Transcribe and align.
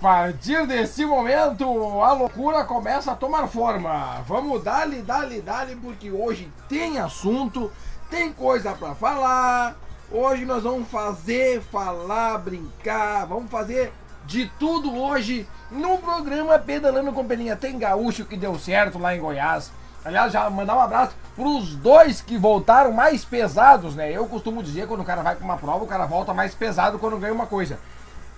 partir 0.00 0.64
desse 0.66 1.04
momento, 1.04 1.64
a 2.00 2.12
loucura 2.12 2.64
começa 2.64 3.12
a 3.12 3.16
tomar 3.16 3.48
forma. 3.48 4.22
Vamos 4.26 4.62
dali, 4.62 5.02
dali, 5.02 5.40
dali, 5.40 5.74
porque 5.74 6.10
hoje 6.10 6.50
tem 6.68 6.98
assunto, 6.98 7.70
tem 8.08 8.32
coisa 8.32 8.72
pra 8.72 8.94
falar. 8.94 9.76
Hoje 10.10 10.44
nós 10.44 10.62
vamos 10.62 10.88
fazer, 10.88 11.60
falar, 11.60 12.38
brincar, 12.38 13.26
vamos 13.26 13.50
fazer 13.50 13.92
de 14.24 14.46
tudo 14.58 14.96
hoje 14.96 15.48
no 15.70 15.98
programa 15.98 16.58
Pedalando 16.58 17.12
com 17.12 17.26
Peninha. 17.26 17.56
Tem 17.56 17.76
gaúcho 17.76 18.24
que 18.24 18.36
deu 18.36 18.58
certo 18.58 18.98
lá 18.98 19.16
em 19.16 19.20
Goiás. 19.20 19.72
Aliás, 20.04 20.32
já 20.32 20.48
mandar 20.48 20.76
um 20.76 20.80
abraço 20.80 21.14
pros 21.34 21.74
dois 21.74 22.20
que 22.20 22.38
voltaram 22.38 22.92
mais 22.92 23.24
pesados, 23.24 23.96
né? 23.96 24.10
Eu 24.12 24.26
costumo 24.26 24.62
dizer 24.62 24.86
quando 24.86 25.00
o 25.00 25.04
cara 25.04 25.22
vai 25.22 25.34
pra 25.34 25.44
uma 25.44 25.58
prova, 25.58 25.84
o 25.84 25.88
cara 25.88 26.06
volta 26.06 26.32
mais 26.32 26.54
pesado 26.54 26.98
quando 26.98 27.18
ganha 27.18 27.34
uma 27.34 27.46
coisa. 27.46 27.78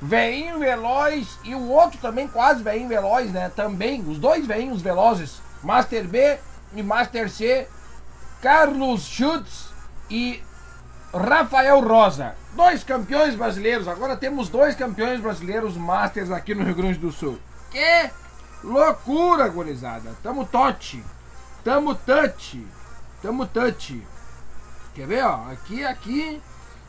Veinho 0.01 0.59
Veloz 0.59 1.39
e 1.45 1.55
o 1.55 1.69
outro 1.69 1.99
também 1.99 2.27
quase 2.27 2.63
Veinho 2.63 2.89
Veloz, 2.89 3.31
né? 3.33 3.51
Também, 3.55 4.01
os 4.09 4.19
dois 4.19 4.47
veinhos 4.47 4.81
velozes, 4.81 5.43
Master 5.63 6.09
B 6.09 6.39
e 6.75 6.83
Master 6.83 7.29
C, 7.31 7.69
Carlos 8.41 9.03
Schutz 9.03 9.69
e 10.09 10.43
Rafael 11.13 11.81
Rosa. 11.81 12.35
Dois 12.55 12.83
campeões 12.83 13.35
brasileiros, 13.35 13.87
agora 13.87 14.17
temos 14.17 14.49
dois 14.49 14.75
campeões 14.75 15.21
brasileiros 15.21 15.77
Masters 15.77 16.31
aqui 16.31 16.55
no 16.55 16.65
Rio 16.65 16.75
Grande 16.75 16.99
do 16.99 17.13
Sul. 17.13 17.39
Que 17.71 18.11
loucura, 18.65 19.49
gurizada. 19.49 20.17
Tamo 20.23 20.47
tote, 20.47 21.05
tamo 21.63 21.95
touch, 21.95 22.67
tamo 23.23 23.47
touch. 23.47 24.03
Quer 24.95 25.07
ver, 25.07 25.25
ó? 25.25 25.51
Aqui, 25.53 25.85
aqui. 25.85 26.43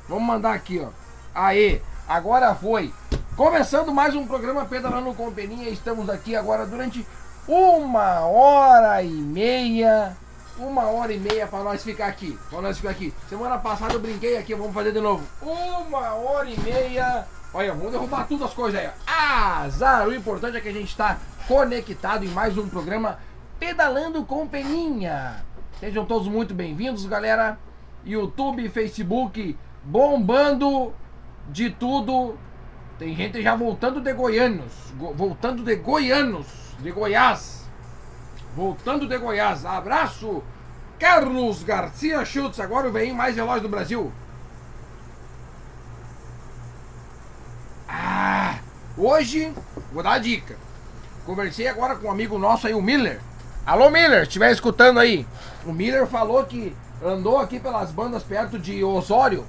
Vamos 0.07 0.23
mandar 0.23 0.54
aqui, 0.54 0.80
ó. 0.80 0.90
Aê, 1.35 1.82
agora 2.07 2.55
foi. 2.55 2.93
Começando 3.35 3.94
mais 3.94 4.13
um 4.13 4.27
programa 4.27 4.66
Pedalando 4.66 5.13
com 5.13 5.31
Peninha. 5.31 5.70
Estamos 5.70 6.09
aqui 6.09 6.35
agora 6.35 6.66
durante 6.66 7.08
uma 7.48 8.20
hora 8.26 9.01
e 9.01 9.10
meia. 9.10 10.18
Uma 10.57 10.84
hora 10.84 11.13
e 11.13 11.18
meia 11.18 11.48
para 11.48 11.63
nós 11.63 11.82
ficar 11.82 12.07
aqui. 12.07 12.37
Para 12.49 12.62
nós 12.62 12.77
ficar 12.77 12.90
aqui. 12.90 13.13
Semana 13.29 13.57
passada 13.57 13.93
eu 13.93 14.02
brinquei 14.02 14.37
aqui, 14.37 14.54
vamos 14.54 14.74
fazer 14.74 14.91
de 14.91 14.99
novo. 14.99 15.24
Uma 15.41 16.13
hora 16.13 16.49
e 16.49 16.59
meia. 16.59 17.26
Olha, 17.54 17.74
vamos 17.74 17.93
derrubar 17.93 18.27
todas 18.27 18.48
as 18.48 18.54
coisas 18.54 18.79
aí. 18.79 18.90
Azar! 19.07 20.07
O 20.07 20.13
importante 20.13 20.57
é 20.57 20.62
que 20.62 20.70
a 20.70 20.74
gente 20.74 20.90
está 20.90 21.18
conectado 21.48 22.26
em 22.26 22.29
mais 22.29 22.57
um 22.57 22.68
programa 22.68 23.18
Pedalando 23.57 24.26
com 24.26 24.46
Peninha. 24.46 25.43
Sejam 25.79 26.05
todos 26.05 26.27
muito 26.27 26.54
bem-vindos, 26.54 27.05
galera. 27.05 27.57
YouTube, 28.05 28.68
Facebook, 28.70 29.57
bombando 29.85 30.93
de 31.49 31.70
tudo. 31.70 32.37
Tem 33.02 33.16
gente 33.16 33.41
já 33.41 33.55
voltando 33.55 33.99
de 33.99 34.13
Goianos, 34.13 34.71
go- 34.96 35.12
voltando 35.12 35.63
de 35.63 35.76
Goianos, 35.76 36.46
de 36.77 36.91
Goiás. 36.91 37.68
Voltando 38.55 39.08
de 39.08 39.18
Goiás. 39.18 39.66
Abraço, 39.66 40.43
Carlos 40.99 41.63
Garcia 41.63 42.24
Schultz, 42.24 42.60
agora 42.60 42.88
o 42.88 42.91
veinho 42.91 43.16
mais 43.16 43.35
veloz 43.35 43.60
do 43.60 43.68
Brasil. 43.68 44.12
Ah, 47.90 48.60
hoje, 48.96 49.52
vou 49.91 50.04
dar 50.04 50.12
a 50.13 50.20
dica. 50.20 50.55
Conversei 51.26 51.68
agora 51.68 51.96
com 51.96 52.08
um 52.08 52.12
amigo 52.12 52.38
nosso 52.38 52.68
aí, 52.68 52.76
o 52.76 52.84
Miller. 52.84 53.20
Alô, 53.65 53.90
Miller, 53.90 54.21
estiver 54.21 54.52
escutando 54.52 54.99
aí. 54.99 55.26
O 55.65 55.74
Miller 55.74 56.05
falou 56.05 56.43
que 56.46 56.77
andou 57.04 57.40
aqui 57.40 57.60
pelas 57.60 57.90
bandas 57.91 58.21
perto 58.21 58.60
de 58.60 58.84
Osório 58.84 59.43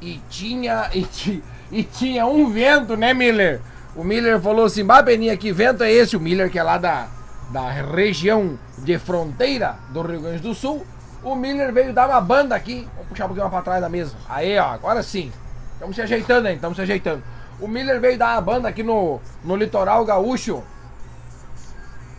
e 0.00 0.18
tinha 0.30 0.88
e, 0.96 1.02
ti- 1.04 1.44
e 1.70 1.82
tinha 1.82 2.26
um 2.26 2.50
vento, 2.50 2.96
né, 2.96 3.14
Miller? 3.14 3.60
O 3.94 4.04
Miller 4.04 4.40
falou 4.40 4.64
assim: 4.64 4.84
"Bah, 4.84 5.02
Beninha, 5.02 5.36
que 5.36 5.52
vento 5.52 5.82
é 5.82 5.92
esse?" 5.92 6.16
O 6.16 6.20
Miller 6.20 6.50
que 6.50 6.58
é 6.58 6.62
lá 6.62 6.78
da, 6.78 7.08
da 7.50 7.70
região 7.70 8.58
de 8.78 8.98
fronteira 8.98 9.76
do 9.90 10.02
Rio 10.02 10.20
Grande 10.20 10.42
do 10.42 10.54
Sul. 10.54 10.84
O 11.22 11.34
Miller 11.34 11.72
veio 11.72 11.92
dar 11.92 12.08
uma 12.08 12.20
banda 12.20 12.54
aqui. 12.54 12.88
Vou 12.96 13.04
puxar 13.04 13.24
um 13.24 13.28
pouquinho 13.28 13.44
mais 13.44 13.52
pra 13.52 13.62
trás 13.62 13.80
da 13.82 13.88
mesa. 13.88 14.16
Aí, 14.28 14.58
ó, 14.58 14.66
agora 14.66 15.02
sim. 15.02 15.30
Estamos 15.74 15.96
se 15.96 16.02
ajeitando 16.02 16.48
aí, 16.48 16.54
estamos 16.54 16.76
se 16.76 16.82
ajeitando. 16.82 17.22
O 17.60 17.68
Miller 17.68 18.00
veio 18.00 18.18
dar 18.18 18.34
uma 18.34 18.40
banda 18.40 18.68
aqui 18.68 18.82
no, 18.82 19.20
no 19.44 19.54
litoral 19.54 20.04
gaúcho. 20.04 20.62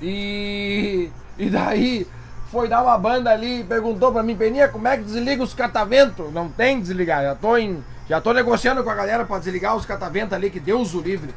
E, 0.02 1.10
e 1.38 1.50
daí 1.50 2.08
foi 2.52 2.68
dar 2.68 2.84
uma 2.84 2.98
banda 2.98 3.32
ali 3.32 3.62
e 3.62 3.64
perguntou 3.64 4.12
pra 4.12 4.22
mim, 4.22 4.36
Peninha, 4.36 4.68
como 4.68 4.88
é 4.88 4.98
que 4.98 5.04
desliga 5.04 5.42
os 5.42 5.54
catavento? 5.54 6.30
Não 6.32 6.50
tem 6.50 6.82
desligar, 6.82 7.24
já 7.24 7.36
tô, 7.36 7.58
em, 7.58 7.84
já 8.12 8.20
tô 8.20 8.34
negociando 8.34 8.84
com 8.84 8.90
a 8.90 8.94
galera 8.94 9.24
pra 9.24 9.40
desligar 9.40 9.74
os 9.74 9.86
catavento 9.86 10.36
ali, 10.36 10.50
que 10.50 10.60
Deus 10.60 10.94
o 10.94 11.00
livre. 11.00 11.34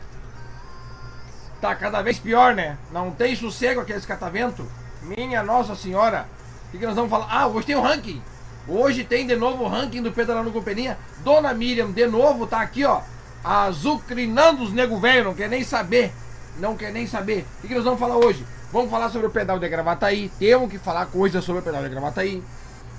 Tá 1.61 1.73
cada 1.73 2.03
vez 2.03 2.19
pior, 2.19 2.53
né? 2.53 2.77
Não 2.91 3.13
tem 3.13 3.37
sossego 3.37 3.81
aqueles 3.81 4.05
catavento. 4.05 4.67
Minha 5.03 5.41
Nossa 5.45 5.77
Senhora. 5.77 6.27
O 6.67 6.71
que, 6.73 6.79
que 6.79 6.85
nós 6.85 6.97
vamos 6.97 7.13
falar? 7.13 7.29
Ah, 7.31 7.47
hoje 7.47 7.69
tem 7.69 7.77
o 7.77 7.81
ranking. 7.81 8.21
Hoje 8.67 9.05
tem 9.05 9.25
de 9.25 9.37
novo 9.37 9.63
o 9.63 9.69
ranking 9.69 10.03
do 10.03 10.11
Pedalando 10.11 10.51
com 10.51 10.61
Peninha. 10.65 10.99
Dona 11.23 11.55
Miriam, 11.55 11.93
de 11.93 12.09
novo, 12.09 12.45
tá 12.45 12.61
aqui, 12.61 12.85
ó. 12.85 13.03
Azucrinando 13.45 14.65
os 14.65 14.73
nego 14.73 14.99
velho, 14.99 15.27
não 15.27 15.35
quer 15.35 15.49
nem 15.49 15.63
saber. 15.63 16.13
Não 16.59 16.77
quer 16.77 16.91
nem 16.91 17.07
saber. 17.07 17.47
O 17.59 17.61
que, 17.61 17.69
que 17.69 17.75
nós 17.77 17.85
vamos 17.85 18.01
falar 18.01 18.17
hoje? 18.17 18.45
Vamos 18.73 18.91
falar 18.91 19.11
sobre 19.11 19.29
o 19.29 19.31
pedal 19.31 19.61
de 19.61 19.69
Gravataí. 19.69 20.29
Temos 20.41 20.69
que 20.69 20.79
falar 20.81 21.07
coisas 21.07 21.45
sobre 21.45 21.61
o 21.61 21.65
pedal 21.65 21.85
de 21.85 21.89
Gravataí. 21.89 22.43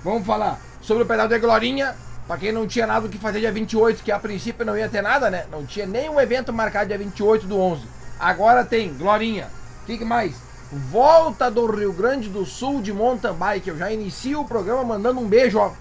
Vamos 0.02 0.26
falar 0.26 0.62
sobre 0.80 1.04
o 1.04 1.06
pedal 1.06 1.28
de 1.28 1.38
Glorinha. 1.40 1.94
Pra 2.28 2.38
quem 2.38 2.52
não 2.52 2.68
tinha 2.68 2.88
nada 2.88 3.06
o 3.06 3.10
que 3.10 3.20
fazer 3.20 3.40
dia 3.40 3.52
28, 3.52 4.04
que 4.04 4.12
a 4.12 4.20
princípio 4.20 4.66
não 4.66 4.78
ia 4.78 4.90
ter 4.90 5.02
nada, 5.02 5.30
né? 5.30 5.46
Não 5.52 5.66
tinha 5.66 5.86
nenhum 5.86 6.20
evento 6.20 6.52
marcado 6.52 6.88
dia 6.88 6.98
28 6.98 7.46
do 7.46 7.60
11. 7.60 7.84
Agora 8.20 8.66
tem, 8.66 8.94
Glorinha. 8.94 9.48
O 9.84 9.86
que, 9.86 10.00
que 10.00 10.06
mais? 10.06 10.36
Volta 10.72 11.52
do 11.52 11.68
Rio 11.68 11.94
Grande 11.94 12.28
do 12.28 12.44
Sul 12.44 12.82
de 12.82 12.92
mountain 12.92 13.34
bike. 13.34 13.70
Eu 13.70 13.78
já 13.78 13.92
inicio 13.92 14.42
o 14.42 14.48
programa 14.48 14.84
mandando 14.84 15.20
um 15.20 15.28
beijo, 15.28 15.60
ó. 15.60 15.72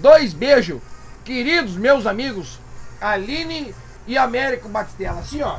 Dois 0.00 0.32
beijos, 0.32 0.80
queridos 1.24 1.76
meus 1.76 2.06
amigos, 2.06 2.58
Aline 2.98 3.74
e 4.06 4.16
Américo 4.16 4.68
Batistella. 4.70 5.20
Assim, 5.20 5.42
ó. 5.42 5.58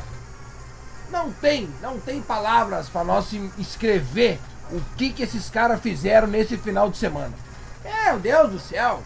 Não 1.11 1.31
tem, 1.31 1.69
não 1.81 1.99
tem 1.99 2.22
palavras 2.22 2.89
para 2.89 3.03
nós 3.03 3.31
escrever 3.57 4.39
o 4.72 4.81
que 4.97 5.13
que 5.13 5.23
esses 5.23 5.49
caras 5.49 5.79
fizeram 5.79 6.28
nesse 6.28 6.57
final 6.57 6.89
de 6.89 6.97
semana. 6.97 7.34
Meu 7.84 8.19
Deus 8.19 8.51
do 8.51 8.59
céu! 8.59 9.01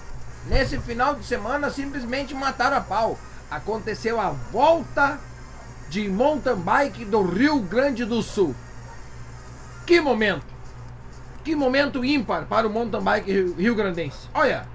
Nesse 0.47 0.77
final 0.79 1.15
de 1.15 1.23
semana 1.25 1.69
simplesmente 1.69 2.33
mataram 2.33 2.77
a 2.77 2.81
pau. 2.81 3.17
Aconteceu 3.49 4.19
a 4.19 4.29
volta 4.29 5.19
de 5.89 6.07
mountain 6.09 6.55
bike 6.55 7.05
do 7.05 7.21
Rio 7.21 7.59
Grande 7.59 8.05
do 8.05 8.21
Sul. 8.21 8.55
Que 9.85 9.99
momento! 9.99 10.45
Que 11.43 11.55
momento 11.55 12.05
ímpar 12.05 12.45
para 12.45 12.67
o 12.67 12.69
mountain 12.69 13.01
bike 13.01 13.31
rio- 13.31 13.55
rio-grandense. 13.55 14.29
Olha, 14.33 14.65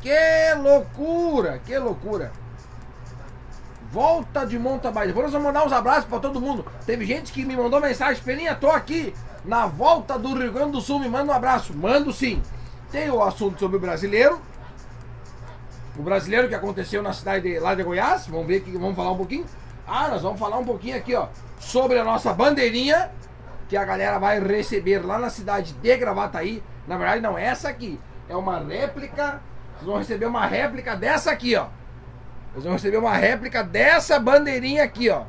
que 0.00 0.54
loucura, 0.60 1.60
que 1.64 1.78
loucura. 1.78 2.32
Volta 3.92 4.44
de 4.44 4.58
mountain 4.58 4.92
bike. 4.92 5.08
Depois 5.08 5.30
vamos 5.30 5.46
mandar 5.46 5.64
uns 5.64 5.72
abraços 5.72 6.06
para 6.06 6.18
todo 6.18 6.40
mundo. 6.40 6.66
Teve 6.84 7.04
gente 7.06 7.32
que 7.32 7.44
me 7.44 7.56
mandou 7.56 7.80
mensagem, 7.80 8.22
Peninha, 8.22 8.54
tô 8.54 8.70
aqui 8.70 9.14
na 9.44 9.66
volta 9.66 10.18
do 10.18 10.34
Rio 10.36 10.52
Grande 10.52 10.72
do 10.72 10.80
Sul, 10.80 10.98
me 10.98 11.08
manda 11.08 11.32
um 11.32 11.36
abraço. 11.36 11.72
Mando 11.74 12.12
sim. 12.12 12.42
Tem 12.90 13.10
o 13.10 13.22
assunto 13.22 13.60
sobre 13.60 13.76
o 13.76 13.80
brasileiro. 13.80 14.40
O 15.96 16.02
brasileiro 16.02 16.48
que 16.48 16.54
aconteceu 16.54 17.02
na 17.02 17.12
cidade 17.12 17.48
de, 17.48 17.58
lá 17.58 17.74
de 17.74 17.82
Goiás. 17.82 18.26
Vamos 18.26 18.46
ver 18.46 18.56
aqui, 18.56 18.72
vamos 18.72 18.96
falar 18.96 19.12
um 19.12 19.16
pouquinho. 19.16 19.44
Ah, 19.86 20.08
nós 20.08 20.22
vamos 20.22 20.40
falar 20.40 20.58
um 20.58 20.64
pouquinho 20.64 20.96
aqui, 20.96 21.14
ó, 21.14 21.28
sobre 21.60 21.98
a 21.98 22.04
nossa 22.04 22.32
bandeirinha 22.32 23.10
que 23.68 23.76
a 23.76 23.84
galera 23.84 24.18
vai 24.18 24.40
receber 24.40 25.04
lá 25.04 25.18
na 25.18 25.30
cidade 25.30 25.72
de 25.74 25.96
Gravataí. 25.96 26.62
Na 26.86 26.96
verdade, 26.96 27.20
não 27.20 27.38
é 27.38 27.44
essa 27.44 27.68
aqui. 27.68 28.00
É 28.28 28.34
uma 28.36 28.58
réplica. 28.58 29.40
Vocês 29.74 29.86
vão 29.86 29.98
receber 29.98 30.26
uma 30.26 30.46
réplica 30.46 30.96
dessa 30.96 31.30
aqui, 31.30 31.54
ó. 31.56 31.66
Vocês 32.52 32.64
vão 32.64 32.74
receber 32.74 32.96
uma 32.96 33.14
réplica 33.14 33.62
dessa 33.62 34.18
bandeirinha 34.18 34.84
aqui, 34.84 35.10
ó. 35.10 35.22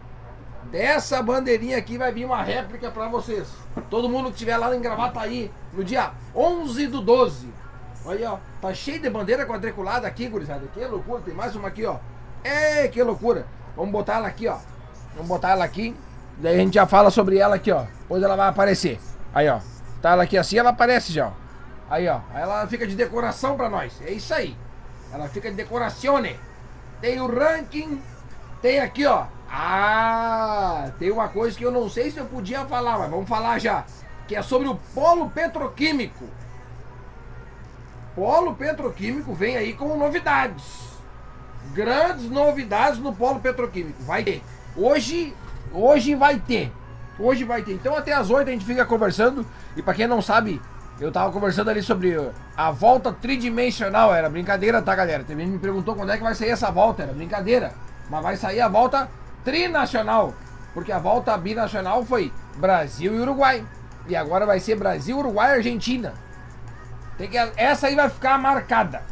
Dessa 0.71 1.21
bandeirinha 1.21 1.77
aqui 1.77 1.97
vai 1.97 2.11
vir 2.11 2.25
uma 2.25 2.41
réplica 2.41 2.89
pra 2.89 3.07
vocês. 3.07 3.47
Todo 3.89 4.09
mundo 4.09 4.25
que 4.25 4.33
estiver 4.33 4.57
lá 4.57 4.75
em 4.75 4.81
Gravataí 4.81 5.51
no 5.73 5.83
dia 5.83 6.11
11 6.35 6.87
do 6.87 7.01
12. 7.01 7.47
Olha, 8.05 8.33
ó. 8.33 8.39
Tá 8.61 8.73
cheio 8.73 9.01
de 9.01 9.09
bandeira 9.09 9.45
quadriculada 9.45 10.07
aqui, 10.07 10.27
gurizada. 10.27 10.67
Que 10.73 10.85
loucura. 10.85 11.21
Tem 11.21 11.33
mais 11.33 11.55
uma 11.55 11.69
aqui, 11.69 11.85
ó. 11.85 11.97
É, 12.43 12.87
que 12.87 13.01
loucura. 13.01 13.45
Vamos 13.75 13.91
botar 13.91 14.15
ela 14.15 14.27
aqui, 14.27 14.47
ó. 14.47 14.57
Vamos 15.13 15.27
botar 15.27 15.51
ela 15.51 15.65
aqui. 15.65 15.95
Daí 16.37 16.55
a 16.55 16.59
gente 16.59 16.75
já 16.75 16.85
fala 16.85 17.09
sobre 17.09 17.37
ela 17.37 17.55
aqui, 17.55 17.71
ó. 17.71 17.83
Depois 18.01 18.21
ela 18.21 18.35
vai 18.35 18.47
aparecer. 18.49 18.99
Aí, 19.33 19.49
ó. 19.49 19.59
Tá 20.01 20.11
ela 20.11 20.23
aqui 20.23 20.37
assim, 20.37 20.57
ela 20.57 20.69
aparece 20.69 21.11
já, 21.11 21.27
ó. 21.27 21.31
Aí, 21.89 22.07
ó. 22.07 22.19
Aí 22.33 22.43
ela 22.43 22.67
fica 22.67 22.85
de 22.85 22.95
decoração 22.95 23.55
pra 23.55 23.69
nós. 23.69 23.99
É 24.05 24.11
isso 24.11 24.33
aí. 24.33 24.55
Ela 25.11 25.27
fica 25.27 25.49
de 25.49 25.55
decorazione. 25.55 26.39
Tem 27.01 27.19
o 27.19 27.27
ranking. 27.27 28.01
Tem 28.61 28.79
aqui, 28.79 29.05
ó. 29.05 29.25
Ah, 29.49 30.91
tem 30.99 31.11
uma 31.11 31.27
coisa 31.29 31.57
que 31.57 31.63
eu 31.63 31.71
não 31.71 31.89
sei 31.89 32.11
se 32.11 32.17
eu 32.17 32.25
podia 32.25 32.65
falar, 32.65 32.97
mas 32.97 33.09
vamos 33.09 33.29
falar 33.29 33.59
já. 33.59 33.85
Que 34.27 34.35
é 34.35 34.41
sobre 34.41 34.67
o 34.67 34.75
polo 34.93 35.29
petroquímico. 35.29 36.25
Polo 38.15 38.55
petroquímico 38.55 39.33
vem 39.33 39.57
aí 39.57 39.73
com 39.73 39.97
novidades. 39.97 40.95
Grandes 41.73 42.29
novidades 42.29 42.99
no 42.99 43.13
polo 43.13 43.39
petroquímico. 43.39 44.01
Vai 44.03 44.23
ter. 44.23 44.41
Hoje, 44.77 45.35
Hoje 45.77 46.15
vai 46.15 46.39
ter. 46.39 46.71
Hoje 47.19 47.43
vai 47.43 47.61
ter. 47.61 47.73
Então 47.73 47.95
até 47.95 48.13
as 48.13 48.29
8 48.29 48.47
a 48.47 48.51
gente 48.51 48.65
fica 48.65 48.85
conversando. 48.85 49.45
E 49.75 49.81
para 49.81 49.93
quem 49.93 50.07
não 50.07 50.21
sabe, 50.21 50.61
eu 51.01 51.11
tava 51.11 51.31
conversando 51.33 51.69
ali 51.69 51.83
sobre 51.83 52.17
a 52.55 52.71
volta 52.71 53.11
tridimensional. 53.11 54.15
Era 54.15 54.29
brincadeira, 54.29 54.81
tá, 54.81 54.95
galera? 54.95 55.25
Também 55.25 55.45
me 55.45 55.59
perguntou 55.59 55.93
quando 55.93 56.11
é 56.11 56.17
que 56.17 56.23
vai 56.23 56.33
sair 56.33 56.51
essa 56.51 56.71
volta. 56.71 57.03
Era 57.03 57.11
brincadeira. 57.11 57.73
Mas 58.09 58.23
vai 58.23 58.37
sair 58.37 58.61
a 58.61 58.69
volta 58.69 59.09
trinacional. 59.43 60.33
Porque 60.73 60.93
a 60.93 60.99
volta 60.99 61.37
binacional 61.37 62.05
foi 62.05 62.31
Brasil 62.55 63.13
e 63.13 63.19
Uruguai. 63.19 63.65
E 64.07 64.15
agora 64.15 64.45
vai 64.45 64.61
ser 64.61 64.75
Brasil, 64.75 65.17
Uruguai 65.17 65.49
e 65.49 65.55
Argentina. 65.55 66.13
Tem 67.17 67.29
que, 67.29 67.37
essa 67.37 67.87
aí 67.87 67.95
vai 67.95 68.09
ficar 68.09 68.37
marcada. 68.37 69.03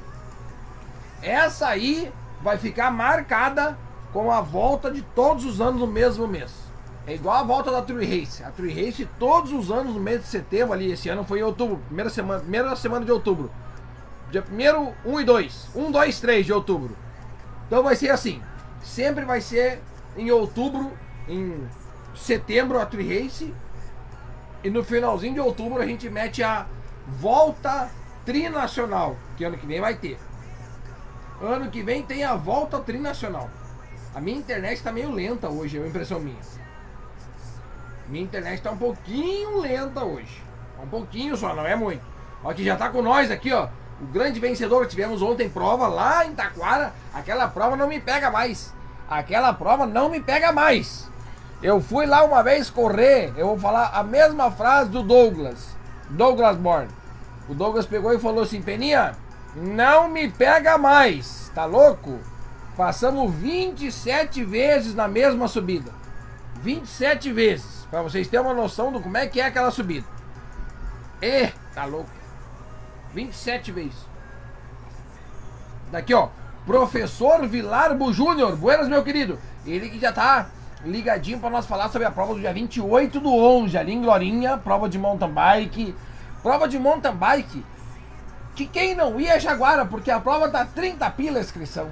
Essa 1.22 1.68
aí 1.68 2.12
vai 2.42 2.58
ficar 2.58 2.92
marcada 2.92 3.78
com 4.12 4.32
a 4.32 4.42
volta 4.42 4.92
de 4.92 5.02
todos 5.02 5.46
os 5.46 5.62
anos 5.62 5.80
no 5.80 5.88
mesmo 5.88 6.28
mês. 6.28 6.64
É 7.06 7.16
igual 7.16 7.36
a 7.36 7.44
volta 7.44 7.72
da 7.72 7.82
Tree 7.82 8.06
Race. 8.06 8.44
A 8.44 8.52
Tree 8.52 8.74
Race 8.74 9.08
todos 9.20 9.52
os 9.52 9.72
anos 9.72 9.94
no 9.94 10.00
mês 10.00 10.22
de 10.22 10.28
setembro 10.28 10.74
ali, 10.74 10.92
esse 10.92 11.10
ano 11.10 11.24
foi 11.24 11.40
em 11.40 11.44
outubro, 11.44 11.78
primeira 11.88 12.10
semana, 12.10 12.40
primeira 12.40 12.76
semana 12.76 13.06
de 13.06 13.12
outubro. 13.12 13.52
Dia 14.32 14.44
1 14.50 15.12
1 15.12 15.20
e 15.20 15.24
2. 15.24 15.70
1, 15.76 15.92
2, 15.92 16.20
3 16.20 16.46
de 16.46 16.54
outubro. 16.54 16.96
Então 17.68 17.84
vai 17.84 17.96
ser 17.96 18.10
assim. 18.10 18.42
Sempre 18.82 19.26
vai 19.26 19.42
ser 19.42 19.82
em 20.16 20.32
outubro, 20.32 20.92
em 21.28 21.68
setembro 22.16 22.80
a 22.80 22.86
Tree 22.86 23.24
Race. 23.24 23.54
E 24.64 24.70
no 24.70 24.84
finalzinho 24.84 25.34
de 25.34 25.40
outubro 25.40 25.82
a 25.82 25.86
gente 25.86 26.10
mete 26.10 26.42
a 26.42 26.66
volta 27.08 27.90
trinacional, 28.26 29.16
que 29.38 29.44
ano 29.44 29.58
que 29.58 29.66
vem 29.66 29.82
vai 29.82 29.96
ter. 29.96 30.18
Ano 31.42 31.70
que 31.70 31.84
vem 31.84 32.04
tem 32.04 32.24
a 32.24 32.36
volta 32.36 32.80
trinacional. 32.80 33.50
A 34.16 34.22
minha 34.22 34.38
internet 34.38 34.78
está 34.78 34.92
meio 34.92 35.12
lenta 35.12 35.50
hoje, 35.50 35.78
é 35.78 35.80
uma 35.82 35.90
impressão 35.90 36.20
minha. 36.20 36.38
Minha 38.08 38.24
internet 38.24 38.56
está 38.56 38.72
um 38.72 38.78
pouquinho 38.78 39.60
lenta 39.60 40.04
hoje. 40.04 40.44
Um 40.82 40.88
pouquinho 40.88 41.36
só, 41.36 41.56
não 41.56 41.66
é 41.66 41.76
muito. 41.76 42.04
Ó, 42.44 42.54
que 42.54 42.64
já 42.64 42.74
está 42.74 42.90
com 42.90 43.02
nós 43.02 43.32
aqui, 43.32 43.52
ó. 43.54 43.68
O 44.02 44.06
grande 44.06 44.40
vencedor 44.40 44.86
tivemos 44.88 45.22
ontem 45.22 45.50
prova 45.50 45.88
lá 45.88 46.26
em 46.26 46.34
Taquara. 46.34 46.94
Aquela 47.14 47.48
prova 47.48 47.76
não 47.76 47.88
me 47.88 48.00
pega 48.00 48.30
mais. 48.30 48.74
Aquela 49.10 49.54
prova 49.54 49.86
não 49.86 50.10
me 50.10 50.20
pega 50.20 50.52
mais. 50.52 51.10
Eu 51.62 51.80
fui 51.80 52.06
lá 52.06 52.24
uma 52.24 52.44
vez 52.44 52.70
correr. 52.70 53.34
Eu 53.38 53.48
vou 53.48 53.60
falar 53.60 53.92
a 53.94 54.04
mesma 54.04 54.52
frase 54.52 54.90
do 54.90 55.02
Douglas. 55.02 55.74
Douglas 56.10 56.58
Born. 56.58 56.88
O 57.48 57.54
Douglas 57.54 57.86
pegou 57.86 58.14
e 58.14 58.20
falou 58.20 58.44
assim: 58.44 58.62
Peninha, 58.62 59.16
não 59.56 60.08
me 60.08 60.30
pega 60.30 60.78
mais. 60.78 61.52
Tá 61.54 61.66
louco? 61.66 62.20
Passamos 62.76 63.34
27 63.36 64.44
vezes 64.44 64.96
na 64.96 65.08
mesma 65.08 65.48
subida. 65.48 65.92
27 66.62 67.32
vezes. 67.32 67.86
Para 67.90 68.02
vocês 68.02 68.28
terem 68.28 68.46
uma 68.46 68.56
noção 68.56 68.92
do 68.92 69.00
como 69.00 69.18
é 69.18 69.28
que 69.28 69.40
é 69.40 69.46
aquela 69.46 69.70
subida. 69.70 70.08
E, 71.22 71.48
tá 71.76 71.86
louco. 71.86 72.10
27 73.14 73.72
vezes. 73.72 74.08
Daqui, 75.92 76.14
ó. 76.14 76.30
Professor 76.66 77.46
Vilarbo 77.48 78.12
Júnior. 78.12 78.56
Buenas, 78.56 78.88
meu 78.88 79.04
querido. 79.04 79.38
Ele 79.66 79.90
que 79.90 80.00
já 80.00 80.12
tá 80.12 80.50
ligadinho 80.83 81.39
para 81.39 81.50
nós 81.50 81.65
falar 81.65 81.89
sobre 81.89 82.07
a 82.07 82.12
prova 82.12 82.33
do 82.33 82.39
dia 82.39 82.53
28 82.53 83.19
do 83.19 83.33
11, 83.33 83.77
ali 83.77 83.94
em 83.94 84.01
Glorinha, 84.01 84.57
prova 84.57 84.89
de 84.89 84.97
mountain 84.97 85.30
bike. 85.30 85.95
Prova 86.41 86.68
de 86.68 86.77
mountain 86.77 87.15
bike. 87.15 87.65
Que 88.56 88.68
quem 88.68 88.94
não 88.94 89.19
ia 89.19 89.35
é 89.35 89.39
Jaguara, 89.39 89.85
porque 89.85 90.12
a 90.12 90.19
prova 90.19 90.50
tá 90.50 90.65
30 90.65 91.09
pila 91.12 91.39
a 91.39 91.41
inscrição. 91.41 91.89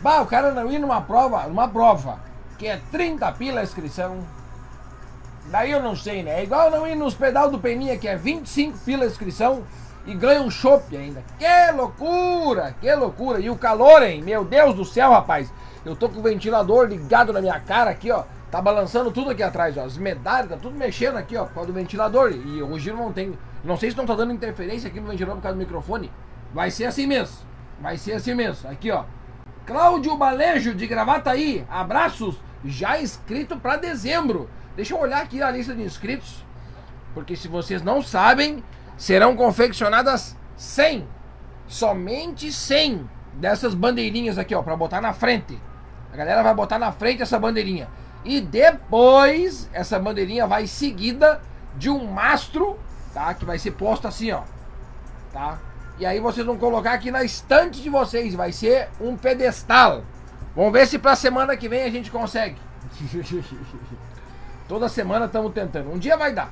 Bah, 0.00 0.20
o 0.20 0.26
cara 0.26 0.52
não 0.52 0.70
ia 0.70 0.78
numa 0.78 1.00
prova, 1.00 1.46
numa 1.46 1.68
prova, 1.68 2.18
que 2.58 2.66
é 2.66 2.80
30 2.90 3.32
pila 3.32 3.60
a 3.60 3.64
inscrição. 3.64 4.18
Daí 5.46 5.70
eu 5.70 5.82
não 5.82 5.96
sei, 5.96 6.22
né? 6.22 6.40
É 6.40 6.44
igual 6.44 6.70
não 6.70 6.86
ir 6.86 6.94
nos 6.94 7.14
pedal 7.14 7.50
do 7.50 7.58
Peninha, 7.58 7.98
que 7.98 8.06
é 8.06 8.16
25 8.16 8.78
pila 8.78 9.04
a 9.04 9.06
inscrição 9.06 9.64
e 10.06 10.14
ganha 10.14 10.42
um 10.42 10.50
chopp 10.50 10.96
ainda. 10.96 11.22
Que 11.38 11.72
loucura, 11.72 12.74
que 12.80 12.92
loucura. 12.94 13.40
E 13.40 13.50
o 13.50 13.56
calor, 13.56 14.02
hein? 14.02 14.22
Meu 14.22 14.44
Deus 14.44 14.74
do 14.74 14.84
céu, 14.84 15.10
rapaz. 15.10 15.52
Eu 15.84 15.96
tô 15.96 16.08
com 16.08 16.20
o 16.20 16.22
ventilador 16.22 16.86
ligado 16.86 17.32
na 17.32 17.40
minha 17.40 17.58
cara 17.60 17.90
aqui, 17.90 18.10
ó. 18.10 18.24
Tá 18.50 18.60
balançando 18.60 19.10
tudo 19.10 19.30
aqui 19.30 19.42
atrás, 19.42 19.76
ó. 19.76 19.84
As 19.84 19.96
medalhas, 19.96 20.50
tá 20.50 20.56
tudo 20.56 20.76
mexendo 20.76 21.16
aqui, 21.16 21.36
ó, 21.36 21.44
por 21.44 21.54
causa 21.54 21.68
do 21.68 21.74
ventilador. 21.74 22.32
E 22.32 22.62
hoje 22.62 22.92
não 22.92 23.12
tem. 23.12 23.36
Não 23.64 23.76
sei 23.76 23.90
se 23.90 23.96
não 23.96 24.06
tá 24.06 24.14
dando 24.14 24.32
interferência 24.32 24.88
aqui 24.88 25.00
no 25.00 25.08
ventilador 25.08 25.36
por 25.36 25.42
causa 25.42 25.56
do 25.56 25.60
microfone. 25.60 26.10
Vai 26.52 26.70
ser 26.70 26.84
assim 26.84 27.06
mesmo. 27.06 27.36
Vai 27.80 27.96
ser 27.96 28.12
assim 28.12 28.34
mesmo. 28.34 28.70
Aqui, 28.70 28.90
ó. 28.90 29.04
Cláudio 29.64 30.16
Balejo 30.16 30.74
de 30.74 30.86
Gravataí, 30.88 31.64
abraços, 31.70 32.36
já 32.64 33.00
inscrito 33.00 33.56
para 33.56 33.76
dezembro. 33.76 34.50
Deixa 34.74 34.94
eu 34.94 35.00
olhar 35.00 35.22
aqui 35.22 35.40
a 35.40 35.50
lista 35.50 35.72
de 35.72 35.82
inscritos, 35.82 36.44
porque 37.14 37.36
se 37.36 37.46
vocês 37.46 37.80
não 37.80 38.02
sabem, 38.02 38.62
serão 38.96 39.36
confeccionadas 39.36 40.36
100, 40.56 41.06
somente 41.68 42.50
100 42.50 43.08
dessas 43.34 43.72
bandeirinhas 43.72 44.36
aqui, 44.36 44.54
ó, 44.54 44.62
para 44.62 44.76
botar 44.76 45.00
na 45.00 45.12
frente. 45.12 45.56
A 46.12 46.16
galera 46.16 46.42
vai 46.42 46.54
botar 46.54 46.78
na 46.78 46.92
frente 46.92 47.22
essa 47.22 47.38
bandeirinha. 47.38 47.88
E 48.24 48.40
depois 48.40 49.68
essa 49.72 49.98
bandeirinha 49.98 50.46
vai 50.46 50.66
seguida 50.66 51.40
de 51.76 51.88
um 51.88 52.06
mastro, 52.06 52.78
tá? 53.14 53.32
Que 53.34 53.44
vai 53.44 53.58
ser 53.58 53.72
posto 53.72 54.06
assim, 54.06 54.30
ó. 54.30 54.42
Tá? 55.32 55.58
E 55.98 56.06
aí 56.06 56.20
vocês 56.20 56.44
vão 56.44 56.58
colocar 56.58 56.92
aqui 56.92 57.10
na 57.10 57.24
estante 57.24 57.80
de 57.82 57.88
vocês. 57.88 58.34
Vai 58.34 58.52
ser 58.52 58.88
um 59.00 59.16
pedestal. 59.16 60.04
Vamos 60.54 60.72
ver 60.72 60.86
se 60.86 60.98
pra 60.98 61.16
semana 61.16 61.56
que 61.56 61.68
vem 61.68 61.84
a 61.84 61.90
gente 61.90 62.10
consegue. 62.10 62.56
Toda 64.68 64.88
semana 64.88 65.26
estamos 65.26 65.52
tentando. 65.52 65.90
Um 65.90 65.98
dia 65.98 66.16
vai 66.16 66.32
dar. 66.32 66.50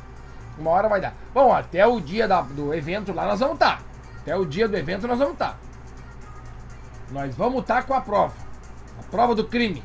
Uma 0.59 0.71
hora 0.71 0.89
vai 0.89 1.01
dar. 1.01 1.15
Bom, 1.33 1.53
até 1.53 1.87
o 1.87 2.01
dia 2.01 2.27
da, 2.27 2.41
do 2.41 2.75
evento 2.75 3.13
lá 3.13 3.27
nós 3.27 3.41
vamos 3.41 3.55
estar. 3.55 3.79
Tá. 3.79 3.83
Até 4.23 4.37
o 4.37 4.45
dia 4.45 4.69
do 4.69 4.77
evento 4.77 5.07
nós 5.07 5.19
vamos 5.19 5.35
estar. 5.35 5.53
Tá. 5.53 5.59
Nós 7.11 7.35
vamos 7.35 7.63
estar 7.63 7.77
tá 7.77 7.83
com 7.83 7.95
a 7.95 8.01
prova. 8.01 8.50
A 9.01 9.03
prova 9.11 9.35
do 9.35 9.45
crime. 9.45 9.83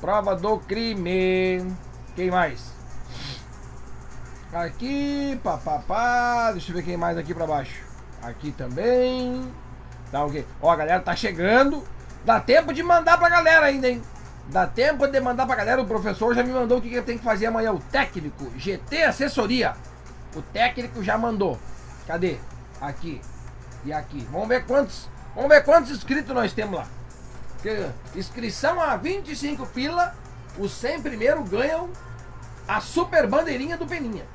Prova 0.00 0.34
do 0.34 0.58
crime. 0.58 1.72
Quem 2.16 2.28
mais? 2.28 2.72
Aqui, 4.52 5.38
papapá. 5.42 6.50
Deixa 6.50 6.72
eu 6.72 6.76
ver 6.76 6.82
quem 6.82 6.96
mais 6.96 7.16
aqui 7.16 7.32
pra 7.32 7.46
baixo. 7.46 7.84
Aqui 8.22 8.50
também. 8.50 9.40
Tá 10.10 10.24
ok. 10.24 10.44
Ó, 10.60 10.68
a 10.68 10.76
galera 10.76 11.00
tá 11.00 11.14
chegando. 11.14 11.84
Dá 12.24 12.40
tempo 12.40 12.74
de 12.74 12.82
mandar 12.82 13.16
pra 13.18 13.28
galera 13.28 13.66
ainda, 13.66 13.88
hein? 13.88 14.02
Dá 14.48 14.66
tempo 14.66 15.06
de 15.06 15.20
mandar 15.20 15.46
pra 15.46 15.54
galera. 15.54 15.80
O 15.80 15.86
professor 15.86 16.34
já 16.34 16.42
me 16.42 16.52
mandou 16.52 16.78
o 16.78 16.82
que, 16.82 16.90
que 16.90 17.00
tenho 17.02 17.20
que 17.20 17.24
fazer 17.24 17.46
amanhã. 17.46 17.72
O 17.72 17.78
técnico, 17.78 18.50
GT 18.58 19.04
Assessoria. 19.04 19.76
O 20.34 20.42
técnico 20.42 21.04
já 21.04 21.16
mandou. 21.16 21.56
Cadê? 22.04 22.36
Aqui. 22.80 23.20
E 23.84 23.92
aqui. 23.92 24.26
Vamos 24.32 24.48
ver 24.48 24.66
quantos. 24.66 25.08
Vamos 25.36 25.50
ver 25.50 25.62
quantos 25.62 25.92
inscritos 25.92 26.34
nós 26.34 26.52
temos 26.52 26.80
lá. 26.80 26.99
Inscrição 28.14 28.80
a 28.80 28.96
25 28.96 29.66
pila. 29.66 30.14
Os 30.58 30.72
100 30.72 31.02
primeiro 31.02 31.44
ganham 31.44 31.90
a 32.66 32.80
super 32.80 33.26
bandeirinha 33.26 33.76
do 33.76 33.86
Peninha. 33.86 34.26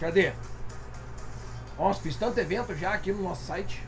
Cadê? 0.00 0.32
Nossa, 1.78 2.00
fiz 2.00 2.16
tanto 2.16 2.38
evento 2.38 2.74
já 2.74 2.92
aqui 2.92 3.12
no 3.12 3.22
nosso 3.22 3.44
site. 3.44 3.86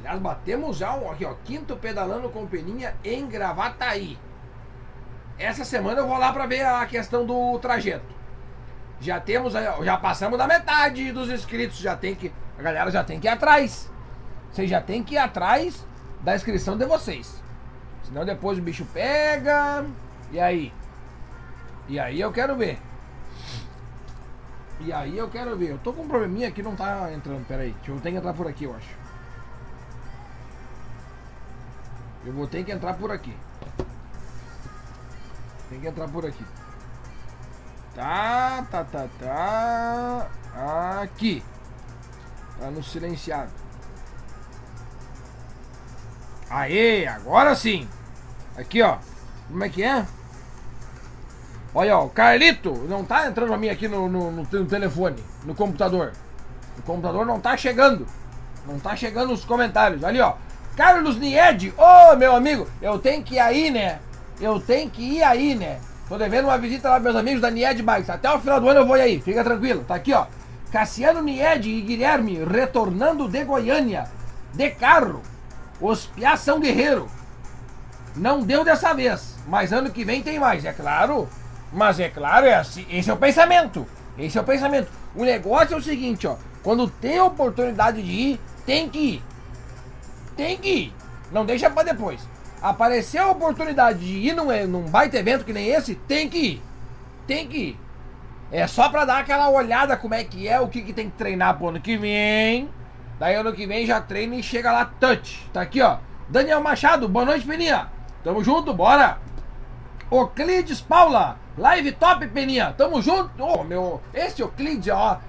Aliás, 0.00 0.20
batemos 0.20 0.76
já 0.76 0.94
um, 0.94 1.10
aqui, 1.10 1.24
ó, 1.24 1.34
quinto 1.44 1.76
pedalando 1.76 2.30
com 2.30 2.46
peninha 2.46 2.94
em 3.04 3.26
Gravataí. 3.26 4.18
Essa 5.38 5.64
semana 5.64 6.00
eu 6.00 6.06
vou 6.06 6.16
lá 6.16 6.32
para 6.32 6.46
ver 6.46 6.64
a 6.64 6.84
questão 6.86 7.26
do 7.26 7.58
trajeto. 7.58 8.16
Já 9.00 9.20
temos, 9.20 9.52
já 9.52 9.96
passamos 9.96 10.38
da 10.38 10.46
metade 10.46 11.12
dos 11.12 11.28
inscritos, 11.28 11.78
já 11.78 11.96
tem 11.96 12.14
que, 12.14 12.32
a 12.58 12.62
galera 12.62 12.90
já 12.90 13.04
tem 13.04 13.20
que 13.20 13.26
ir 13.26 13.30
atrás. 13.30 13.90
Vocês 14.58 14.70
já 14.70 14.80
tem 14.80 15.04
que 15.04 15.14
ir 15.14 15.18
atrás 15.18 15.86
da 16.20 16.34
inscrição 16.34 16.76
de 16.76 16.84
vocês. 16.84 17.40
Senão 18.02 18.24
depois 18.24 18.58
o 18.58 18.60
bicho 18.60 18.84
pega. 18.86 19.86
E 20.32 20.40
aí? 20.40 20.72
E 21.86 21.96
aí 21.96 22.20
eu 22.20 22.32
quero 22.32 22.56
ver. 22.56 22.76
E 24.80 24.92
aí 24.92 25.16
eu 25.16 25.28
quero 25.30 25.56
ver. 25.56 25.70
Eu 25.70 25.78
tô 25.78 25.92
com 25.92 26.02
um 26.02 26.08
probleminha 26.08 26.48
aqui, 26.48 26.60
não 26.60 26.74
tá 26.74 27.12
entrando. 27.12 27.46
Pera 27.46 27.62
aí. 27.62 27.76
Eu 27.86 28.00
tenho 28.00 28.14
que 28.14 28.18
entrar 28.18 28.34
por 28.34 28.48
aqui, 28.48 28.64
eu 28.64 28.74
acho. 28.74 28.96
Eu 32.26 32.32
vou 32.32 32.48
ter 32.48 32.64
que 32.64 32.72
entrar 32.72 32.94
por 32.94 33.12
aqui. 33.12 33.36
Tem 35.70 35.78
que 35.78 35.86
entrar 35.86 36.08
por 36.08 36.26
aqui. 36.26 36.44
Tá, 37.94 38.66
tá, 38.68 38.82
tá, 38.82 39.06
tá. 39.20 41.00
Aqui. 41.00 41.44
Tá 42.58 42.72
no 42.72 42.82
silenciado. 42.82 43.67
Aê, 46.50 47.06
agora 47.06 47.54
sim. 47.54 47.86
Aqui, 48.56 48.82
ó. 48.82 48.96
Como 49.48 49.64
é 49.64 49.68
que 49.68 49.82
é? 49.82 50.04
Olha, 51.74 51.98
ó, 51.98 52.06
o 52.06 52.10
Carlito 52.10 52.72
não 52.88 53.04
tá 53.04 53.26
entrando 53.26 53.48
pra 53.48 53.58
mim 53.58 53.68
aqui 53.68 53.86
no, 53.86 54.08
no, 54.08 54.30
no, 54.30 54.42
no, 54.42 54.66
telefone, 54.66 55.22
no 55.44 55.54
computador. 55.54 56.12
O 56.78 56.82
computador 56.82 57.26
não 57.26 57.40
tá 57.40 57.56
chegando. 57.56 58.06
Não 58.66 58.78
tá 58.78 58.96
chegando 58.96 59.32
os 59.32 59.44
comentários. 59.44 60.02
Ali, 60.02 60.20
ó. 60.20 60.34
Carlos 60.76 61.16
Nied, 61.18 61.74
ô 61.76 61.82
oh, 61.82 62.16
meu 62.16 62.34
amigo, 62.34 62.68
eu 62.80 62.98
tenho 62.98 63.22
que 63.22 63.34
ir 63.34 63.40
aí, 63.40 63.70
né? 63.70 63.98
Eu 64.40 64.60
tenho 64.60 64.88
que 64.88 65.02
ir 65.02 65.22
aí, 65.22 65.54
né? 65.54 65.80
Tô 66.08 66.16
devendo 66.16 66.46
uma 66.46 66.56
visita 66.56 66.88
lá 66.88 67.00
meus 67.00 67.16
amigos 67.16 67.40
da 67.40 67.50
Nied 67.50 67.82
Bikes. 67.82 68.08
Até 68.08 68.30
o 68.30 68.38
final 68.38 68.60
do 68.60 68.68
ano 68.68 68.80
eu 68.80 68.86
vou 68.86 68.94
aí, 68.94 69.20
fica 69.20 69.44
tranquilo. 69.44 69.84
Tá 69.84 69.96
aqui, 69.96 70.12
ó. 70.12 70.26
Cassiano 70.70 71.22
Nied 71.22 71.68
e 71.68 71.80
Guilherme 71.80 72.44
retornando 72.44 73.28
de 73.28 73.44
Goiânia, 73.44 74.04
de 74.54 74.70
carro. 74.70 75.22
Os 75.80 76.10
são 76.38 76.60
guerreiro. 76.60 77.08
Não 78.16 78.42
deu 78.42 78.64
dessa 78.64 78.92
vez, 78.92 79.36
mas 79.46 79.72
ano 79.72 79.90
que 79.90 80.04
vem 80.04 80.22
tem 80.22 80.38
mais, 80.38 80.64
é 80.64 80.72
claro. 80.72 81.28
Mas 81.72 82.00
é 82.00 82.08
claro, 82.08 82.46
é 82.46 82.54
assim, 82.54 82.86
esse 82.90 83.10
é 83.10 83.12
o 83.12 83.16
pensamento. 83.16 83.86
Esse 84.18 84.38
é 84.38 84.40
o 84.40 84.44
pensamento. 84.44 84.90
O 85.14 85.24
negócio 85.24 85.74
é 85.74 85.76
o 85.76 85.82
seguinte, 85.82 86.26
ó. 86.26 86.36
Quando 86.62 86.88
tem 86.88 87.20
oportunidade 87.20 88.02
de 88.02 88.10
ir, 88.10 88.40
tem 88.66 88.88
que 88.88 88.98
ir. 88.98 89.22
Tem 90.36 90.56
que 90.56 90.68
ir. 90.68 90.94
Não 91.30 91.44
deixa 91.44 91.70
para 91.70 91.92
depois. 91.92 92.20
Apareceu 92.60 93.24
a 93.24 93.30
oportunidade 93.30 94.00
de 94.00 94.28
ir 94.28 94.34
num, 94.34 94.48
num 94.66 94.82
baita 94.82 95.16
evento 95.16 95.44
que 95.44 95.52
nem 95.52 95.68
esse, 95.68 95.94
tem 95.94 96.28
que 96.28 96.38
ir. 96.38 96.62
Tem 97.26 97.46
que 97.46 97.56
ir. 97.58 97.80
É 98.50 98.66
só 98.66 98.88
pra 98.88 99.04
dar 99.04 99.18
aquela 99.18 99.48
olhada 99.50 99.96
como 99.96 100.14
é 100.14 100.24
que 100.24 100.48
é, 100.48 100.58
o 100.58 100.68
que, 100.68 100.82
que 100.82 100.92
tem 100.92 101.10
que 101.10 101.16
treinar 101.16 101.56
pro 101.56 101.68
ano 101.68 101.80
que 101.80 101.96
vem. 101.96 102.68
Daí 103.18 103.34
ano 103.34 103.52
que 103.52 103.66
vem 103.66 103.84
já 103.84 104.00
treina 104.00 104.36
e 104.36 104.42
chega 104.42 104.70
lá 104.70 104.84
touch. 104.84 105.48
Tá 105.52 105.62
aqui, 105.62 105.82
ó. 105.82 105.98
Daniel 106.28 106.60
Machado, 106.60 107.08
boa 107.08 107.24
noite, 107.24 107.46
Peninha. 107.46 107.88
Tamo 108.22 108.44
junto, 108.44 108.72
bora. 108.72 109.18
Oclides 110.10 110.80
Paula, 110.80 111.36
live 111.56 111.92
top, 111.92 112.26
Peninha. 112.28 112.74
Tamo 112.76 113.02
junto. 113.02 113.42
Ô, 113.42 113.60
oh, 113.60 113.64
meu, 113.64 114.00
esse 114.14 114.42
Oclides, 114.42 114.92
ó. 114.92 115.20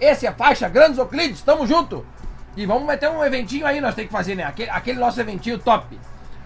Esse 0.00 0.26
é 0.26 0.32
faixa, 0.32 0.68
grandes 0.68 0.98
Oclides, 0.98 1.40
tamo 1.40 1.66
junto. 1.66 2.04
E 2.56 2.66
vamos 2.66 2.86
meter 2.86 3.08
um 3.08 3.24
eventinho 3.24 3.66
aí, 3.66 3.80
nós 3.80 3.94
temos 3.94 4.08
que 4.10 4.16
fazer, 4.16 4.34
né? 4.34 4.44
Aquele, 4.44 4.70
aquele 4.70 5.00
nosso 5.00 5.20
eventinho 5.20 5.58
top. 5.58 5.98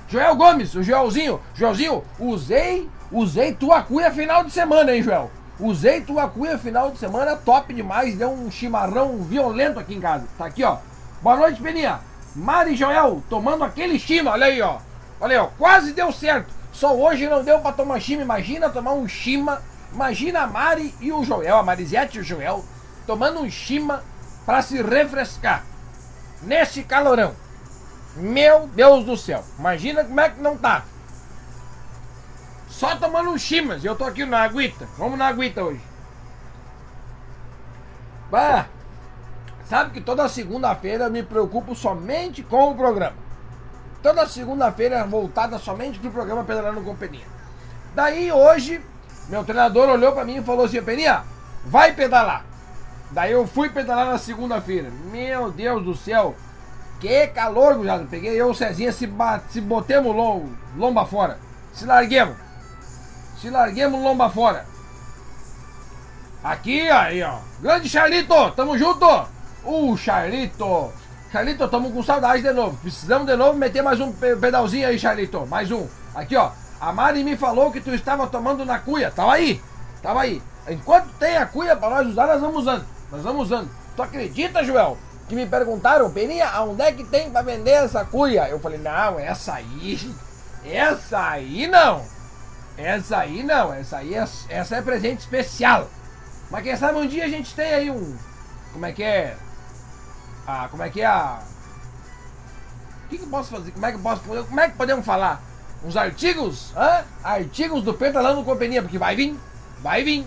Joel 0.09 0.37
Gomes, 0.37 0.75
o 0.75 0.83
Joelzinho. 0.83 1.41
Joelzinho, 1.55 2.05
usei, 2.19 2.89
usei 3.11 3.53
tua 3.53 3.83
cuia 3.83 4.11
final 4.11 4.45
de 4.45 4.51
semana, 4.51 4.95
hein, 4.95 5.03
Joel? 5.03 5.31
Usei 5.61 6.01
tua 6.01 6.29
cuia 6.29 6.57
final 6.57 6.93
de 6.93 6.99
semana, 6.99 7.35
top 7.35 7.75
demais. 7.75 8.17
Deu 8.17 8.31
um 8.31 8.51
chimarrão 8.51 9.19
violento 9.19 9.81
aqui 9.81 9.95
em 9.95 10.01
casa. 10.01 10.25
Tá 10.39 10.47
aqui, 10.47 10.63
ó. 10.63 10.79
Boa 11.21 11.37
noite, 11.37 11.61
Peninha. 11.61 12.01
Mari 12.35 12.77
Joel, 12.77 13.23
tomando 13.29 13.65
aquele 13.65 13.99
chima, 13.99 14.31
olha 14.31 14.47
aí, 14.47 14.63
ó. 14.63 14.79
Olha 15.21 15.37
aí, 15.37 15.45
ó. 15.45 15.49
Quase 15.59 15.93
deu 15.93 16.13
certo. 16.13 16.55
Só 16.73 16.95
hoje 16.95 17.27
não 17.27 17.43
deu 17.43 17.59
pra 17.59 17.73
tomar 17.73 17.99
chima. 17.99 18.23
Imagina 18.23 18.71
tomar 18.71 18.93
um 18.93 19.09
chima. 19.09 19.61
Imagina 19.93 20.43
a 20.43 20.47
Mari 20.47 20.95
e 21.01 21.11
o 21.13 21.25
Joel, 21.25 21.57
a 21.57 21.63
Marisete 21.63 22.19
e 22.19 22.21
o 22.21 22.25
Joel, 22.25 22.65
tomando 23.07 23.41
um 23.41 23.51
chima 23.51 24.05
pra 24.47 24.63
se 24.63 24.81
refrescar. 24.81 25.65
Nesse 26.43 26.85
calorão. 26.85 27.35
Meu 28.15 28.69
Deus 28.69 29.05
do 29.05 29.17
céu. 29.17 29.43
Imagina 29.59 30.05
como 30.05 30.21
é 30.21 30.29
que 30.29 30.41
não 30.41 30.57
tá. 30.57 30.85
Só 32.79 32.95
tomando 32.95 33.31
um 33.31 33.37
chimas. 33.37 33.85
Eu 33.85 33.97
tô 33.97 34.05
aqui 34.05 34.25
na 34.25 34.41
aguita. 34.41 34.87
Vamos 34.97 35.19
na 35.19 35.27
aguita 35.27 35.65
hoje. 35.65 35.81
Bah, 38.31 38.67
sabe 39.69 39.91
que 39.91 40.01
toda 40.01 40.29
segunda-feira 40.29 41.07
eu 41.07 41.11
me 41.11 41.25
preocupo 41.25 41.75
somente 41.75 42.41
com 42.41 42.71
o 42.71 42.77
programa. 42.77 43.17
Toda 44.01 44.29
segunda-feira 44.29 44.99
é 44.99 45.05
voltada 45.05 45.59
somente 45.59 45.99
pro 45.99 46.13
programa 46.13 46.45
Pedalando 46.45 46.81
com 46.83 46.95
Peninha. 46.95 47.27
Daí 47.97 48.31
hoje, 48.31 48.81
meu 49.29 49.43
treinador 49.43 49.89
olhou 49.89 50.13
para 50.13 50.25
mim 50.25 50.37
e 50.37 50.45
falou 50.45 50.67
assim: 50.67 50.81
Peninha, 50.81 51.25
vai 51.65 51.93
pedalar. 51.95 52.45
Daí 53.11 53.33
eu 53.33 53.45
fui 53.45 53.71
pedalar 53.71 54.07
na 54.07 54.19
segunda-feira. 54.19 54.89
Meu 55.11 55.51
Deus 55.51 55.83
do 55.83 55.97
céu, 55.97 56.37
que 57.01 57.27
calor, 57.27 57.75
gujado. 57.75 58.07
Peguei 58.07 58.41
eu, 58.41 58.51
o 58.51 58.55
Cezinha, 58.55 58.93
se, 58.93 59.11
se 59.49 59.61
botemos 59.61 60.15
lom, 60.15 60.47
lomba 60.77 61.05
fora. 61.05 61.41
Se 61.73 61.85
larguemos. 61.85 62.48
Se 63.41 63.51
larguemos 63.51 64.03
lomba 64.03 64.29
fora. 64.29 64.67
Aqui, 66.43 66.89
aí, 66.89 67.23
ó. 67.23 67.39
Grande 67.61 67.89
Charlito, 67.89 68.51
tamo 68.53 68.77
junto. 68.77 69.07
Uh, 69.65 69.97
Charlito. 69.97 70.93
Charlito, 71.31 71.69
tamo 71.69 71.93
com 71.93 72.03
saudade 72.03 72.43
de 72.43 72.53
novo. 72.53 72.77
Precisamos 72.79 73.27
de 73.27 73.37
novo 73.37 73.57
meter 73.57 73.83
mais 73.83 74.01
um 74.01 74.13
pedalzinho 74.13 74.89
aí, 74.89 74.99
Charlito. 74.99 75.47
Mais 75.47 75.71
um. 75.71 75.87
Aqui, 76.15 76.37
ó. 76.37 76.51
A 76.81 76.93
Mari 76.93 77.23
me 77.23 77.37
falou 77.37 77.71
que 77.71 77.81
tu 77.81 77.95
estava 77.95 78.27
tomando 78.27 78.65
na 78.65 78.81
cuia. 78.81 79.11
Tava 79.11 79.35
aí. 79.35 79.63
Tava 80.03 80.23
aí. 80.23 80.43
Enquanto 80.69 81.09
tem 81.19 81.37
a 81.37 81.47
cuia 81.47 81.77
para 81.77 81.91
nós 81.91 82.09
usar, 82.09 82.27
nós 82.27 82.41
vamos 82.41 82.63
usando. 82.63 82.85
Nós 83.11 83.23
vamos 83.23 83.43
usando. 83.43 83.71
Tu 83.95 84.03
acredita, 84.03 84.65
Joel? 84.65 84.99
Que 85.29 85.37
me 85.37 85.47
perguntaram, 85.47 86.11
Peninha, 86.11 86.49
aonde 86.49 86.83
é 86.83 86.93
que 86.93 87.05
tem 87.05 87.31
para 87.31 87.43
vender 87.43 87.71
essa 87.71 88.05
cuia? 88.05 88.49
Eu 88.49 88.59
falei, 88.59 88.79
não, 88.79 89.19
essa 89.19 89.55
aí. 89.55 89.99
Essa 90.65 91.31
aí 91.31 91.69
não. 91.69 92.03
Essa 92.79 93.19
aí 93.19 93.43
não, 93.43 93.75
essa 93.75 93.99
aí 93.99 94.15
é, 94.15 94.25
essa 94.49 94.77
é 94.77 94.83
presente 94.83 95.19
especial. 95.19 95.91
Mas 96.49 96.63
quem 96.63 96.77
sabe 96.77 96.99
um 96.99 97.07
dia 97.07 97.25
a 97.25 97.29
gente 97.29 97.53
tem 97.55 97.75
aí 97.75 97.91
um. 97.91 98.17
Como 98.73 98.87
é 98.87 98.93
que 98.93 99.03
é? 99.03 99.37
Ah, 100.47 100.69
como 100.71 100.85
é 100.85 100.89
que 100.89 101.01
é 101.01 101.07
a. 101.07 101.41
O 103.05 103.09
que, 103.09 103.19
que 103.19 103.25
eu 103.25 103.29
posso 103.29 103.51
fazer? 103.51 103.73
Como 103.73 103.85
é 103.85 103.93
que 103.93 103.99
posso. 103.99 104.23
Como 104.23 104.61
é 104.61 104.69
que 104.69 104.77
podemos 104.77 105.05
falar? 105.05 105.43
Uns 105.85 105.97
artigos? 105.97 106.73
Hã? 106.77 107.05
Artigos 107.23 107.83
do 107.83 107.93
Pentalando 107.95 108.45
Companhia, 108.45 108.81
porque 108.81 108.99
vai 108.99 109.17
vir. 109.17 109.37
Vai 109.81 110.05
vir. 110.05 110.27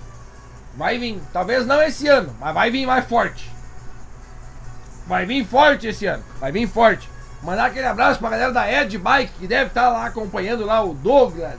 Vai 0.75 0.97
vir. 0.97 1.21
Talvez 1.31 1.65
não 1.65 1.81
esse 1.81 2.07
ano, 2.07 2.35
mas 2.39 2.53
vai 2.53 2.69
vir 2.69 2.85
mais 2.85 3.05
forte. 3.05 3.49
Vai 5.07 5.25
vir 5.25 5.45
forte 5.45 5.87
esse 5.87 6.05
ano. 6.05 6.23
Vai 6.39 6.51
vir 6.51 6.67
forte. 6.67 7.09
Mandar 7.41 7.65
aquele 7.65 7.87
abraço 7.87 8.19
pra 8.19 8.29
galera 8.29 8.51
da 8.51 8.71
Ed 8.71 8.97
Bike, 8.97 9.33
que 9.39 9.47
deve 9.47 9.69
estar 9.69 9.89
lá 9.89 10.05
acompanhando 10.05 10.65
lá 10.65 10.83
o 10.83 10.93
Douglas, 10.93 11.57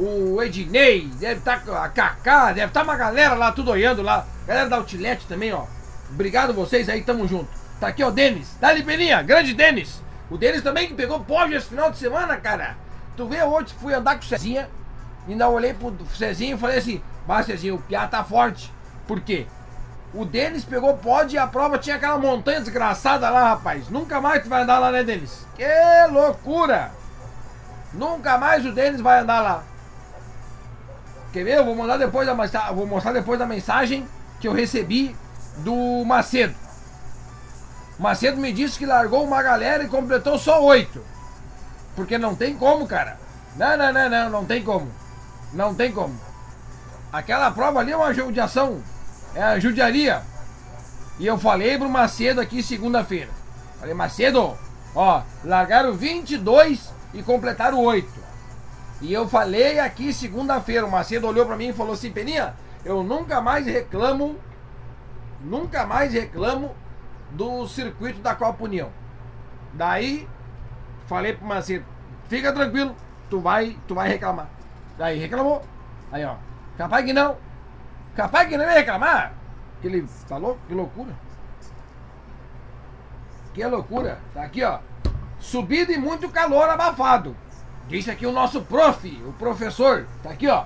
o 0.00 0.42
Ednei, 0.42 1.08
deve 1.18 1.40
estar 1.40 1.62
tá, 1.64 1.84
a 1.84 1.88
Kaká, 1.88 2.52
deve 2.52 2.68
estar 2.68 2.80
tá 2.80 2.84
uma 2.84 2.96
galera 2.96 3.34
lá 3.34 3.52
tudo 3.52 3.70
olhando 3.70 4.02
lá. 4.02 4.26
Galera 4.46 4.68
da 4.68 4.76
Outlet 4.76 5.26
também, 5.26 5.52
ó. 5.52 5.64
Obrigado 6.10 6.54
vocês 6.54 6.88
aí, 6.88 7.02
tamo 7.02 7.28
junto. 7.28 7.48
Tá 7.78 7.88
aqui, 7.88 8.02
ó, 8.02 8.10
Denis. 8.10 8.56
Dali 8.60 8.82
Peninha, 8.82 9.22
grande 9.22 9.54
Denis. 9.54 10.02
O 10.30 10.38
Denis 10.38 10.62
também 10.62 10.88
que 10.88 10.94
pegou 10.94 11.20
pódio 11.20 11.56
esse 11.56 11.68
final 11.68 11.90
de 11.90 11.98
semana, 11.98 12.36
cara. 12.36 12.76
Tu 13.16 13.26
vê 13.26 13.42
hoje, 13.42 13.74
fui 13.80 13.92
andar 13.92 14.16
com 14.16 14.22
o 14.22 14.26
Cezinha. 14.26 14.68
Ainda 15.28 15.48
olhei 15.48 15.74
pro 15.74 15.94
Cezinho 16.16 16.56
e 16.56 16.58
falei 16.58 16.78
assim: 16.78 17.02
Mas 17.26 17.46
Cezinho, 17.46 17.76
o 17.76 17.82
Piá 17.82 18.06
tá 18.06 18.24
forte. 18.24 18.72
Por 19.06 19.20
quê? 19.20 19.46
O 20.12 20.24
Denis 20.24 20.64
pegou 20.64 20.96
pódio 20.96 21.36
e 21.36 21.38
a 21.38 21.46
prova 21.46 21.78
tinha 21.78 21.96
aquela 21.96 22.18
montanha 22.18 22.60
desgraçada 22.60 23.30
lá, 23.30 23.50
rapaz. 23.50 23.88
Nunca 23.88 24.20
mais 24.20 24.42
tu 24.42 24.48
vai 24.48 24.62
andar 24.62 24.78
lá, 24.78 24.90
né, 24.90 25.04
Denis? 25.04 25.46
Que 25.54 25.66
loucura! 26.10 26.90
Nunca 27.92 28.38
mais 28.38 28.64
o 28.64 28.72
Denis 28.72 29.00
vai 29.00 29.20
andar 29.20 29.40
lá. 29.40 29.64
Quer 31.32 31.44
ver? 31.44 31.58
Eu 31.58 31.64
vou 31.64 31.74
mandar 31.74 31.96
depois 31.96 32.26
da 32.26 32.34
vou 32.72 32.86
mostrar 32.86 33.12
depois 33.12 33.38
da 33.38 33.46
mensagem 33.46 34.06
que 34.40 34.48
eu 34.48 34.52
recebi 34.52 35.14
do 35.58 36.04
Macedo. 36.04 36.54
Macedo 37.98 38.40
me 38.40 38.52
disse 38.52 38.78
que 38.78 38.86
largou 38.86 39.24
uma 39.24 39.42
galera 39.42 39.84
e 39.84 39.88
completou 39.88 40.38
só 40.38 40.64
oito. 40.64 41.04
Porque 41.94 42.16
não 42.16 42.34
tem 42.34 42.56
como, 42.56 42.86
cara. 42.86 43.18
Não, 43.56 43.76
não, 43.76 43.92
não, 43.92 44.08
não, 44.08 44.30
não 44.30 44.44
tem 44.44 44.62
como. 44.62 44.90
Não 45.52 45.74
tem 45.74 45.92
como. 45.92 46.18
Aquela 47.12 47.50
prova 47.50 47.80
ali 47.80 47.92
é 47.92 47.96
uma 47.96 48.14
judiação. 48.14 48.82
É 49.34 49.42
a 49.42 49.58
judiaria. 49.58 50.22
E 51.18 51.26
eu 51.26 51.36
falei 51.38 51.76
pro 51.76 51.90
Macedo 51.90 52.40
aqui 52.40 52.62
segunda-feira. 52.62 53.28
Falei, 53.78 53.94
Macedo, 53.94 54.56
ó, 54.94 55.22
largaram 55.44 55.92
22 55.92 56.90
e 57.12 57.22
completaram 57.22 57.78
8. 57.80 58.19
E 59.00 59.12
eu 59.12 59.26
falei 59.28 59.80
aqui 59.80 60.12
segunda-feira, 60.12 60.84
o 60.84 60.90
Macedo 60.90 61.26
olhou 61.26 61.46
para 61.46 61.56
mim 61.56 61.68
e 61.68 61.72
falou 61.72 61.94
assim: 61.94 62.12
Peninha, 62.12 62.54
eu 62.84 63.02
nunca 63.02 63.40
mais 63.40 63.66
reclamo, 63.66 64.38
nunca 65.40 65.86
mais 65.86 66.12
reclamo 66.12 66.74
do 67.30 67.66
circuito 67.66 68.20
da 68.20 68.34
Copa 68.34 68.64
União. 68.64 68.90
Daí, 69.72 70.28
falei 71.06 71.32
pro 71.32 71.46
Macedo: 71.46 71.84
fica 72.28 72.52
tranquilo, 72.52 72.94
tu 73.30 73.40
vai, 73.40 73.76
tu 73.88 73.94
vai 73.94 74.08
reclamar. 74.08 74.48
Daí 74.98 75.18
reclamou. 75.18 75.62
Aí, 76.12 76.24
ó, 76.24 76.36
capaz 76.76 77.04
que 77.04 77.12
não. 77.12 77.38
Capaz 78.14 78.48
que 78.48 78.56
não 78.56 78.64
ia 78.64 78.72
reclamar. 78.72 79.32
Ele 79.82 80.06
falou, 80.26 80.58
que 80.68 80.74
loucura. 80.74 81.14
Que 83.54 83.64
loucura. 83.64 84.18
Tá 84.34 84.42
aqui, 84.42 84.62
ó. 84.62 84.78
Subida 85.38 85.92
e 85.92 85.98
muito 85.98 86.28
calor 86.28 86.68
abafado. 86.68 87.34
Disse 87.90 88.08
aqui 88.08 88.24
o 88.24 88.30
nosso 88.30 88.62
prof, 88.62 89.04
o 89.26 89.32
professor. 89.32 90.06
Tá 90.22 90.30
aqui, 90.30 90.46
ó. 90.46 90.62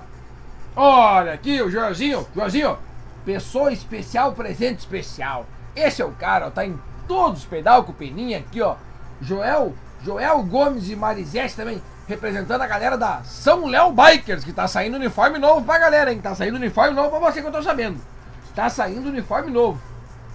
Olha 0.75 1.33
aqui 1.33 1.59
o 1.59 1.71
Joãozinho. 1.71 2.27
Joãozinho, 2.35 2.77
pessoa 3.25 3.73
especial, 3.73 4.33
presente 4.33 4.77
especial. 4.77 5.47
Esse 5.75 6.03
é 6.03 6.05
o 6.05 6.11
cara, 6.11 6.47
ó, 6.47 6.49
tá 6.51 6.63
em 6.63 6.79
todos 7.07 7.39
os 7.39 7.45
pedal 7.45 7.83
com 7.83 7.93
Peninha 7.93 8.37
aqui, 8.37 8.61
ó. 8.61 8.75
Joel, 9.19 9.73
Joel 10.03 10.43
Gomes 10.43 10.87
e 10.87 10.95
Marisete 10.95 11.55
também, 11.55 11.81
representando 12.07 12.61
a 12.61 12.67
galera 12.67 12.95
da 12.95 13.23
São 13.23 13.65
Léo 13.65 13.91
Bikers, 13.91 14.43
que 14.43 14.53
tá 14.53 14.67
saindo 14.67 14.95
uniforme 14.95 15.39
novo 15.39 15.65
pra 15.65 15.79
galera, 15.79 16.13
hein? 16.13 16.21
Tá 16.21 16.35
saindo 16.35 16.57
uniforme 16.57 16.93
novo 16.93 17.09
pra 17.09 17.31
você 17.31 17.41
que 17.41 17.47
eu 17.47 17.51
tô 17.51 17.63
sabendo. 17.63 17.99
Tá 18.53 18.69
saindo 18.69 19.09
uniforme 19.09 19.49
novo. 19.49 19.81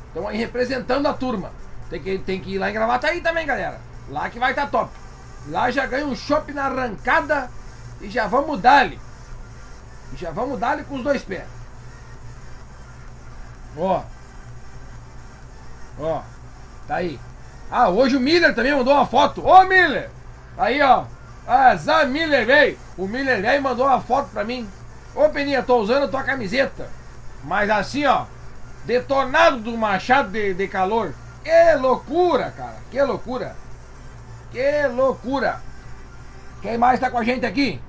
Estão 0.09 0.27
aí 0.27 0.37
representando 0.37 1.07
a 1.07 1.13
turma. 1.13 1.53
Tem 1.89 2.03
que, 2.03 2.19
tem 2.19 2.41
que 2.41 2.55
ir 2.55 2.59
lá 2.59 2.69
em 2.69 2.75
Gravataí 2.75 3.21
também, 3.21 3.47
galera. 3.47 3.81
Lá 4.09 4.29
que 4.29 4.41
vai 4.41 4.51
estar 4.51 4.63
tá 4.63 4.69
top. 4.69 5.00
Lá 5.49 5.71
já 5.71 5.87
ganha 5.87 6.07
um 6.07 6.15
chopp 6.15 6.53
na 6.53 6.67
arrancada 6.67 7.51
e 8.01 8.09
já 8.09 8.27
vamos 8.27 8.61
dar-lhe. 8.61 8.99
Já 10.17 10.31
vamos 10.31 10.59
dar-lhe 10.59 10.85
com 10.85 10.97
os 10.97 11.03
dois 11.03 11.23
pés. 11.23 11.45
Ó. 13.77 14.03
Ó. 15.99 16.23
Tá 16.87 16.97
aí. 16.97 17.19
Ah, 17.71 17.89
hoje 17.89 18.17
o 18.17 18.21
Miller 18.21 18.55
também 18.55 18.75
mandou 18.75 18.95
uma 18.95 19.07
foto. 19.07 19.47
Ô 19.47 19.65
Miller! 19.65 20.11
Aí, 20.59 20.83
ó. 20.83 21.05
Zé 21.77 22.05
Miller 22.07 22.47
veio. 22.47 22.79
O 22.99 23.07
Miller 23.07 23.45
e 23.45 23.61
mandou 23.61 23.87
uma 23.87 24.01
foto 24.01 24.31
pra 24.31 24.45
mim. 24.45 24.69
Ô 25.15 25.29
Peninha, 25.29 25.63
tô 25.63 25.79
usando 25.79 26.05
a 26.05 26.09
tua 26.09 26.23
camiseta. 26.23 26.89
Mas 27.45 27.71
assim, 27.71 28.05
ó. 28.07 28.27
Detonado 28.85 29.59
do 29.59 29.77
machado 29.77 30.31
de, 30.31 30.55
de 30.55 30.69
calor. 30.69 31.15
Que 31.45 31.75
loucura, 31.77 32.53
cara. 32.57 32.77
Que 32.91 33.03
loucura. 33.03 33.57
Que 34.51 34.87
loucura. 34.89 35.61
Quem 36.61 36.77
mais 36.77 37.01
tá 37.01 37.11
com 37.11 37.19
a 37.19 37.25
gente 37.25 37.47
aqui? 37.47 37.81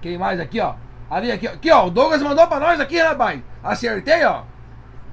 Quem 0.00 0.18
mais 0.18 0.40
aqui, 0.40 0.60
ó? 0.60 0.74
Ali, 1.08 1.30
aqui, 1.30 1.46
ó. 1.46 1.52
Aqui, 1.52 1.70
ó. 1.70 1.86
O 1.86 1.90
Douglas 1.90 2.22
mandou 2.22 2.46
pra 2.46 2.58
nós 2.58 2.80
aqui, 2.80 2.98
rapaz. 2.98 3.40
Acertei, 3.62 4.24
ó. 4.24 4.42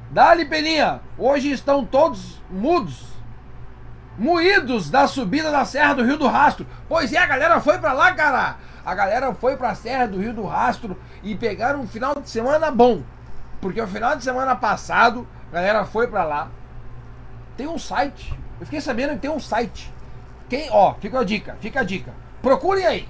Dali, 0.10 0.46
Peninha. 0.46 1.02
Hoje 1.18 1.52
estão 1.52 1.86
todos 1.86 2.42
mudos. 2.50 3.10
Moídos 4.18 4.90
da 4.90 5.08
subida 5.08 5.52
da 5.52 5.64
Serra 5.66 5.94
do 5.94 6.04
Rio 6.04 6.18
do 6.18 6.28
Rastro. 6.28 6.66
Pois 6.88 7.14
é, 7.14 7.18
a 7.18 7.28
galera 7.28 7.62
foi 7.62 7.78
pra 7.78 7.94
lá, 7.94 8.14
cara. 8.14 8.56
A 8.86 8.96
galera 8.96 9.34
foi 9.34 9.56
pra 9.56 9.76
Serra 9.76 10.08
do 10.08 10.20
Rio 10.20 10.34
do 10.34 10.46
Rastro 10.46 10.98
e 11.22 11.36
pegaram 11.36 11.82
um 11.82 11.88
final 11.88 12.16
de 12.16 12.30
semana 12.30 12.72
bom. 12.72 13.04
Porque 13.62 13.82
o 13.82 13.88
final 13.88 14.16
de 14.16 14.24
semana 14.24 14.56
passado, 14.56 15.28
a 15.52 15.56
galera 15.56 15.86
foi 15.86 16.08
pra 16.08 16.24
lá. 16.24 16.50
Tem 17.56 17.68
um 17.68 17.78
site. 17.78 18.34
Eu 18.60 18.66
fiquei 18.66 18.82
sabendo 18.82 19.12
que 19.12 19.20
tem 19.20 19.30
um 19.30 19.40
site. 19.40 19.94
Quem, 20.50 20.68
ó, 20.72 20.96
fica 20.96 21.20
a 21.20 21.24
dica, 21.24 21.56
fica 21.62 21.82
a 21.82 21.84
dica. 21.84 22.12
Procurem 22.42 22.86
aí. 22.86 23.10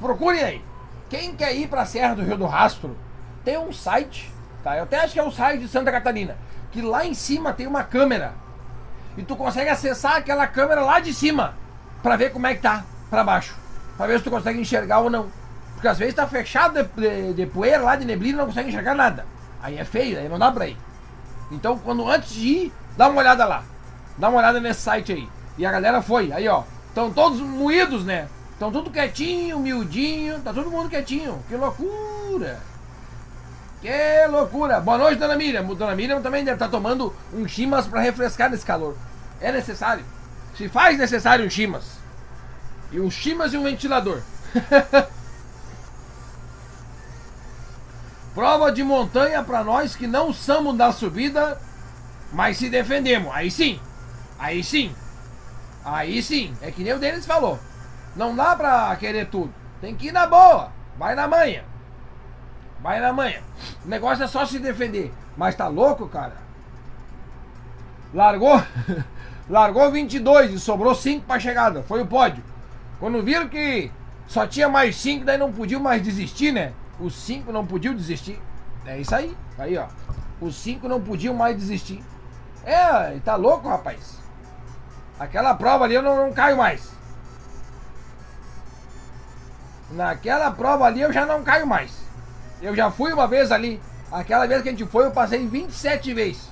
Procurem 0.00 0.42
aí. 0.42 0.64
Quem 1.10 1.34
quer 1.34 1.54
ir 1.54 1.68
pra 1.68 1.84
Serra 1.84 2.14
do 2.14 2.22
Rio 2.22 2.38
do 2.38 2.46
Rastro, 2.46 2.96
tem 3.44 3.58
um 3.58 3.72
site, 3.72 4.32
tá? 4.62 4.76
Eu 4.76 4.84
até 4.84 5.00
acho 5.00 5.12
que 5.12 5.20
é 5.20 5.22
o 5.22 5.30
site 5.30 5.60
de 5.60 5.68
Santa 5.68 5.90
Catarina, 5.90 6.36
que 6.70 6.80
lá 6.80 7.04
em 7.04 7.14
cima 7.14 7.52
tem 7.52 7.66
uma 7.66 7.82
câmera. 7.82 8.32
E 9.16 9.22
tu 9.22 9.36
consegue 9.36 9.68
acessar 9.68 10.16
aquela 10.16 10.46
câmera 10.46 10.82
lá 10.82 11.00
de 11.00 11.12
cima 11.12 11.54
para 12.02 12.16
ver 12.16 12.32
como 12.32 12.46
é 12.46 12.54
que 12.54 12.62
tá 12.62 12.84
para 13.10 13.24
baixo. 13.24 13.54
Pra 13.96 14.06
ver 14.06 14.18
se 14.18 14.24
tu 14.24 14.30
consegue 14.30 14.60
enxergar 14.60 15.00
ou 15.00 15.10
não. 15.10 15.26
Porque 15.74 15.88
às 15.88 15.98
vezes 15.98 16.14
tá 16.14 16.26
fechado 16.26 16.82
de, 16.82 16.88
de, 17.00 17.34
de 17.34 17.46
poeira 17.46 17.82
lá, 17.82 17.96
de 17.96 18.04
neblina, 18.04 18.38
não 18.38 18.46
consegue 18.46 18.68
enxergar 18.68 18.94
nada. 18.94 19.26
Aí 19.60 19.76
é 19.76 19.84
feio, 19.84 20.18
aí 20.18 20.28
não 20.28 20.38
dá 20.38 20.50
pra 20.50 20.66
ir. 20.68 20.76
Então, 21.50 21.76
quando 21.78 22.08
antes 22.08 22.32
de 22.32 22.46
ir, 22.46 22.72
dá 22.96 23.08
uma 23.08 23.20
olhada 23.20 23.44
lá. 23.44 23.64
Dá 24.16 24.28
uma 24.28 24.38
olhada 24.38 24.60
nesse 24.60 24.80
site 24.80 25.12
aí. 25.12 25.28
E 25.58 25.66
a 25.66 25.72
galera 25.72 26.02
foi. 26.02 26.32
Aí, 26.32 26.48
ó. 26.48 26.64
Estão 26.88 27.10
todos 27.10 27.40
moídos, 27.40 28.04
né? 28.04 28.28
Estão 28.52 28.70
tudo 28.70 28.90
quietinho, 28.90 29.58
miudinho. 29.58 30.40
Tá 30.40 30.52
todo 30.52 30.70
mundo 30.70 30.88
quietinho. 30.88 31.42
Que 31.48 31.56
loucura. 31.56 32.60
Que 33.80 34.26
loucura. 34.30 34.78
Boa 34.80 34.98
noite, 34.98 35.18
dona 35.18 35.34
Miriam. 35.36 35.64
Dona 35.64 35.96
Miriam 35.96 36.22
também 36.22 36.44
deve 36.44 36.54
estar 36.54 36.66
tá 36.66 36.70
tomando 36.70 37.12
um 37.34 37.48
chimas 37.48 37.86
para 37.86 38.00
refrescar 38.00 38.50
nesse 38.50 38.64
calor. 38.64 38.96
É 39.40 39.50
necessário. 39.50 40.04
Se 40.56 40.68
faz 40.68 40.96
necessário 40.96 41.44
um 41.44 41.50
chimas. 41.50 41.84
E 42.92 43.00
um 43.00 43.10
chimas 43.10 43.52
e 43.52 43.56
um 43.56 43.64
ventilador. 43.64 44.20
Prova 48.34 48.70
de 48.70 48.84
montanha 48.84 49.42
para 49.42 49.64
nós 49.64 49.96
que 49.96 50.06
não 50.06 50.32
somos 50.32 50.76
da 50.76 50.92
subida, 50.92 51.60
mas 52.32 52.56
se 52.58 52.70
defendemos. 52.70 53.32
Aí 53.34 53.50
sim. 53.50 53.80
Aí 54.38 54.62
sim. 54.62 54.94
Aí 55.84 56.22
sim. 56.22 56.54
É 56.62 56.70
que 56.70 56.82
nem 56.82 56.92
o 56.92 56.98
deles 56.98 57.26
falou. 57.26 57.58
Não 58.14 58.34
dá 58.34 58.54
pra 58.54 58.94
querer 58.96 59.26
tudo. 59.26 59.52
Tem 59.80 59.94
que 59.94 60.08
ir 60.08 60.12
na 60.12 60.26
boa. 60.26 60.70
Vai 60.98 61.14
na 61.14 61.26
manha. 61.26 61.64
Vai 62.80 63.00
na 63.00 63.12
manha. 63.12 63.42
O 63.84 63.88
negócio 63.88 64.24
é 64.24 64.26
só 64.26 64.44
se 64.44 64.58
defender. 64.58 65.12
Mas 65.36 65.54
tá 65.54 65.68
louco, 65.68 66.08
cara? 66.08 66.36
Largou. 68.12 68.62
Largou 69.48 69.90
22 69.90 70.52
e 70.52 70.60
sobrou 70.60 70.94
5 70.94 71.26
pra 71.26 71.40
chegada. 71.40 71.82
Foi 71.82 72.02
o 72.02 72.06
pódio. 72.06 72.44
Quando 73.00 73.22
viram 73.22 73.48
que 73.48 73.90
só 74.26 74.46
tinha 74.46 74.68
mais 74.68 74.96
5, 74.96 75.24
daí 75.24 75.36
não 75.36 75.52
podiam 75.52 75.80
mais 75.80 76.02
desistir, 76.02 76.52
né? 76.52 76.72
Os 77.00 77.14
5 77.14 77.50
não 77.50 77.66
podiam 77.66 77.94
desistir. 77.94 78.40
É 78.86 79.00
isso 79.00 79.14
aí. 79.14 79.36
Aí, 79.58 79.76
ó. 79.76 79.86
Os 80.40 80.54
5 80.56 80.88
não 80.88 81.00
podiam 81.00 81.34
mais 81.34 81.56
desistir. 81.56 82.02
É, 82.64 83.18
tá 83.24 83.36
louco, 83.36 83.68
rapaz. 83.68 84.21
Aquela 85.18 85.54
prova 85.54 85.84
ali 85.84 85.94
eu 85.94 86.02
não, 86.02 86.16
não 86.16 86.32
caio 86.32 86.56
mais. 86.56 86.90
Naquela 89.90 90.50
prova 90.50 90.84
ali 90.86 91.00
eu 91.00 91.12
já 91.12 91.26
não 91.26 91.42
caio 91.42 91.66
mais. 91.66 91.92
Eu 92.60 92.74
já 92.74 92.90
fui 92.90 93.12
uma 93.12 93.26
vez 93.26 93.52
ali. 93.52 93.80
Aquela 94.10 94.46
vez 94.46 94.62
que 94.62 94.68
a 94.68 94.72
gente 94.72 94.86
foi, 94.86 95.06
eu 95.06 95.10
passei 95.10 95.46
27 95.46 96.14
vezes. 96.14 96.50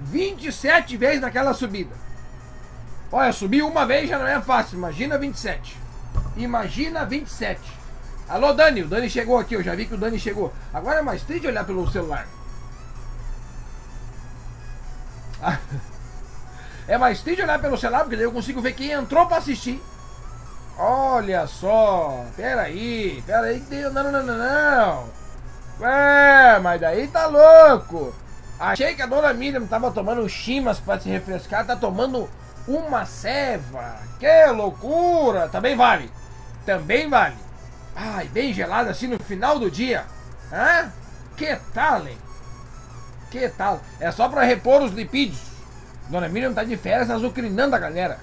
27 0.00 0.96
vezes 0.96 1.20
naquela 1.20 1.54
subida. 1.54 1.94
Olha, 3.10 3.32
subir 3.32 3.62
uma 3.62 3.86
vez 3.86 4.08
já 4.08 4.18
não 4.18 4.26
é 4.26 4.40
fácil. 4.40 4.76
Imagina 4.76 5.18
27. 5.18 5.76
Imagina 6.36 7.04
27. 7.04 7.60
Alô, 8.28 8.52
Dani. 8.52 8.82
O 8.82 8.88
Dani 8.88 9.08
chegou 9.08 9.38
aqui. 9.38 9.54
Eu 9.54 9.62
já 9.62 9.74
vi 9.74 9.86
que 9.86 9.94
o 9.94 9.98
Dani 9.98 10.18
chegou. 10.18 10.52
Agora 10.72 10.98
é 10.98 11.02
mais 11.02 11.22
triste 11.22 11.46
olhar 11.46 11.64
pelo 11.64 11.88
celular. 11.90 12.26
É 16.86 16.98
mais 16.98 17.22
triste 17.22 17.42
olhar 17.42 17.60
pelo 17.60 17.78
celular, 17.78 18.00
porque 18.00 18.16
daí 18.16 18.24
eu 18.24 18.32
consigo 18.32 18.60
ver 18.60 18.74
quem 18.74 18.90
entrou 18.90 19.26
pra 19.26 19.38
assistir. 19.38 19.82
Olha 20.76 21.46
só, 21.46 22.24
peraí, 22.36 23.22
peraí 23.26 23.60
que 23.60 23.82
Não, 23.82 24.02
não, 24.04 24.12
não, 24.12 24.22
não, 24.22 24.36
não. 24.38 25.04
Ué, 25.80 26.58
mas 26.60 26.80
daí 26.80 27.08
tá 27.08 27.26
louco. 27.26 28.14
Achei 28.58 28.94
que 28.94 29.02
a 29.02 29.06
dona 29.06 29.32
Miriam 29.32 29.66
tava 29.66 29.90
tomando 29.90 30.28
chimas 30.28 30.78
para 30.78 31.00
se 31.00 31.08
refrescar, 31.08 31.66
tá 31.66 31.74
tomando 31.74 32.28
uma 32.66 33.04
ceva. 33.04 33.96
Que 34.18 34.46
loucura! 34.52 35.48
Também 35.48 35.76
vale. 35.76 36.10
Também 36.64 37.08
vale. 37.08 37.36
Ai, 37.96 38.26
bem 38.28 38.52
gelada 38.52 38.90
assim 38.90 39.06
no 39.06 39.18
final 39.18 39.58
do 39.58 39.70
dia. 39.70 40.04
Hã? 40.52 40.90
Que 41.36 41.56
tal, 41.72 42.06
hein? 42.06 42.18
Que 43.30 43.48
tal? 43.48 43.80
É 43.98 44.10
só 44.10 44.28
para 44.28 44.42
repor 44.44 44.82
os 44.82 44.92
lipídios. 44.92 45.53
Dona 46.08 46.28
Miriam 46.28 46.52
tá 46.52 46.64
de 46.64 46.76
férias 46.76 47.10
azucrinando 47.10 47.74
a 47.74 47.78
galera 47.78 48.18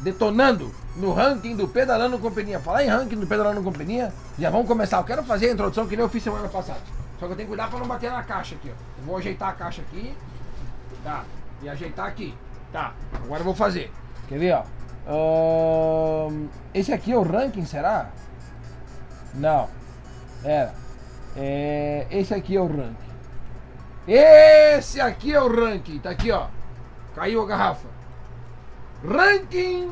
detonando 0.00 0.72
no 0.96 1.12
ranking 1.12 1.56
do 1.56 1.68
Pedalando 1.68 2.18
Companhia. 2.18 2.60
Falar 2.60 2.84
em 2.84 2.88
ranking 2.88 3.16
do 3.16 3.26
Pedalando 3.26 3.62
Companhia, 3.62 4.12
já 4.38 4.50
vamos 4.50 4.66
começar. 4.66 4.98
Eu 4.98 5.04
quero 5.04 5.22
fazer 5.24 5.48
a 5.48 5.52
introdução 5.52 5.86
que 5.86 5.96
nem 5.96 6.04
eu 6.04 6.08
fiz 6.08 6.22
semana 6.22 6.48
passada. 6.48 6.80
Só 7.18 7.26
que 7.26 7.32
eu 7.32 7.36
tenho 7.36 7.48
que 7.48 7.56
cuidar 7.56 7.70
para 7.70 7.78
não 7.78 7.86
bater 7.86 8.10
na 8.10 8.22
caixa 8.22 8.54
aqui, 8.54 8.70
ó. 8.70 9.00
Eu 9.00 9.06
vou 9.06 9.16
ajeitar 9.16 9.50
a 9.50 9.52
caixa 9.52 9.82
aqui. 9.82 10.14
Tá. 11.02 11.24
E 11.62 11.68
ajeitar 11.68 12.06
aqui. 12.06 12.34
Tá. 12.72 12.92
Agora 13.14 13.40
eu 13.40 13.44
vou 13.44 13.54
fazer. 13.54 13.90
Quer 14.28 14.38
ver, 14.38 14.52
ó? 14.54 14.64
Um, 15.08 16.48
esse 16.74 16.92
aqui 16.92 17.12
é 17.12 17.16
o 17.16 17.22
ranking, 17.22 17.64
será? 17.64 18.10
Não. 19.34 19.68
Era. 20.44 20.74
É, 21.36 22.06
esse 22.10 22.34
aqui 22.34 22.56
é 22.56 22.60
o 22.60 22.66
ranking. 22.66 23.06
Esse 24.06 25.00
aqui 25.00 25.32
é 25.32 25.40
o 25.40 25.48
ranking. 25.48 25.98
Tá 25.98 26.10
aqui, 26.10 26.30
ó. 26.30 26.48
Caiu 27.16 27.42
a 27.42 27.46
garrafa. 27.46 27.88
Ranking 29.02 29.90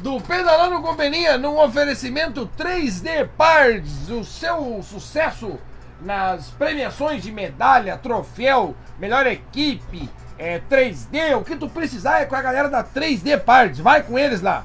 do 0.00 0.20
Pedalando 0.20 0.80
com 0.80 0.94
Beninha 0.94 1.36
num 1.36 1.58
oferecimento 1.58 2.48
3D 2.56 3.28
Parts, 3.36 4.08
o 4.08 4.22
seu 4.22 4.80
sucesso 4.84 5.58
nas 6.00 6.50
premiações 6.50 7.24
de 7.24 7.32
medalha, 7.32 7.98
troféu, 7.98 8.76
melhor 9.00 9.26
equipe, 9.26 10.08
é 10.38 10.60
3D, 10.60 11.36
o 11.36 11.42
que 11.42 11.56
tu 11.56 11.68
precisar 11.68 12.20
é 12.20 12.26
com 12.26 12.36
a 12.36 12.42
galera 12.42 12.68
da 12.68 12.84
3D 12.84 13.40
Parts, 13.40 13.80
vai 13.80 14.04
com 14.04 14.16
eles 14.16 14.40
lá. 14.40 14.64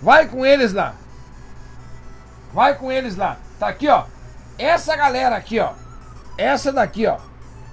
Vai 0.00 0.28
com 0.28 0.46
eles 0.46 0.72
lá. 0.72 0.94
Vai 2.54 2.76
com 2.76 2.92
eles 2.92 3.16
lá. 3.16 3.36
Tá 3.58 3.66
aqui, 3.66 3.88
ó. 3.88 4.04
Essa 4.56 4.94
galera 4.94 5.34
aqui, 5.34 5.58
ó. 5.58 5.72
Essa 6.38 6.72
daqui, 6.72 7.04
ó. 7.04 7.18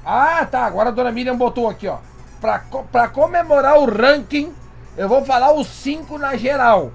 Ah, 0.04 0.44
tá. 0.44 0.66
Agora 0.66 0.90
a 0.90 0.92
dona 0.92 1.12
Miriam 1.12 1.38
botou 1.38 1.70
aqui, 1.70 1.88
ó 1.88 2.00
para 2.40 3.08
comemorar 3.10 3.78
o 3.78 3.86
ranking, 3.86 4.54
eu 4.96 5.08
vou 5.08 5.24
falar 5.26 5.52
os 5.54 5.68
cinco 5.68 6.18
na 6.18 6.36
geral, 6.36 6.92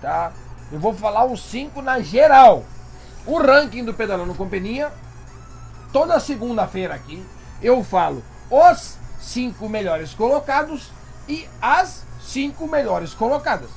tá? 0.00 0.32
Eu 0.70 0.78
vou 0.78 0.94
falar 0.94 1.24
os 1.24 1.42
cinco 1.42 1.82
na 1.82 2.00
geral. 2.00 2.64
O 3.26 3.38
ranking 3.38 3.84
do 3.84 3.94
Pedalando 3.94 4.34
Companhia, 4.34 4.92
toda 5.92 6.18
segunda-feira 6.18 6.94
aqui, 6.94 7.24
eu 7.60 7.82
falo 7.84 8.22
os 8.50 8.96
cinco 9.20 9.68
melhores 9.68 10.14
colocados 10.14 10.90
e 11.28 11.48
as 11.60 12.04
cinco 12.20 12.66
melhores 12.66 13.14
colocadas. 13.14 13.70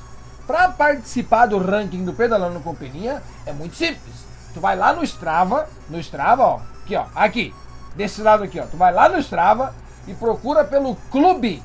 Para 0.48 0.70
participar 0.70 1.48
do 1.48 1.58
ranking 1.58 2.06
do 2.06 2.14
Pedalando 2.14 2.60
Companhia, 2.60 3.22
é 3.46 3.54
muito 3.54 3.76
simples. 3.76 4.26
Tu 4.54 4.60
vai 4.60 4.76
lá 4.76 4.94
no 4.94 5.04
Strava, 5.04 5.68
no 5.90 6.00
Strava, 6.00 6.44
ó, 6.44 6.60
aqui, 6.84 6.96
ó, 6.96 7.06
aqui, 7.16 7.54
desse 7.96 8.22
lado 8.22 8.44
aqui, 8.44 8.60
ó. 8.60 8.66
Tu 8.66 8.78
vai 8.78 8.94
lá 8.94 9.10
no 9.10 9.18
Strava, 9.20 9.74
e 10.08 10.14
procura 10.14 10.64
pelo 10.64 10.96
clube 11.12 11.62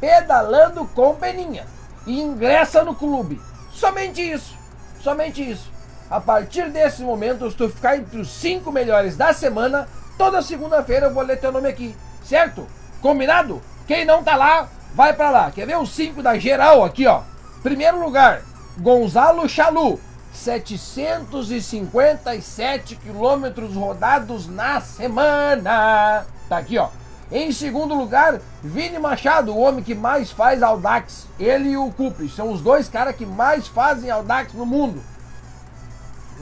Pedalando 0.00 0.84
com 0.94 1.14
Peninha. 1.14 1.64
E 2.06 2.20
ingressa 2.20 2.84
no 2.84 2.94
clube. 2.94 3.40
Somente 3.72 4.20
isso. 4.20 4.54
Somente 5.00 5.50
isso. 5.50 5.72
A 6.10 6.20
partir 6.20 6.70
desse 6.70 7.02
momento, 7.02 7.50
se 7.50 7.56
tu 7.56 7.70
ficar 7.70 7.96
entre 7.96 8.20
os 8.20 8.28
cinco 8.28 8.70
melhores 8.70 9.16
da 9.16 9.32
semana, 9.32 9.88
toda 10.18 10.42
segunda-feira 10.42 11.06
eu 11.06 11.14
vou 11.14 11.22
ler 11.22 11.40
teu 11.40 11.50
nome 11.50 11.66
aqui. 11.68 11.96
Certo? 12.22 12.66
Combinado? 13.00 13.62
Quem 13.86 14.04
não 14.04 14.22
tá 14.22 14.36
lá, 14.36 14.68
vai 14.94 15.14
para 15.14 15.30
lá. 15.30 15.50
Quer 15.50 15.66
ver 15.66 15.78
os 15.78 15.88
cinco 15.90 16.22
da 16.22 16.38
geral 16.38 16.84
aqui, 16.84 17.06
ó? 17.06 17.22
Primeiro 17.62 17.98
lugar, 17.98 18.42
Gonzalo 18.76 19.48
Chalu, 19.48 19.98
757 20.34 22.96
quilômetros 22.96 23.74
rodados 23.74 24.46
na 24.46 24.82
semana. 24.82 26.26
Tá 26.48 26.58
aqui, 26.58 26.76
ó. 26.76 26.90
Em 27.32 27.50
segundo 27.52 27.94
lugar, 27.94 28.40
Vini 28.62 28.98
Machado, 28.98 29.52
o 29.52 29.58
homem 29.58 29.82
que 29.82 29.94
mais 29.94 30.30
faz 30.30 30.62
Audax. 30.62 31.26
Ele 31.38 31.70
e 31.70 31.76
o 31.76 31.90
Cupri 31.90 32.28
são 32.28 32.52
os 32.52 32.60
dois 32.60 32.88
caras 32.88 33.16
que 33.16 33.24
mais 33.24 33.66
fazem 33.66 34.10
Audax 34.10 34.52
no 34.52 34.66
mundo. 34.66 35.02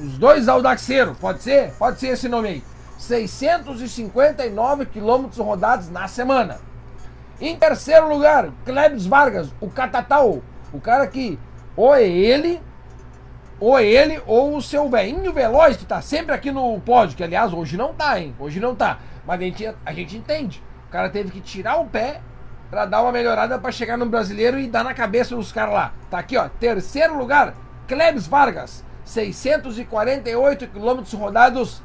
Os 0.03 0.19
dois 0.19 0.49
Audaxeiros, 0.49 1.17
pode 1.19 1.43
ser? 1.43 1.73
Pode 1.75 2.01
ser 2.01 2.09
esse 2.09 2.29
nome 2.29 2.49
aí. 2.49 2.65
659 2.99 4.87
quilômetros 4.87 5.39
rodados 5.39 5.89
na 5.89 6.09
semana. 6.09 6.59
Em 7.41 7.57
terceiro 7.57 8.09
lugar, 8.09 8.51
Klebs 8.65 9.07
Vargas, 9.07 9.49
o 9.61 9.69
Catatal, 9.69 10.43
o 10.73 10.81
cara 10.81 11.07
que 11.07 11.39
ou 11.77 11.95
é 11.95 12.05
ele, 12.05 12.61
ou 13.59 13.79
é 13.79 13.85
ele, 13.85 14.21
ou 14.27 14.57
o 14.57 14.63
seu 14.63 14.89
velhinho 14.89 15.33
veloz 15.33 15.77
que 15.77 15.85
tá 15.85 16.01
sempre 16.03 16.35
aqui 16.35 16.51
no 16.51 16.79
pódio, 16.81 17.17
que 17.17 17.25
aliás 17.25 17.53
hoje 17.53 17.77
não 17.77 17.95
tá, 17.95 18.21
hein? 18.21 18.35
Hoje 18.39 18.61
não 18.61 18.75
tá. 18.75 18.99
Mas 19.27 19.41
a 19.41 19.45
gente, 19.45 19.75
a 19.85 19.93
gente 19.93 20.17
entende. 20.17 20.63
Cara 20.93 21.09
teve 21.09 21.31
que 21.31 21.41
tirar 21.41 21.81
o 21.81 21.87
pé 21.87 22.21
para 22.71 22.85
dar 22.85 23.01
uma 23.01 23.11
melhorada 23.11 23.59
para 23.59 23.73
chegar 23.73 23.97
no 23.97 24.05
brasileiro 24.05 24.59
e 24.59 24.69
dar 24.69 24.85
na 24.85 24.93
cabeça 24.93 25.35
dos 25.35 25.51
caras 25.51 25.73
lá. 25.73 25.95
Tá 26.11 26.19
aqui, 26.19 26.37
ó. 26.37 26.51
Terceiro 26.61 27.17
lugar, 27.17 27.55
Klebs 27.89 28.27
Vargas, 28.27 28.85
648 29.03 30.69
quilômetros 30.69 31.15
rodados 31.15 31.83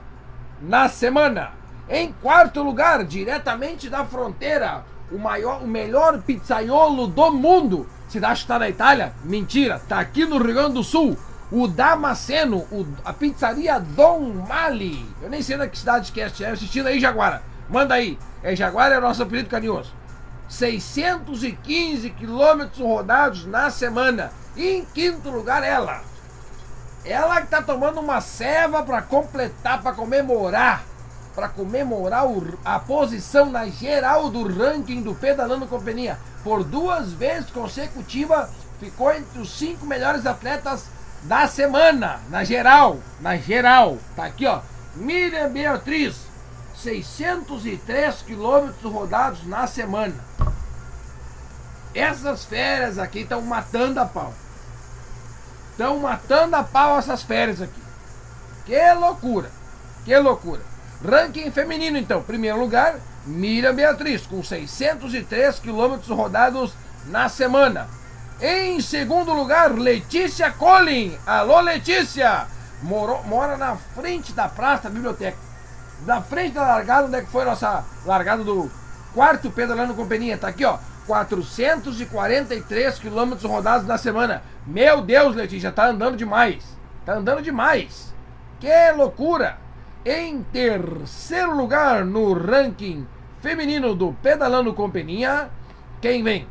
na 0.61 0.89
semana. 0.89 1.51
Em 1.89 2.11
quarto 2.11 2.61
lugar, 2.61 3.05
diretamente 3.05 3.89
da 3.89 4.03
fronteira, 4.03 4.83
o 5.09 5.17
maior, 5.17 5.63
o 5.63 5.67
melhor 5.67 6.21
pizzaiolo 6.21 7.07
do 7.07 7.31
mundo. 7.31 7.87
Você 8.09 8.17
acha 8.17 8.35
que 8.35 8.39
está 8.41 8.59
na 8.59 8.67
Itália? 8.67 9.13
Mentira, 9.23 9.81
tá 9.87 9.99
aqui 9.99 10.25
no 10.25 10.37
Rio 10.37 10.53
Grande 10.53 10.73
do 10.73 10.83
Sul. 10.83 11.17
O 11.49 11.65
Damasceno, 11.65 12.57
o, 12.69 12.85
a 13.05 13.13
pizzaria 13.13 13.79
Dom 13.79 14.45
Mali. 14.49 15.05
Eu 15.21 15.29
nem 15.29 15.41
sei 15.41 15.55
na 15.55 15.65
que 15.65 15.79
cidade 15.79 16.11
que 16.11 16.19
é, 16.19 16.27
estiver 16.27 16.51
assistindo 16.51 16.87
aí, 16.87 16.99
Jaguara. 16.99 17.41
Manda 17.69 17.95
aí. 17.95 18.17
É 18.43 18.55
Jaguara 18.55 18.95
é 18.95 18.99
nosso 18.99 19.23
apelido 19.23 19.49
carinhoso. 19.49 19.93
615 20.47 22.09
quilômetros 22.11 22.79
rodados 22.79 23.45
na 23.45 23.69
semana. 23.69 24.31
E 24.55 24.77
em 24.77 24.85
quinto 24.85 25.29
lugar, 25.29 25.63
ela. 25.63 26.01
Ela 27.03 27.41
que 27.41 27.47
tá 27.47 27.61
tomando 27.61 27.99
uma 27.99 28.21
ceva 28.21 28.83
para 28.83 29.01
completar, 29.01 29.81
para 29.81 29.93
comemorar 29.93 30.83
para 31.37 31.49
comemorar 31.49 32.25
o, 32.25 32.57
a 32.65 32.79
posição 32.79 33.51
na 33.51 33.67
geral 33.67 34.27
do 34.27 34.47
ranking 34.47 35.03
do 35.03 35.13
Pedalando 35.13 35.67
Companhia. 35.67 36.17
Por 36.43 36.63
duas 36.63 37.13
vezes 37.13 37.51
consecutivas, 37.51 38.49
ficou 38.79 39.13
entre 39.13 39.39
os 39.39 39.55
cinco 39.55 39.85
melhores 39.85 40.25
atletas 40.25 40.85
da 41.21 41.47
semana, 41.47 42.19
na 42.31 42.43
geral. 42.43 42.97
Na 43.21 43.37
geral. 43.37 43.99
Tá 44.15 44.25
aqui, 44.25 44.47
ó. 44.47 44.61
Miriam 44.95 45.51
Beatriz, 45.51 46.15
603 46.81 48.21
quilômetros 48.21 48.91
rodados 48.91 49.45
na 49.45 49.65
semana. 49.65 50.15
Essas 51.93 52.45
férias 52.45 52.99
aqui 52.99 53.19
estão 53.19 53.41
matando 53.41 53.99
a 53.99 54.05
pau. 54.05 54.33
Estão 55.71 55.99
matando 55.99 56.55
a 56.55 56.63
pau 56.63 56.99
essas 56.99 57.23
férias 57.23 57.61
aqui. 57.61 57.81
Que 58.65 58.93
loucura. 58.93 59.49
Que 60.05 60.17
loucura. 60.17 60.61
Ranking 61.03 61.51
feminino, 61.51 61.97
então. 61.97 62.21
Primeiro 62.21 62.59
lugar, 62.59 62.99
Miriam 63.25 63.73
Beatriz, 63.73 64.27
com 64.27 64.43
603 64.43 65.59
quilômetros 65.59 66.09
rodados 66.09 66.73
na 67.05 67.27
semana. 67.29 67.87
Em 68.39 68.79
segundo 68.81 69.33
lugar, 69.33 69.71
Letícia 69.71 70.51
Collin. 70.51 71.17
Alô, 71.25 71.59
Letícia! 71.59 72.47
Moro, 72.83 73.23
mora 73.23 73.57
na 73.57 73.75
frente 73.75 74.31
da 74.33 74.47
praça 74.47 74.83
da 74.83 74.89
biblioteca. 74.91 75.46
Na 76.05 76.21
frente 76.21 76.53
da 76.53 76.61
largada, 76.61 77.07
onde 77.07 77.15
é 77.15 77.21
que 77.21 77.31
foi 77.31 77.43
a 77.43 77.47
nossa 77.47 77.83
largada 78.05 78.43
do 78.43 78.69
quarto 79.13 79.51
pedalando 79.51 79.93
companhia? 79.93 80.37
Tá 80.37 80.49
aqui, 80.49 80.63
ó. 80.63 80.77
443 81.07 82.99
quilômetros 82.99 83.49
rodados 83.49 83.87
na 83.87 83.97
semana. 83.97 84.43
Meu 84.65 85.01
Deus, 85.01 85.35
Letícia, 85.35 85.71
tá 85.71 85.87
andando 85.87 86.17
demais. 86.17 86.77
Tá 87.05 87.13
andando 87.13 87.41
demais. 87.41 88.13
Que 88.59 88.91
loucura! 88.91 89.57
Em 90.05 90.43
terceiro 90.43 91.55
lugar 91.55 92.05
no 92.05 92.33
ranking 92.33 93.07
feminino 93.41 93.93
do 93.93 94.13
Pedalando 94.21 94.73
com 94.73 94.89
Peninha, 94.89 95.49
quem 96.01 96.23
vem? 96.23 96.47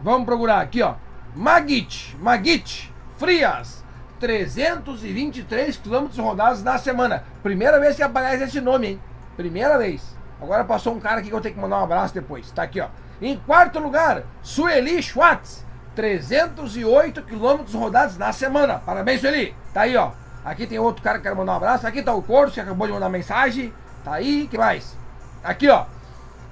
Vamos 0.00 0.26
procurar 0.26 0.60
aqui, 0.60 0.82
ó. 0.82 0.94
Magit, 1.34 2.16
Magit 2.20 2.92
Frias, 3.16 3.84
323 4.18 5.76
quilômetros 5.76 6.18
rodados 6.18 6.62
na 6.62 6.78
semana. 6.78 7.24
Primeira 7.42 7.78
vez 7.78 7.96
que 7.96 8.02
aparece 8.02 8.44
esse 8.44 8.60
nome, 8.60 8.86
hein? 8.88 9.00
Primeira 9.36 9.76
vez. 9.78 10.16
Agora 10.40 10.64
passou 10.64 10.94
um 10.94 11.00
cara 11.00 11.20
aqui 11.20 11.28
que 11.28 11.34
eu 11.34 11.40
tenho 11.40 11.54
que 11.54 11.60
mandar 11.60 11.80
um 11.80 11.84
abraço 11.84 12.14
depois. 12.14 12.50
Tá 12.50 12.62
aqui, 12.62 12.80
ó. 12.80 12.88
Em 13.20 13.36
quarto 13.38 13.78
lugar, 13.78 14.24
Sueli 14.42 15.02
Schwartz, 15.02 15.64
308 15.94 17.22
quilômetros 17.22 17.74
rodados 17.74 18.18
na 18.18 18.32
semana. 18.32 18.78
Parabéns, 18.84 19.20
Sueli. 19.20 19.54
Tá 19.72 19.82
aí, 19.82 19.96
ó. 19.96 20.12
Aqui 20.44 20.66
tem 20.66 20.78
outro 20.78 21.02
cara 21.02 21.18
que 21.18 21.24
quer 21.24 21.34
mandar 21.34 21.52
um 21.52 21.56
abraço. 21.56 21.86
Aqui 21.86 22.02
tá 22.02 22.14
o 22.14 22.22
Corso, 22.22 22.54
que 22.54 22.60
acabou 22.60 22.86
de 22.86 22.92
mandar 22.92 23.08
mensagem. 23.08 23.72
Tá 24.04 24.14
aí, 24.14 24.46
que 24.46 24.58
mais? 24.58 24.96
Aqui, 25.42 25.68
ó. 25.68 25.86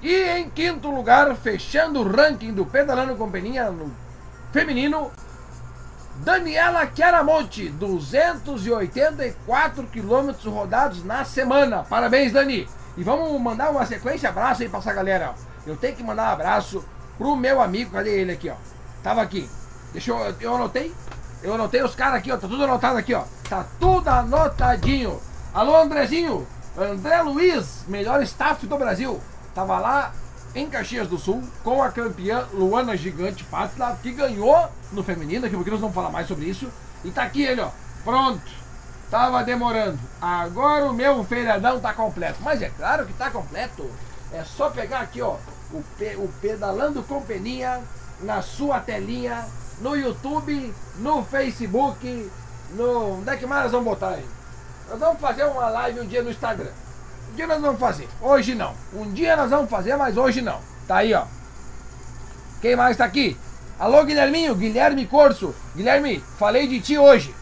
E 0.01 0.13
em 0.37 0.49
quinto 0.49 0.89
lugar, 0.91 1.33
fechando 1.35 2.01
o 2.01 2.03
ranking 2.03 2.53
do 2.53 2.65
Pedalando 2.65 3.15
Companhia 3.15 3.71
no 3.71 3.91
feminino, 4.51 5.11
Daniela 6.23 6.89
Chiaramonte, 6.93 7.69
284 7.69 9.83
quilômetros 9.87 10.45
rodados 10.45 11.03
na 11.03 11.25
semana. 11.25 11.83
Parabéns, 11.83 12.31
Dani. 12.31 12.67
E 12.97 13.03
vamos 13.03 13.41
mandar 13.41 13.71
uma 13.71 13.85
sequência 13.85 14.29
abraço 14.29 14.63
aí 14.63 14.69
pra 14.69 14.79
essa 14.79 14.93
galera. 14.93 15.35
Eu 15.67 15.75
tenho 15.75 15.95
que 15.95 16.03
mandar 16.03 16.29
um 16.29 16.33
abraço 16.33 16.85
pro 17.17 17.35
meu 17.35 17.61
amigo, 17.61 17.91
cadê 17.91 18.21
ele 18.21 18.31
aqui, 18.31 18.49
ó? 18.49 18.55
Tava 19.03 19.21
aqui. 19.21 19.49
Deixa 19.91 20.11
eu, 20.11 20.35
eu 20.39 20.55
anotei. 20.55 20.93
Eu 21.43 21.53
anotei 21.53 21.83
os 21.83 21.93
caras 21.93 22.19
aqui, 22.19 22.31
ó. 22.31 22.37
Tá 22.37 22.47
tudo 22.47 22.63
anotado 22.63 22.97
aqui, 22.97 23.13
ó. 23.13 23.23
Tá 23.49 23.65
tudo 23.79 24.07
anotadinho. 24.07 25.19
Alô, 25.53 25.75
Andrezinho. 25.77 26.47
André 26.77 27.21
Luiz, 27.21 27.83
melhor 27.87 28.21
staff 28.23 28.65
do 28.65 28.77
Brasil. 28.77 29.19
Tava 29.53 29.79
lá 29.79 30.13
em 30.55 30.69
Caxias 30.69 31.07
do 31.07 31.17
Sul 31.17 31.43
com 31.63 31.83
a 31.83 31.91
campeã 31.91 32.47
Luana 32.53 32.95
Gigante 32.95 33.43
Pátila, 33.43 33.99
que 34.01 34.11
ganhou 34.11 34.69
no 34.93 35.03
feminino, 35.03 35.45
aqui 35.45 35.55
porque 35.55 35.69
nós 35.69 35.81
vamos 35.81 35.93
falar 35.93 36.09
mais 36.09 36.27
sobre 36.27 36.45
isso. 36.45 36.71
E 37.03 37.11
tá 37.11 37.23
aqui 37.23 37.43
ele, 37.43 37.61
ó. 37.61 37.69
Pronto. 38.05 38.49
Tava 39.11 39.43
demorando. 39.43 39.99
Agora 40.21 40.85
o 40.85 40.93
meu 40.93 41.23
feiradão 41.25 41.79
tá 41.79 41.93
completo. 41.93 42.39
Mas 42.41 42.61
é 42.61 42.69
claro 42.69 43.05
que 43.05 43.13
tá 43.13 43.29
completo. 43.29 43.87
É 44.31 44.43
só 44.43 44.69
pegar 44.69 45.01
aqui, 45.01 45.21
ó, 45.21 45.35
o, 45.71 45.83
pe 45.97 46.15
o 46.15 46.27
Pedalando 46.41 47.03
com 47.03 47.21
Peninha 47.21 47.81
na 48.21 48.41
sua 48.41 48.79
telinha 48.79 49.45
no 49.79 49.95
YouTube, 49.95 50.73
no 50.97 51.23
Facebook, 51.23 52.31
no. 52.71 53.19
Onde 53.19 53.29
é 53.29 53.35
que 53.35 53.45
mais 53.45 53.63
nós 53.63 53.71
vamos 53.71 53.87
botar 53.87 54.09
aí? 54.09 54.25
Nós 54.89 54.99
vamos 54.99 55.19
fazer 55.19 55.43
uma 55.45 55.69
live 55.69 55.99
um 55.99 56.07
dia 56.07 56.23
no 56.23 56.31
Instagram. 56.31 56.71
Dia 57.35 57.47
nós 57.47 57.61
vamos 57.61 57.79
fazer. 57.79 58.07
Hoje 58.21 58.55
não. 58.55 58.73
Um 58.93 59.11
dia 59.11 59.35
nós 59.35 59.49
vamos 59.49 59.69
fazer, 59.69 59.97
mas 59.97 60.15
hoje 60.15 60.41
não. 60.41 60.59
Tá 60.87 60.97
aí, 60.97 61.13
ó. 61.13 61.23
Quem 62.61 62.77
mais 62.77 62.95
tá 62.95 63.03
aqui? 63.03 63.37
Alô, 63.77 64.03
Guilherminho, 64.05 64.55
Guilherme 64.55 65.05
Corso. 65.05 65.53
Guilherme, 65.75 66.23
falei 66.39 66.65
de 66.65 66.79
ti 66.79 66.97
hoje. 66.97 67.35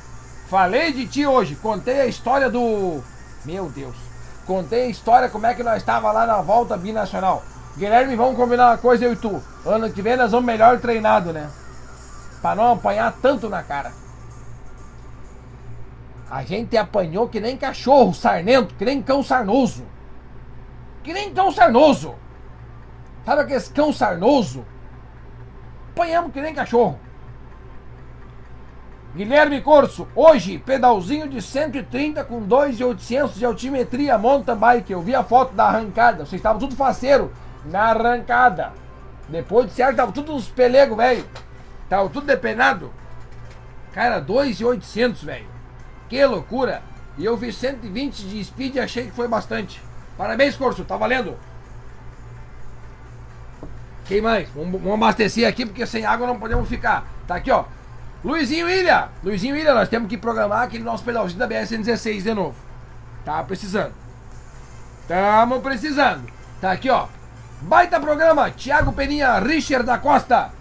Falei 0.50 0.92
de 0.92 1.06
ti 1.06 1.28
hoje. 1.28 1.56
Contei 1.56 2.02
a 2.02 2.08
história 2.08 2.50
do. 2.50 3.04
Meu 3.46 3.70
Deus. 3.70 3.96
Contei 4.48 4.86
a 4.86 4.90
história 4.90 5.30
como 5.30 5.46
é 5.46 5.54
que 5.54 5.62
nós 5.62 5.78
estava 5.78 6.12
lá 6.12 6.26
na 6.26 6.42
volta 6.42 6.76
binacional. 6.76 7.44
Guilherme, 7.78 8.16
vamos 8.16 8.36
combinar 8.36 8.72
uma 8.72 8.78
coisa 8.78 9.06
eu 9.06 9.14
e 9.14 9.16
tu. 9.16 9.42
Ano 9.64 9.92
que 9.92 10.02
vem 10.02 10.18
nós 10.18 10.32
vamos 10.32 10.46
melhor 10.46 10.80
treinado, 10.80 11.32
né? 11.32 11.50
Para 12.42 12.56
não 12.56 12.74
apanhar 12.74 13.14
tanto 13.22 13.48
na 13.48 13.62
cara. 13.62 13.92
A 16.34 16.42
gente 16.42 16.76
apanhou 16.76 17.30
que 17.30 17.40
nem 17.40 17.56
cachorro 17.56 18.12
sarnento, 18.12 18.74
que 18.74 18.84
nem 18.84 19.04
cão 19.04 19.22
sarnoso. 19.22 19.86
Que 21.04 21.14
nem 21.14 21.32
cão 21.32 21.52
sarnoso. 21.52 22.16
Sabe 23.24 23.44
aquele 23.44 23.62
cão 23.66 23.94
sarnoso? 23.94 24.66
Apanhamos 25.92 26.34
que 26.34 26.42
nem 26.42 26.56
cachorro. 26.56 27.00
Guilherme 29.16 29.62
Corso, 29.62 30.08
hoje, 30.16 30.58
pedalzinho 30.58 31.30
de 31.30 31.40
130 31.40 32.24
com 32.24 32.42
2,800 32.42 33.36
de 33.36 33.46
altimetria 33.46 34.18
mountain 34.18 34.56
bike. 34.56 34.92
Eu 34.92 35.04
vi 35.04 35.14
a 35.14 35.24
foto 35.24 35.54
da 35.54 35.66
arrancada. 35.66 36.26
Vocês 36.26 36.40
estavam 36.40 36.58
tudo 36.58 36.76
faceiro 36.76 37.32
na 37.64 37.92
arrancada. 37.92 38.74
Depois 39.30 39.68
de 39.68 39.74
certo, 39.74 39.98
tava 39.98 40.12
tudo 40.12 40.34
uns 40.34 40.50
pelegos, 40.50 40.98
velho. 40.98 41.30
Tava 41.88 42.10
tudo 42.10 42.26
depenado. 42.26 42.92
Cara, 43.94 44.20
2,800, 44.20 45.24
velho. 45.24 45.53
Que 46.14 46.24
loucura. 46.28 46.84
E 47.18 47.26
eu 47.26 47.36
fiz 47.36 47.56
120 47.56 48.28
de 48.28 48.44
speed 48.44 48.76
e 48.76 48.80
achei 48.80 49.06
que 49.08 49.16
foi 49.16 49.28
bastante. 49.28 49.82
Parabéns, 50.16 50.56
Corso, 50.56 50.86
tá 50.86 50.96
valendo. 50.96 51.36
Quem 54.06 54.22
mais? 54.22 54.48
Vamos, 54.50 54.80
vamos 54.80 54.94
abastecer 54.94 55.48
aqui 55.48 55.66
porque 55.66 55.88
sem 55.88 56.06
água 56.06 56.28
não 56.28 56.40
podemos 56.40 56.70
ficar. 56.70 57.04
Tá 57.28 57.38
aqui, 57.38 57.50
ó. 57.50 57.66
Luizinho 58.24 58.70
Ilha. 58.70 59.10
Luizinho 59.24 59.58
Ilha, 59.58 59.74
nós 59.74 59.90
temos 59.90 60.08
que 60.08 60.16
programar 60.16 60.62
aquele 60.62 60.84
nosso 60.84 61.04
pedalzinho 61.04 61.40
da 61.40 61.48
BS-116 61.48 62.22
de 62.22 62.34
novo. 62.36 62.56
Tá 63.26 63.44
precisando. 63.44 63.96
Tamo 65.08 65.62
precisando. 65.62 66.32
Tá 66.62 66.74
aqui, 66.74 66.92
ó. 66.92 67.08
Baita 67.60 68.00
programa. 68.00 68.52
Thiago 68.52 68.94
Peninha, 68.94 69.40
Richard 69.40 69.84
da 69.84 69.98
Costa. 69.98 70.52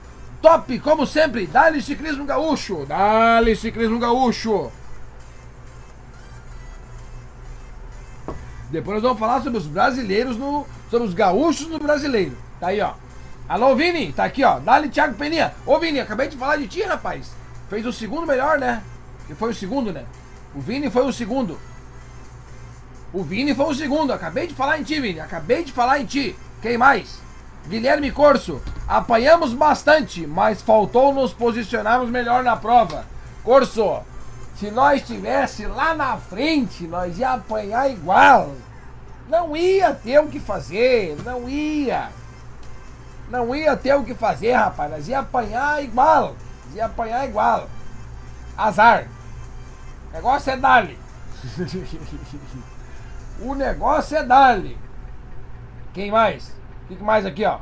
Top, 0.41 0.79
como 0.79 1.07
sempre. 1.07 1.47
Dá-lhe 1.47 1.83
ciclismo 1.83 2.25
gaúcho. 2.25 2.87
Dá-lhe 2.87 3.55
ciclismo 3.55 3.99
gaúcho. 3.99 4.73
Depois 8.73 8.95
nós 8.95 9.03
vamos 9.03 9.19
falar 9.19 9.43
sobre 9.43 9.59
os 9.59 9.67
brasileiros 9.67 10.39
no. 10.39 10.67
Sobre 10.91 11.07
os 11.07 11.15
gaúchos 11.15 11.69
no 11.69 11.79
brasileiro. 11.79 12.37
Tá 12.59 12.69
aí, 12.69 12.81
ó. 12.81 12.95
Alô, 13.47 13.77
Vini, 13.77 14.13
tá 14.13 14.25
aqui, 14.25 14.43
ó. 14.43 14.59
Dali, 14.59 14.89
Thiago 14.89 15.15
Peninha. 15.15 15.53
Ô, 15.67 15.79
Vini, 15.79 16.01
acabei 16.01 16.29
de 16.29 16.39
falar 16.39 16.57
de 16.57 16.67
ti, 16.67 16.83
rapaz. 16.83 17.33
Fez 17.69 17.85
o 17.85 17.93
segundo 17.93 18.27
melhor, 18.27 18.59
né? 18.59 18.83
Que 19.27 19.35
foi 19.35 19.51
o 19.51 19.55
segundo, 19.55 19.93
né? 19.93 20.05
O 20.55 20.61
Vini 20.61 20.91
foi 20.91 21.05
o 21.05 21.13
segundo. 21.13 21.59
O 23.13 23.23
Vini 23.23 23.55
foi 23.55 23.67
o 23.67 23.75
segundo. 23.75 24.11
Acabei 24.13 24.47
de 24.47 24.55
falar 24.55 24.81
em 24.81 24.85
ti, 24.85 24.99
Vini. 24.99 25.21
Acabei 25.21 25.65
de 25.65 25.73
falar 25.73 26.01
em 26.01 26.07
ti. 26.07 26.35
Quem 26.63 26.79
mais? 26.79 27.21
Guilherme 27.69 28.11
Corso. 28.11 28.61
Apanhamos 28.89 29.53
bastante, 29.53 30.27
mas 30.27 30.63
faltou 30.63 31.13
nos 31.13 31.33
posicionarmos 31.33 32.09
melhor 32.09 32.43
na 32.43 32.57
prova. 32.57 33.05
Corso, 33.45 34.01
se 34.57 34.71
nós 34.71 35.03
tivesse 35.03 35.67
lá 35.67 35.95
na 35.95 36.17
frente, 36.17 36.87
nós 36.87 37.19
ia 37.19 37.33
apanhar 37.33 37.91
igual. 37.91 38.53
Não 39.29 39.57
ia 39.57 39.95
ter 39.95 40.19
o 40.19 40.29
que 40.29 40.39
fazer, 40.39 41.17
não 41.25 41.49
ia. 41.49 42.11
Não 43.29 43.55
ia 43.55 43.77
ter 43.77 43.95
o 43.95 44.05
que 44.05 44.15
fazer, 44.15 44.53
rapaz. 44.53 44.91
Nós 44.91 45.09
ia 45.09 45.21
apanhar 45.21 45.83
igual. 45.83 46.37
Nós 46.67 46.75
ia 46.75 46.87
apanhar 46.87 47.27
igual. 47.27 47.69
Azar. 48.57 49.07
O 50.13 50.15
negócio 50.15 50.53
é 50.53 50.57
dali. 50.59 50.99
o 53.41 53.55
negócio 53.55 54.15
é 54.15 54.23
dali. 54.23 54.77
Quem 55.95 56.11
mais? 56.11 56.55
O 56.85 56.95
que 56.95 57.03
mais 57.03 57.25
aqui, 57.25 57.47
ó? 57.47 57.57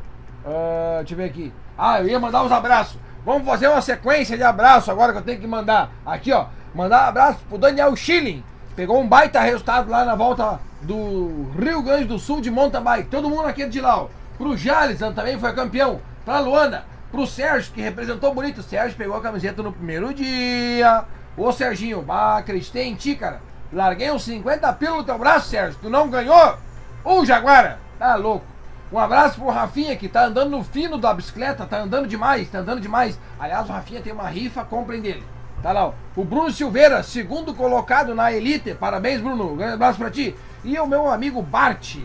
Uh, 0.44 0.98
deixa 0.98 1.14
eu 1.14 1.16
ver 1.16 1.24
aqui. 1.26 1.52
Ah, 1.78 2.00
eu 2.00 2.08
ia 2.08 2.18
mandar 2.18 2.42
os 2.42 2.50
abraços. 2.50 2.98
Vamos 3.24 3.46
fazer 3.46 3.68
uma 3.68 3.80
sequência 3.80 4.36
de 4.36 4.42
abraços 4.42 4.88
agora 4.88 5.12
que 5.12 5.18
eu 5.18 5.22
tenho 5.22 5.40
que 5.40 5.46
mandar. 5.46 5.90
Aqui, 6.04 6.32
ó. 6.32 6.46
Mandar 6.74 7.06
um 7.06 7.08
abraço 7.08 7.40
pro 7.48 7.58
Daniel 7.58 7.96
Schilling. 7.96 8.44
Pegou 8.76 9.00
um 9.00 9.08
baita 9.08 9.40
resultado 9.40 9.90
lá 9.90 10.04
na 10.04 10.14
volta 10.14 10.60
do 10.82 11.50
Rio 11.58 11.82
Grande 11.82 12.04
do 12.04 12.18
Sul 12.18 12.40
de 12.40 12.50
mountain 12.50 12.82
bike. 12.82 13.10
Todo 13.10 13.28
mundo 13.28 13.46
aqui 13.46 13.66
de 13.66 13.80
lá, 13.80 14.02
ó. 14.02 14.08
Pro 14.38 14.56
Jalisson 14.56 15.12
também 15.12 15.38
foi 15.38 15.52
campeão. 15.52 16.00
Pra 16.24 16.38
Luana. 16.38 16.84
Pro 17.10 17.26
Sérgio, 17.26 17.72
que 17.72 17.80
representou 17.80 18.32
bonito. 18.32 18.58
O 18.58 18.62
Sérgio 18.62 18.96
pegou 18.96 19.16
a 19.16 19.20
camiseta 19.20 19.62
no 19.62 19.72
primeiro 19.72 20.14
dia. 20.14 21.04
Ô 21.36 21.50
Serginho, 21.50 22.02
bah, 22.02 22.38
acreditei 22.38 22.86
em 22.86 22.94
ti, 22.94 23.16
cara. 23.16 23.40
Larguei 23.72 24.10
uns 24.10 24.22
50 24.22 24.72
pila 24.74 24.96
no 24.98 25.04
teu 25.04 25.18
braço, 25.18 25.48
Sérgio. 25.48 25.78
Tu 25.82 25.90
não 25.90 26.08
ganhou? 26.08 26.56
Ô 27.04 27.24
Jaguara, 27.24 27.80
tá 27.98 28.14
louco. 28.14 28.46
Um 28.92 28.98
abraço 28.98 29.40
pro 29.40 29.50
Rafinha, 29.50 29.96
que 29.96 30.08
tá 30.08 30.24
andando 30.24 30.50
no 30.50 30.64
fino 30.64 30.98
da 30.98 31.14
bicicleta, 31.14 31.66
tá 31.66 31.80
andando 31.80 32.08
demais, 32.08 32.48
tá 32.48 32.58
andando 32.58 32.80
demais. 32.80 33.18
Aliás, 33.38 33.68
o 33.68 33.72
Rafinha 33.72 34.00
tem 34.00 34.12
uma 34.12 34.28
rifa, 34.28 34.64
comprem 34.64 35.00
dele. 35.00 35.24
Tá 35.62 35.72
lá, 35.72 35.86
ó. 35.86 35.92
O 36.16 36.24
Bruno 36.24 36.50
Silveira, 36.50 37.02
segundo 37.02 37.54
colocado 37.54 38.14
na 38.14 38.32
Elite. 38.32 38.74
Parabéns, 38.74 39.20
Bruno. 39.20 39.52
Um 39.52 39.56
grande 39.56 39.74
abraço 39.74 39.98
pra 39.98 40.10
ti. 40.10 40.34
E 40.64 40.78
o 40.78 40.86
meu 40.86 41.08
amigo 41.10 41.42
Bart. 41.42 41.98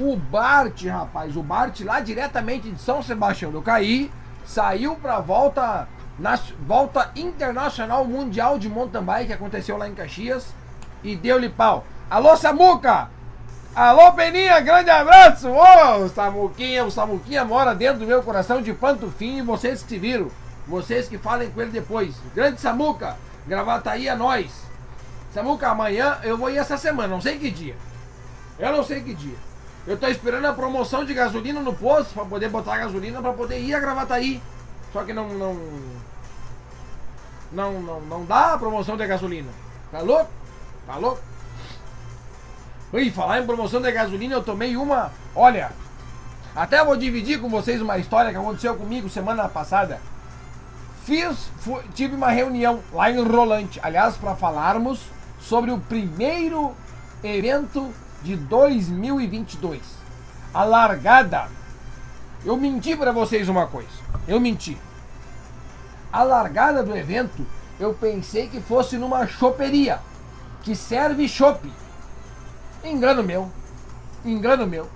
O 0.00 0.16
Bart, 0.16 0.84
rapaz, 0.86 1.36
o 1.36 1.42
Bart 1.42 1.80
lá 1.80 2.00
diretamente 2.00 2.70
de 2.70 2.80
São 2.80 3.02
Sebastião 3.02 3.52
do 3.52 3.60
Caí, 3.60 4.10
saiu 4.44 4.96
pra 4.96 5.20
volta, 5.20 5.86
na, 6.18 6.38
volta 6.66 7.10
internacional 7.14 8.04
mundial 8.04 8.58
de 8.58 8.70
mountain 8.70 9.02
bike 9.02 9.26
que 9.26 9.32
aconteceu 9.34 9.76
lá 9.76 9.86
em 9.86 9.94
Caxias 9.94 10.54
e 11.04 11.14
deu-lhe 11.14 11.50
pau. 11.50 11.84
Alô, 12.08 12.34
Samuca! 12.36 13.10
Alô, 13.74 14.12
Peninha, 14.12 14.60
grande 14.60 14.88
abraço! 14.88 15.50
Ô, 15.50 16.08
Samuquinha, 16.08 16.84
o 16.84 16.90
Samuquinha 16.90 17.44
mora 17.44 17.74
dentro 17.74 18.00
do 18.00 18.06
meu 18.06 18.22
coração 18.22 18.62
de 18.62 18.72
pantufinho 18.72 19.40
e 19.40 19.42
vocês 19.42 19.82
que 19.82 19.90
se 19.90 19.98
viram. 19.98 20.30
Vocês 20.66 21.08
que 21.08 21.18
falem 21.18 21.50
com 21.50 21.60
ele 21.60 21.70
depois. 21.70 22.14
Grande 22.34 22.60
Samuca, 22.60 23.16
aí 23.86 24.08
é 24.08 24.14
nós. 24.14 24.50
Samuca, 25.32 25.68
amanhã 25.68 26.18
eu 26.22 26.36
vou 26.36 26.50
ir 26.50 26.58
essa 26.58 26.76
semana, 26.76 27.08
não 27.08 27.20
sei 27.20 27.38
que 27.38 27.50
dia. 27.50 27.76
Eu 28.58 28.72
não 28.72 28.84
sei 28.84 29.00
que 29.00 29.14
dia. 29.14 29.36
Eu 29.86 29.96
tô 29.96 30.06
esperando 30.06 30.44
a 30.44 30.52
promoção 30.52 31.04
de 31.04 31.12
gasolina 31.12 31.60
no 31.60 31.74
posto 31.74 32.14
para 32.14 32.24
poder 32.24 32.48
botar 32.48 32.78
gasolina 32.78 33.20
para 33.20 33.32
poder 33.32 33.58
ir 33.58 33.74
a 33.74 33.80
Gravataí. 33.80 34.40
Só 34.92 35.02
que 35.02 35.12
não 35.12 35.28
não 35.30 35.58
não 37.50 37.82
não, 37.82 38.00
não 38.00 38.24
dá 38.24 38.54
a 38.54 38.58
promoção 38.58 38.96
de 38.96 39.06
gasolina. 39.06 39.50
Tá 39.90 40.00
louco? 40.00 40.30
Tá 40.86 40.96
louco? 40.96 41.20
Ui, 42.92 43.10
falar 43.10 43.40
em 43.40 43.46
promoção 43.46 43.80
de 43.80 43.90
gasolina, 43.90 44.34
eu 44.34 44.42
tomei 44.42 44.76
uma. 44.76 45.10
Olha, 45.34 45.72
até 46.54 46.84
vou 46.84 46.96
dividir 46.96 47.40
com 47.40 47.48
vocês 47.48 47.80
uma 47.80 47.96
história 47.96 48.30
que 48.30 48.36
aconteceu 48.36 48.76
comigo 48.76 49.08
semana 49.08 49.48
passada. 49.48 49.98
Fiz, 51.04 51.50
fui, 51.58 51.82
tive 51.94 52.14
uma 52.14 52.30
reunião 52.30 52.80
lá 52.92 53.10
em 53.10 53.20
Rolante, 53.20 53.80
aliás, 53.82 54.16
para 54.16 54.36
falarmos 54.36 55.00
sobre 55.40 55.72
o 55.72 55.78
primeiro 55.78 56.76
evento 57.24 57.92
de 58.22 58.36
2022. 58.36 59.80
A 60.54 60.62
largada. 60.62 61.48
Eu 62.44 62.56
menti 62.56 62.96
para 62.96 63.10
vocês 63.10 63.48
uma 63.48 63.66
coisa. 63.66 63.90
Eu 64.28 64.38
menti. 64.38 64.78
A 66.12 66.22
largada 66.22 66.84
do 66.84 66.96
evento, 66.96 67.44
eu 67.80 67.94
pensei 67.94 68.48
que 68.48 68.60
fosse 68.60 68.96
numa 68.96 69.26
choperia 69.26 69.98
que 70.62 70.76
serve 70.76 71.28
chopp. 71.28 71.68
Engano 72.84 73.24
meu. 73.24 73.50
Engano 74.24 74.68
meu. 74.68 74.88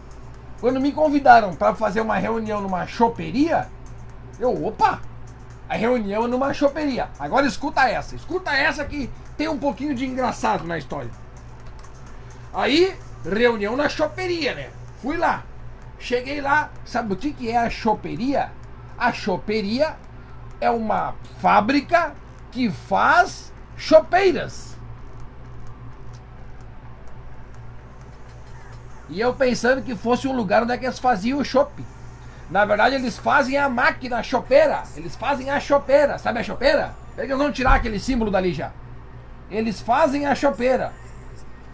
Quando 0.60 0.80
me 0.80 0.92
convidaram 0.92 1.54
para 1.54 1.74
fazer 1.74 2.00
uma 2.00 2.16
reunião 2.16 2.60
numa 2.60 2.86
choperia, 2.86 3.68
eu, 4.38 4.64
opa, 4.64 5.00
a 5.68 5.76
reunião 5.76 6.24
é 6.24 6.28
numa 6.28 6.54
choperia. 6.54 7.08
Agora 7.18 7.46
escuta 7.46 7.88
essa, 7.88 8.14
escuta 8.14 8.52
essa 8.52 8.84
que 8.84 9.10
tem 9.36 9.48
um 9.48 9.58
pouquinho 9.58 9.94
de 9.94 10.06
engraçado 10.06 10.64
na 10.64 10.78
história. 10.78 11.10
Aí 12.54 12.96
reunião 13.24 13.76
na 13.76 13.88
choperia, 13.88 14.54
né? 14.54 14.70
Fui 15.02 15.16
lá. 15.16 15.44
Cheguei 15.98 16.40
lá, 16.40 16.70
sabe 16.84 17.14
o 17.14 17.16
que, 17.16 17.32
que 17.32 17.50
é 17.50 17.56
a 17.56 17.70
choperia? 17.70 18.52
A 18.96 19.12
choperia 19.12 19.96
é 20.60 20.70
uma 20.70 21.14
fábrica 21.40 22.14
que 22.52 22.70
faz 22.70 23.52
chopeiras. 23.76 24.76
E 29.08 29.20
eu 29.20 29.34
pensando 29.34 29.82
que 29.82 29.94
fosse 29.94 30.26
um 30.26 30.34
lugar 30.34 30.62
onde 30.62 30.72
é 30.72 30.78
que 30.78 30.84
eles 30.84 30.98
faziam 30.98 31.38
o 31.38 31.44
chopp. 31.44 31.84
Na 32.50 32.64
verdade, 32.64 32.94
eles 32.94 33.18
fazem 33.18 33.56
a 33.56 33.68
máquina 33.68 34.22
chopeira. 34.22 34.84
Eles 34.96 35.16
fazem 35.16 35.50
a 35.50 35.58
chopeira. 35.58 36.18
Sabe 36.18 36.40
a 36.40 36.44
chopeira? 36.44 36.94
Eles 37.18 37.36
vão 37.36 37.50
tirar 37.50 37.74
aquele 37.74 37.98
símbolo 37.98 38.30
dali 38.30 38.52
já. 38.52 38.70
Eles 39.50 39.80
fazem 39.80 40.26
a 40.26 40.34
chopeira. 40.34 40.92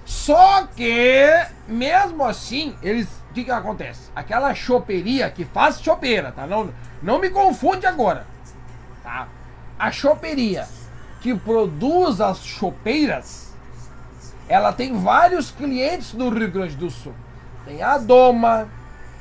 Só 0.04 0.66
que, 0.66 1.26
mesmo 1.68 2.24
assim, 2.24 2.74
eles. 2.82 3.08
O 3.30 3.34
que, 3.34 3.44
que 3.44 3.50
acontece? 3.50 4.10
Aquela 4.14 4.54
choperia 4.54 5.30
que 5.30 5.44
faz 5.44 5.80
chopeira, 5.80 6.32
tá? 6.32 6.46
Não, 6.46 6.72
não 7.02 7.18
me 7.18 7.30
confunde 7.30 7.86
agora. 7.86 8.26
Tá? 9.02 9.28
A 9.78 9.90
choperia 9.90 10.66
que 11.20 11.34
produz 11.34 12.20
as 12.20 12.44
chopeiras, 12.44 13.54
ela 14.48 14.72
tem 14.72 14.92
vários 14.98 15.50
clientes 15.50 16.12
no 16.12 16.28
Rio 16.28 16.50
Grande 16.50 16.76
do 16.76 16.90
Sul. 16.90 17.14
Tem 17.64 17.82
a 17.82 17.96
Doma, 17.96 18.68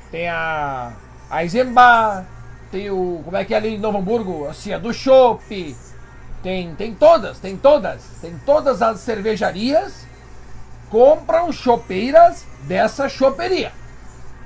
tem 0.10 0.28
a, 0.28 0.92
a 1.32 1.44
Eisenbar, 1.44 2.26
tem 2.72 2.92
o. 2.92 3.22
Como 3.24 3.38
é 3.38 3.46
que 3.46 3.54
é 3.54 3.58
ali 3.58 3.76
em 3.76 3.80
Novo 3.80 3.98
Hamburgo? 3.98 4.48
A 4.48 4.78
do 4.78 4.94
Chopp. 4.94 5.76
Tem, 6.44 6.76
tem 6.76 6.94
todas, 6.94 7.40
tem 7.40 7.56
todas. 7.56 8.02
Tem 8.22 8.38
todas 8.46 8.82
as 8.82 9.00
cervejarias 9.00 10.12
compram 10.92 11.52
chopeiras 11.52 12.46
dessa 12.64 13.08
choperia. 13.08 13.72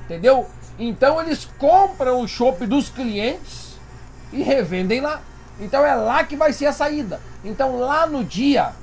Entendeu? 0.06 0.48
Então 0.78 1.20
eles 1.20 1.50
compram 1.58 2.22
o 2.22 2.28
chopp 2.28 2.66
dos 2.68 2.90
clientes 2.90 3.76
e 4.32 4.44
revendem 4.44 5.02
lá. 5.02 5.22
Então 5.60 5.84
é 5.84 5.96
lá 5.96 6.24
que 6.24 6.36
vai 6.36 6.54
ser 6.54 6.68
a 6.68 6.74
saída. 6.74 7.20
Então 7.44 7.80
lá 7.80 8.06
no 8.06 8.24
dia 8.24 8.74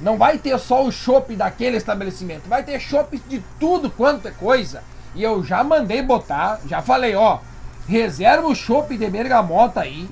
não 0.00 0.18
vai 0.18 0.38
ter 0.38 0.58
só 0.58 0.84
o 0.84 0.90
chopp 0.90 1.34
daquele 1.36 1.76
estabelecimento, 1.76 2.48
vai 2.48 2.62
ter 2.62 2.80
chopp 2.80 3.16
de 3.28 3.42
tudo 3.60 3.90
quanto 3.90 4.26
é 4.28 4.30
coisa. 4.32 4.82
E 5.18 5.22
eu 5.24 5.42
já 5.42 5.64
mandei 5.64 6.00
botar, 6.00 6.60
já 6.64 6.80
falei, 6.80 7.16
ó, 7.16 7.40
reserva 7.88 8.46
o 8.46 8.54
chopp 8.54 8.96
de 8.96 9.10
bergamota 9.10 9.80
aí, 9.80 10.08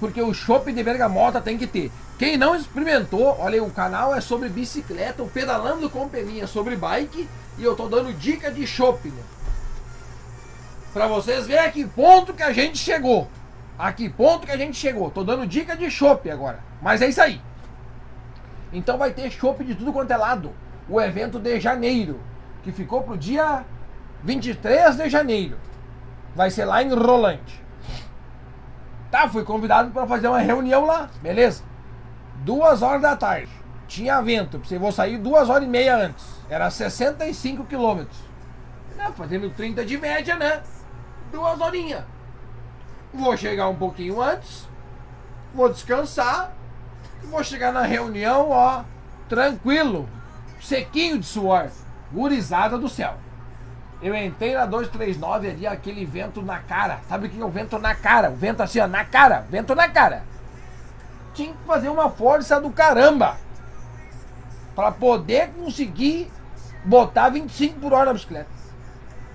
porque 0.00 0.20
o 0.20 0.34
chopp 0.34 0.72
de 0.72 0.82
bergamota 0.82 1.40
tem 1.40 1.56
que 1.56 1.64
ter. 1.64 1.92
Quem 2.18 2.36
não 2.36 2.56
experimentou, 2.56 3.36
olha 3.38 3.54
aí, 3.54 3.60
o 3.60 3.70
canal 3.70 4.12
é 4.12 4.20
sobre 4.20 4.48
bicicleta, 4.48 5.22
o 5.22 5.28
Pedalando 5.28 5.88
com 5.88 6.08
Peninha 6.08 6.48
sobre 6.48 6.74
bike, 6.74 7.28
e 7.56 7.62
eu 7.62 7.76
tô 7.76 7.86
dando 7.86 8.12
dica 8.12 8.50
de 8.50 8.66
chopp, 8.66 9.08
né? 9.08 9.22
Pra 10.92 11.06
vocês 11.06 11.46
verem 11.46 11.64
a 11.64 11.70
que 11.70 11.86
ponto 11.86 12.34
que 12.34 12.42
a 12.42 12.52
gente 12.52 12.78
chegou. 12.78 13.28
A 13.78 13.92
que 13.92 14.08
ponto 14.08 14.44
que 14.44 14.52
a 14.52 14.56
gente 14.56 14.76
chegou. 14.76 15.08
Tô 15.08 15.22
dando 15.22 15.46
dica 15.46 15.76
de 15.76 15.88
chopp 15.88 16.28
agora. 16.28 16.58
Mas 16.82 17.00
é 17.00 17.06
isso 17.06 17.22
aí. 17.22 17.40
Então 18.72 18.98
vai 18.98 19.12
ter 19.12 19.30
chopp 19.30 19.62
de 19.62 19.76
tudo 19.76 19.92
quanto 19.92 20.10
é 20.10 20.16
lado. 20.16 20.50
O 20.88 21.00
evento 21.00 21.38
de 21.38 21.60
janeiro, 21.60 22.18
que 22.64 22.72
ficou 22.72 23.02
pro 23.02 23.16
dia 23.16 23.64
23 24.22 24.96
de 24.96 25.08
janeiro. 25.08 25.58
Vai 26.34 26.50
ser 26.50 26.64
lá 26.64 26.82
em 26.82 26.92
Rolante. 26.92 27.62
Tá, 29.10 29.28
fui 29.28 29.44
convidado 29.44 29.90
para 29.90 30.06
fazer 30.06 30.28
uma 30.28 30.38
reunião 30.38 30.84
lá, 30.84 31.08
beleza? 31.22 31.64
Duas 32.44 32.82
horas 32.82 33.02
da 33.02 33.16
tarde. 33.16 33.50
Tinha 33.86 34.20
vento, 34.20 34.60
eu 34.70 34.80
vou 34.80 34.92
sair 34.92 35.16
duas 35.16 35.48
horas 35.48 35.64
e 35.64 35.70
meia 35.70 35.96
antes. 35.96 36.26
Era 36.48 36.70
65 36.70 37.64
quilômetros. 37.64 38.18
Né, 38.96 39.10
fazendo 39.16 39.48
30 39.50 39.84
de 39.84 39.96
média, 39.96 40.36
né? 40.36 40.62
Duas 41.32 41.58
horinhas. 41.60 42.04
Vou 43.14 43.36
chegar 43.36 43.68
um 43.68 43.76
pouquinho 43.76 44.20
antes. 44.20 44.68
Vou 45.54 45.70
descansar. 45.70 46.52
Vou 47.24 47.42
chegar 47.42 47.72
na 47.72 47.82
reunião, 47.82 48.50
ó, 48.50 48.84
tranquilo, 49.28 50.08
sequinho 50.60 51.18
de 51.18 51.26
suor, 51.26 51.68
gurizada 52.12 52.78
do 52.78 52.88
céu. 52.88 53.14
Eu 54.00 54.14
entrei 54.14 54.54
na 54.54 54.64
239 54.64 55.50
ali, 55.50 55.66
aquele 55.66 56.04
vento 56.04 56.40
na 56.40 56.60
cara. 56.60 57.00
Sabe 57.08 57.26
o 57.26 57.30
que 57.30 57.40
é 57.40 57.44
o 57.44 57.48
vento 57.48 57.78
na 57.78 57.94
cara? 57.94 58.30
O 58.30 58.36
vento 58.36 58.62
assim, 58.62 58.78
ó, 58.78 58.86
na 58.86 59.04
cara, 59.04 59.44
vento 59.50 59.74
na 59.74 59.88
cara. 59.88 60.22
Tinha 61.34 61.52
que 61.52 61.66
fazer 61.66 61.88
uma 61.88 62.08
força 62.08 62.60
do 62.60 62.70
caramba 62.70 63.36
para 64.74 64.92
poder 64.92 65.50
conseguir 65.50 66.30
botar 66.84 67.30
25 67.30 67.80
por 67.80 67.92
hora 67.92 68.06
na 68.06 68.12
bicicleta. 68.12 68.48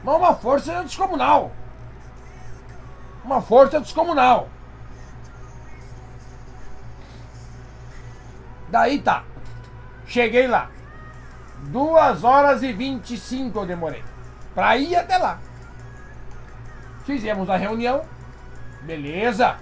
Mas 0.02 0.15
uma 0.15 0.34
força 0.34 0.84
descomunal. 0.84 1.52
Uma 3.23 3.41
força 3.41 3.80
descomunal. 3.80 4.47
Daí 8.69 8.99
tá. 9.02 9.23
Cheguei 10.06 10.47
lá. 10.47 10.69
Duas 11.63 12.23
horas 12.23 12.63
e 12.63 12.71
25 12.71 13.60
eu 13.60 13.65
demorei. 13.65 14.12
Pra 14.53 14.77
ir 14.77 14.95
até 14.95 15.17
lá. 15.17 15.39
Fizemos 17.05 17.49
a 17.49 17.55
reunião. 17.55 18.03
Beleza. 18.81 19.57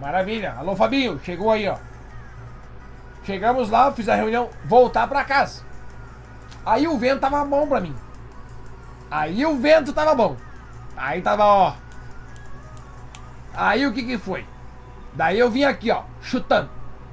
Maravilha. 0.00 0.54
Alô, 0.58 0.76
Fabinho. 0.76 1.20
Chegou 1.22 1.50
aí, 1.50 1.68
ó. 1.68 1.76
Chegamos 3.24 3.70
lá, 3.70 3.92
fiz 3.92 4.08
a 4.08 4.14
reunião. 4.14 4.50
Voltar 4.64 5.08
pra 5.08 5.24
casa. 5.24 5.62
Aí 6.64 6.86
o 6.86 6.98
vento 6.98 7.20
tava 7.20 7.44
bom 7.44 7.66
pra 7.66 7.80
mim. 7.80 7.94
Aí 9.10 9.44
o 9.44 9.56
vento 9.56 9.92
tava 9.92 10.14
bom. 10.14 10.36
Aí 10.96 11.20
tava, 11.22 11.44
ó. 11.44 11.74
Aí 13.54 13.86
o 13.86 13.92
que 13.92 14.02
que 14.02 14.18
foi? 14.18 14.46
Daí 15.14 15.38
eu 15.38 15.50
vim 15.50 15.64
aqui, 15.64 15.90
ó, 15.90 16.02
chutando. 16.20 16.68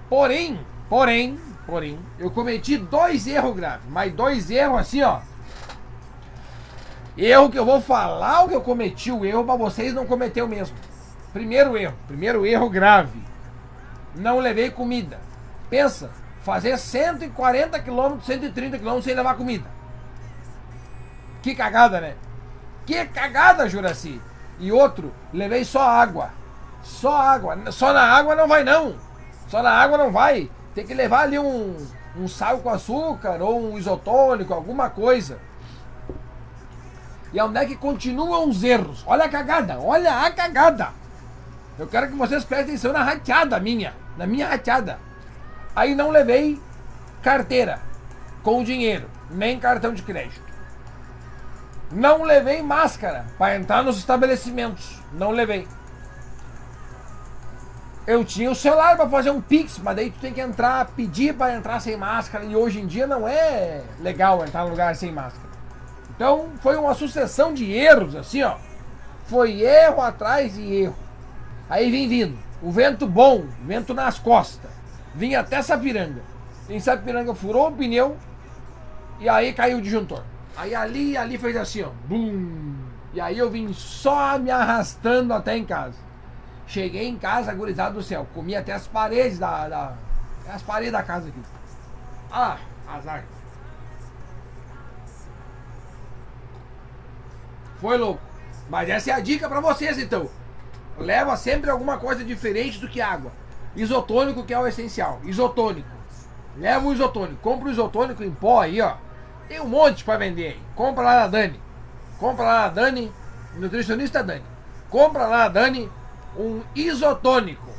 Porém, 0.10 0.60
Porém, 0.94 1.40
porém, 1.66 2.00
eu 2.20 2.30
cometi 2.30 2.78
dois 2.78 3.26
erros 3.26 3.56
graves, 3.56 3.90
mas 3.90 4.14
dois 4.14 4.52
erros 4.52 4.80
assim, 4.80 5.02
ó. 5.02 5.22
Erro 7.18 7.50
que 7.50 7.60
eu 7.60 7.66
vou 7.66 7.80
falar 7.80 8.44
o 8.44 8.50
que 8.50 8.56
eu 8.56 8.62
cometi 8.62 9.12
o 9.12 9.24
erro 9.24 9.44
para 9.44 9.56
vocês 9.56 9.94
não 9.94 10.06
cometer 10.06 10.42
o 10.42 10.48
mesmo. 10.48 10.76
Primeiro 11.32 11.78
erro, 11.78 11.96
primeiro 12.08 12.46
erro 12.46 12.70
grave. 12.70 13.22
Não 14.16 14.40
levei 14.40 14.72
comida. 14.72 15.20
Pensa, 15.70 16.12
fazer 16.42 16.78
140 16.78 17.80
km, 17.80 18.20
130 18.24 18.80
km 18.80 19.02
sem 19.02 19.16
levar 19.16 19.36
comida. 19.36 19.68
Que 21.42 21.54
cagada, 21.54 22.02
né? 22.02 22.16
Que 22.86 23.06
cagada, 23.06 23.70
Juraci. 23.70 24.22
E 24.60 24.72
outro, 24.72 25.14
levei 25.32 25.64
só 25.66 25.82
água. 25.82 26.30
Só 26.84 27.16
água. 27.16 27.58
Só 27.72 27.94
na 27.94 28.02
água 28.02 28.36
não 28.36 28.48
vai 28.48 28.64
não. 28.64 28.96
Só 29.48 29.62
na 29.62 29.72
água 29.72 29.98
não 29.98 30.12
vai. 30.12 30.50
Tem 30.74 30.86
que 30.86 30.94
levar 30.94 31.22
ali 31.22 31.38
um, 31.38 31.76
um 32.16 32.28
sal 32.28 32.60
com 32.60 32.70
açúcar 32.70 33.42
ou 33.42 33.72
um 33.72 33.78
isotônico, 33.78 34.54
alguma 34.54 34.90
coisa. 34.90 35.40
E 37.34 37.42
onde 37.42 37.58
é 37.58 37.66
que 37.66 37.76
continuam 37.76 38.48
os 38.48 38.64
erros? 38.64 39.04
Olha 39.08 39.26
a 39.26 39.30
cagada, 39.30 39.80
olha 39.80 40.22
a 40.22 40.32
cagada. 40.32 40.90
Eu 41.80 41.88
quero 41.88 42.08
que 42.08 42.16
vocês 42.16 42.44
prestem 42.44 42.76
atenção 42.76 42.94
na 42.94 43.04
rateada 43.04 43.60
minha, 43.60 43.96
na 44.16 44.28
minha 44.28 44.48
rateada. 44.48 45.00
Aí 45.76 45.96
não 45.96 46.12
levei 46.12 46.62
carteira 47.24 47.82
com 48.44 48.64
dinheiro, 48.64 49.10
nem 49.32 49.60
cartão 49.60 49.94
de 49.94 50.04
crédito. 50.04 50.54
Não 51.92 52.24
levei 52.24 52.62
máscara 52.62 53.26
para 53.38 53.56
entrar 53.56 53.84
nos 53.84 53.98
estabelecimentos. 53.98 55.00
Não 55.14 55.32
levei. 55.32 55.68
Eu 58.06 58.24
tinha 58.26 58.52
o 58.52 58.56
celular 58.56 58.96
para 58.96 59.10
fazer 59.10 59.32
um 59.32 59.42
pix, 59.42 59.80
mas 59.80 59.96
daí 59.96 60.12
tu 60.12 60.20
tem 60.20 60.34
que 60.34 60.42
entrar, 60.42 60.86
pedir 60.88 61.34
para 61.34 61.56
entrar 61.56 61.80
sem 61.80 61.96
máscara 61.96 62.44
e 62.44 62.56
hoje 62.56 62.80
em 62.82 62.86
dia 62.86 63.08
não 63.08 63.28
é 63.28 63.82
legal 64.00 64.44
entrar 64.44 64.66
no 64.66 64.72
lugar 64.72 64.96
sem 64.96 65.12
máscara. 65.12 65.53
Então 66.16 66.52
foi 66.62 66.76
uma 66.76 66.94
sucessão 66.94 67.54
de 67.54 67.72
erros, 67.72 68.16
assim 68.16 68.44
ó. 68.44 68.58
Foi 69.26 69.62
erro 69.62 70.02
atrás 70.02 70.54
de 70.54 70.74
erro. 70.74 70.96
Aí 71.70 71.90
vim 71.90 72.08
vindo, 72.08 72.38
o 72.62 72.72
vento 72.72 73.08
bom, 73.08 73.46
vento 73.66 73.94
nas 73.94 74.20
costas. 74.20 74.70
Vim 75.16 75.36
até 75.36 75.62
Sapiranga. 75.62 76.22
Em 76.70 76.80
Sapiranga 76.80 77.34
furou 77.34 77.70
o 77.70 77.72
pneu 77.72 78.18
e 79.20 79.28
aí 79.28 79.54
caiu 79.54 79.78
o 79.78 79.82
disjuntor. 79.82 80.24
Aí 80.56 80.76
ali, 80.76 81.18
ali 81.18 81.38
fez 81.38 81.56
assim 81.58 81.82
ó, 81.82 81.90
bum. 82.06 82.76
E 83.14 83.22
aí 83.22 83.38
eu 83.38 83.50
vim 83.50 83.72
só 83.74 84.38
me 84.38 84.50
arrastando 84.50 85.34
até 85.34 85.58
em 85.58 85.66
casa. 85.66 85.98
Cheguei 86.68 87.08
em 87.08 87.18
casa, 87.18 87.54
gurizado 87.54 87.96
do 87.96 88.04
céu. 88.04 88.28
Comi 88.34 88.56
até 88.56 88.74
as 88.74 88.88
paredes 88.88 89.38
da, 89.38 89.68
da. 89.68 89.94
As 90.48 90.62
paredes 90.62 90.92
da 90.92 91.04
casa 91.04 91.28
aqui. 91.28 91.40
Ah, 92.32 92.58
azar. 92.88 93.24
Foi 97.84 97.98
louco. 97.98 98.22
Mas 98.70 98.90
essa 98.90 99.12
é 99.12 99.14
a 99.14 99.20
dica 99.20 99.50
para 99.50 99.60
vocês 99.60 100.00
então. 100.00 100.30
Leva 100.98 101.36
sempre 101.36 101.70
alguma 101.70 101.98
coisa 101.98 102.24
diferente 102.24 102.80
do 102.80 102.88
que 102.88 103.02
água. 103.02 103.34
Isotônico 103.76 104.46
que 104.46 104.54
é 104.54 104.58
o 104.60 104.66
essencial. 104.66 105.20
Isotônico. 105.26 105.90
Leva 106.56 106.88
o 106.88 106.94
isotônico. 106.94 107.42
Compra 107.42 107.68
o 107.68 107.72
isotônico 107.72 108.24
em 108.24 108.32
pó 108.32 108.62
aí, 108.62 108.80
ó. 108.80 108.94
Tem 109.50 109.60
um 109.60 109.68
monte 109.68 110.06
para 110.06 110.18
vender 110.18 110.54
aí. 110.54 110.62
Compra 110.78 111.04
lá 111.04 111.20
na 111.20 111.28
Dani. 111.28 111.60
Compra 112.18 112.46
lá 112.46 112.62
na 112.62 112.68
Dani. 112.70 113.12
Nutricionista 113.58 114.24
Dani. 114.24 114.46
Compra 114.90 115.28
lá 115.28 115.38
na 115.40 115.48
Dani 115.50 115.92
um 116.38 116.62
isotônico 116.74 117.70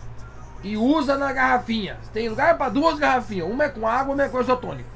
e 0.63 0.77
usa 0.77 1.17
na 1.17 1.33
garrafinha. 1.33 1.97
Tem 2.13 2.29
lugar 2.29 2.59
para 2.59 2.69
duas 2.69 2.99
garrafinhas, 2.99 3.49
uma 3.49 3.65
é 3.65 3.69
com 3.71 3.89
água, 3.89 4.13
uma 4.13 4.23
é 4.23 4.29
com 4.29 4.39
isotônico. 4.39 4.91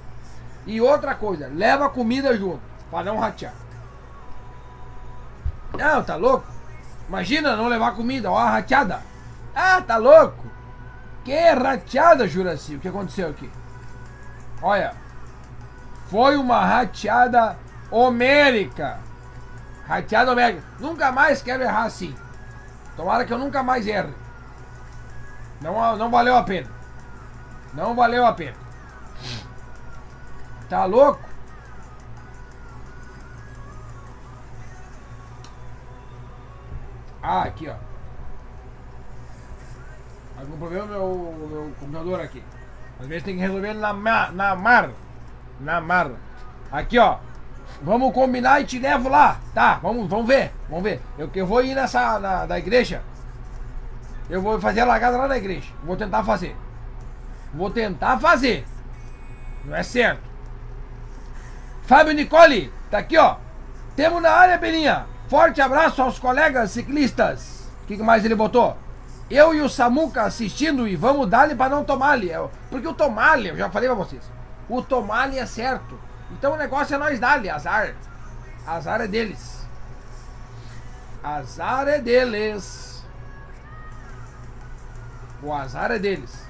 E 0.66 0.82
outra 0.82 1.14
coisa, 1.14 1.48
leva 1.48 1.88
comida 1.88 2.36
junto, 2.36 2.60
para 2.90 3.04
não 3.04 3.18
ratear. 3.18 3.54
Não, 5.78 6.02
tá 6.02 6.16
louco? 6.16 6.44
Imagina 7.08 7.56
não 7.56 7.68
levar 7.68 7.94
comida, 7.94 8.30
ó 8.30 8.36
a 8.36 8.50
rateada. 8.50 9.00
Ah, 9.54 9.80
tá 9.80 9.96
louco? 9.96 10.44
Que 11.24 11.52
rateada, 11.52 12.26
Juraci? 12.26 12.74
O 12.74 12.80
que 12.80 12.88
aconteceu 12.88 13.30
aqui? 13.30 13.48
Olha, 14.60 14.94
foi 16.10 16.36
uma 16.36 16.64
rateada 16.64 17.56
homérica. 17.92 18.98
Rateada 19.86 20.32
homérica. 20.32 20.64
Nunca 20.80 21.12
mais 21.12 21.40
quero 21.42 21.62
errar 21.62 21.84
assim. 21.84 22.14
Tomara 22.96 23.24
que 23.24 23.32
eu 23.32 23.38
nunca 23.38 23.62
mais 23.62 23.86
erre. 23.86 24.12
Não, 25.61 25.96
não 25.96 26.11
valeu 26.11 26.36
a 26.36 26.42
pena. 26.42 26.68
Não 27.72 27.94
valeu 27.94 28.26
a 28.26 28.32
pena. 28.32 28.57
Tá 30.68 30.84
louco? 30.84 31.28
Ah, 37.31 37.43
aqui 37.43 37.68
ó. 37.68 37.74
Algum 40.41 40.57
problema 40.57 40.87
meu, 40.87 41.35
meu 41.51 41.72
computador 41.79 42.20
aqui. 42.22 42.43
Às 42.99 43.07
vezes 43.07 43.22
tem 43.22 43.35
que 43.35 43.43
resolver 43.43 43.74
na, 43.74 43.93
na 44.33 44.57
mar. 44.57 44.91
Na 45.61 45.79
mar. 45.79 46.11
Aqui 46.72 46.99
ó. 46.99 47.18
Vamos 47.83 48.14
combinar 48.14 48.62
e 48.62 48.64
te 48.64 48.79
levo 48.79 49.11
lá. 49.11 49.39
Tá, 49.53 49.74
vamos, 49.74 50.09
vamos 50.09 50.26
ver. 50.26 50.53
Vamos 50.70 50.83
ver. 50.83 51.03
Eu, 51.18 51.31
eu 51.35 51.47
vou 51.47 51.62
ir 51.62 51.74
nessa 51.74 52.18
na, 52.18 52.47
da 52.47 52.59
igreja. 52.59 53.03
Eu 54.31 54.41
vou 54.41 54.59
fazer 54.59 54.81
a 54.81 54.87
largada 54.87 55.18
lá 55.18 55.29
na 55.29 55.37
igreja. 55.37 55.70
Vou 55.85 55.99
tentar 55.99 56.24
fazer. 56.24 56.57
Vou 57.53 57.68
tentar 57.68 58.18
fazer. 58.18 58.66
Não 59.66 59.76
é 59.76 59.83
certo. 59.83 60.22
Fábio 61.83 62.14
Nicole, 62.14 62.72
tá 62.91 62.97
aqui, 62.97 63.18
ó. 63.18 63.37
Temos 63.95 64.22
na 64.22 64.31
área, 64.31 64.57
Belinha. 64.57 65.17
Forte 65.29 65.61
abraço 65.61 66.01
aos 66.01 66.18
colegas 66.18 66.70
ciclistas. 66.70 67.68
que, 67.87 67.97
que 67.97 68.03
mais 68.03 68.24
ele 68.24 68.35
botou? 68.35 68.76
Eu 69.31 69.55
e 69.55 69.61
o 69.61 69.68
Samuca 69.68 70.22
assistindo 70.22 70.89
e 70.89 70.97
vamos 70.97 71.29
dar-lhe 71.29 71.55
pra 71.55 71.68
não 71.68 71.85
tomar-lhe. 71.85 72.31
É, 72.31 72.49
porque 72.70 72.89
o 72.89 72.95
tomar-lhe, 72.95 73.51
eu 73.51 73.57
já 73.57 73.68
falei 73.68 73.89
pra 73.89 73.97
vocês, 73.97 74.22
o 74.68 74.81
tomar-lhe 74.81 75.39
é 75.39 75.45
certo. 75.45 75.99
Então 76.33 76.55
o 76.55 76.57
negócio 76.57 76.95
é 76.95 76.99
nós 76.99 77.20
dar-lhe, 77.20 77.51
azar. 77.51 77.95
Azar 78.66 79.03
é 79.03 79.07
deles. 79.07 79.66
Azar 81.22 81.89
é 81.89 81.99
deles. 81.99 83.05
O 85.43 85.53
azar 85.53 85.91
é 85.91 85.99
deles. 85.99 86.47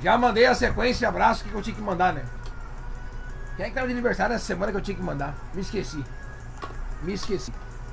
Já 0.00 0.18
mandei 0.18 0.44
a 0.44 0.54
sequência 0.54 1.08
abraço 1.08 1.44
que 1.44 1.54
eu 1.54 1.62
tinha 1.62 1.74
que 1.74 1.82
mandar, 1.82 2.12
né? 2.12 2.24
Quem 3.56 3.64
é 3.64 3.68
que 3.68 3.74
tava 3.74 3.86
de 3.86 3.92
aniversário 3.94 4.34
essa 4.34 4.44
semana 4.44 4.72
que 4.72 4.76
eu 4.76 4.82
tinha 4.82 4.96
que 4.96 5.02
mandar? 5.02 5.34
Me 5.54 5.62
esqueci. 5.62 6.04
Me 7.04 7.12
esqueci. 7.12 7.52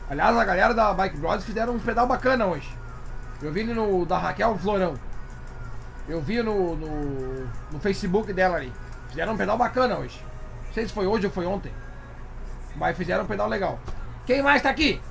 Aliás, 0.09 0.37
a 0.37 0.45
galera 0.45 0.73
da 0.73 0.93
Bike 0.93 1.17
Brothers 1.17 1.43
fizeram 1.43 1.73
um 1.73 1.79
pedal 1.79 2.07
bacana 2.07 2.45
hoje. 2.45 2.69
Eu 3.41 3.51
vi 3.51 3.63
no 3.63 4.05
da 4.05 4.17
Raquel 4.17 4.57
Florão. 4.57 4.95
Eu 6.07 6.21
vi 6.21 6.41
no, 6.41 6.75
no, 6.77 7.47
no 7.71 7.79
Facebook 7.79 8.31
dela 8.31 8.55
ali. 8.55 8.71
Fizeram 9.09 9.33
um 9.33 9.37
pedal 9.37 9.57
bacana 9.57 9.97
hoje. 9.97 10.23
Não 10.67 10.73
sei 10.73 10.87
se 10.87 10.93
foi 10.93 11.05
hoje 11.05 11.25
ou 11.25 11.31
foi 11.31 11.45
ontem. 11.45 11.73
Mas 12.75 12.95
fizeram 12.95 13.25
um 13.25 13.27
pedal 13.27 13.49
legal. 13.49 13.79
Quem 14.25 14.41
mais 14.41 14.61
tá 14.61 14.69
aqui? 14.69 15.01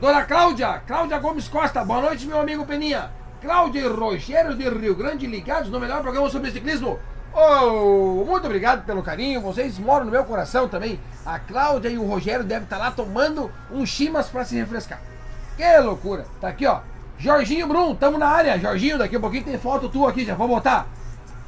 Dona 0.00 0.24
Cláudia, 0.24 0.82
Cláudia 0.86 1.18
Gomes 1.18 1.46
Costa. 1.46 1.84
Boa 1.84 2.00
noite, 2.00 2.26
meu 2.26 2.40
amigo 2.40 2.64
Peninha. 2.64 3.10
Cláudia 3.42 3.80
e 3.80 3.88
Rogério 3.88 4.56
de 4.56 4.68
Rio 4.68 4.94
Grande 4.94 5.26
ligados 5.26 5.70
no 5.70 5.78
melhor 5.78 6.00
programa 6.00 6.30
sobre 6.30 6.50
ciclismo. 6.50 6.98
Oh, 7.32 8.24
muito 8.24 8.46
obrigado 8.46 8.84
pelo 8.84 9.02
carinho. 9.02 9.40
Vocês 9.40 9.78
moram 9.78 10.04
no 10.04 10.10
meu 10.10 10.24
coração 10.24 10.68
também. 10.68 11.00
A 11.24 11.38
Cláudia 11.38 11.88
e 11.88 11.98
o 11.98 12.06
Rogério 12.06 12.44
devem 12.44 12.64
estar 12.64 12.78
lá 12.78 12.90
tomando 12.90 13.50
um 13.70 13.86
chimas 13.86 14.28
para 14.28 14.44
se 14.44 14.56
refrescar. 14.56 15.00
Que 15.56 15.78
loucura. 15.78 16.26
Tá 16.40 16.48
aqui, 16.48 16.66
ó. 16.66 16.80
Jorginho 17.18 17.68
Brum, 17.68 17.94
tamo 17.94 18.18
na 18.18 18.28
área. 18.28 18.58
Jorginho, 18.58 18.98
daqui 18.98 19.16
a 19.16 19.20
pouquinho 19.20 19.44
tem 19.44 19.58
foto 19.58 19.88
tua 19.88 20.10
aqui, 20.10 20.24
já 20.24 20.34
vou 20.34 20.48
botar. 20.48 20.86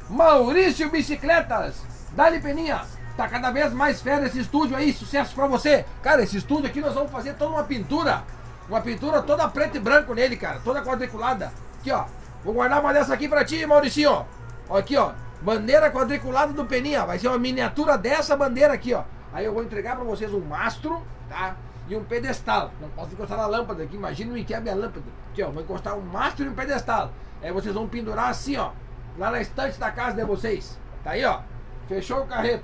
Maurício 0.09 0.89
Bicicletas, 0.89 1.75
Dali 2.11 2.39
Peninha. 2.39 2.81
Tá 3.17 3.27
cada 3.27 3.51
vez 3.51 3.73
mais 3.73 4.01
fera 4.01 4.25
esse 4.25 4.39
estúdio 4.39 4.75
aí, 4.75 4.93
sucesso 4.93 5.35
pra 5.35 5.47
você. 5.47 5.85
Cara, 6.01 6.23
esse 6.23 6.37
estúdio 6.37 6.67
aqui 6.67 6.79
nós 6.79 6.93
vamos 6.93 7.11
fazer 7.11 7.33
toda 7.33 7.51
uma 7.51 7.63
pintura. 7.63 8.23
Uma 8.69 8.81
pintura 8.81 9.21
toda 9.21 9.47
preta 9.47 9.77
e 9.77 9.79
branco 9.79 10.13
nele, 10.13 10.37
cara. 10.37 10.59
Toda 10.63 10.81
quadriculada. 10.81 11.51
Aqui, 11.79 11.91
ó. 11.91 12.05
Vou 12.43 12.53
guardar 12.53 12.79
uma 12.79 12.93
dessa 12.93 13.13
aqui 13.13 13.27
pra 13.27 13.43
ti, 13.43 13.65
Mauricinho. 13.65 14.25
Aqui, 14.69 14.95
ó. 14.95 15.11
Bandeira 15.43 15.91
quadriculada 15.91 16.53
do 16.53 16.65
Peninha. 16.65 17.05
Vai 17.05 17.19
ser 17.19 17.27
uma 17.27 17.37
miniatura 17.37 17.97
dessa 17.97 18.35
bandeira 18.35 18.73
aqui, 18.73 18.93
ó. 18.93 19.03
Aí 19.33 19.45
eu 19.45 19.53
vou 19.53 19.61
entregar 19.61 19.95
pra 19.95 20.05
vocês 20.05 20.33
um 20.33 20.39
mastro, 20.39 21.05
tá? 21.29 21.57
E 21.89 21.95
um 21.95 22.03
pedestal. 22.03 22.71
Não 22.79 22.89
posso 22.89 23.13
encostar 23.13 23.37
na 23.37 23.45
lâmpada 23.45 23.83
aqui. 23.83 23.95
Imagina 23.95 24.31
me 24.31 24.45
quebra 24.45 24.71
a 24.71 24.75
lâmpada. 24.75 25.05
Aqui, 25.31 25.43
ó. 25.43 25.49
Vou 25.49 25.61
encostar 25.61 25.97
um 25.97 26.01
mastro 26.01 26.45
e 26.45 26.49
um 26.49 26.53
pedestal. 26.53 27.11
Aí 27.41 27.51
vocês 27.51 27.75
vão 27.75 27.87
pendurar 27.89 28.29
assim, 28.29 28.55
ó. 28.55 28.71
Lá 29.17 29.29
na 29.29 29.41
estante 29.41 29.77
da 29.77 29.91
casa 29.91 30.15
de 30.15 30.23
vocês. 30.23 30.79
Tá 31.03 31.11
aí, 31.11 31.25
ó. 31.25 31.41
Fechou 31.89 32.21
o 32.21 32.25
carreto. 32.25 32.63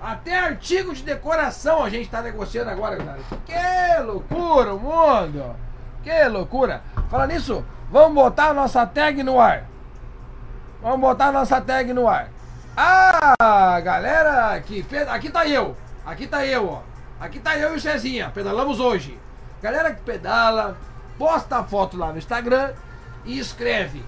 Até 0.00 0.38
artigo 0.38 0.94
de 0.94 1.02
decoração 1.02 1.84
a 1.84 1.90
gente 1.90 2.06
está 2.06 2.22
negociando 2.22 2.70
agora, 2.70 2.96
galera. 2.96 3.20
Que 3.44 4.02
loucura 4.02 4.74
o 4.74 4.78
mundo! 4.78 5.56
Que 6.02 6.24
loucura! 6.28 6.82
Fala 7.10 7.26
nisso, 7.26 7.64
vamos 7.90 8.14
botar 8.14 8.50
a 8.50 8.54
nossa 8.54 8.86
tag 8.86 9.22
no 9.22 9.40
ar. 9.40 9.69
Vamos 10.82 11.00
botar 11.00 11.32
nossa 11.32 11.60
tag 11.60 11.92
no 11.92 12.08
ar. 12.08 12.28
Ah, 12.76 13.80
galera 13.80 14.62
fez. 14.62 15.08
Aqui 15.08 15.30
tá 15.30 15.46
eu. 15.46 15.76
Aqui 16.04 16.26
tá 16.26 16.46
eu, 16.46 16.68
ó. 16.68 16.82
Aqui 17.20 17.38
tá 17.38 17.56
eu 17.58 17.74
e 17.74 17.76
o 17.76 17.80
Cezinha. 17.80 18.30
Pedalamos 18.32 18.80
hoje. 18.80 19.18
Galera 19.62 19.92
que 19.92 20.00
pedala, 20.00 20.78
posta 21.18 21.58
a 21.58 21.64
foto 21.64 21.96
lá 21.96 22.12
no 22.12 22.18
Instagram 22.18 22.72
e 23.26 23.38
escreve 23.38 24.02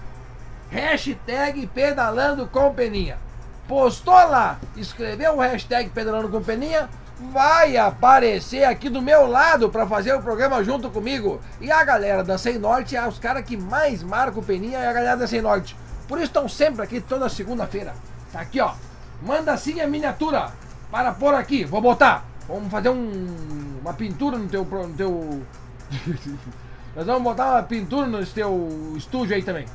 hashtag 0.71 1.67
pedalando 1.67 2.47
com 2.47 2.73
peninha 2.73 3.19
postou 3.67 4.13
lá, 4.13 4.59
escreveu 4.75 5.35
o 5.35 5.39
hashtag 5.39 5.89
Pedalando 5.89 6.29
com 6.29 6.41
Peninha, 6.41 6.89
vai 7.31 7.77
aparecer 7.77 8.63
aqui 8.63 8.89
do 8.89 9.01
meu 9.01 9.25
lado 9.25 9.69
para 9.69 9.87
fazer 9.87 10.13
o 10.13 10.21
programa 10.21 10.63
junto 10.63 10.89
comigo. 10.89 11.39
E 11.61 11.71
a 11.71 11.83
galera 11.83 12.23
da 12.23 12.37
Sem 12.37 12.57
Norte 12.57 12.95
é 12.95 13.07
os 13.07 13.19
caras 13.19 13.45
que 13.45 13.55
mais 13.55 14.03
marcam 14.03 14.41
o 14.41 14.45
Peninha 14.45 14.79
e 14.79 14.85
a 14.85 14.93
galera 14.93 15.17
da 15.17 15.27
Sem 15.27 15.41
Norte. 15.41 15.75
Por 16.07 16.17
isso 16.17 16.27
estão 16.27 16.47
sempre 16.47 16.81
aqui 16.81 17.01
toda 17.01 17.29
segunda-feira. 17.29 17.93
Tá 18.31 18.41
aqui, 18.41 18.59
ó. 18.59 18.73
Manda 19.21 19.55
sim 19.57 19.79
a 19.79 19.87
miniatura 19.87 20.51
para 20.91 21.13
pôr 21.13 21.33
aqui. 21.33 21.63
Vou 21.63 21.81
botar. 21.81 22.25
Vamos 22.47 22.69
fazer 22.69 22.89
um, 22.89 23.79
uma 23.81 23.93
pintura 23.93 24.37
no 24.37 24.47
teu. 24.47 24.65
No 24.65 24.93
teu... 24.93 25.43
Nós 26.95 27.05
vamos 27.05 27.23
botar 27.23 27.51
uma 27.51 27.63
pintura 27.63 28.05
no 28.05 28.25
teu 28.25 28.93
estúdio 28.95 29.35
aí 29.35 29.43
também. 29.43 29.65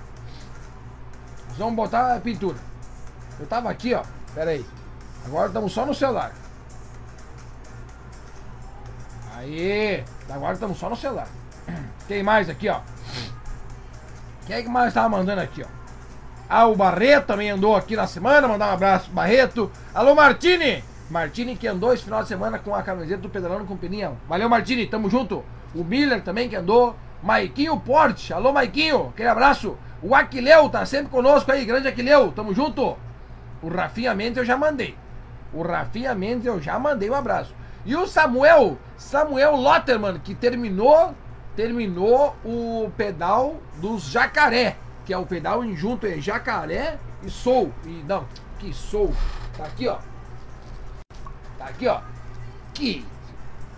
Nós 1.48 1.58
vamos 1.58 1.74
botar 1.74 2.14
a 2.14 2.20
pintura. 2.20 2.58
Eu 3.40 3.46
tava 3.46 3.70
aqui, 3.70 3.94
ó. 3.94 4.02
Pera 4.34 4.50
aí. 4.50 4.64
Agora 5.24 5.48
estamos 5.48 5.72
só 5.72 5.86
no 5.86 5.94
celular. 5.94 6.32
Aí. 9.34 10.04
Agora 10.28 10.54
estamos 10.54 10.78
só 10.78 10.88
no 10.90 10.96
celular. 10.96 11.28
Tem 12.06 12.22
mais 12.22 12.48
aqui, 12.50 12.68
ó. 12.68 12.80
Quem 14.46 14.56
é 14.56 14.62
que 14.62 14.68
mais 14.68 14.94
tava 14.94 15.08
mandando 15.08 15.40
aqui, 15.40 15.62
ó? 15.62 15.77
Ah, 16.50 16.66
o 16.66 16.74
Barreto 16.74 17.26
também 17.26 17.50
andou 17.50 17.76
aqui 17.76 17.94
na 17.94 18.06
semana. 18.06 18.48
Mandar 18.48 18.70
um 18.70 18.72
abraço, 18.72 19.10
Barreto. 19.10 19.70
Alô, 19.94 20.14
Martini! 20.14 20.82
Martini 21.10 21.54
que 21.54 21.66
andou 21.66 21.92
esse 21.92 22.04
final 22.04 22.22
de 22.22 22.28
semana 22.28 22.58
com 22.58 22.74
a 22.74 22.82
camiseta 22.82 23.20
do 23.20 23.28
Pedalando 23.28 23.66
com 23.66 23.76
Peninha. 23.76 24.12
Valeu, 24.26 24.48
Martini, 24.48 24.86
tamo 24.86 25.10
junto. 25.10 25.44
O 25.74 25.84
Miller 25.84 26.22
também 26.22 26.48
que 26.48 26.56
andou. 26.56 26.96
Maiquinho 27.22 27.78
Porte. 27.78 28.32
Alô, 28.32 28.50
Maiquinho. 28.50 29.08
Aquele 29.08 29.28
abraço. 29.28 29.76
O 30.02 30.14
Aquileu 30.14 30.70
tá 30.70 30.86
sempre 30.86 31.10
conosco 31.10 31.52
aí. 31.52 31.66
Grande 31.66 31.88
Aquileu. 31.88 32.32
Tamo 32.32 32.54
junto. 32.54 32.96
O 33.62 33.68
Rafinha 33.68 34.14
Mendes 34.14 34.38
eu 34.38 34.44
já 34.44 34.56
mandei. 34.56 34.96
O 35.52 35.62
Rafinha 35.62 36.14
Mendes 36.14 36.46
eu 36.46 36.60
já 36.60 36.78
mandei 36.78 37.10
um 37.10 37.14
abraço. 37.14 37.54
E 37.84 37.94
o 37.94 38.06
Samuel, 38.06 38.78
Samuel 38.96 39.56
Lotterman, 39.56 40.18
que 40.18 40.34
terminou, 40.34 41.14
terminou 41.56 42.36
o 42.44 42.90
pedal 42.96 43.56
dos 43.80 44.10
Jacaré, 44.10 44.76
que 45.08 45.14
é 45.14 45.16
o 45.16 45.24
pedal 45.24 45.64
junto 45.74 46.06
é 46.06 46.20
Jacaré 46.20 46.98
e 47.22 47.30
Sou. 47.30 47.72
E 47.86 48.04
não, 48.06 48.26
que 48.58 48.74
Sou. 48.74 49.10
Tá 49.56 49.64
aqui, 49.64 49.88
ó. 49.88 49.96
Tá 51.56 51.64
aqui, 51.64 51.88
ó. 51.88 52.02
Que 52.74 53.06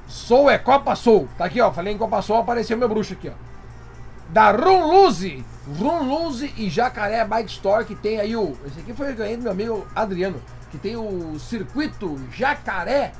Sou 0.09 0.51
é 0.51 0.59
Copa 0.59 0.97
Sou. 0.97 1.28
Tá 1.39 1.45
aqui, 1.45 1.61
ó. 1.61 1.70
Falei 1.70 1.95
em 1.95 1.97
Copa 1.99 2.20
Sou, 2.20 2.37
apareceu 2.37 2.76
meu 2.76 2.89
bruxo 2.89 3.12
aqui, 3.12 3.28
ó. 3.28 3.33
Da 4.31 4.51
Rum 4.51 4.91
Luzi 4.91 5.45
Rum 5.78 6.03
Lunze 6.03 6.53
e 6.57 6.68
Jacaré 6.68 7.24
Bike 7.24 7.51
Store, 7.51 7.85
que 7.85 7.95
tem 7.95 8.18
aí 8.18 8.35
o. 8.35 8.59
Esse 8.66 8.81
aqui 8.81 8.93
foi 8.93 9.12
ganhei 9.12 9.37
do 9.37 9.45
meu 9.45 9.53
amigo 9.53 9.87
Adriano, 9.95 10.43
que 10.72 10.78
tem 10.78 10.97
o 10.97 11.39
circuito 11.39 12.20
Jacaré 12.33 13.12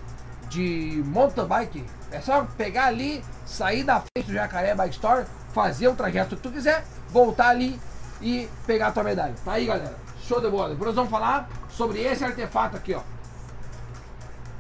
de 0.49 1.01
mountain 1.07 1.47
bike. 1.47 1.87
É 2.11 2.21
só 2.21 2.45
pegar 2.59 2.87
ali, 2.87 3.23
sair 3.47 3.85
da 3.85 4.01
frente 4.01 4.27
do 4.27 4.33
Jacaré 4.33 4.75
Bike 4.75 4.95
Store, 4.95 5.27
fazer 5.55 5.87
o 5.87 5.95
trajeto 5.95 6.35
que 6.35 6.43
tu 6.43 6.51
quiser, 6.51 6.85
voltar 7.13 7.51
ali 7.51 7.79
e 8.21 8.49
pegar 8.67 8.89
a 8.89 8.93
tua 8.93 9.05
medalha. 9.05 9.35
Tá 9.45 9.53
aí, 9.53 9.67
galera. 9.67 9.97
Show 10.23 10.41
de 10.41 10.49
bola. 10.49 10.71
Depois 10.71 10.87
nós 10.89 10.95
vamos 10.95 11.11
falar 11.11 11.49
sobre 11.71 12.01
esse 12.01 12.25
artefato 12.25 12.77
aqui, 12.77 12.95
ó. 12.95 13.01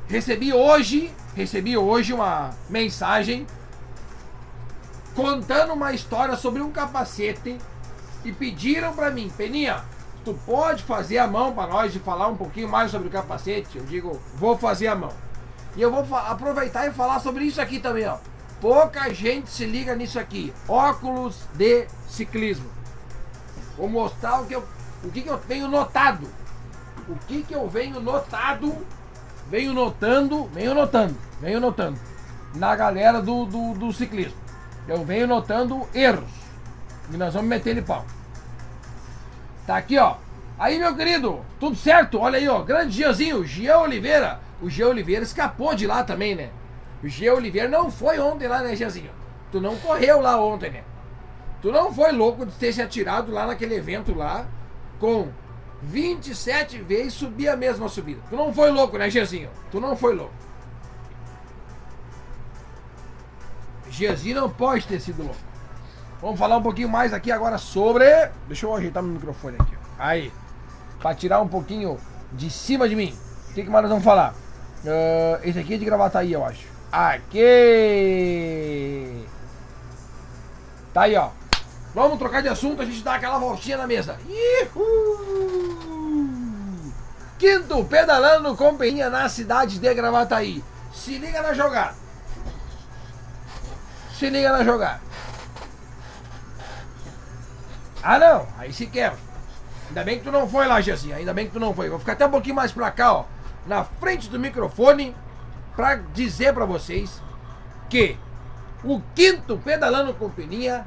Recebi 0.08 0.52
hoje, 0.52 1.12
recebi 1.36 1.76
hoje 1.76 2.12
uma 2.12 2.50
mensagem 2.68 3.46
contando 5.14 5.72
uma 5.72 5.92
história 5.92 6.36
sobre 6.36 6.62
um 6.62 6.70
capacete 6.70 7.58
e 8.24 8.32
pediram 8.32 8.92
para 8.92 9.10
mim, 9.10 9.30
Peninha, 9.36 9.84
tu 10.24 10.34
pode 10.44 10.82
fazer 10.82 11.18
a 11.18 11.26
mão 11.26 11.52
para 11.52 11.70
nós 11.70 11.94
e 11.94 11.98
falar 11.98 12.28
um 12.28 12.36
pouquinho 12.36 12.68
mais 12.68 12.90
sobre 12.90 13.08
o 13.08 13.10
capacete? 13.10 13.78
Eu 13.78 13.84
digo, 13.84 14.20
vou 14.34 14.58
fazer 14.58 14.88
a 14.88 14.94
mão. 14.94 15.12
E 15.76 15.82
eu 15.82 15.90
vou 15.90 16.16
aproveitar 16.16 16.86
e 16.88 16.92
falar 16.92 17.20
sobre 17.20 17.44
isso 17.44 17.60
aqui 17.60 17.78
também, 17.78 18.06
ó. 18.06 18.18
Pouca 18.60 19.12
gente 19.14 19.48
se 19.48 19.64
liga 19.64 19.94
nisso 19.94 20.18
aqui. 20.18 20.52
Óculos 20.68 21.46
de 21.54 21.86
ciclismo. 22.08 22.68
Vou 23.76 23.88
mostrar 23.88 24.40
o 24.40 24.46
que 24.46 24.54
eu, 24.54 24.64
o 25.02 25.10
que, 25.10 25.22
que 25.22 25.28
eu 25.30 25.38
tenho 25.38 25.68
notado. 25.68 26.28
O 27.08 27.16
que, 27.26 27.42
que 27.42 27.54
eu 27.54 27.68
venho 27.68 28.00
notado, 28.00 28.86
venho 29.48 29.72
notando, 29.72 30.44
venho 30.52 30.74
notando, 30.74 31.16
venho 31.40 31.60
notando 31.60 31.98
na 32.54 32.74
galera 32.74 33.20
do, 33.20 33.44
do, 33.46 33.74
do 33.74 33.92
ciclismo. 33.92 34.38
Eu 34.86 35.04
venho 35.04 35.26
notando 35.26 35.86
erros. 35.94 36.30
E 37.12 37.16
nós 37.16 37.34
vamos 37.34 37.48
meter 37.48 37.70
ele 37.70 37.82
pau. 37.82 38.04
Tá 39.66 39.76
aqui, 39.76 39.98
ó. 39.98 40.16
Aí, 40.58 40.78
meu 40.78 40.94
querido, 40.94 41.40
tudo 41.58 41.76
certo? 41.76 42.18
Olha 42.18 42.38
aí, 42.38 42.48
ó. 42.48 42.62
Grande 42.62 42.92
Gianzinho, 42.92 43.44
Gian 43.44 43.78
Oliveira. 43.78 44.40
O 44.60 44.68
Gian 44.68 44.88
Oliveira 44.88 45.22
escapou 45.22 45.74
de 45.74 45.86
lá 45.86 46.04
também, 46.04 46.34
né? 46.34 46.50
O 47.02 47.08
Gian 47.08 47.34
Oliveira 47.34 47.68
não 47.68 47.90
foi 47.90 48.18
ontem 48.18 48.46
lá, 48.46 48.60
né, 48.60 48.76
Gianzinho? 48.76 49.10
Tu 49.50 49.60
não 49.60 49.76
correu 49.76 50.20
lá 50.20 50.40
ontem, 50.42 50.70
né? 50.70 50.84
Tu 51.62 51.70
não 51.70 51.92
foi 51.92 52.12
louco 52.12 52.46
de 52.46 52.52
ter 52.52 52.72
se 52.72 52.80
atirado 52.80 53.30
lá 53.32 53.46
naquele 53.46 53.74
evento 53.74 54.14
lá 54.14 54.46
com 54.98 55.28
27 55.82 56.78
vezes 56.82 57.14
subir 57.14 57.48
a 57.48 57.56
mesma 57.56 57.88
subida. 57.88 58.20
Tu 58.28 58.36
não 58.36 58.52
foi 58.52 58.70
louco, 58.70 58.96
né, 58.98 59.10
Gianzinho? 59.10 59.50
Tu 59.70 59.80
não 59.80 59.96
foi 59.96 60.14
louco. 60.14 60.32
Giazi 63.90 64.32
não 64.32 64.48
pode 64.48 64.86
ter 64.86 65.00
sido 65.00 65.22
louco. 65.22 65.40
Vamos 66.20 66.38
falar 66.38 66.56
um 66.58 66.62
pouquinho 66.62 66.88
mais 66.88 67.12
aqui 67.12 67.32
agora 67.32 67.58
sobre. 67.58 68.06
Deixa 68.46 68.64
eu 68.66 68.74
ajeitar 68.74 69.02
meu 69.02 69.12
microfone 69.12 69.56
aqui. 69.58 69.76
Aí. 69.98 70.32
Pra 71.00 71.14
tirar 71.14 71.40
um 71.40 71.48
pouquinho 71.48 71.98
de 72.32 72.48
cima 72.50 72.88
de 72.88 72.94
mim. 72.94 73.14
O 73.50 73.54
que, 73.54 73.64
que 73.64 73.70
mais 73.70 73.82
nós 73.82 73.90
vamos 73.90 74.04
falar? 74.04 74.34
Uh, 74.84 75.40
esse 75.42 75.58
aqui 75.58 75.74
é 75.74 75.76
de 75.78 75.84
Gravataí, 75.84 76.32
eu 76.32 76.44
acho. 76.44 76.66
Aqui! 76.92 77.44
Tá 80.92 81.02
aí, 81.02 81.16
ó. 81.16 81.30
Vamos 81.94 82.18
trocar 82.18 82.42
de 82.42 82.48
assunto, 82.48 82.82
a 82.82 82.84
gente 82.84 83.02
dá 83.02 83.14
aquela 83.14 83.38
voltinha 83.38 83.76
na 83.76 83.86
mesa. 83.86 84.18
Ihu! 84.28 85.40
Quinto, 87.38 87.84
pedalando 87.84 88.54
com 88.56 88.76
Peninha 88.76 89.08
na 89.08 89.28
cidade 89.28 89.78
de 89.78 89.94
Gravataí. 89.94 90.62
Se 90.92 91.18
liga 91.18 91.42
na 91.42 91.54
jogada. 91.54 91.94
Se 94.18 94.28
liga 94.28 94.52
na 94.52 94.62
jogada. 94.62 95.00
Ah 98.02 98.18
não, 98.18 98.46
aí 98.58 98.72
se 98.72 98.86
quebra. 98.86 99.18
Ainda 99.88 100.04
bem 100.04 100.18
que 100.18 100.24
tu 100.24 100.30
não 100.30 100.48
foi 100.48 100.66
lá, 100.66 100.80
Jessinha. 100.80 101.16
Ainda 101.16 101.34
bem 101.34 101.46
que 101.46 101.52
tu 101.52 101.60
não 101.60 101.74
foi. 101.74 101.88
Vou 101.88 101.98
ficar 101.98 102.12
até 102.12 102.26
um 102.26 102.30
pouquinho 102.30 102.54
mais 102.54 102.70
pra 102.70 102.90
cá, 102.90 103.12
ó. 103.12 103.24
Na 103.66 103.84
frente 103.84 104.28
do 104.28 104.38
microfone. 104.38 105.16
Pra 105.74 105.96
dizer 105.96 106.52
pra 106.52 106.64
vocês 106.64 107.22
que 107.88 108.18
o 108.84 109.00
quinto 109.14 109.56
Pedalando 109.58 110.12
com 110.14 110.28
Peninha 110.28 110.86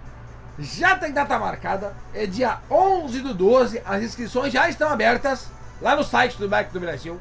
já 0.59 0.95
tem 0.97 1.11
data 1.11 1.39
marcada. 1.39 1.95
É 2.13 2.25
dia 2.25 2.59
11 2.69 3.21
do 3.21 3.33
12. 3.33 3.81
As 3.85 4.03
inscrições 4.03 4.53
já 4.53 4.69
estão 4.69 4.89
abertas 4.89 5.47
lá 5.81 5.95
no 5.95 6.03
site 6.03 6.37
do 6.37 6.47
Bike 6.47 6.71
do 6.71 6.79
Brasil. 6.79 7.19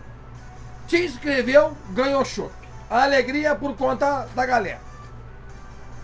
Te 0.87 1.05
inscreveu, 1.05 1.77
ganhou 1.91 2.25
chopp. 2.25 2.53
Alegria 2.91 3.55
por 3.55 3.75
conta 3.77 4.29
da 4.35 4.45
galera. 4.45 4.81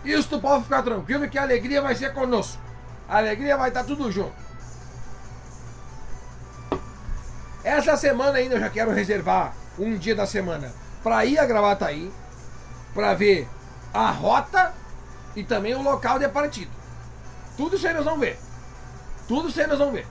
Isso 0.04 0.28
tu 0.28 0.40
pode 0.40 0.64
ficar 0.64 0.82
tranquilo 0.82 1.28
que 1.28 1.38
a 1.38 1.42
alegria 1.42 1.82
vai 1.82 1.94
ser 1.94 2.14
conosco. 2.14 2.58
A 3.08 3.18
alegria 3.18 3.56
vai 3.56 3.68
estar 3.68 3.84
tudo 3.84 4.10
junto. 4.10 4.48
Essa 7.62 7.96
semana 7.96 8.38
ainda 8.38 8.54
eu 8.54 8.60
já 8.60 8.70
quero 8.70 8.92
reservar 8.92 9.52
um 9.78 9.96
dia 9.96 10.14
da 10.14 10.26
semana 10.26 10.72
para 11.02 11.24
ir 11.24 11.38
a 11.38 11.44
Gravataí, 11.44 12.10
para 12.94 13.12
ver 13.14 13.46
a 13.92 14.10
rota 14.10 14.72
e 15.36 15.44
também 15.44 15.74
o 15.74 15.82
local 15.82 16.18
de 16.18 16.28
partida. 16.28 16.77
Tudo 17.58 17.76
isso 17.76 17.86
aí 17.88 17.92
nós 17.92 18.04
vamos 18.04 18.20
ver. 18.20 18.38
Tudo 19.26 19.48
isso 19.48 19.60
aí 19.60 19.66
nós 19.66 19.78
vamos 19.78 19.94
ver. 19.94 20.06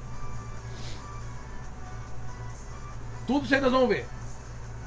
Tudo 3.26 3.46
isso 3.46 3.56
aí 3.56 3.62
nós 3.62 3.72
vamos 3.72 3.88
ver. 3.88 4.06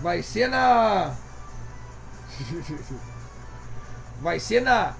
Vai 0.00 0.22
ser 0.22 0.48
na. 0.48 1.12
Vai 4.20 4.38
ser 4.38 4.61
na. 4.61 4.92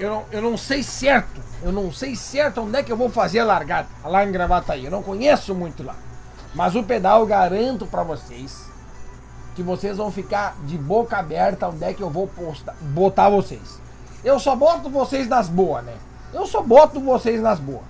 Eu 0.00 0.10
não, 0.10 0.24
eu 0.32 0.42
não 0.42 0.56
sei 0.56 0.82
certo. 0.82 1.40
Eu 1.62 1.70
não 1.70 1.92
sei 1.92 2.16
certo 2.16 2.62
onde 2.62 2.76
é 2.76 2.82
que 2.82 2.90
eu 2.90 2.96
vou 2.96 3.08
fazer 3.08 3.38
a 3.38 3.44
largada. 3.44 3.88
Lá 4.02 4.24
em 4.24 4.32
Gravataí. 4.32 4.84
Eu 4.84 4.90
não 4.90 5.04
conheço 5.04 5.54
muito 5.54 5.84
lá. 5.84 5.94
Mas 6.54 6.74
o 6.74 6.82
pedal 6.82 7.20
eu 7.20 7.26
garanto 7.26 7.86
para 7.86 8.02
vocês 8.02 8.68
que 9.54 9.62
vocês 9.62 9.96
vão 9.96 10.10
ficar 10.10 10.56
de 10.64 10.76
boca 10.76 11.16
aberta 11.16 11.68
onde 11.68 11.84
é 11.84 11.94
que 11.94 12.02
eu 12.02 12.10
vou 12.10 12.26
postar, 12.26 12.74
botar 12.80 13.28
vocês. 13.28 13.78
Eu 14.22 14.38
só 14.38 14.54
boto 14.54 14.90
vocês 14.90 15.28
nas 15.28 15.48
boas, 15.48 15.84
né? 15.84 15.94
Eu 16.32 16.46
só 16.46 16.62
boto 16.62 17.00
vocês 17.00 17.40
nas 17.40 17.58
boas. 17.58 17.82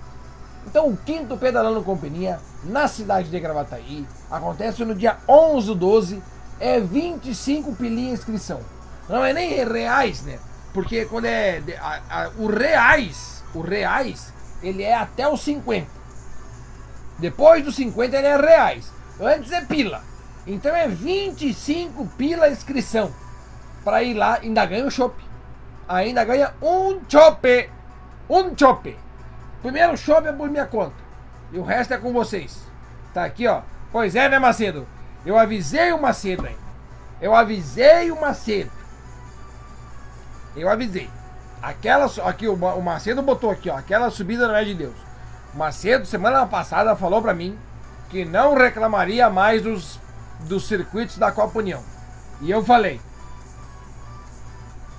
Então 0.66 0.88
o 0.88 0.96
quinto 0.96 1.36
Pedalando 1.36 1.82
Companhia 1.82 2.38
na 2.64 2.86
cidade 2.86 3.28
de 3.28 3.40
Gravataí 3.40 4.06
acontece 4.30 4.84
no 4.84 4.94
dia 4.94 5.16
11 5.28 5.66
do 5.66 5.74
12, 5.74 6.22
é 6.58 6.78
25 6.78 7.74
pilinha 7.74 8.12
inscrição. 8.12 8.60
Não 9.08 9.24
é 9.24 9.32
nem 9.32 9.64
reais, 9.64 10.22
né? 10.22 10.38
Porque 10.72 11.04
quando 11.06 11.24
é 11.24 11.62
a, 11.80 12.24
a, 12.24 12.30
o 12.38 12.46
reais, 12.46 13.42
o 13.54 13.60
reais, 13.60 14.32
ele 14.62 14.82
é 14.82 14.94
até 14.94 15.28
os 15.28 15.40
50. 15.40 15.86
Depois 17.18 17.64
dos 17.64 17.74
50 17.74 18.16
ele 18.16 18.26
é 18.26 18.36
reais. 18.36 18.92
Antes 19.20 19.50
é 19.50 19.62
pila. 19.62 20.02
Então 20.46 20.74
é 20.74 20.86
25 20.86 22.06
pila 22.16 22.48
inscrição. 22.48 23.12
Para 23.84 24.02
ir 24.02 24.14
lá, 24.14 24.38
ainda 24.40 24.64
ganha 24.64 24.86
o 24.86 24.90
chopp. 24.90 25.29
Ainda 25.90 26.24
ganha 26.24 26.54
um 26.62 27.00
chopp. 27.08 27.68
Um 28.28 28.56
chopp. 28.56 28.96
Primeiro 29.60 29.96
chopp 29.96 30.28
é 30.28 30.32
por 30.32 30.48
minha 30.48 30.64
conta. 30.64 30.94
E 31.52 31.58
o 31.58 31.64
resto 31.64 31.92
é 31.92 31.98
com 31.98 32.12
vocês. 32.12 32.64
Tá 33.12 33.24
aqui, 33.24 33.48
ó. 33.48 33.62
Pois 33.90 34.14
é, 34.14 34.28
né, 34.28 34.38
Macedo? 34.38 34.86
Eu 35.26 35.36
avisei 35.36 35.92
o 35.92 36.00
Macedo 36.00 36.46
aí. 36.46 36.56
Eu 37.20 37.34
avisei 37.34 38.08
o 38.12 38.20
Macedo. 38.20 38.70
Eu 40.54 40.68
avisei. 40.68 41.10
Aquela. 41.60 42.06
Aqui, 42.24 42.46
o, 42.46 42.56
Macedo 42.56 43.20
botou 43.20 43.50
aqui, 43.50 43.68
ó. 43.68 43.76
Aquela 43.76 44.10
subida 44.10 44.46
não 44.46 44.54
é 44.54 44.64
de 44.64 44.74
Deus. 44.74 44.96
Macedo, 45.52 46.06
semana 46.06 46.46
passada, 46.46 46.94
falou 46.94 47.20
pra 47.20 47.34
mim 47.34 47.58
que 48.10 48.24
não 48.24 48.54
reclamaria 48.54 49.28
mais 49.28 49.60
dos, 49.60 49.98
dos 50.42 50.68
circuitos 50.68 51.18
da 51.18 51.32
Copa 51.32 51.58
União. 51.58 51.82
E 52.40 52.48
eu 52.48 52.62
falei. 52.64 53.00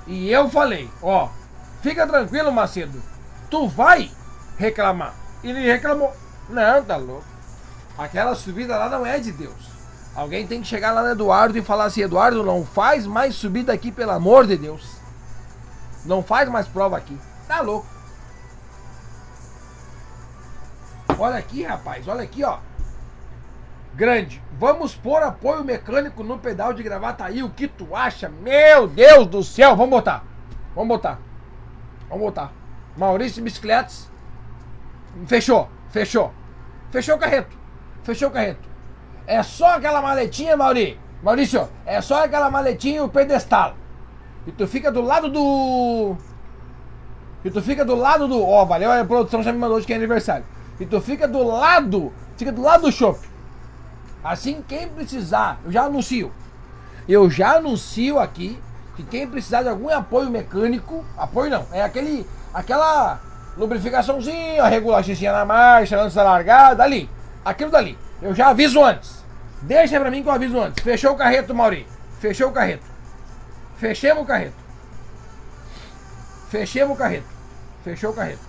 E 0.08 0.30
eu 0.30 0.50
falei, 0.50 0.90
ó. 1.02 1.30
Fica 1.82 2.06
tranquilo, 2.06 2.52
Macedo. 2.52 3.02
Tu 3.50 3.68
vai 3.68 4.12
reclamar. 4.58 5.14
Ele 5.44 5.60
reclamou. 5.60 6.14
Não, 6.50 6.84
tá 6.84 6.98
louco. 6.98 7.26
Aquela 7.98 8.36
subida 8.36 8.78
lá 8.78 8.90
não 8.90 9.06
é 9.06 9.20
de 9.20 9.32
Deus. 9.32 9.72
Alguém 10.16 10.46
tem 10.46 10.62
que 10.62 10.68
chegar 10.68 10.92
lá 10.92 11.02
no 11.04 11.10
Eduardo 11.12 11.58
e 11.58 11.62
falar 11.62 11.86
assim: 11.86 12.02
Eduardo, 12.02 12.44
não 12.44 12.66
faz 12.66 13.06
mais 13.06 13.36
subida 13.36 13.72
aqui, 13.72 13.92
pelo 13.92 14.12
amor 14.12 14.46
de 14.46 14.58
Deus. 14.58 14.98
Não 16.06 16.22
faz 16.22 16.50
mais 16.50 16.68
prova 16.68 16.98
aqui. 16.98 17.18
Tá 17.48 17.62
louco. 17.62 17.88
Olha 21.18 21.38
aqui, 21.38 21.64
rapaz. 21.64 22.08
Olha 22.08 22.24
aqui, 22.24 22.44
ó. 22.44 22.58
Grande. 23.94 24.42
Vamos 24.58 24.96
pôr 24.96 25.22
apoio 25.22 25.64
mecânico 25.64 26.24
no 26.24 26.38
pedal 26.38 26.74
de 26.74 26.84
gravata 26.84 27.26
aí. 27.26 27.44
O 27.44 27.50
que 27.50 27.68
tu 27.68 27.96
acha? 27.96 28.30
Meu 28.30 28.88
Deus 28.88 29.28
do 29.28 29.44
céu. 29.44 29.76
Vamos 29.76 29.92
botar. 29.92 30.24
Vamos 30.76 30.90
botar. 30.90 31.20
Vamos 32.10 32.26
botar. 32.26 32.52
Maurício 32.96 33.44
Bicicletas. 33.44 34.10
Fechou. 35.26 35.70
Fechou. 35.90 36.32
Fechou 36.92 37.16
o 37.16 37.20
carreto. 37.20 37.58
Fechou 38.04 38.30
o 38.30 38.32
carreto. 38.32 38.70
É 39.28 39.44
só 39.44 39.76
aquela 39.76 40.02
maletinha, 40.02 40.58
Mauri. 40.58 41.00
Maurício, 41.22 41.70
é 41.86 42.02
só 42.02 42.24
aquela 42.24 42.50
maletinha 42.50 42.98
e 42.98 43.02
o 43.02 43.10
pedestal. 43.10 43.76
E 44.48 44.52
tu 44.52 44.68
fica 44.68 44.92
do 44.92 45.02
lado 45.02 45.30
do. 45.30 46.18
E 47.46 47.52
tu 47.52 47.62
fica 47.62 47.86
do 47.86 47.96
lado 47.96 48.28
do. 48.28 48.44
Ó, 48.44 48.64
oh, 48.64 48.66
valeu, 48.66 48.92
a 48.92 49.06
produção 49.06 49.44
já 49.44 49.54
me 49.54 49.60
mandou 49.60 49.80
de 49.80 49.86
que 49.86 49.94
é 49.94 49.96
aniversário. 49.96 50.46
E 50.80 50.86
tu 50.86 51.00
fica 51.00 51.28
do 51.28 51.44
lado. 51.44 52.12
Fica 52.38 52.52
do 52.52 52.62
lado 52.62 52.82
do 52.82 52.92
shopping. 52.92 53.31
Assim, 54.24 54.64
quem 54.68 54.88
precisar, 54.88 55.60
eu 55.66 55.72
já 55.72 55.84
anuncio. 55.84 56.32
Eu 57.08 57.30
já 57.30 57.56
anuncio 57.58 58.20
aqui 58.20 58.60
que 58.96 59.04
quem 59.04 59.28
precisar 59.28 59.64
de 59.64 59.70
algum 59.70 59.90
apoio 59.90 60.30
mecânico, 60.30 61.04
apoio 61.18 61.50
não, 61.50 61.66
é 61.72 61.82
aquele, 61.82 62.28
aquela 62.54 63.20
lubrificaçãozinha, 63.58 64.64
regulagemzinha 64.66 65.34
na 65.34 65.46
marcha, 65.46 66.00
antes 66.00 66.16
da 66.16 66.24
largada, 66.24 66.84
ali, 66.84 67.10
aquilo 67.44 67.72
dali. 67.72 67.98
Eu 68.22 68.36
já 68.36 68.50
aviso 68.50 68.84
antes. 68.84 69.24
Deixa 69.64 70.00
pra 70.00 70.12
mim 70.12 70.22
que 70.22 70.30
eu 70.30 70.34
aviso 70.34 70.60
antes. 70.60 70.84
Fechou 70.84 71.14
o 71.14 71.18
carreto, 71.18 71.54
Mauri. 71.54 71.88
Fechou 72.20 72.50
o 72.50 72.52
carreto. 72.52 72.84
Fechemos 73.78 74.24
o 74.24 74.26
carreto. 74.26 74.56
Fechemos 76.50 76.96
o 76.96 76.98
carreto. 76.98 77.28
Fechou 77.84 78.12
o 78.12 78.14
carreto. 78.14 78.42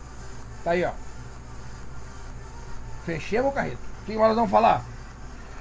Tá 0.62 0.72
aí, 0.72 0.84
ó. 0.84 0.90
Fechemos 3.06 3.50
o 3.50 3.54
carreto. 3.54 3.78
O 4.02 4.04
que 4.04 4.14
nós 4.14 4.34
vamos 4.34 4.50
falar? 4.50 4.84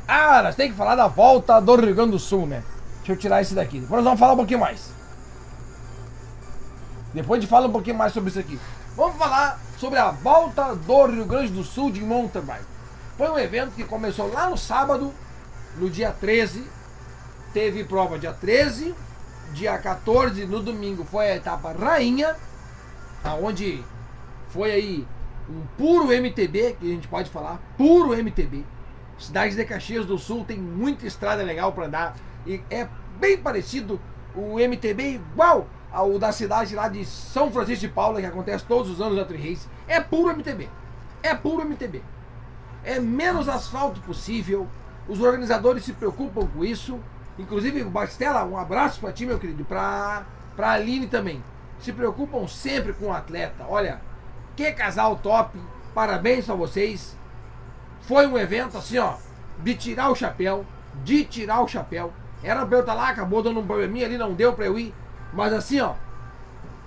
Ah, 0.07 0.41
nós 0.43 0.55
temos 0.55 0.73
que 0.73 0.77
falar 0.77 0.95
da 0.95 1.07
volta 1.07 1.59
do 1.59 1.75
Rio 1.75 1.95
Grande 1.95 2.11
do 2.11 2.19
Sul, 2.19 2.45
né? 2.45 2.63
Deixa 2.97 3.13
eu 3.13 3.17
tirar 3.17 3.41
esse 3.41 3.53
daqui. 3.53 3.79
Depois 3.79 3.97
nós 3.97 4.03
vamos 4.03 4.19
falar 4.19 4.33
um 4.33 4.37
pouquinho 4.37 4.59
mais. 4.59 4.91
Depois 7.13 7.37
a 7.37 7.41
gente 7.41 7.49
fala 7.49 7.67
um 7.67 7.71
pouquinho 7.71 7.97
mais 7.97 8.13
sobre 8.13 8.29
isso 8.29 8.39
aqui. 8.39 8.59
Vamos 8.95 9.17
falar 9.17 9.59
sobre 9.77 9.99
a 9.99 10.11
volta 10.11 10.75
do 10.75 11.05
Rio 11.05 11.25
Grande 11.25 11.51
do 11.51 11.63
Sul 11.63 11.91
de 11.91 12.01
mountain 12.01 12.41
bike. 12.41 12.65
Foi 13.17 13.29
um 13.29 13.37
evento 13.37 13.71
que 13.71 13.83
começou 13.83 14.31
lá 14.31 14.49
no 14.49 14.57
sábado, 14.57 15.13
no 15.77 15.89
dia 15.89 16.11
13. 16.11 16.65
Teve 17.53 17.83
prova 17.83 18.17
dia 18.17 18.33
13. 18.33 18.95
Dia 19.53 19.77
14, 19.77 20.45
no 20.45 20.61
domingo, 20.61 21.03
foi 21.03 21.31
a 21.31 21.35
etapa 21.35 21.73
rainha. 21.73 22.35
Aonde 23.23 23.83
foi 24.49 24.71
aí 24.71 25.07
um 25.49 25.65
puro 25.77 26.11
MTB, 26.11 26.77
que 26.79 26.89
a 26.89 26.93
gente 26.93 27.07
pode 27.07 27.29
falar, 27.29 27.59
puro 27.77 28.13
MTB. 28.13 28.63
Cidade 29.21 29.55
de 29.55 29.65
Caxias 29.65 30.05
do 30.05 30.17
Sul 30.17 30.43
tem 30.43 30.57
muita 30.57 31.05
estrada 31.05 31.43
legal 31.43 31.71
para 31.71 31.85
andar 31.85 32.15
e 32.45 32.61
é 32.69 32.87
bem 33.19 33.37
parecido 33.37 33.99
o 34.35 34.57
MTB 34.59 35.15
igual 35.15 35.67
ao 35.91 36.17
da 36.17 36.31
cidade 36.31 36.73
lá 36.73 36.87
de 36.87 37.05
São 37.05 37.51
Francisco 37.51 37.81
de 37.81 37.89
Paula, 37.89 38.21
que 38.21 38.25
acontece 38.25 38.65
todos 38.65 38.89
os 38.89 39.01
anos 39.01 39.17
na 39.17 39.25
Tri 39.25 39.37
Race. 39.37 39.67
É 39.87 39.99
puro 39.99 40.35
MTB. 40.35 40.69
É 41.21 41.35
puro 41.35 41.65
MTB. 41.65 42.01
É 42.83 42.99
menos 42.99 43.47
asfalto 43.47 43.99
possível. 44.01 44.67
Os 45.07 45.19
organizadores 45.21 45.83
se 45.83 45.93
preocupam 45.93 46.47
com 46.47 46.63
isso. 46.63 46.99
Inclusive, 47.37 47.83
Bastela, 47.83 48.43
um 48.45 48.57
abraço 48.57 48.99
para 48.99 49.11
ti, 49.11 49.25
meu 49.25 49.37
querido, 49.37 49.65
para 49.65 50.25
pra 50.55 50.71
Aline 50.71 51.07
também. 51.07 51.43
Se 51.79 51.91
preocupam 51.91 52.47
sempre 52.47 52.93
com 52.93 53.07
o 53.07 53.13
atleta. 53.13 53.65
Olha, 53.67 54.01
que 54.55 54.71
casal 54.71 55.17
top. 55.17 55.59
Parabéns 55.93 56.45
pra 56.45 56.55
vocês. 56.55 57.17
Foi 58.01 58.27
um 58.27 58.37
evento 58.37 58.77
assim, 58.77 58.97
ó, 58.97 59.15
de 59.59 59.75
tirar 59.75 60.09
o 60.09 60.15
chapéu, 60.15 60.65
de 61.03 61.23
tirar 61.25 61.61
o 61.61 61.67
chapéu. 61.67 62.11
Era 62.43 62.65
pra 62.65 62.77
eu 62.77 62.81
estar 62.81 62.93
lá, 62.93 63.09
acabou 63.09 63.43
dando 63.43 63.59
um 63.59 63.65
probleminha 63.65 64.05
ali, 64.05 64.17
não 64.17 64.33
deu 64.33 64.53
pra 64.53 64.65
eu 64.65 64.77
ir. 64.77 64.93
Mas 65.33 65.53
assim, 65.53 65.79
ó, 65.79 65.93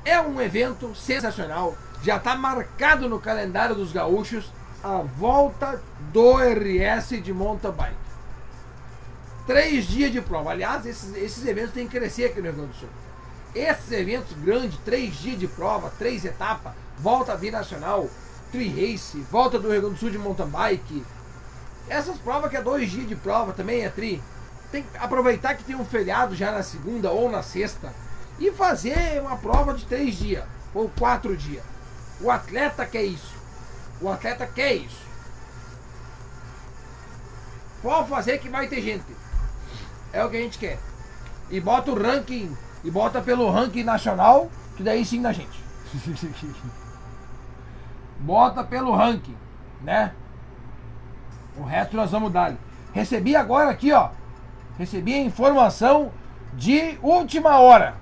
é 0.05 0.21
um 0.21 0.41
evento 0.41 0.95
sensacional. 0.95 1.77
Já 2.03 2.17
está 2.17 2.37
marcado 2.37 3.09
no 3.09 3.19
calendário 3.19 3.75
dos 3.75 3.93
gaúchos 3.93 4.53
a 4.83 4.99
volta 4.99 5.81
do 6.13 6.37
RS 6.37 7.23
de 7.23 7.33
mountain 7.33 7.73
bike. 7.73 7.97
Três 9.47 9.87
dias 9.87 10.13
de 10.13 10.21
prova. 10.21 10.51
Aliás, 10.51 10.85
esses, 10.85 11.15
esses 11.17 11.47
eventos 11.47 11.73
têm 11.73 11.87
que 11.87 11.99
crescer 11.99 12.27
aqui 12.27 12.41
no 12.41 12.47
Rio 12.47 12.55
Grande 12.55 12.73
do 12.73 12.77
Sul. 12.77 12.89
Esses 13.55 13.93
eventos 13.93 14.33
grandes, 14.39 14.79
três 14.85 15.15
dias 15.17 15.39
de 15.39 15.47
prova, 15.47 15.91
três 15.99 16.25
etapas, 16.25 16.73
volta 16.99 17.37
binacional, 17.37 18.09
tri 18.55 18.69
race, 18.69 19.19
volta 19.33 19.59
do 19.59 19.69
Rio 19.69 19.81
Grande 19.81 19.97
do 19.97 19.99
Sul 19.99 20.11
de 20.11 20.19
mountain 20.19 20.47
bike. 20.47 21.05
Essas 21.89 22.17
provas 22.19 22.49
que 22.49 22.57
é 22.57 22.63
dois 22.63 22.89
dias 22.89 23.09
de 23.09 23.17
prova 23.17 23.53
também 23.53 23.83
é 23.83 23.89
tri. 23.89 24.23
Tem 24.71 24.85
que 24.85 24.97
aproveitar 24.97 25.57
que 25.57 25.65
tem 25.65 25.75
um 25.75 25.85
feriado 25.85 26.37
já 26.37 26.53
na 26.53 26.63
segunda 26.63 27.11
ou 27.11 27.29
na 27.29 27.43
sexta 27.43 27.93
e 28.39 28.53
fazer 28.53 29.21
uma 29.21 29.37
prova 29.37 29.75
de 29.75 29.85
três 29.85 30.17
dias 30.17 30.45
ou 30.73 30.89
quatro 30.89 31.37
dias. 31.37 31.65
O 32.21 32.31
atleta 32.31 32.87
quer 32.87 33.03
isso. 33.03 33.35
O 34.01 34.09
atleta 34.09 34.47
quer 34.47 34.75
isso. 34.75 35.03
Pode 37.83 38.09
fazer 38.09 38.39
que 38.39 38.49
vai 38.49 38.69
ter 38.69 38.81
gente. 38.81 39.05
É 40.13 40.25
o 40.25 40.31
que 40.31 40.37
a 40.37 40.41
gente 40.41 40.59
quer. 40.59 40.79
E 41.51 41.61
bota 41.61 41.91
o 41.91 42.01
ranking, 42.01 42.57
e 42.85 42.91
bota 42.91 43.21
pelo 43.21 43.51
ranking 43.51 43.83
nacional, 43.83 44.49
que 44.77 44.83
daí 44.85 45.05
sim 45.05 45.19
na 45.19 45.33
gente. 45.33 45.61
bota 48.25 48.65
pelo 48.65 48.95
ranking, 48.95 49.37
né? 49.83 50.13
O 51.57 51.63
resto 51.63 51.97
nós 51.97 52.11
vamos 52.11 52.33
dar. 52.33 52.55
Recebi 52.93 53.37
agora 53.37 53.71
aqui, 53.71 53.93
ó. 53.93 54.11
Recebi 54.79 55.15
a 55.15 55.23
informação 55.23 56.11
de 56.55 56.99
última 57.03 57.59
hora. 57.59 57.95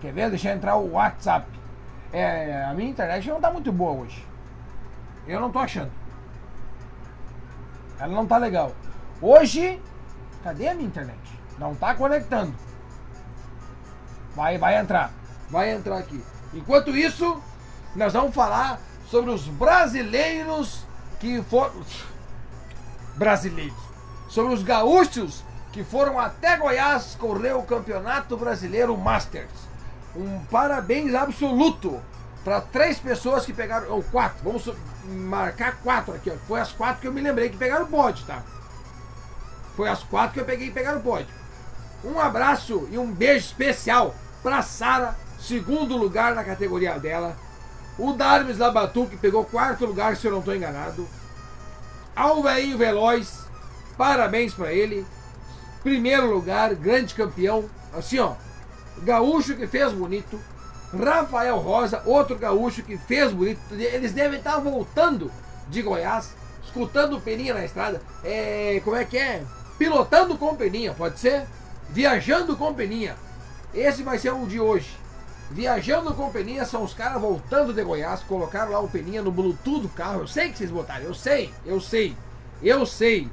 Quer 0.00 0.12
ver? 0.12 0.30
Deixa 0.30 0.50
eu 0.50 0.56
entrar 0.56 0.76
o 0.76 0.92
WhatsApp. 0.92 1.46
É, 2.12 2.64
a 2.64 2.74
minha 2.74 2.90
internet 2.90 3.28
não 3.28 3.40
tá 3.40 3.50
muito 3.50 3.70
boa 3.70 3.92
hoje. 3.92 4.26
Eu 5.26 5.40
não 5.40 5.50
tô 5.50 5.58
achando. 5.58 5.90
Ela 7.98 8.12
não 8.12 8.26
tá 8.26 8.36
legal. 8.38 8.72
Hoje, 9.20 9.80
cadê 10.42 10.68
a 10.68 10.74
minha 10.74 10.86
internet? 10.86 11.18
Não 11.58 11.74
tá 11.74 11.94
conectando. 11.94 12.54
Vai, 14.34 14.58
vai 14.58 14.78
entrar. 14.78 15.10
Vai 15.50 15.70
entrar 15.70 15.98
aqui. 15.98 16.22
Enquanto 16.52 16.96
isso, 16.96 17.42
nós 17.96 18.12
vamos 18.12 18.34
falar 18.34 18.80
sobre 19.10 19.30
os 19.30 19.46
brasileiros 19.48 20.84
que 21.18 21.42
foram. 21.42 21.72
Brasileiros. 23.16 23.76
Sobre 24.28 24.52
os 24.52 24.62
gaúchos 24.62 25.42
que 25.72 25.82
foram 25.82 26.18
até 26.18 26.56
Goiás 26.56 27.16
correr 27.18 27.52
o 27.52 27.62
Campeonato 27.62 28.36
Brasileiro 28.36 28.96
Masters 28.96 29.66
um 30.16 30.40
parabéns 30.50 31.14
absoluto 31.14 32.00
para 32.44 32.60
três 32.60 32.98
pessoas 32.98 33.44
que 33.44 33.52
pegaram, 33.52 33.90
ou 33.90 34.02
quatro, 34.02 34.38
vamos 34.42 34.70
marcar 35.04 35.76
quatro 35.82 36.14
aqui, 36.14 36.30
ó. 36.30 36.36
Foi 36.46 36.60
as 36.60 36.72
quatro 36.72 37.00
que 37.00 37.08
eu 37.08 37.12
me 37.12 37.20
lembrei 37.20 37.48
que 37.48 37.56
pegaram 37.56 37.84
o 37.84 37.88
pódio, 37.88 38.24
tá? 38.24 38.42
Foi 39.76 39.88
as 39.88 40.02
quatro 40.02 40.34
que 40.34 40.40
eu 40.40 40.44
peguei 40.44 40.68
e 40.68 40.72
pegaram 40.72 40.98
o 40.98 41.02
pódio. 41.02 41.28
Um 42.04 42.18
abraço 42.18 42.88
e 42.90 42.98
um 42.98 43.12
beijo 43.12 43.46
especial 43.46 44.14
para 44.42 44.62
Sara, 44.62 45.16
segundo 45.40 45.96
lugar 45.96 46.34
na 46.34 46.44
categoria 46.44 46.98
dela. 46.98 47.36
O 47.98 48.12
Darmes 48.12 48.58
Labatu, 48.58 49.06
que 49.06 49.16
pegou 49.16 49.44
quarto 49.44 49.86
lugar, 49.86 50.16
se 50.16 50.26
eu 50.26 50.32
não 50.32 50.40
estou 50.40 50.54
enganado. 50.54 51.08
Alveinho 52.14 52.76
Veloz, 52.76 53.46
parabéns 53.96 54.52
para 54.52 54.72
ele. 54.72 55.06
Primeiro 55.82 56.32
lugar, 56.32 56.74
grande 56.74 57.14
campeão. 57.14 57.64
Assim, 57.92 58.18
ó, 58.18 58.34
gaúcho 58.98 59.56
que 59.56 59.66
fez 59.66 59.92
bonito, 59.92 60.38
Rafael 60.92 61.58
Rosa, 61.58 62.02
outro 62.04 62.36
gaúcho 62.36 62.82
que 62.82 62.96
fez 62.96 63.32
bonito. 63.32 63.60
Eles 63.72 64.12
devem 64.12 64.38
estar 64.38 64.58
voltando 64.58 65.30
de 65.68 65.82
Goiás, 65.82 66.34
escutando 66.64 67.20
Peninha 67.20 67.54
na 67.54 67.64
estrada. 67.64 68.00
É, 68.22 68.80
como 68.84 68.96
é 68.96 69.04
que 69.04 69.18
é? 69.18 69.42
Pilotando 69.78 70.36
com 70.36 70.54
Peninha, 70.54 70.94
pode 70.94 71.18
ser? 71.18 71.46
Viajando 71.90 72.56
com 72.56 72.74
Peninha. 72.74 73.16
Esse 73.74 74.02
vai 74.02 74.18
ser 74.18 74.32
o 74.32 74.46
de 74.46 74.60
hoje. 74.60 74.96
Viajando 75.50 76.12
com 76.14 76.30
Peninha 76.30 76.64
são 76.64 76.82
os 76.82 76.92
caras 76.92 77.20
voltando 77.20 77.72
de 77.72 77.82
Goiás, 77.82 78.22
colocaram 78.22 78.72
lá 78.72 78.80
o 78.80 78.88
Peninha 78.88 79.22
no 79.22 79.30
Bluetooth 79.30 79.82
do 79.82 79.88
carro. 79.88 80.20
Eu 80.20 80.26
sei 80.26 80.50
que 80.50 80.58
vocês 80.58 80.70
botaram, 80.70 81.04
eu 81.04 81.14
sei, 81.14 81.52
eu 81.64 81.80
sei, 81.80 82.16
eu 82.62 82.84
sei. 82.84 83.30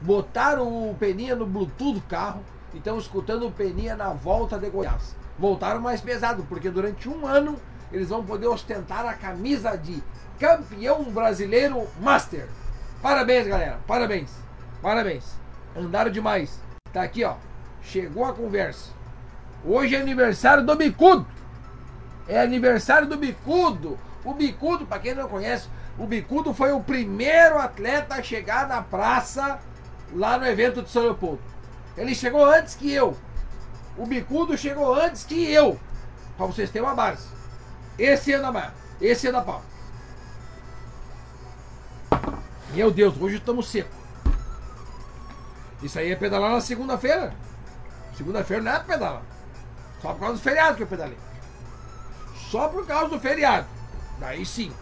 Botaram 0.00 0.90
o 0.90 0.94
Peninha 0.94 1.34
no 1.34 1.46
Bluetooth 1.46 1.94
do 1.94 2.00
carro 2.02 2.42
então 2.74 2.98
escutando 2.98 3.46
o 3.46 3.52
Peninha 3.52 3.96
na 3.96 4.12
volta 4.12 4.58
de 4.58 4.68
Goiás. 4.68 5.14
Voltaram 5.38 5.80
mais 5.80 6.00
pesado, 6.00 6.44
porque 6.48 6.68
durante 6.70 7.08
um 7.08 7.26
ano 7.26 7.56
eles 7.92 8.08
vão 8.08 8.24
poder 8.24 8.48
ostentar 8.48 9.06
a 9.06 9.14
camisa 9.14 9.76
de 9.76 10.02
campeão 10.38 11.04
brasileiro 11.04 11.86
Master. 12.00 12.48
Parabéns, 13.00 13.46
galera. 13.46 13.78
Parabéns. 13.86 14.30
Parabéns. 14.82 15.24
Andaram 15.76 16.10
demais. 16.10 16.58
Tá 16.92 17.02
aqui, 17.02 17.24
ó. 17.24 17.36
Chegou 17.82 18.24
a 18.24 18.32
conversa. 18.32 18.90
Hoje 19.64 19.94
é 19.94 20.00
aniversário 20.00 20.64
do 20.64 20.74
Bicudo. 20.74 21.26
É 22.28 22.40
aniversário 22.40 23.08
do 23.08 23.16
Bicudo. 23.16 23.98
O 24.24 24.32
Bicudo, 24.32 24.86
para 24.86 24.98
quem 24.98 25.14
não 25.14 25.28
conhece, 25.28 25.68
o 25.98 26.06
Bicudo 26.06 26.54
foi 26.54 26.72
o 26.72 26.80
primeiro 26.80 27.58
atleta 27.58 28.14
a 28.14 28.22
chegar 28.22 28.66
na 28.66 28.82
praça 28.82 29.60
lá 30.12 30.38
no 30.38 30.46
evento 30.46 30.82
de 30.82 30.90
São 30.90 31.02
Leopoldo. 31.02 31.42
Ele 31.96 32.14
chegou 32.14 32.44
antes 32.44 32.74
que 32.74 32.92
eu. 32.92 33.16
O 33.96 34.06
bicudo 34.06 34.58
chegou 34.58 34.94
antes 34.94 35.24
que 35.24 35.50
eu. 35.50 35.78
Pra 36.36 36.46
vocês 36.46 36.70
terem 36.70 36.86
uma 36.86 36.94
base. 36.94 37.28
Esse 37.98 38.32
é 38.32 38.40
da 38.40 38.50
mar. 38.50 38.74
Esse 39.00 39.28
é 39.28 39.32
da 39.32 39.40
pau. 39.40 39.62
Meu 42.70 42.90
Deus, 42.90 43.14
hoje 43.20 43.36
estamos 43.36 43.68
seco. 43.68 43.94
Isso 45.80 45.98
aí 45.98 46.10
é 46.10 46.16
pedalar 46.16 46.50
na 46.50 46.60
segunda-feira. 46.60 47.32
Segunda-feira 48.16 48.62
não 48.62 48.72
é 48.72 48.80
pedalar. 48.80 49.22
Só 50.02 50.12
por 50.12 50.20
causa 50.20 50.34
do 50.34 50.40
feriado 50.40 50.76
que 50.76 50.82
eu 50.82 50.86
pedalei. 50.86 51.16
Só 52.54 52.68
por 52.68 52.86
causa 52.86 53.08
do 53.08 53.18
feriado. 53.18 53.66
Daí 54.20 54.46
sim. 54.46 54.72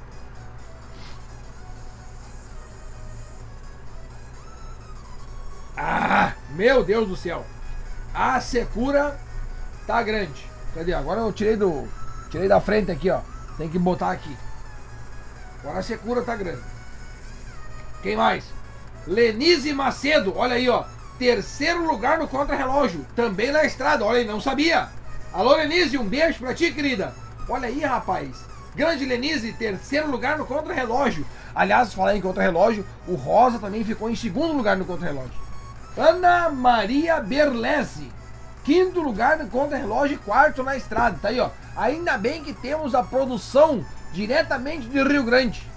Ah, 5.75 6.35
meu 6.51 6.85
Deus 6.85 7.09
do 7.09 7.16
céu. 7.16 7.47
A 8.12 8.39
secura 8.43 9.18
tá 9.87 10.03
grande. 10.03 10.47
Cadê? 10.75 10.93
Agora 10.93 11.20
eu 11.20 11.33
tirei 11.33 11.57
do. 11.57 11.89
Tirei 12.31 12.47
da 12.47 12.61
frente 12.61 12.91
aqui, 12.91 13.09
ó. 13.09 13.23
Tem 13.57 13.70
que 13.70 13.79
botar 13.79 14.11
aqui. 14.11 14.37
Agora 15.61 15.79
a 15.79 15.83
secura 15.83 16.20
tá 16.20 16.37
grande. 16.37 16.62
Quem 18.03 18.16
mais? 18.16 18.45
Lenise 19.07 19.73
Macedo, 19.73 20.37
olha 20.37 20.57
aí, 20.57 20.68
ó. 20.68 20.85
Terceiro 21.18 21.87
lugar 21.87 22.18
no 22.18 22.29
contra-relógio. 22.29 23.07
Também 23.16 23.51
na 23.51 23.64
estrada, 23.64 24.05
olha 24.05 24.18
aí, 24.18 24.27
não 24.27 24.43
sabia. 24.43 24.91
Alô, 25.33 25.57
Lenise, 25.57 25.97
um 25.97 26.07
beijo 26.07 26.41
pra 26.41 26.53
ti, 26.53 26.70
querida. 26.70 27.14
Olha 27.49 27.68
aí, 27.68 27.80
rapaz. 27.80 28.45
Grande 28.74 29.05
Lenise, 29.05 29.53
terceiro 29.53 30.11
lugar 30.11 30.38
no 30.38 30.47
contra-relógio. 30.47 31.26
Aliás, 31.55 31.93
falar 31.93 32.16
em 32.16 32.20
contra-relógio, 32.20 32.86
o 33.07 33.14
Rosa 33.14 33.59
também 33.59 33.84
ficou 33.84 34.09
em 34.09 34.16
segundo 34.16 34.55
lugar 34.55 34.76
no 34.76 34.84
contra-relógio. 34.84 35.43
Ana 35.97 36.49
Maria 36.49 37.20
Berlese. 37.20 38.11
Quinto 38.64 39.01
lugar 39.01 39.38
no 39.38 39.49
contra-relógio 39.49 40.14
e 40.14 40.18
quarto 40.18 40.62
na 40.62 40.76
estrada. 40.76 41.18
Tá 41.20 41.28
aí, 41.28 41.40
ó. 41.40 41.51
Ainda 41.76 42.16
bem 42.16 42.43
que 42.43 42.55
temos 42.55 42.95
a 42.95 43.03
produção 43.03 43.84
diretamente 44.12 44.86
de 44.86 45.03
Rio 45.03 45.24
Grande. 45.24 45.70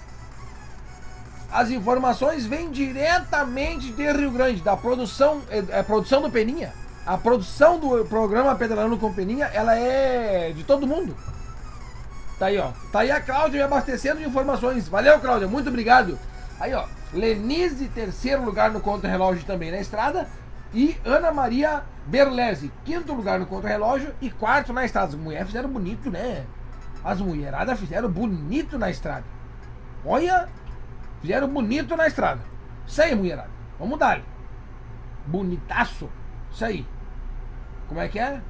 As 1.52 1.70
informações 1.70 2.46
vêm 2.46 2.70
diretamente 2.70 3.92
de 3.92 4.12
Rio 4.12 4.30
Grande, 4.30 4.62
da 4.62 4.76
produção, 4.76 5.42
é, 5.50 5.64
é 5.68 5.82
produção 5.82 6.22
do 6.22 6.30
Peninha. 6.30 6.72
A 7.04 7.16
produção 7.16 7.78
do 7.78 8.04
programa 8.06 8.54
Pedalando 8.56 8.96
com 8.96 9.12
Peninha, 9.12 9.46
ela 9.52 9.76
é 9.76 10.52
de 10.52 10.64
todo 10.64 10.86
mundo. 10.86 11.16
Tá 12.38 12.46
aí, 12.46 12.58
ó. 12.58 12.72
Tá 12.92 13.00
aí 13.00 13.10
a 13.10 13.20
Cláudia 13.20 13.58
me 13.58 13.64
abastecendo 13.64 14.18
de 14.20 14.26
informações. 14.26 14.88
Valeu, 14.88 15.18
Cláudia. 15.20 15.48
Muito 15.48 15.68
obrigado. 15.68 16.18
Aí, 16.60 16.74
ó. 16.74 16.84
Lenise, 17.12 17.88
terceiro 17.88 18.44
lugar 18.44 18.70
no 18.70 18.80
contra-relógio 18.80 19.44
também 19.44 19.70
na 19.70 19.80
estrada. 19.80 20.28
E 20.74 20.96
Ana 21.04 21.32
Maria 21.32 21.84
Berlese, 22.06 22.70
quinto 22.84 23.14
lugar 23.14 23.38
no 23.38 23.46
contra-relógio 23.46 24.14
e 24.20 24.30
quarto 24.30 24.72
na 24.72 24.84
estrada. 24.84 25.08
As 25.08 25.14
mulheres 25.14 25.46
fizeram 25.46 25.68
bonito, 25.68 26.10
né? 26.10 26.44
As 27.02 27.20
mulheradas 27.20 27.78
fizeram 27.78 28.10
bonito 28.10 28.78
na 28.78 28.90
estrada. 28.90 29.24
Olha, 30.04 30.48
fizeram 31.20 31.48
bonito 31.48 31.96
na 31.96 32.06
estrada. 32.06 32.40
Isso 32.86 33.00
aí, 33.00 33.14
mulherada. 33.14 33.50
Vamos 33.78 33.98
dar. 33.98 34.20
Bonitaço. 35.26 36.10
Isso 36.52 36.64
aí. 36.64 36.86
Como 37.88 38.00
é 38.00 38.08
que 38.08 38.18
é? 38.18 38.40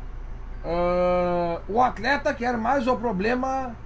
Uh, 0.66 1.62
o 1.68 1.80
atleta 1.80 2.34
quer 2.34 2.56
mais 2.56 2.88
o 2.88 2.96
problema. 2.96 3.76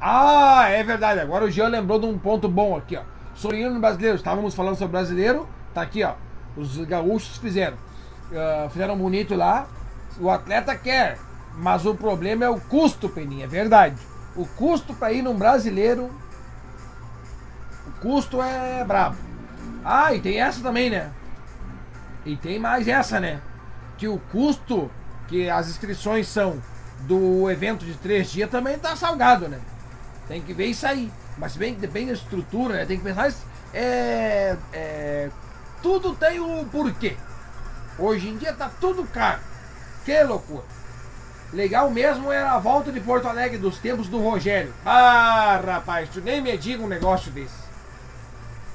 Ah, 0.00 0.68
é 0.68 0.82
verdade. 0.82 1.20
Agora 1.20 1.44
o 1.44 1.50
Jean 1.50 1.68
lembrou 1.68 2.00
de 2.00 2.06
um 2.06 2.18
ponto 2.18 2.48
bom 2.48 2.76
aqui, 2.76 2.96
ó. 2.96 3.02
Sobre 3.32 3.68
brasileiro. 3.78 4.16
Estávamos 4.16 4.56
falando 4.56 4.74
sobre 4.74 4.92
brasileiro. 4.92 5.48
Tá 5.72 5.82
aqui, 5.82 6.02
ó. 6.02 6.14
Os 6.56 6.76
gaúchos 6.78 7.36
fizeram. 7.36 7.76
Uh, 8.32 8.68
fizeram 8.70 8.98
bonito 8.98 9.36
lá. 9.36 9.68
O 10.18 10.28
atleta 10.28 10.74
quer, 10.76 11.18
mas 11.56 11.86
o 11.86 11.94
problema 11.94 12.44
é 12.44 12.50
o 12.50 12.60
custo, 12.60 13.08
Peninha. 13.08 13.44
É 13.44 13.48
verdade. 13.48 13.96
O 14.34 14.46
custo 14.46 14.94
para 14.94 15.12
ir 15.12 15.22
num 15.22 15.36
brasileiro. 15.36 16.10
O 17.86 18.00
custo 18.00 18.42
é 18.42 18.84
brabo. 18.84 19.16
Ah, 19.84 20.12
e 20.12 20.20
tem 20.20 20.40
essa 20.40 20.60
também, 20.60 20.90
né? 20.90 21.12
E 22.24 22.36
tem 22.36 22.58
mais 22.58 22.88
essa, 22.88 23.20
né? 23.20 23.40
Que 23.98 24.08
o 24.08 24.18
custo 24.18 24.90
que 25.28 25.48
as 25.48 25.68
inscrições 25.68 26.26
são 26.28 26.60
do 27.00 27.50
evento 27.50 27.84
de 27.84 27.94
três 27.94 28.30
dias 28.30 28.50
também 28.50 28.78
tá 28.78 28.96
salgado, 28.96 29.48
né? 29.48 29.60
Tem 30.28 30.40
que 30.40 30.52
ver 30.52 30.66
isso 30.66 30.86
aí. 30.86 31.10
Mas 31.36 31.56
bem, 31.56 31.74
depende 31.74 32.06
da 32.06 32.12
estrutura, 32.12 32.74
né? 32.74 32.86
Tem 32.86 32.98
que 32.98 33.04
pensar. 33.04 33.32
É, 33.72 34.56
é, 34.72 35.30
tudo 35.82 36.14
tem 36.14 36.40
um 36.40 36.64
porquê. 36.64 37.16
Hoje 37.98 38.28
em 38.28 38.36
dia 38.36 38.52
tá 38.52 38.70
tudo 38.80 39.04
caro. 39.04 39.40
Que 40.04 40.22
loucura. 40.22 40.64
Legal 41.52 41.90
mesmo 41.90 42.32
era 42.32 42.52
a 42.52 42.58
volta 42.58 42.90
de 42.90 43.00
Porto 43.00 43.28
Alegre 43.28 43.58
dos 43.58 43.78
tempos 43.78 44.08
do 44.08 44.18
Rogério. 44.18 44.72
Ah, 44.84 45.60
rapaz, 45.64 46.08
tu 46.08 46.20
nem 46.20 46.40
me 46.40 46.56
diga 46.56 46.82
um 46.82 46.88
negócio 46.88 47.30
desse. 47.30 47.64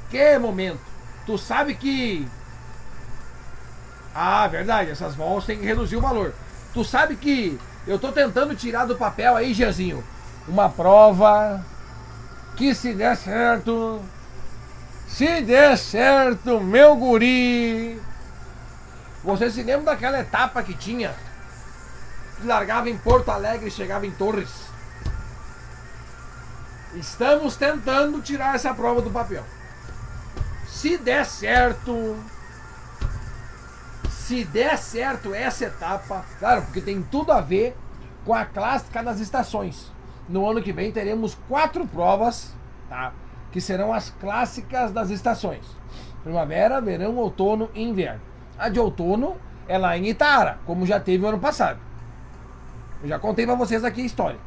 Que 0.09 0.37
momento. 0.37 0.79
Tu 1.25 1.37
sabe 1.37 1.75
que 1.75 2.27
ah, 4.13 4.47
verdade, 4.47 4.91
essas 4.91 5.15
voltas 5.15 5.45
tem 5.45 5.59
que 5.59 5.65
reduzir 5.65 5.95
o 5.95 6.01
valor. 6.01 6.33
Tu 6.73 6.83
sabe 6.83 7.15
que 7.15 7.59
eu 7.87 7.97
tô 7.97 8.11
tentando 8.11 8.55
tirar 8.55 8.85
do 8.85 8.95
papel 8.95 9.35
aí, 9.35 9.53
Gianzinho, 9.53 10.03
uma 10.47 10.69
prova 10.69 11.63
que 12.55 12.75
se 12.75 12.93
der 12.93 13.15
certo, 13.15 14.01
se 15.07 15.41
der 15.41 15.77
certo, 15.77 16.59
meu 16.59 16.95
guri. 16.95 18.01
Você 19.23 19.49
se 19.49 19.63
lembra 19.63 19.93
daquela 19.93 20.19
etapa 20.19 20.63
que 20.63 20.73
tinha? 20.73 21.13
Que 22.39 22.47
largava 22.47 22.89
em 22.89 22.97
Porto 22.97 23.29
Alegre 23.29 23.67
e 23.67 23.71
chegava 23.71 24.05
em 24.05 24.11
Torres. 24.11 24.49
Estamos 26.95 27.55
tentando 27.55 28.21
tirar 28.21 28.55
essa 28.55 28.73
prova 28.73 29.01
do 29.01 29.11
papel. 29.11 29.43
Se 30.67 30.97
der 30.97 31.25
certo, 31.25 32.17
se 34.29 34.43
der 34.43 34.77
certo 34.77 35.33
essa 35.33 35.65
etapa, 35.65 36.23
claro, 36.37 36.61
porque 36.61 36.81
tem 36.81 37.01
tudo 37.01 37.31
a 37.31 37.41
ver 37.41 37.75
com 38.23 38.31
a 38.31 38.45
clássica 38.45 39.01
das 39.01 39.19
estações. 39.19 39.91
No 40.29 40.47
ano 40.47 40.61
que 40.61 40.71
vem 40.71 40.91
teremos 40.91 41.33
quatro 41.47 41.87
provas, 41.87 42.55
tá? 42.87 43.11
Que 43.51 43.59
serão 43.59 43.91
as 43.91 44.11
clássicas 44.11 44.91
das 44.91 45.09
estações: 45.09 45.65
primavera, 46.23 46.79
verão, 46.79 47.15
outono 47.15 47.71
e 47.73 47.81
inverno. 47.81 48.21
A 48.55 48.69
de 48.69 48.79
outono 48.79 49.35
é 49.67 49.79
lá 49.79 49.97
em 49.97 50.05
Itara, 50.09 50.59
como 50.63 50.85
já 50.85 50.99
teve 50.99 51.25
o 51.25 51.27
ano 51.27 51.39
passado. 51.39 51.79
Eu 53.01 53.09
já 53.09 53.17
contei 53.17 53.47
para 53.47 53.55
vocês 53.55 53.83
aqui 53.83 54.01
a 54.01 54.05
história. 54.05 54.39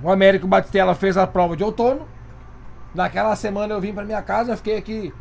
O 0.00 0.08
Américo 0.08 0.46
Batistella 0.46 0.94
fez 0.94 1.16
a 1.16 1.26
prova 1.26 1.56
de 1.56 1.64
outono. 1.64 2.06
Naquela 2.94 3.34
semana 3.34 3.74
eu 3.74 3.80
vim 3.80 3.92
para 3.92 4.04
minha 4.04 4.22
casa, 4.22 4.56
fiquei 4.56 4.76
aqui 4.76 5.12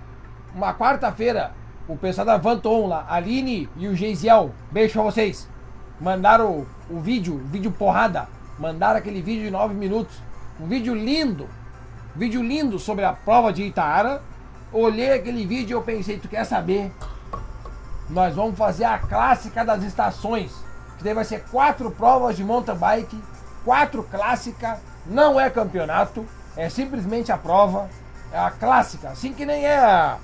uma 0.53 0.75
quarta-feira 0.75 1.59
o 1.91 1.97
pessoal 1.97 2.25
da 2.25 2.37
Vanton 2.37 2.87
lá, 2.87 3.05
Aline 3.09 3.69
e 3.75 3.85
o 3.87 3.95
Geisiel, 3.95 4.51
beijo 4.71 4.93
pra 4.93 5.03
vocês. 5.03 5.47
Mandaram 5.99 6.49
o, 6.49 6.67
o 6.89 6.99
vídeo, 7.01 7.37
vídeo 7.47 7.69
porrada. 7.69 8.29
Mandaram 8.57 8.97
aquele 8.97 9.21
vídeo 9.21 9.43
de 9.43 9.51
9 9.51 9.73
minutos. 9.73 10.15
Um 10.57 10.67
vídeo 10.67 10.95
lindo. 10.95 11.49
Vídeo 12.15 12.41
lindo 12.41 12.79
sobre 12.79 13.03
a 13.03 13.11
prova 13.11 13.51
de 13.51 13.63
Itaara. 13.63 14.21
Olhei 14.71 15.11
aquele 15.11 15.45
vídeo 15.45 15.75
e 15.75 15.77
eu 15.77 15.81
pensei, 15.81 16.17
tu 16.17 16.29
quer 16.29 16.45
saber? 16.45 16.93
Nós 18.09 18.33
vamos 18.35 18.57
fazer 18.57 18.85
a 18.85 18.97
clássica 18.97 19.65
das 19.65 19.83
estações. 19.83 20.53
Que 20.97 21.03
daí 21.03 21.13
vai 21.13 21.25
ser 21.25 21.43
quatro 21.51 21.91
provas 21.91 22.37
de 22.37 22.43
mountain 22.43 22.77
bike, 22.77 23.21
quatro 23.65 24.03
clássicas, 24.03 24.79
não 25.05 25.37
é 25.37 25.49
campeonato, 25.49 26.25
é 26.55 26.69
simplesmente 26.69 27.33
a 27.33 27.37
prova. 27.37 27.89
É 28.31 28.39
a 28.39 28.49
clássica, 28.49 29.09
assim 29.09 29.33
que 29.33 29.45
nem 29.45 29.65
é 29.65 29.77
a 29.77 30.17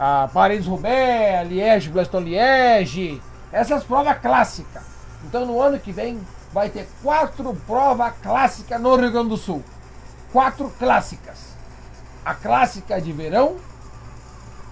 a 0.00 0.30
Paris-Roubaix, 0.32 1.46
Liège, 1.46 1.90
Bastogne-Liège, 1.90 3.22
essas 3.52 3.84
provas 3.84 4.18
clássicas. 4.18 4.82
Então 5.26 5.44
no 5.44 5.60
ano 5.60 5.78
que 5.78 5.92
vem 5.92 6.18
vai 6.54 6.70
ter 6.70 6.88
quatro 7.02 7.54
provas 7.66 8.14
clássicas 8.22 8.80
no 8.80 8.96
Rio 8.96 9.12
Grande 9.12 9.28
do 9.28 9.36
Sul. 9.36 9.62
Quatro 10.32 10.70
clássicas. 10.78 11.50
A 12.24 12.34
clássica 12.34 12.98
de 12.98 13.12
verão, 13.12 13.56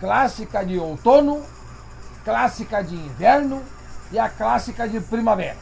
clássica 0.01 0.65
de 0.65 0.79
outono, 0.79 1.45
clássica 2.25 2.83
de 2.83 2.95
inverno 2.95 3.63
e 4.11 4.19
a 4.19 4.31
clássica 4.31 4.89
de 4.89 4.99
primavera. 4.99 5.59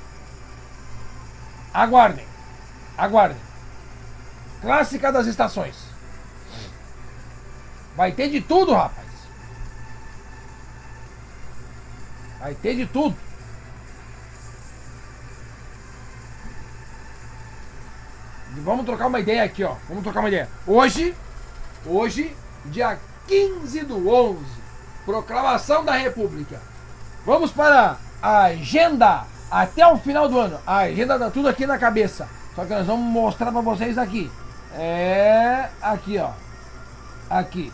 Aguardem, 1.74 2.24
aguardem. 2.96 3.36
Clássica 4.60 5.10
das 5.10 5.26
estações. 5.26 5.76
Vai 7.96 8.12
ter 8.12 8.28
de 8.30 8.40
tudo, 8.40 8.72
rapaz. 8.72 9.05
Vai 12.38 12.54
ter 12.54 12.76
de 12.76 12.86
tudo. 12.86 13.16
E 18.56 18.60
vamos 18.60 18.86
trocar 18.86 19.06
uma 19.06 19.20
ideia 19.20 19.44
aqui, 19.44 19.64
ó. 19.64 19.74
Vamos 19.88 20.02
trocar 20.02 20.20
uma 20.20 20.28
ideia. 20.28 20.48
Hoje, 20.66 21.14
hoje, 21.84 22.34
dia 22.66 22.98
15 23.26 23.82
do 23.82 24.08
11, 24.08 24.38
proclamação 25.04 25.84
da 25.84 25.92
República. 25.92 26.60
Vamos 27.24 27.50
para 27.50 27.96
a 28.22 28.44
agenda 28.44 29.24
até 29.50 29.86
o 29.86 29.98
final 29.98 30.28
do 30.28 30.38
ano. 30.38 30.58
A 30.66 30.78
agenda 30.78 31.18
tá 31.18 31.30
tudo 31.30 31.48
aqui 31.48 31.66
na 31.66 31.78
cabeça. 31.78 32.28
Só 32.54 32.64
que 32.64 32.72
nós 32.72 32.86
vamos 32.86 33.04
mostrar 33.04 33.52
para 33.52 33.60
vocês 33.60 33.98
aqui. 33.98 34.30
É 34.72 35.68
aqui, 35.82 36.18
ó. 36.18 36.30
Aqui. 37.28 37.72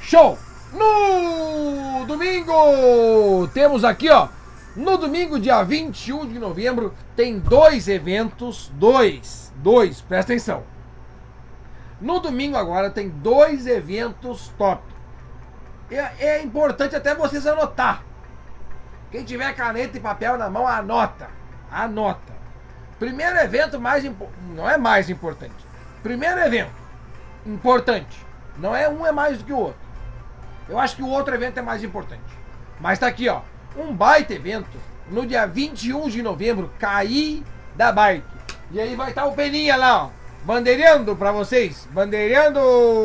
Show! 0.00 0.38
No 0.76 2.04
domingo, 2.04 3.48
temos 3.54 3.82
aqui, 3.82 4.10
ó. 4.10 4.28
No 4.76 4.98
domingo, 4.98 5.40
dia 5.40 5.62
21 5.62 6.28
de 6.28 6.38
novembro, 6.38 6.94
tem 7.16 7.38
dois 7.38 7.88
eventos. 7.88 8.70
Dois. 8.74 9.50
Dois, 9.56 10.02
presta 10.02 10.32
atenção. 10.32 10.64
No 11.98 12.20
domingo 12.20 12.58
agora 12.58 12.90
tem 12.90 13.08
dois 13.08 13.66
eventos 13.66 14.52
top. 14.58 14.82
É, 15.90 16.26
é 16.26 16.42
importante 16.42 16.94
até 16.94 17.14
vocês 17.14 17.46
anotar. 17.46 18.02
Quem 19.10 19.24
tiver 19.24 19.50
caneta 19.54 19.96
e 19.96 20.00
papel 20.00 20.36
na 20.36 20.50
mão, 20.50 20.66
anota. 20.66 21.28
Anota. 21.70 22.34
Primeiro 22.98 23.38
evento 23.38 23.80
mais 23.80 24.04
não 24.54 24.68
é 24.68 24.76
mais 24.76 25.08
importante. 25.08 25.54
Primeiro 26.02 26.38
evento 26.40 26.74
importante. 27.46 28.26
Não 28.58 28.76
é 28.76 28.88
um 28.88 29.06
é 29.06 29.12
mais 29.12 29.38
do 29.38 29.44
que 29.44 29.52
o 29.52 29.58
outro. 29.58 29.85
Eu 30.68 30.78
acho 30.78 30.96
que 30.96 31.02
o 31.02 31.08
outro 31.08 31.34
evento 31.34 31.58
é 31.58 31.62
mais 31.62 31.82
importante. 31.82 32.22
Mas 32.80 32.98
tá 32.98 33.06
aqui, 33.06 33.28
ó. 33.28 33.40
Um 33.76 33.94
baita 33.94 34.34
evento 34.34 34.78
no 35.10 35.26
dia 35.26 35.46
21 35.46 36.08
de 36.08 36.22
novembro, 36.22 36.70
Caí 36.78 37.44
da 37.74 37.92
Bike. 37.92 38.26
E 38.70 38.80
aí 38.80 38.96
vai 38.96 39.10
estar 39.10 39.22
tá 39.22 39.28
o 39.28 39.32
Peninha 39.32 39.76
lá, 39.76 40.04
ó. 40.04 40.10
Bandeirando 40.44 41.14
pra 41.14 41.30
vocês. 41.30 41.86
Bandeirando 41.92 42.60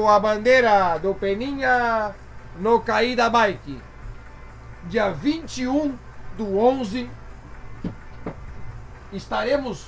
a 0.07 0.19
bandeira 0.19 0.97
do 0.97 1.13
Peninha 1.13 2.15
no 2.57 2.79
Caí 2.79 3.15
da 3.15 3.29
Bike. 3.29 3.79
Dia 4.85 5.11
21 5.11 5.95
do 6.37 6.57
11. 6.57 7.09
Estaremos 9.13 9.87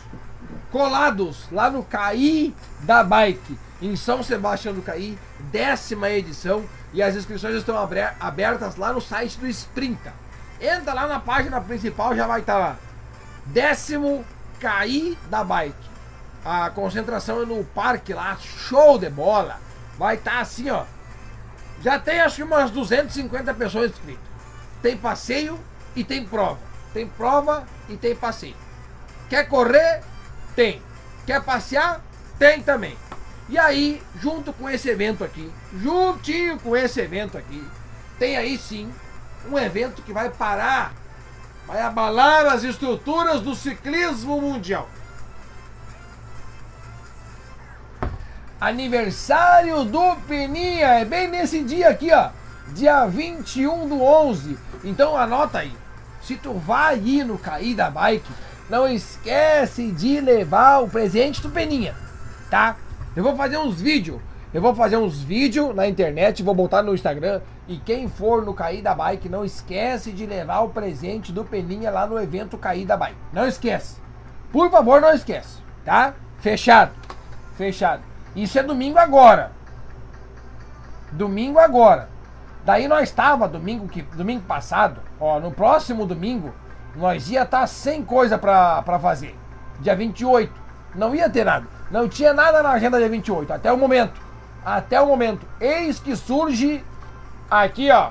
colados 0.71 1.45
lá 1.51 1.69
no 1.69 1.83
Caí 1.83 2.53
da 2.81 3.03
Bike, 3.03 3.57
em 3.79 3.95
São 3.95 4.23
Sebastião 4.23 4.73
do 4.73 4.81
Caí, 4.81 5.17
décima 5.51 6.09
edição. 6.09 6.65
E 6.93 7.01
as 7.01 7.15
inscrições 7.15 7.55
estão 7.55 7.75
abertas 8.19 8.75
lá 8.75 8.93
no 8.93 9.01
site 9.01 9.39
do 9.39 9.47
Sprinta. 9.47 10.13
Entra 10.61 10.93
lá 10.93 11.07
na 11.07 11.19
página 11.19 11.59
principal, 11.59 12.15
já 12.15 12.27
vai 12.27 12.41
estar 12.41 12.57
lá. 12.57 12.77
Décimo 13.47 14.23
cair 14.59 15.17
da 15.29 15.43
bike. 15.43 15.75
A 16.45 16.69
concentração 16.69 17.41
é 17.41 17.45
no 17.45 17.63
parque 17.63 18.13
lá, 18.13 18.37
show 18.37 18.97
de 18.99 19.09
bola. 19.09 19.59
Vai 19.97 20.15
estar 20.15 20.39
assim, 20.39 20.69
ó. 20.69 20.85
Já 21.81 21.99
tem 21.99 22.21
acho 22.21 22.37
que 22.37 22.43
umas 22.43 22.69
250 22.71 23.53
pessoas 23.55 23.91
inscritas. 23.91 24.23
Tem 24.81 24.95
passeio 24.95 25.59
e 25.95 26.03
tem 26.03 26.25
prova. 26.25 26.59
Tem 26.93 27.07
prova 27.07 27.65
e 27.89 27.97
tem 27.97 28.15
passeio. 28.15 28.55
Quer 29.29 29.47
correr? 29.47 30.01
Tem. 30.55 30.81
Quer 31.25 31.41
passear? 31.41 32.01
Tem 32.37 32.61
também. 32.61 32.95
E 33.53 33.59
aí, 33.59 34.01
junto 34.19 34.51
com 34.51 34.67
esse 34.67 34.89
evento 34.89 35.23
aqui, 35.23 35.47
juntinho 35.79 36.59
com 36.59 36.75
esse 36.75 36.99
evento 36.99 37.37
aqui, 37.37 37.63
tem 38.17 38.35
aí 38.35 38.57
sim 38.57 38.91
um 39.47 39.59
evento 39.59 40.01
que 40.01 40.11
vai 40.11 40.31
parar, 40.31 40.91
vai 41.67 41.79
abalar 41.79 42.47
as 42.47 42.63
estruturas 42.63 43.41
do 43.41 43.53
ciclismo 43.53 44.41
mundial. 44.41 44.89
Aniversário 48.59 49.83
do 49.83 50.15
Peninha, 50.27 50.87
é 50.87 51.05
bem 51.05 51.27
nesse 51.27 51.63
dia 51.63 51.89
aqui, 51.89 52.11
ó, 52.11 52.31
dia 52.69 53.05
21 53.05 53.87
do 53.87 54.01
11. 54.01 54.57
Então 54.83 55.15
anota 55.15 55.59
aí. 55.59 55.77
Se 56.23 56.37
tu 56.37 56.53
vai 56.53 56.97
ir 56.97 57.23
no 57.23 57.37
Cair 57.37 57.75
da 57.75 57.91
Bike, 57.91 58.31
não 58.67 58.87
esquece 58.87 59.91
de 59.91 60.19
levar 60.19 60.79
o 60.79 60.89
presente 60.89 61.39
do 61.39 61.51
Peninha, 61.51 61.95
tá? 62.49 62.77
Eu 63.15 63.23
vou 63.23 63.35
fazer 63.35 63.57
uns 63.57 63.79
vídeos. 63.79 64.21
Eu 64.53 64.61
vou 64.61 64.75
fazer 64.75 64.97
uns 64.97 65.19
vídeos 65.21 65.75
na 65.75 65.87
internet, 65.87 66.43
vou 66.43 66.53
botar 66.53 66.83
no 66.83 66.93
Instagram. 66.93 67.41
E 67.67 67.77
quem 67.77 68.07
for 68.07 68.45
no 68.45 68.53
Cair 68.53 68.83
da 68.83 68.93
Bike, 68.93 69.27
não 69.27 69.43
esquece 69.43 70.11
de 70.11 70.25
levar 70.25 70.59
o 70.61 70.69
presente 70.69 71.31
do 71.31 71.43
Peninha 71.43 71.89
lá 71.89 72.05
no 72.05 72.21
evento 72.21 72.57
Cair 72.57 72.85
da 72.85 72.95
Bike. 72.95 73.17
Não 73.31 73.47
esquece. 73.47 73.99
Por 74.51 74.69
favor, 74.69 75.01
não 75.01 75.11
esquece, 75.11 75.57
tá? 75.83 76.13
Fechado. 76.37 76.91
Fechado. 77.55 78.03
Isso 78.35 78.59
é 78.59 78.63
domingo 78.63 78.99
agora. 78.99 79.51
Domingo 81.11 81.57
agora. 81.57 82.09
Daí 82.63 82.87
nós 82.87 83.09
estava 83.09 83.47
domingo 83.47 83.87
que 83.87 84.03
domingo 84.03 84.43
passado, 84.43 85.01
ó, 85.19 85.39
no 85.39 85.51
próximo 85.51 86.05
domingo 86.05 86.53
nós 86.95 87.29
ia 87.29 87.41
estar 87.41 87.61
tá 87.61 87.67
sem 87.67 88.03
coisa 88.03 88.37
pra 88.37 88.99
fazer. 89.01 89.35
Dia 89.79 89.95
28. 89.95 90.53
Não 90.95 91.15
ia 91.15 91.29
ter 91.29 91.43
nada. 91.43 91.65
Não 91.93 92.09
tinha 92.09 92.33
nada 92.33 92.63
na 92.63 92.71
agenda 92.71 92.97
dia 92.97 93.07
28, 93.07 93.53
até 93.53 93.71
o 93.71 93.77
momento. 93.77 94.19
Até 94.65 94.99
o 94.99 95.05
momento. 95.05 95.45
Eis 95.61 95.99
que 95.99 96.15
surge 96.15 96.83
aqui, 97.51 97.91
ó. 97.91 98.09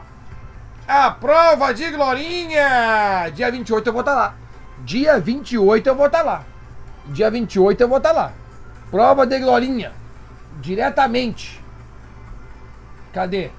A 0.87 1.11
prova 1.11 1.74
de 1.74 1.91
Glorinha! 1.91 3.28
Dia 3.35 3.51
28 3.51 3.89
eu 3.89 3.93
vou 3.93 4.03
estar 4.03 4.12
tá 4.12 4.18
lá. 4.18 4.35
Dia 4.85 5.18
28 5.18 5.85
eu 5.85 5.97
vou 5.97 6.07
estar 6.07 6.18
tá 6.18 6.24
lá. 6.24 6.45
Dia 7.07 7.28
28 7.28 7.80
eu 7.80 7.89
vou 7.89 7.99
estar 7.99 8.14
tá 8.14 8.20
lá. 8.20 8.33
Prova 8.89 9.26
de 9.26 9.37
Glorinha. 9.41 9.93
Diretamente. 10.61 11.61
Cadê? 13.12 13.51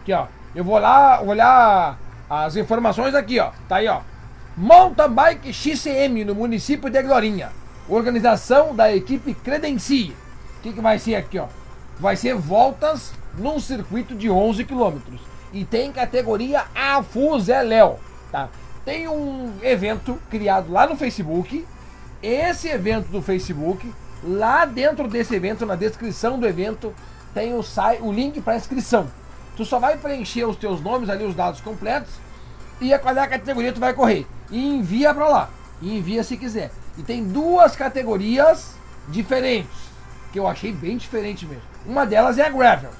Aqui, 0.00 0.14
ó. 0.14 0.26
Eu 0.54 0.64
vou 0.64 0.78
lá 0.78 1.20
olhar 1.20 1.98
as 2.30 2.56
informações 2.56 3.14
aqui, 3.14 3.38
ó. 3.38 3.50
Tá 3.68 3.76
aí, 3.76 3.88
ó. 3.88 4.00
Mountain 4.56 5.10
Bike 5.10 5.52
XCM 5.52 6.24
no 6.24 6.34
município 6.34 6.90
de 6.90 7.00
Glorinha. 7.02 7.50
Organização 7.88 8.74
da 8.74 8.94
equipe 8.94 9.32
Credencie. 9.32 10.14
O 10.58 10.62
que, 10.62 10.72
que 10.72 10.80
vai 10.80 10.98
ser 10.98 11.14
aqui, 11.14 11.38
ó? 11.38 11.46
Vai 11.98 12.16
ser 12.16 12.34
voltas 12.34 13.12
num 13.38 13.60
circuito 13.60 14.14
de 14.14 14.28
11 14.28 14.64
quilômetros. 14.64 15.20
E 15.52 15.64
tem 15.64 15.92
categoria 15.92 16.64
Afuzeléu, 16.74 18.00
tá? 18.30 18.48
Tem 18.84 19.08
um 19.08 19.52
evento 19.62 20.20
criado 20.28 20.72
lá 20.72 20.86
no 20.86 20.96
Facebook. 20.96 21.64
Esse 22.22 22.68
evento 22.68 23.08
do 23.08 23.22
Facebook, 23.22 23.90
lá 24.22 24.64
dentro 24.64 25.08
desse 25.08 25.34
evento, 25.34 25.64
na 25.64 25.76
descrição 25.76 26.38
do 26.38 26.46
evento, 26.46 26.92
tem 27.32 27.54
o, 27.54 27.64
o 28.00 28.12
link 28.12 28.40
para 28.40 28.56
inscrição. 28.56 29.08
Tu 29.56 29.64
só 29.64 29.78
vai 29.78 29.96
preencher 29.96 30.44
os 30.44 30.56
teus 30.56 30.80
nomes 30.80 31.08
ali, 31.08 31.24
os 31.24 31.34
dados 31.34 31.60
completos, 31.60 32.12
e 32.80 32.92
a 32.92 32.98
qual 32.98 33.16
é 33.16 33.20
a 33.20 33.28
categoria 33.28 33.72
tu 33.72 33.80
vai 33.80 33.94
correr. 33.94 34.26
E 34.50 34.58
envia 34.58 35.14
para 35.14 35.28
lá. 35.28 35.50
E 35.80 35.96
envia 35.96 36.22
se 36.22 36.36
quiser. 36.36 36.70
E 36.98 37.02
tem 37.02 37.24
duas 37.24 37.76
categorias 37.76 38.74
diferentes, 39.08 39.90
que 40.32 40.38
eu 40.38 40.46
achei 40.46 40.72
bem 40.72 40.96
diferente 40.96 41.46
mesmo. 41.46 41.62
Uma 41.86 42.04
delas 42.04 42.38
é 42.38 42.46
a 42.46 42.50
gravel. 42.50 42.90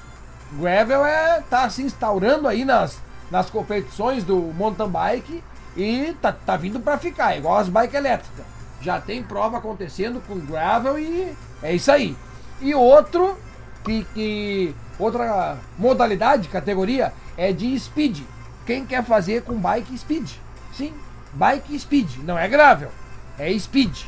Gravel 0.53 1.05
é 1.05 1.41
tá 1.49 1.69
se 1.69 1.81
instaurando 1.81 2.47
aí 2.47 2.65
nas, 2.65 2.99
nas 3.29 3.49
competições 3.49 4.23
do 4.23 4.37
mountain 4.37 4.89
bike 4.89 5.43
e 5.77 6.13
tá, 6.21 6.31
tá 6.31 6.57
vindo 6.57 6.79
para 6.79 6.97
ficar, 6.97 7.37
igual 7.37 7.57
as 7.57 7.69
bike 7.69 7.95
elétricas. 7.95 8.45
Já 8.81 8.99
tem 8.99 9.23
prova 9.23 9.57
acontecendo 9.57 10.21
com 10.27 10.37
gravel 10.39 10.97
e 10.97 11.35
é 11.61 11.73
isso 11.73 11.91
aí. 11.91 12.17
E 12.59 12.73
outro 12.75 13.37
que, 13.83 14.03
que 14.13 14.75
outra 14.99 15.57
modalidade, 15.77 16.47
categoria, 16.49 17.13
é 17.37 17.53
de 17.53 17.79
speed. 17.79 18.21
Quem 18.65 18.85
quer 18.85 19.03
fazer 19.03 19.43
com 19.43 19.55
bike 19.55 19.97
speed? 19.97 20.31
Sim, 20.73 20.93
bike 21.33 21.77
speed, 21.79 22.17
não 22.23 22.37
é 22.37 22.47
gravel, 22.47 22.91
é 23.37 23.57
speed, 23.57 24.05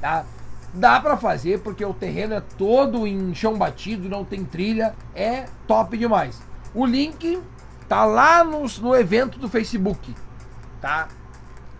tá? 0.00 0.24
Dá 0.72 1.00
para 1.00 1.16
fazer 1.16 1.60
porque 1.60 1.84
o 1.84 1.94
terreno 1.94 2.34
é 2.34 2.40
todo 2.40 3.06
em 3.06 3.34
chão 3.34 3.56
batido, 3.56 4.08
não 4.08 4.24
tem 4.24 4.44
trilha, 4.44 4.94
é 5.14 5.46
top 5.66 5.96
demais. 5.96 6.40
O 6.74 6.84
link 6.84 7.40
tá 7.88 8.04
lá 8.04 8.44
no, 8.44 8.64
no 8.80 8.94
evento 8.94 9.38
do 9.38 9.48
Facebook, 9.48 10.14
tá? 10.80 11.08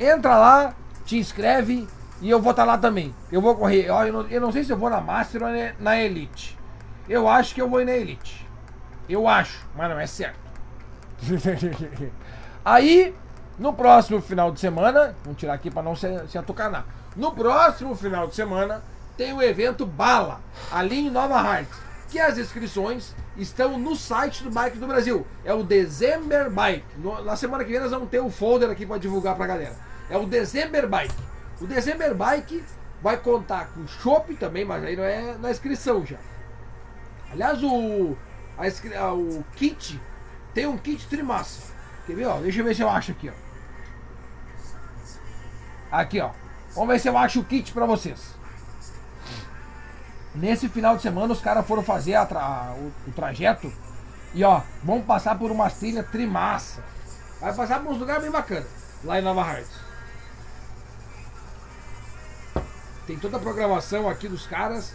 Entra 0.00 0.36
lá, 0.36 0.74
te 1.04 1.18
inscreve 1.18 1.86
e 2.20 2.30
eu 2.30 2.40
vou 2.40 2.50
estar 2.50 2.64
tá 2.64 2.72
lá 2.72 2.78
também. 2.78 3.14
Eu 3.30 3.40
vou 3.40 3.54
correr, 3.54 3.86
eu 3.86 4.12
não, 4.12 4.26
eu 4.28 4.40
não 4.40 4.50
sei 4.50 4.64
se 4.64 4.72
eu 4.72 4.78
vou 4.78 4.88
na 4.88 5.00
Master 5.00 5.42
ou 5.42 5.48
na 5.78 5.98
Elite. 5.98 6.58
Eu 7.08 7.28
acho 7.28 7.54
que 7.54 7.60
eu 7.60 7.68
vou 7.68 7.80
ir 7.80 7.84
na 7.84 7.92
Elite. 7.92 8.46
Eu 9.08 9.28
acho, 9.28 9.66
mas 9.74 9.90
não 9.90 9.98
é 9.98 10.06
certo. 10.06 10.48
Aí, 12.64 13.14
no 13.58 13.72
próximo 13.72 14.20
final 14.20 14.52
de 14.52 14.60
semana, 14.60 15.16
vamos 15.24 15.38
tirar 15.38 15.54
aqui 15.54 15.70
para 15.70 15.82
não 15.82 15.96
se, 15.96 16.06
se 16.28 16.38
atucanar. 16.38 16.86
No 17.16 17.32
próximo 17.32 17.94
final 17.96 18.28
de 18.28 18.34
semana, 18.34 18.82
tem 19.16 19.32
o 19.32 19.42
evento 19.42 19.84
Bala, 19.84 20.40
ali 20.70 21.08
em 21.08 21.10
Nova 21.10 21.40
Hartz, 21.40 21.76
que 22.08 22.20
as 22.20 22.38
inscrições 22.38 23.14
estão 23.36 23.76
no 23.76 23.96
site 23.96 24.44
do 24.44 24.50
Bike 24.50 24.78
do 24.78 24.86
Brasil. 24.86 25.26
É 25.44 25.52
o 25.52 25.64
December 25.64 26.48
Bike. 26.50 26.86
No, 26.98 27.22
na 27.24 27.36
semana 27.36 27.64
que 27.64 27.72
vem 27.72 27.80
nós 27.80 27.90
vamos 27.90 28.08
ter 28.08 28.20
o 28.20 28.30
folder 28.30 28.70
aqui 28.70 28.86
para 28.86 28.98
divulgar 28.98 29.34
para 29.34 29.44
a 29.44 29.48
galera. 29.48 29.76
É 30.08 30.16
o 30.16 30.24
December 30.24 30.88
Bike. 30.88 31.14
O 31.60 31.66
December 31.66 32.14
Bike 32.14 32.64
vai 33.02 33.16
contar 33.16 33.70
com 33.74 33.86
chopp 33.86 34.34
também, 34.36 34.64
mas 34.64 34.84
aí 34.84 34.96
não 34.96 35.04
é 35.04 35.36
na 35.36 35.50
inscrição 35.50 36.06
já. 36.06 36.16
Aliás, 37.32 37.62
o, 37.62 38.16
a, 38.56 39.12
o 39.12 39.44
kit 39.56 40.00
tem 40.54 40.66
um 40.66 40.78
kit 40.78 41.06
trimassa. 41.08 41.72
Quer 42.06 42.14
ver, 42.14 42.26
ó? 42.26 42.38
Deixa 42.38 42.60
eu 42.60 42.64
ver 42.64 42.74
se 42.74 42.82
eu 42.82 42.88
acho 42.88 43.10
aqui, 43.10 43.28
ó. 43.28 43.47
Aqui, 45.90 46.20
ó. 46.20 46.30
Vamos 46.74 46.88
ver 46.88 47.00
se 47.00 47.08
eu 47.08 47.16
acho 47.16 47.40
o 47.40 47.44
kit 47.44 47.72
pra 47.72 47.86
vocês. 47.86 48.34
Nesse 50.34 50.68
final 50.68 50.96
de 50.96 51.02
semana 51.02 51.32
os 51.32 51.40
caras 51.40 51.66
foram 51.66 51.82
fazer 51.82 52.14
a 52.14 52.24
tra 52.24 52.72
o, 53.06 53.12
trajeto 53.12 53.72
e 54.34 54.44
ó, 54.44 54.60
vão 54.84 55.00
passar 55.00 55.38
por 55.38 55.50
uma 55.50 55.70
trilha 55.70 56.02
trimassa. 56.02 56.84
Vai 57.40 57.52
passar 57.54 57.80
por 57.80 57.92
uns 57.92 57.98
lugares 57.98 58.22
bem 58.22 58.30
bacanas 58.30 58.68
lá 59.02 59.18
em 59.18 59.22
Nova 59.22 59.42
Hartz. 59.42 59.70
Tem 63.06 63.18
toda 63.18 63.38
a 63.38 63.40
programação 63.40 64.08
aqui 64.08 64.28
dos 64.28 64.46
caras. 64.46 64.94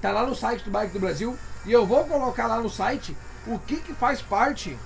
Tá 0.00 0.12
lá 0.12 0.24
no 0.24 0.34
site 0.34 0.64
do 0.64 0.70
Bike 0.70 0.92
do 0.92 1.00
Brasil. 1.00 1.36
E 1.66 1.72
eu 1.72 1.84
vou 1.84 2.04
colocar 2.04 2.46
lá 2.46 2.60
no 2.60 2.70
site 2.70 3.16
o 3.46 3.58
que, 3.58 3.76
que 3.76 3.92
faz 3.92 4.22
parte. 4.22 4.78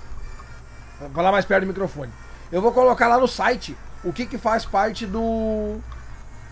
Vou 0.99 1.09
falar 1.11 1.31
mais 1.31 1.45
perto 1.45 1.61
do 1.61 1.67
microfone. 1.67 2.11
Eu 2.51 2.61
vou 2.61 2.71
colocar 2.71 3.07
lá 3.07 3.19
no 3.19 3.27
site 3.27 3.77
o 4.03 4.11
que, 4.11 4.25
que 4.25 4.37
faz 4.37 4.65
parte 4.65 5.05
do. 5.05 5.79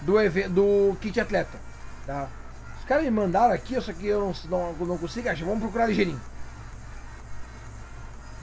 Do, 0.02 0.16
do 0.50 0.98
kit 1.00 1.20
atleta. 1.20 1.60
Tá? 2.08 2.28
Os 2.80 2.86
caras 2.86 3.04
me 3.04 3.12
mandaram 3.12 3.54
aqui, 3.54 3.76
isso 3.76 3.92
aqui 3.92 4.08
eu 4.08 4.34
não, 4.50 4.74
não, 4.74 4.86
não 4.86 4.98
consigo 4.98 5.30
achar. 5.30 5.46
Vamos 5.46 5.62
procurar 5.62 5.86
ligeirinho. 5.86 6.20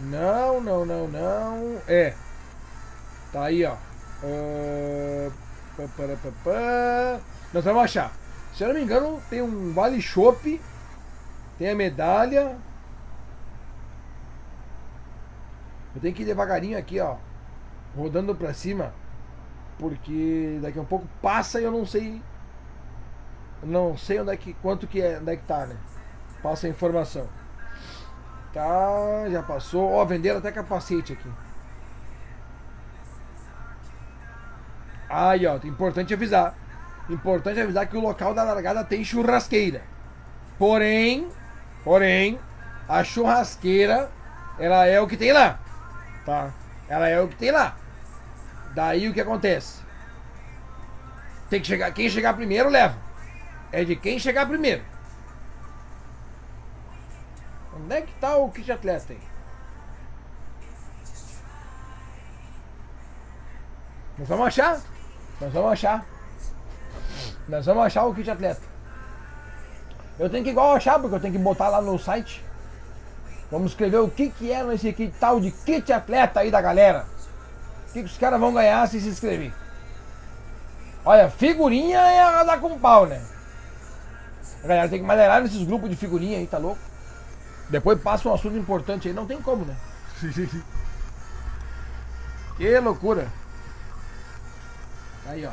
Não, 0.01 0.61
não, 0.61 0.87
não, 0.87 1.09
não. 1.09 1.83
É. 1.89 2.15
Tá 3.33 3.45
aí, 3.45 3.65
ó. 3.65 3.75
Uh, 4.23 5.33
Nós 7.53 7.65
vamos 7.65 7.83
achar. 7.83 8.13
Se 8.55 8.63
eu 8.63 8.69
não 8.69 8.75
me 8.75 8.83
engano, 8.83 9.21
tem 9.29 9.43
um 9.43 9.73
Vale 9.73 10.01
Chopp. 10.01 10.61
Tem 11.59 11.71
a 11.71 11.75
medalha. 11.75 12.57
Eu 15.95 16.01
tenho 16.01 16.15
que 16.15 16.23
ir 16.23 16.27
devagarinho 16.27 16.79
aqui, 16.79 17.01
ó. 17.01 17.17
Rodando 17.99 18.35
pra 18.35 18.55
cima. 18.55 18.95
Porque 19.79 20.59
daqui 20.63 20.79
a 20.79 20.83
um 20.83 20.87
pouco 20.87 21.07
passa 21.21 21.61
e 21.61 21.65
eu 21.65 21.73
não 21.73 21.85
sei. 21.85 22.23
Não 23.63 23.97
sei 23.97 24.21
onde 24.21 24.33
é 24.33 24.37
que. 24.37 24.55
quanto 24.55 24.87
que 24.87 25.03
é. 25.03 25.19
Onde 25.19 25.33
é 25.33 25.37
que 25.37 25.45
tá, 25.45 25.67
né? 25.67 25.77
Passa 26.43 26.69
a 26.69 26.71
informação. 26.71 27.27
Tá, 28.55 29.29
já 29.29 29.43
passou. 29.43 29.93
Ó, 29.93 30.05
venderam 30.05 30.39
até 30.39 30.53
capacete 30.53 31.13
aqui. 31.13 31.29
Aí, 35.09 35.47
ó, 35.47 35.57
importante 35.65 36.15
avisar. 36.15 36.55
Importante 37.09 37.61
avisar 37.61 37.87
que 37.89 37.97
o 37.97 38.01
local 38.01 38.33
da 38.33 38.45
largada 38.45 38.85
tem 38.85 39.03
churrasqueira. 39.03 39.83
Porém, 40.59 41.29
porém, 41.83 42.39
a 42.89 43.03
churrasqueira, 43.03 44.11
ela 44.59 44.87
é 44.87 45.01
o 45.01 45.07
que 45.07 45.17
tem 45.17 45.33
lá. 45.33 45.59
Tá? 46.27 46.51
Ela 46.89 47.09
é 47.09 47.21
o 47.21 47.29
que 47.29 47.37
tem 47.37 47.51
lá. 47.51 47.77
Daí 48.75 49.09
o 49.09 49.15
que 49.15 49.21
acontece? 49.21 49.83
Tem 51.51 51.61
que 51.61 51.67
chegar, 51.67 51.91
quem 51.93 52.09
chegar 52.09 52.35
primeiro 52.35 52.69
leva. 52.69 52.97
É 53.73 53.85
de 53.85 53.97
quem 53.97 54.19
chegar 54.19 54.47
primeiro. 54.47 54.83
Onde 57.75 57.95
é 57.95 58.01
que 58.03 58.13
tá 58.15 58.37
o 58.37 58.51
kit 58.51 58.71
atleta 58.71 59.13
aí? 59.13 59.21
Nós 64.19 64.29
vamos 64.29 64.47
achar. 64.49 64.81
Nós 65.41 65.53
vamos 65.53 65.73
achar. 65.73 66.05
Nós 67.49 67.67
vamos 67.67 67.85
achar 67.85 68.05
o 68.05 68.15
kit 68.15 68.31
atleta. 68.31 68.63
Eu 70.19 70.29
tenho 70.29 70.43
que 70.43 70.51
igual 70.51 70.75
achar, 70.75 70.99
porque 70.99 71.15
eu 71.15 71.21
tenho 71.21 71.33
que 71.33 71.39
botar 71.39 71.69
lá 71.69 71.81
no 71.81 71.99
site. 71.99 72.45
Vamos 73.51 73.71
escrever 73.71 73.99
o 73.99 74.11
que, 74.11 74.29
que 74.31 74.53
é 74.53 74.63
nesse 74.65 74.93
kit, 74.93 75.15
tal 75.19 75.41
de 75.41 75.51
kit 75.51 75.91
atleta 75.93 76.41
aí 76.41 76.51
da 76.51 76.61
galera. 76.61 77.07
Que, 78.03 78.07
os 78.07 78.19
caras 78.19 78.39
vão 78.39 78.53
ganhar 78.53 78.87
se 78.89 79.01
se 79.01 79.09
inscrever. 79.09 79.53
Olha, 81.05 81.31
figurinha 81.31 81.99
é 81.99 82.21
a 82.21 82.45
dar 82.45 82.61
com 82.61 82.79
pau, 82.79 83.07
né? 83.07 83.23
A 84.63 84.67
galera 84.67 84.89
tem 84.89 85.01
que 85.01 85.07
maneirar 85.07 85.43
nesses 85.43 85.63
grupos 85.67 85.89
de 85.89 85.97
figurinha 85.97 86.39
aí, 86.39 86.47
tá 86.47 86.59
louco? 86.59 86.81
Depois 87.71 88.01
passa 88.01 88.29
um 88.29 88.35
assunto 88.35 88.57
importante 88.57 89.09
aí, 89.09 89.15
não 89.15 89.27
tem 89.27 89.41
como, 89.41 89.65
né? 89.65 89.77
que 92.57 92.81
loucura. 92.81 93.29
Aí, 95.27 95.47
ó. 95.47 95.53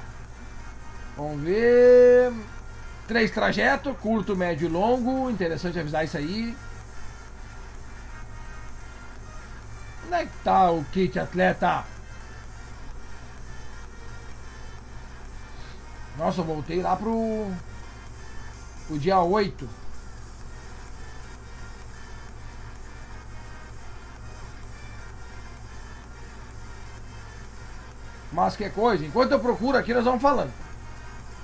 Vamos 1.17 1.41
ver. 1.41 2.33
Três 3.07 3.31
trajetos, 3.31 3.95
curto, 4.01 4.35
médio 4.35 4.67
e 4.67 4.71
longo. 4.71 5.29
Interessante 5.29 5.79
avisar 5.79 6.03
isso 6.03 6.17
aí. 6.17 6.55
Onde 10.05 10.15
é 10.15 10.25
que 10.25 10.37
tá 10.43 10.71
o 10.71 10.83
kit 10.85 11.19
atleta? 11.19 11.83
Nossa, 16.17 16.41
eu 16.41 16.45
voltei 16.45 16.81
lá 16.81 16.95
pro. 16.95 17.47
pro 18.87 18.97
dia 18.97 19.19
8. 19.19 19.67
Mas 28.31 28.55
que 28.55 28.69
coisa, 28.69 29.05
enquanto 29.05 29.31
eu 29.31 29.39
procuro 29.39 29.77
aqui, 29.77 29.93
nós 29.93 30.03
vamos 30.03 30.21
falando. 30.21 30.51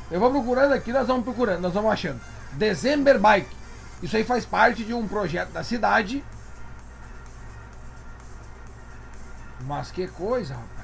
Eu 0.09 0.19
vou 0.19 0.29
procurando 0.29 0.73
aqui, 0.73 0.91
nós 0.91 1.07
vamos 1.07 1.23
procurando, 1.23 1.61
nós 1.61 1.73
vamos 1.73 1.89
achando. 1.89 2.19
December 2.53 3.17
Bike. 3.17 3.55
Isso 4.03 4.17
aí 4.17 4.25
faz 4.25 4.45
parte 4.45 4.83
de 4.83 4.93
um 4.93 5.07
projeto 5.07 5.51
da 5.51 5.63
cidade. 5.63 6.21
Mas 9.61 9.89
que 9.89 10.05
coisa, 10.07 10.55
rapaz. 10.55 10.80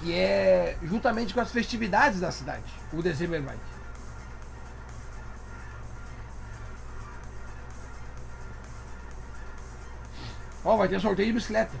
Que 0.00 0.14
é 0.14 0.76
juntamente 0.82 1.32
com 1.32 1.40
as 1.40 1.50
festividades 1.50 2.20
da 2.20 2.30
cidade, 2.30 2.64
o 2.92 3.02
December 3.02 3.40
Bike. 3.42 3.76
Ó, 10.64 10.76
vai 10.76 10.88
ter 10.88 11.00
sorteio 11.00 11.28
de 11.28 11.34
bicicleta. 11.34 11.72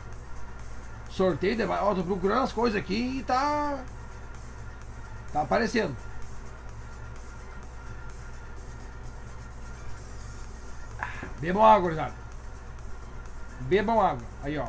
Sorteio 1.10 1.56
de. 1.56 1.64
Ó, 1.64 1.94
tô 1.94 2.04
procurando 2.04 2.44
as 2.44 2.52
coisas 2.52 2.80
aqui 2.80 3.18
e 3.18 3.22
tá. 3.24 3.82
Tá 5.32 5.42
aparecendo. 5.42 5.96
Bebam 11.40 11.64
água, 11.64 11.80
gurizada. 11.80 12.14
Bebam 13.62 14.00
água. 14.00 14.24
Aí, 14.42 14.56
ó. 14.56 14.68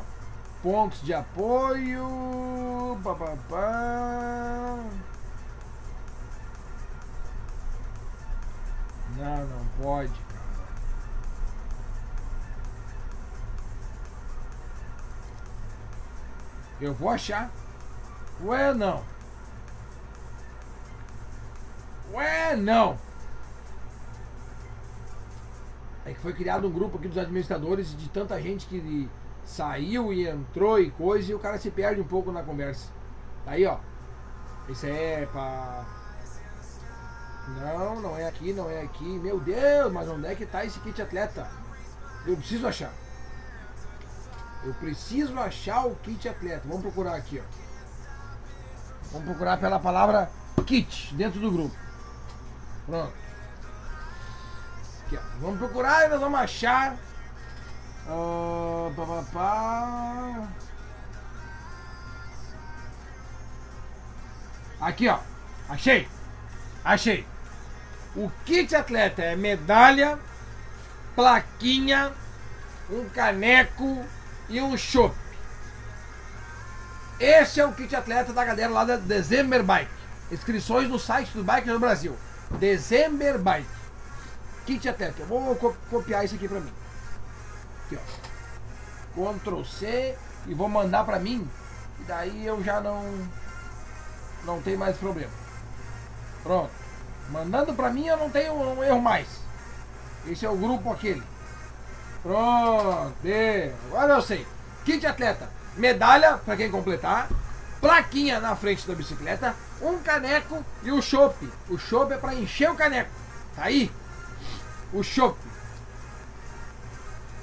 Pontos 0.62 1.00
de 1.02 1.14
apoio. 1.14 2.96
Bababá. 3.02 4.78
Não, 9.16 9.46
não 9.46 9.64
pode, 9.80 10.12
cara. 10.12 10.38
Eu 16.80 16.94
vou 16.94 17.08
achar. 17.10 17.50
Ué, 18.44 18.72
não. 18.72 19.02
Ué, 22.12 22.56
não. 22.56 22.96
É 26.04 26.12
que 26.12 26.20
foi 26.20 26.32
criado 26.32 26.68
um 26.68 26.72
grupo 26.72 26.96
aqui 26.96 27.08
dos 27.08 27.18
administradores 27.18 27.96
de 27.96 28.08
tanta 28.08 28.40
gente 28.40 28.66
que 28.66 29.10
saiu 29.48 30.12
e 30.12 30.28
entrou 30.28 30.78
e 30.78 30.90
coisa, 30.90 31.32
e 31.32 31.34
o 31.34 31.38
cara 31.38 31.58
se 31.58 31.70
perde 31.70 32.00
um 32.00 32.06
pouco 32.06 32.30
na 32.30 32.42
conversa. 32.42 32.88
Aí, 33.46 33.64
ó. 33.66 33.78
Isso 34.68 34.86
é 34.86 35.26
pra. 35.26 35.84
Não, 37.48 38.00
não 38.00 38.18
é 38.18 38.28
aqui, 38.28 38.52
não 38.52 38.70
é 38.70 38.82
aqui. 38.82 39.04
Meu 39.04 39.40
Deus, 39.40 39.90
mas 39.90 40.06
onde 40.08 40.26
é 40.26 40.34
que 40.34 40.44
tá 40.44 40.64
esse 40.64 40.78
kit 40.80 41.00
atleta? 41.00 41.48
Eu 42.26 42.36
preciso 42.36 42.66
achar. 42.66 42.92
Eu 44.62 44.74
preciso 44.74 45.38
achar 45.38 45.86
o 45.86 45.96
kit 45.96 46.28
atleta. 46.28 46.62
Vamos 46.66 46.82
procurar 46.82 47.14
aqui, 47.14 47.42
ó. 47.42 47.58
Vamos 49.12 49.28
procurar 49.28 49.56
pela 49.56 49.80
palavra 49.80 50.30
kit 50.66 51.14
dentro 51.14 51.40
do 51.40 51.50
grupo. 51.50 51.74
Pronto. 52.84 53.14
Aqui, 55.06 55.16
ó. 55.16 55.40
Vamos 55.40 55.58
procurar 55.58 56.04
e 56.04 56.08
nós 56.10 56.20
vamos 56.20 56.38
achar. 56.38 56.98
Uh. 58.08 58.92
Aqui, 64.80 65.08
ó. 65.08 65.18
Achei. 65.68 66.08
Achei. 66.84 67.26
O 68.16 68.30
kit 68.44 68.74
atleta 68.74 69.22
é 69.22 69.36
medalha, 69.36 70.18
plaquinha, 71.14 72.12
um 72.90 73.08
caneco 73.10 74.04
e 74.48 74.60
um 74.60 74.76
chopp. 74.76 75.14
Esse 77.20 77.60
é 77.60 77.66
o 77.66 77.72
kit 77.72 77.94
atleta 77.94 78.32
da 78.32 78.44
galera 78.44 78.72
lá 78.72 78.84
da 78.84 78.96
December 78.96 79.62
Bike. 79.62 79.90
Inscrições 80.30 80.88
no 80.88 80.98
site 80.98 81.32
do 81.32 81.44
Bike 81.44 81.68
do 81.68 81.78
Brasil. 81.78 82.16
December 82.58 83.38
Bike 83.38 83.78
kit 84.68 84.86
atleta. 84.86 85.24
Vou 85.24 85.56
copiar 85.90 86.24
isso 86.24 86.34
aqui 86.34 86.46
pra 86.46 86.60
mim. 86.60 86.72
Aqui, 87.88 87.98
ó. 89.16 89.32
Ctrl 89.38 89.64
C 89.64 90.16
e 90.46 90.54
vou 90.54 90.68
mandar 90.68 91.04
pra 91.04 91.18
mim. 91.18 91.48
E 92.00 92.04
daí 92.04 92.46
eu 92.46 92.62
já 92.62 92.80
não 92.80 93.02
não 94.44 94.60
tem 94.60 94.76
mais 94.76 94.96
problema. 94.96 95.32
Pronto. 96.42 96.70
Mandando 97.30 97.74
pra 97.74 97.90
mim 97.90 98.06
eu 98.06 98.16
não 98.16 98.30
tenho 98.30 98.52
um 98.52 98.84
erro 98.84 99.00
mais. 99.00 99.26
Esse 100.26 100.44
é 100.44 100.50
o 100.50 100.56
grupo 100.56 100.92
aquele. 100.92 101.22
Pronto. 102.22 103.14
Agora 103.88 104.14
eu 104.14 104.22
sei. 104.22 104.46
Kit 104.84 105.06
atleta. 105.06 105.48
Medalha 105.76 106.38
para 106.38 106.56
quem 106.56 106.70
completar. 106.70 107.28
Plaquinha 107.80 108.40
na 108.40 108.54
frente 108.54 108.86
da 108.86 108.94
bicicleta. 108.94 109.54
Um 109.80 109.98
caneco 109.98 110.64
e 110.82 110.90
o 110.90 111.00
chope. 111.00 111.50
O 111.68 111.78
chope 111.78 112.14
é 112.14 112.18
para 112.18 112.34
encher 112.34 112.70
o 112.70 112.74
caneco. 112.74 113.10
Tá 113.54 113.64
aí 113.64 113.90
o 114.92 115.02
chopp. 115.02 115.38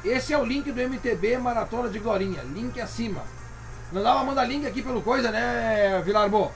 Esse 0.05 0.33
é 0.33 0.37
o 0.37 0.45
link 0.45 0.71
do 0.71 0.79
MTB 0.79 1.39
Maratona 1.39 1.89
de 1.89 1.97
Glorinha. 1.97 2.43
Link 2.43 2.79
acima. 2.79 3.23
Não 3.91 4.03
dá 4.03 4.13
pra 4.13 4.23
mandar 4.23 4.45
link 4.45 4.65
aqui 4.67 4.83
pelo 4.83 5.01
coisa, 5.01 5.31
né, 5.31 5.99
Vilarbo? 6.05 6.51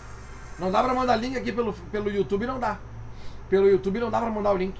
Não 0.60 0.72
dá 0.72 0.84
pra 0.84 0.94
mandar 0.94 1.16
link 1.16 1.36
aqui 1.36 1.52
pelo, 1.52 1.74
pelo 1.74 2.12
YouTube, 2.12 2.46
não 2.46 2.60
dá. 2.60 2.78
Pelo 3.50 3.68
YouTube 3.68 4.00
não 4.00 4.12
dá 4.12 4.22
pra 4.22 4.30
mandar 4.30 4.52
o 4.52 4.58
link. 4.58 4.80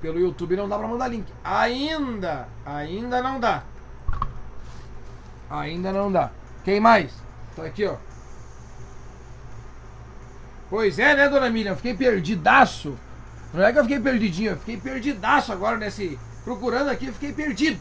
Pelo 0.00 0.18
YouTube 0.18 0.56
não 0.56 0.68
dá 0.68 0.78
pra 0.78 0.88
mandar 0.88 1.08
link. 1.08 1.30
Ainda, 1.42 2.48
ainda 2.64 3.22
não 3.22 3.38
dá. 3.38 3.64
Ainda 5.50 5.92
não 5.92 6.10
dá. 6.10 6.30
Quem 6.64 6.80
mais? 6.80 7.12
Tá 7.54 7.64
aqui, 7.64 7.84
ó. 7.86 7.96
Pois 10.70 10.98
é, 10.98 11.14
né, 11.14 11.28
dona 11.28 11.50
Miriam? 11.50 11.76
Fiquei 11.76 11.94
perdidaço. 11.94 12.98
Não 13.54 13.62
é 13.62 13.72
que 13.72 13.78
eu 13.78 13.84
fiquei 13.84 14.00
perdidinho, 14.00 14.50
eu 14.50 14.58
fiquei 14.58 14.76
perdidaço 14.76 15.52
agora 15.52 15.76
nesse. 15.76 16.18
Procurando 16.44 16.90
aqui, 16.90 17.06
eu 17.06 17.12
fiquei 17.12 17.32
perdido. 17.32 17.80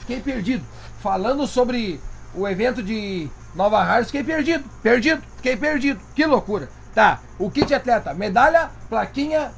Fiquei 0.00 0.20
perdido. 0.20 0.62
Falando 1.00 1.46
sobre 1.46 1.98
o 2.34 2.46
evento 2.46 2.82
de 2.82 3.28
Nova 3.54 3.80
Hartz, 3.80 4.10
fiquei 4.10 4.22
perdido. 4.22 4.68
Perdido, 4.82 5.22
fiquei 5.36 5.56
perdido. 5.56 5.98
Que 6.14 6.26
loucura. 6.26 6.68
Tá, 6.94 7.20
o 7.38 7.50
kit 7.50 7.74
atleta, 7.74 8.12
medalha, 8.12 8.70
plaquinha, 8.88 9.50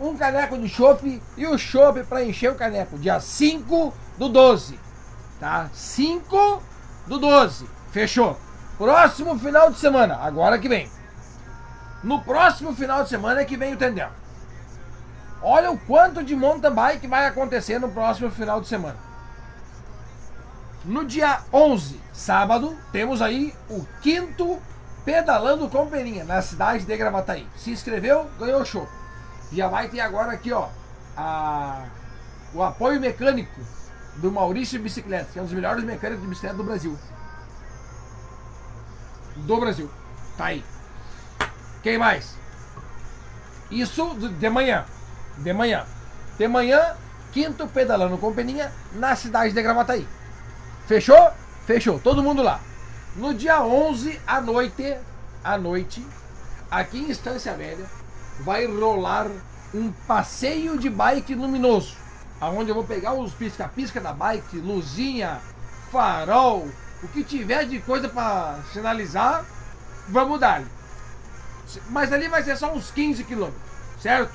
um 0.00 0.16
caneco 0.16 0.56
de 0.56 0.68
chope 0.68 1.20
e 1.36 1.46
o 1.46 1.58
chope 1.58 2.04
para 2.04 2.24
encher 2.24 2.52
o 2.52 2.54
caneco. 2.54 2.96
Dia 2.96 3.18
5 3.18 3.92
do 4.16 4.28
12. 4.28 4.78
Tá? 5.40 5.68
5 5.72 6.62
do 7.08 7.18
12. 7.18 7.68
Fechou. 7.90 8.38
Próximo 8.78 9.36
final 9.36 9.70
de 9.70 9.78
semana, 9.78 10.16
agora 10.22 10.58
que 10.58 10.68
vem. 10.68 10.88
No 12.04 12.22
próximo 12.22 12.72
final 12.72 13.02
de 13.02 13.08
semana 13.08 13.40
é 13.40 13.44
que 13.44 13.56
vem 13.56 13.74
o 13.74 13.76
Tendel. 13.76 14.10
Olha 15.42 15.70
o 15.70 15.78
quanto 15.78 16.22
de 16.22 16.34
mountain 16.34 16.72
bike 16.72 17.06
vai 17.06 17.26
acontecer 17.26 17.78
no 17.78 17.88
próximo 17.88 18.30
final 18.30 18.60
de 18.60 18.68
semana. 18.68 18.96
No 20.84 21.04
dia 21.04 21.40
11, 21.52 22.00
sábado, 22.12 22.76
temos 22.92 23.20
aí 23.20 23.54
o 23.68 23.84
quinto 24.00 24.60
Pedalando 25.04 25.68
com 25.68 25.86
Peninha, 25.86 26.24
na 26.24 26.42
cidade 26.42 26.84
de 26.84 26.96
Gravataí. 26.96 27.46
Se 27.56 27.70
inscreveu, 27.70 28.28
ganhou 28.38 28.64
show. 28.64 28.86
Já 29.52 29.68
vai 29.68 29.88
ter 29.88 30.00
agora 30.00 30.32
aqui, 30.32 30.52
ó, 30.52 30.68
a 31.16 31.84
o 32.54 32.62
apoio 32.62 33.00
mecânico 33.00 33.60
do 34.16 34.32
Maurício 34.32 34.80
Bicicletas, 34.80 35.32
que 35.32 35.38
é 35.38 35.42
um 35.42 35.44
dos 35.44 35.54
melhores 35.54 35.84
mecânicos 35.84 36.22
de 36.22 36.28
bicicleta 36.28 36.56
do 36.56 36.64
Brasil. 36.64 36.98
Do 39.36 39.60
Brasil. 39.60 39.90
Tá 40.36 40.46
aí. 40.46 40.64
Quem 41.82 41.98
mais? 41.98 42.34
Isso 43.70 44.14
de 44.14 44.50
manhã. 44.50 44.84
De 45.38 45.52
manhã. 45.52 45.84
De 46.38 46.46
manhã, 46.48 46.94
quinto 47.32 47.66
pedalando 47.66 48.18
com 48.18 48.34
peninha 48.34 48.72
na 48.92 49.14
cidade 49.14 49.52
de 49.52 49.62
Gravataí. 49.62 50.06
Fechou? 50.86 51.30
Fechou. 51.66 51.98
Todo 51.98 52.22
mundo 52.22 52.42
lá. 52.42 52.60
No 53.16 53.34
dia 53.34 53.62
11 53.62 54.20
à 54.26 54.40
noite, 54.40 54.96
à 55.42 55.58
noite, 55.58 56.04
aqui 56.70 56.98
em 56.98 57.10
Estância 57.10 57.54
Velha, 57.54 57.84
vai 58.40 58.66
rolar 58.66 59.26
um 59.74 59.90
passeio 60.06 60.78
de 60.78 60.88
bike 60.88 61.34
luminoso, 61.34 61.96
aonde 62.40 62.70
eu 62.70 62.74
vou 62.74 62.84
pegar 62.84 63.12
os 63.14 63.32
pisca-pisca 63.32 64.00
da 64.00 64.12
bike, 64.12 64.58
luzinha, 64.58 65.40
farol, 65.90 66.68
o 67.02 67.08
que 67.08 67.22
tiver 67.22 67.64
de 67.66 67.80
coisa 67.80 68.08
para 68.08 68.58
sinalizar, 68.72 69.44
vamos 70.08 70.40
dar. 70.40 70.62
Mas 71.90 72.12
ali 72.12 72.28
vai 72.28 72.42
ser 72.42 72.56
só 72.56 72.72
uns 72.72 72.90
15 72.90 73.24
quilômetros, 73.24 73.62
certo? 74.00 74.32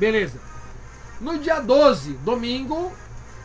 Beleza. 0.00 0.40
No 1.20 1.38
dia 1.38 1.60
12, 1.60 2.14
domingo, 2.24 2.90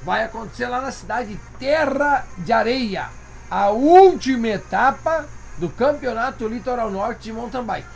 vai 0.03 0.23
acontecer 0.23 0.67
lá 0.67 0.79
na 0.79 0.89
cidade 0.89 1.37
Terra 1.59 2.25
de 2.37 2.53
Areia, 2.53 3.09
a 3.51 3.71
última 3.71 4.47
etapa 4.47 5.27
do 5.57 5.67
Campeonato 5.67 6.47
Litoral 6.47 6.89
Norte 6.89 7.23
de 7.23 7.33
Mountain 7.33 7.65
Bike. 7.65 7.87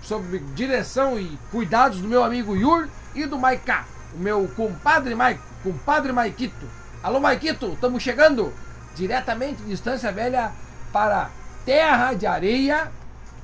Sob 0.00 0.38
direção 0.54 1.18
e 1.18 1.38
cuidados 1.50 2.00
do 2.00 2.08
meu 2.08 2.24
amigo 2.24 2.56
Yur 2.56 2.88
e 3.14 3.26
do 3.26 3.38
Maiká, 3.38 3.84
o 4.14 4.18
meu 4.18 4.50
compadre 4.56 5.14
Mike, 5.14 5.42
compadre 5.62 6.12
Maikito. 6.12 6.66
Alô 7.02 7.20
Maikito, 7.20 7.74
estamos 7.74 8.02
chegando 8.02 8.54
diretamente 8.94 9.60
de 9.60 9.68
Distância 9.68 10.10
Velha 10.10 10.50
para 10.90 11.28
Terra 11.66 12.14
de 12.14 12.26
Areia, 12.26 12.90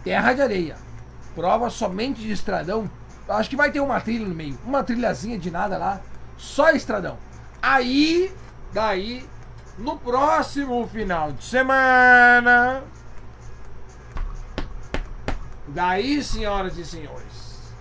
Terra 0.02 0.32
de 0.32 0.40
Areia. 0.40 0.76
Prova 1.34 1.68
somente 1.68 2.22
de 2.22 2.32
estradão. 2.32 2.90
Acho 3.28 3.50
que 3.50 3.56
vai 3.56 3.70
ter 3.70 3.80
uma 3.80 4.00
trilha 4.00 4.26
no 4.26 4.34
meio, 4.34 4.58
uma 4.64 4.82
trilhazinha 4.82 5.38
de 5.38 5.50
nada 5.50 5.76
lá, 5.76 6.00
só 6.36 6.70
estradão. 6.70 7.18
Aí, 7.60 8.34
daí, 8.72 9.28
no 9.76 9.98
próximo 9.98 10.86
final 10.88 11.32
de 11.32 11.44
semana, 11.44 12.82
Daí, 15.68 16.24
senhoras 16.24 16.78
e 16.78 16.84
senhores, 16.84 17.74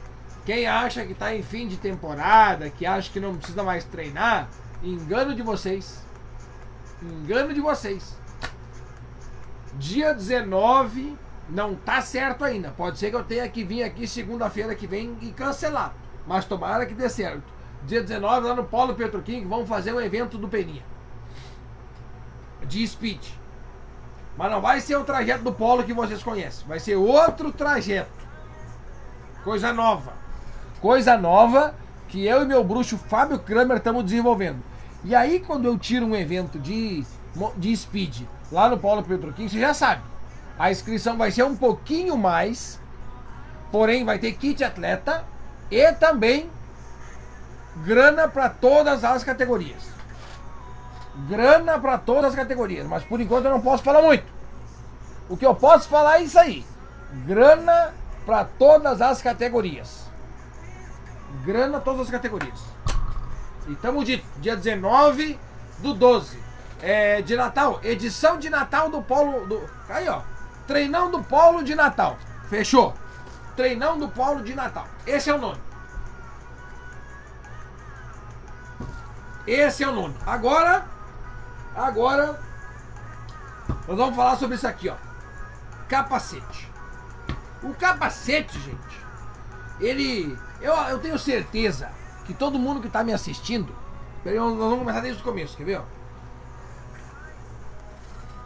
quem 0.45 0.67
acha 0.67 1.05
que 1.05 1.13
está 1.13 1.33
em 1.33 1.41
fim 1.41 1.67
de 1.67 1.77
temporada, 1.77 2.69
que 2.69 2.85
acha 2.85 3.09
que 3.09 3.19
não 3.19 3.37
precisa 3.37 3.63
mais 3.63 3.85
treinar, 3.85 4.49
engano 4.83 5.33
de 5.33 5.41
vocês. 5.41 6.05
Engano 7.01 7.53
de 7.53 7.61
vocês. 7.61 8.17
Dia 9.75 10.13
19 10.13 11.17
não 11.49 11.75
tá 11.75 12.01
certo 12.01 12.43
ainda. 12.43 12.71
Pode 12.71 12.97
ser 12.97 13.09
que 13.09 13.15
eu 13.15 13.23
tenha 13.23 13.47
que 13.47 13.63
vir 13.63 13.83
aqui 13.83 14.07
segunda-feira 14.07 14.75
que 14.75 14.87
vem 14.87 15.17
e 15.21 15.31
cancelar. 15.31 15.93
Mas 16.25 16.45
tomara 16.45 16.85
que 16.85 16.93
dê 16.93 17.09
certo. 17.09 17.43
Dia 17.85 18.01
19 18.01 18.47
lá 18.47 18.55
no 18.55 18.65
Polo 18.65 18.95
Petro 18.95 19.21
King 19.21 19.47
vamos 19.47 19.69
fazer 19.69 19.93
um 19.93 20.01
evento 20.01 20.37
do 20.37 20.47
Peninha. 20.47 20.83
De 22.65 22.85
speed. 22.85 23.23
Mas 24.37 24.51
não 24.51 24.61
vai 24.61 24.79
ser 24.81 24.95
o 24.95 25.03
trajeto 25.03 25.43
do 25.43 25.53
polo 25.53 25.83
que 25.83 25.93
vocês 25.93 26.21
conhecem. 26.21 26.67
Vai 26.67 26.79
ser 26.79 26.95
outro 26.95 27.51
trajeto. 27.51 28.11
Coisa 29.43 29.73
nova. 29.73 30.13
Coisa 30.79 31.17
nova 31.17 31.73
que 32.07 32.25
eu 32.25 32.43
e 32.43 32.45
meu 32.45 32.63
bruxo 32.63 32.97
Fábio 32.97 33.39
Kramer 33.39 33.77
estamos 33.77 34.03
desenvolvendo. 34.03 34.61
E 35.03 35.15
aí, 35.15 35.39
quando 35.39 35.65
eu 35.65 35.77
tiro 35.77 36.05
um 36.05 36.15
evento 36.15 36.59
de, 36.59 37.03
de 37.57 37.75
speed 37.75 38.23
lá 38.51 38.69
no 38.69 38.77
Polo 38.77 39.03
Petroquim, 39.03 39.47
você 39.47 39.59
já 39.59 39.73
sabe. 39.73 40.01
A 40.57 40.71
inscrição 40.71 41.17
vai 41.17 41.31
ser 41.31 41.43
um 41.43 41.55
pouquinho 41.55 42.17
mais. 42.17 42.79
Porém, 43.71 44.05
vai 44.05 44.17
ter 44.17 44.33
kit 44.33 44.63
atleta 44.63 45.25
e 45.69 45.91
também 45.93 46.49
grana 47.83 48.27
para 48.27 48.49
todas 48.49 49.03
as 49.03 49.23
categorias 49.23 49.97
grana 51.25 51.79
para 51.79 51.97
todas 51.97 52.25
as 52.25 52.35
categorias, 52.35 52.85
mas 52.85 53.03
por 53.03 53.19
enquanto 53.19 53.45
eu 53.45 53.51
não 53.51 53.61
posso 53.61 53.83
falar 53.83 54.01
muito. 54.01 54.25
O 55.27 55.35
que 55.35 55.45
eu 55.45 55.55
posso 55.55 55.89
falar 55.89 56.19
é 56.19 56.23
isso 56.23 56.39
aí: 56.39 56.65
grana 57.25 57.93
para 58.25 58.45
todas 58.45 59.01
as 59.01 59.21
categorias. 59.21 60.05
Grana 61.43 61.79
todas 61.79 62.01
as 62.01 62.09
categorias. 62.09 62.59
E 63.67 63.73
estamos 63.73 64.05
de 64.05 64.23
dia 64.37 64.55
19 64.55 65.39
do 65.79 65.93
12. 65.93 66.47
É, 66.79 67.23
de 67.23 67.35
Natal, 67.35 67.79
edição 67.83 68.37
de 68.37 68.49
Natal 68.49 68.89
do 68.89 69.01
Polo. 69.01 69.47
Do, 69.47 69.67
aí, 69.89 70.07
ó. 70.07 70.21
Treinão 70.67 71.09
do 71.09 71.23
Polo 71.23 71.63
de 71.63 71.73
Natal. 71.73 72.17
Fechou. 72.49 72.93
Treinão 73.55 73.97
do 73.97 74.09
Polo 74.09 74.43
de 74.43 74.53
Natal. 74.53 74.87
Esse 75.05 75.29
é 75.29 75.33
o 75.33 75.39
nome. 75.39 75.59
Esse 79.47 79.83
é 79.83 79.87
o 79.87 79.93
nome. 79.93 80.15
Agora 80.25 80.85
Agora, 81.77 82.39
nós 83.87 83.95
vamos 83.95 84.15
falar 84.15 84.35
sobre 84.37 84.55
isso 84.55 84.67
aqui, 84.67 84.89
ó. 84.89 84.95
Capacete. 85.87 86.67
O 87.61 87.71
capacete, 87.75 88.59
gente, 88.59 89.05
ele. 89.79 90.37
Eu, 90.59 90.73
eu 90.73 90.97
tenho 90.97 91.19
certeza 91.19 91.91
que 92.25 92.33
todo 92.33 92.57
mundo 92.57 92.81
que 92.81 92.87
está 92.87 93.03
me 93.03 93.13
assistindo. 93.13 93.75
Peraí, 94.23 94.39
nós 94.39 94.57
vamos 94.57 94.79
começar 94.79 95.01
desde 95.01 95.21
o 95.21 95.23
começo, 95.23 95.55
quer 95.55 95.63
ver? 95.65 95.79
Ó? 95.79 95.83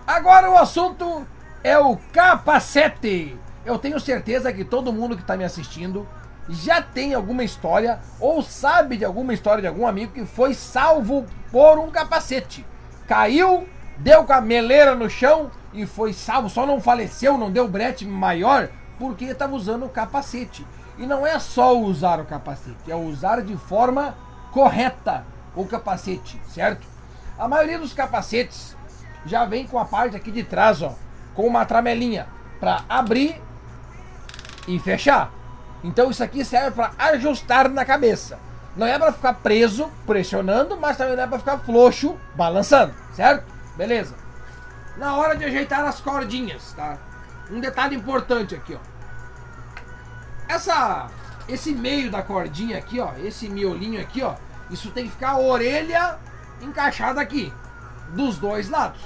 Agora 0.05 0.51
o 0.51 0.57
assunto 0.57 1.25
é 1.63 1.77
o 1.77 1.97
capacete. 2.11 3.37
Eu 3.65 3.77
tenho 3.77 3.99
certeza 3.99 4.51
que 4.51 4.63
todo 4.63 4.93
mundo 4.93 5.15
que 5.15 5.21
está 5.21 5.37
me 5.37 5.43
assistindo 5.43 6.07
já 6.49 6.81
tem 6.81 7.13
alguma 7.13 7.43
história 7.43 7.99
ou 8.19 8.41
sabe 8.41 8.97
de 8.97 9.05
alguma 9.05 9.33
história 9.33 9.61
de 9.61 9.67
algum 9.67 9.85
amigo 9.85 10.13
que 10.13 10.25
foi 10.25 10.53
salvo 10.53 11.25
por 11.51 11.77
um 11.77 11.91
capacete 11.91 12.65
caiu, 13.11 13.67
deu 13.97 14.23
com 14.23 14.31
a 14.31 14.39
meleira 14.39 14.95
no 14.95 15.09
chão 15.09 15.51
e 15.73 15.85
foi 15.85 16.13
salvo. 16.13 16.49
Só 16.49 16.65
não 16.65 16.79
faleceu, 16.79 17.37
não 17.37 17.51
deu 17.51 17.67
brete 17.67 18.05
maior, 18.05 18.69
porque 18.97 19.25
estava 19.25 19.53
usando 19.53 19.85
o 19.85 19.89
capacete. 19.89 20.65
E 20.97 21.05
não 21.05 21.27
é 21.27 21.37
só 21.37 21.77
usar 21.77 22.21
o 22.21 22.25
capacete, 22.25 22.89
é 22.89 22.95
usar 22.95 23.41
de 23.41 23.57
forma 23.57 24.15
correta 24.53 25.25
o 25.53 25.65
capacete, 25.65 26.39
certo? 26.47 26.87
A 27.37 27.49
maioria 27.49 27.79
dos 27.79 27.93
capacetes 27.93 28.77
já 29.25 29.43
vem 29.43 29.67
com 29.67 29.77
a 29.77 29.83
parte 29.83 30.15
aqui 30.15 30.31
de 30.31 30.43
trás, 30.43 30.81
ó, 30.81 30.95
com 31.33 31.45
uma 31.45 31.65
tramelinha 31.65 32.27
para 32.59 32.83
abrir 32.87 33.41
e 34.67 34.79
fechar. 34.79 35.31
Então 35.83 36.11
isso 36.11 36.23
aqui 36.23 36.45
serve 36.45 36.71
para 36.71 36.91
ajustar 36.97 37.69
na 37.69 37.83
cabeça. 37.83 38.39
Não 38.75 38.87
é 38.87 38.97
para 38.97 39.11
ficar 39.11 39.33
preso, 39.33 39.91
pressionando, 40.05 40.77
mas 40.77 40.95
também 40.95 41.15
não 41.15 41.23
é 41.23 41.27
para 41.27 41.39
ficar 41.39 41.57
frouxo, 41.59 42.17
balançando, 42.35 42.93
certo? 43.13 43.43
Beleza. 43.75 44.15
Na 44.97 45.15
hora 45.15 45.35
de 45.35 45.43
ajeitar 45.43 45.83
as 45.85 45.99
cordinhas, 45.99 46.73
tá? 46.73 46.97
Um 47.49 47.59
detalhe 47.59 47.95
importante 47.95 48.55
aqui, 48.55 48.75
ó. 48.75 48.91
Essa, 50.47 51.07
esse 51.49 51.73
meio 51.73 52.11
da 52.11 52.21
cordinha 52.21 52.77
aqui, 52.77 52.99
ó, 52.99 53.13
esse 53.17 53.49
miolinho 53.49 53.99
aqui, 53.99 54.21
ó, 54.21 54.35
isso 54.69 54.91
tem 54.91 55.05
que 55.05 55.11
ficar 55.11 55.31
a 55.31 55.39
orelha 55.39 56.17
encaixada 56.61 57.19
aqui, 57.19 57.51
dos 58.09 58.37
dois 58.37 58.69
lados, 58.69 59.01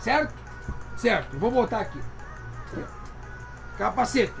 certo? 0.00 0.34
Certo. 1.02 1.36
Vou 1.36 1.50
botar 1.50 1.80
aqui. 1.80 2.00
Capacete, 3.76 4.32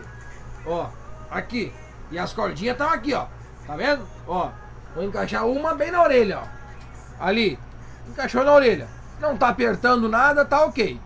ó, 0.64 0.86
aqui. 1.28 1.74
E 2.08 2.16
as 2.16 2.32
cordinhas 2.32 2.74
estão 2.74 2.88
aqui, 2.88 3.12
ó. 3.12 3.26
Tá 3.66 3.74
vendo? 3.74 4.06
Ó, 4.28 4.48
Vou 4.94 5.02
encaixar 5.02 5.44
uma 5.44 5.74
bem 5.74 5.90
na 5.90 6.02
orelha, 6.02 6.38
ó. 6.38 7.24
Ali. 7.26 7.58
Encaixou 8.06 8.44
na 8.44 8.52
orelha. 8.52 8.86
Não 9.18 9.36
tá 9.36 9.48
apertando 9.48 10.08
nada, 10.08 10.44
tá 10.44 10.64
ok. 10.64 11.00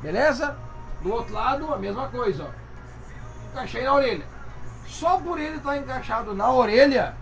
Beleza? 0.00 0.56
Do 1.02 1.12
outro 1.12 1.34
lado, 1.34 1.74
a 1.74 1.76
mesma 1.76 2.08
coisa, 2.08 2.44
ó. 2.44 3.52
Encaixei 3.52 3.84
na 3.84 3.92
orelha. 3.92 4.24
Só 4.86 5.18
por 5.18 5.38
ele 5.38 5.56
estar 5.56 5.72
tá 5.72 5.76
encaixado 5.76 6.34
na 6.34 6.50
orelha, 6.50 7.14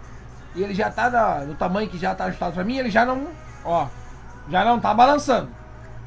e 0.54 0.62
ele 0.62 0.74
já 0.74 0.88
tá 0.88 1.10
na, 1.10 1.40
no 1.40 1.54
tamanho 1.56 1.88
que 1.88 1.98
já 1.98 2.14
tá 2.14 2.26
ajustado 2.26 2.52
pra 2.52 2.62
mim, 2.62 2.76
ele 2.76 2.90
já 2.90 3.04
não, 3.04 3.26
ó, 3.64 3.88
já 4.48 4.64
não 4.64 4.78
tá 4.78 4.94
balançando. 4.94 5.50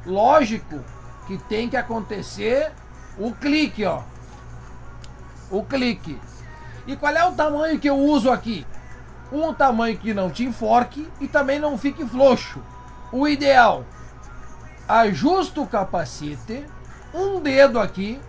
Lógico 0.06 0.82
que 1.26 1.38
tem 1.38 1.68
que 1.68 1.76
acontecer 1.76 2.72
o 3.18 3.32
clique, 3.32 3.84
ó. 3.84 4.02
O 5.50 5.62
clique. 5.62 6.18
E 6.86 6.96
qual 6.96 7.14
é 7.14 7.24
o 7.24 7.32
tamanho 7.32 7.78
que 7.78 7.88
eu 7.88 7.96
uso 7.96 8.30
aqui? 8.30 8.66
um 9.32 9.52
tamanho 9.52 9.96
que 9.98 10.14
não 10.14 10.30
te 10.30 10.44
enforque 10.44 11.08
e 11.20 11.26
também 11.26 11.58
não 11.58 11.76
fique 11.76 12.04
frouxo. 12.06 12.60
O 13.12 13.26
ideal, 13.26 13.84
ajusta 14.88 15.60
o 15.60 15.66
capacete, 15.66 16.64
um 17.14 17.40
dedo 17.40 17.78
aqui 17.80 18.20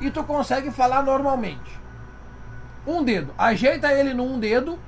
e 0.00 0.10
tu 0.10 0.22
consegue 0.24 0.70
falar 0.70 1.02
normalmente. 1.02 1.80
Um 2.86 3.02
dedo, 3.02 3.34
ajeita 3.36 3.92
ele 3.92 4.14
num 4.14 4.38
dedo 4.38 4.78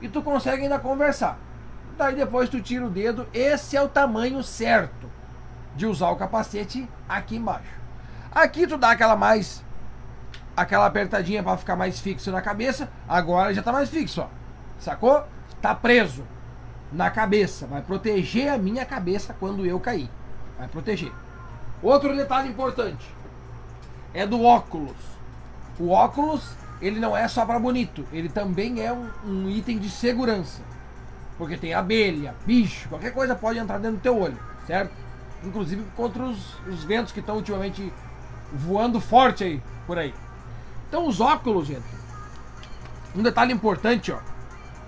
e 0.00 0.08
tu 0.08 0.22
consegue 0.22 0.64
ainda 0.64 0.78
conversar. 0.78 1.38
Daí 1.96 2.14
depois 2.14 2.48
tu 2.48 2.60
tira 2.60 2.84
o 2.84 2.90
dedo. 2.90 3.26
Esse 3.32 3.76
é 3.76 3.82
o 3.82 3.88
tamanho 3.88 4.42
certo 4.42 5.08
de 5.78 5.86
usar 5.86 6.10
o 6.10 6.16
capacete 6.16 6.88
aqui 7.08 7.36
embaixo. 7.36 7.78
Aqui 8.32 8.66
tu 8.66 8.76
dá 8.76 8.90
aquela 8.90 9.14
mais 9.14 9.64
aquela 10.56 10.86
apertadinha 10.86 11.40
para 11.40 11.56
ficar 11.56 11.76
mais 11.76 12.00
fixo 12.00 12.32
na 12.32 12.42
cabeça. 12.42 12.90
Agora 13.08 13.54
já 13.54 13.62
tá 13.62 13.70
mais 13.70 13.88
fixo, 13.88 14.22
ó. 14.22 14.26
Sacou? 14.80 15.24
Tá 15.62 15.72
preso 15.76 16.24
na 16.92 17.10
cabeça. 17.10 17.64
Vai 17.68 17.80
proteger 17.80 18.48
a 18.48 18.58
minha 18.58 18.84
cabeça 18.84 19.34
quando 19.38 19.64
eu 19.64 19.78
cair. 19.78 20.10
Vai 20.58 20.66
proteger. 20.66 21.12
Outro 21.80 22.14
detalhe 22.16 22.48
importante 22.48 23.08
é 24.12 24.26
do 24.26 24.42
óculos. 24.42 24.96
O 25.78 25.90
óculos, 25.90 26.56
ele 26.82 26.98
não 26.98 27.16
é 27.16 27.28
só 27.28 27.46
para 27.46 27.60
bonito, 27.60 28.04
ele 28.12 28.28
também 28.28 28.84
é 28.84 28.92
um, 28.92 29.08
um, 29.24 29.48
item 29.48 29.78
de 29.78 29.88
segurança. 29.88 30.60
Porque 31.36 31.56
tem 31.56 31.72
abelha, 31.72 32.34
bicho, 32.44 32.88
qualquer 32.88 33.12
coisa 33.12 33.36
pode 33.36 33.60
entrar 33.60 33.78
dentro 33.78 33.98
do 33.98 34.02
teu 34.02 34.18
olho, 34.18 34.36
certo? 34.66 34.92
Inclusive 35.44 35.84
contra 35.96 36.24
os, 36.24 36.54
os 36.66 36.84
ventos 36.84 37.12
que 37.12 37.20
estão 37.20 37.36
ultimamente 37.36 37.92
voando 38.52 39.00
forte 39.00 39.44
aí, 39.44 39.62
por 39.86 39.98
aí. 39.98 40.14
Então 40.88 41.06
os 41.06 41.20
óculos, 41.20 41.68
gente. 41.68 41.86
Um 43.14 43.22
detalhe 43.22 43.52
importante, 43.52 44.12
ó. 44.12 44.18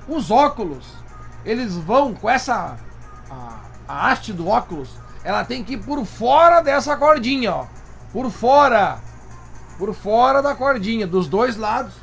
Os 0.09 0.31
óculos, 0.31 0.95
eles 1.45 1.77
vão 1.77 2.15
com 2.15 2.29
essa 2.29 2.77
a, 3.31 3.61
a 3.87 4.11
haste 4.11 4.33
do 4.33 4.49
óculos, 4.49 4.91
ela 5.23 5.45
tem 5.45 5.63
que 5.63 5.75
ir 5.75 5.85
por 5.85 6.05
fora 6.05 6.61
dessa 6.61 6.97
cordinha, 6.97 7.55
ó. 7.55 7.67
Por 8.13 8.31
fora 8.31 8.99
por 9.81 9.95
fora 9.95 10.43
da 10.43 10.55
cordinha, 10.55 11.07
dos 11.07 11.27
dois 11.27 11.57
lados, 11.57 11.95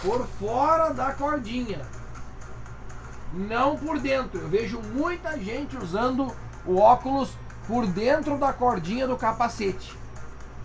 por 0.00 0.24
fora 0.38 0.90
da 0.94 1.12
cordinha. 1.12 1.80
Não 3.32 3.76
por 3.76 3.98
dentro. 3.98 4.40
Eu 4.40 4.48
vejo 4.48 4.80
muita 4.80 5.36
gente 5.36 5.76
usando 5.76 6.32
o 6.64 6.76
óculos 6.78 7.30
por 7.66 7.86
dentro 7.86 8.36
da 8.38 8.52
cordinha 8.52 9.06
do 9.06 9.16
capacete. 9.16 9.96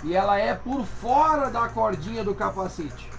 E 0.03 0.15
ela 0.15 0.37
é 0.37 0.53
por 0.53 0.85
fora 0.85 1.49
da 1.49 1.67
cordinha 1.67 2.23
do 2.23 2.33
capacete. 2.33 3.09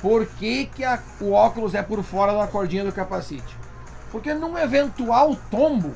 Por 0.00 0.26
que, 0.26 0.66
que 0.66 0.84
a, 0.84 0.98
o 1.20 1.32
óculos 1.32 1.74
é 1.74 1.82
por 1.82 2.02
fora 2.02 2.34
da 2.34 2.46
cordinha 2.46 2.84
do 2.84 2.92
capacete? 2.92 3.56
Porque 4.10 4.34
num 4.34 4.58
eventual 4.58 5.34
tombo, 5.50 5.94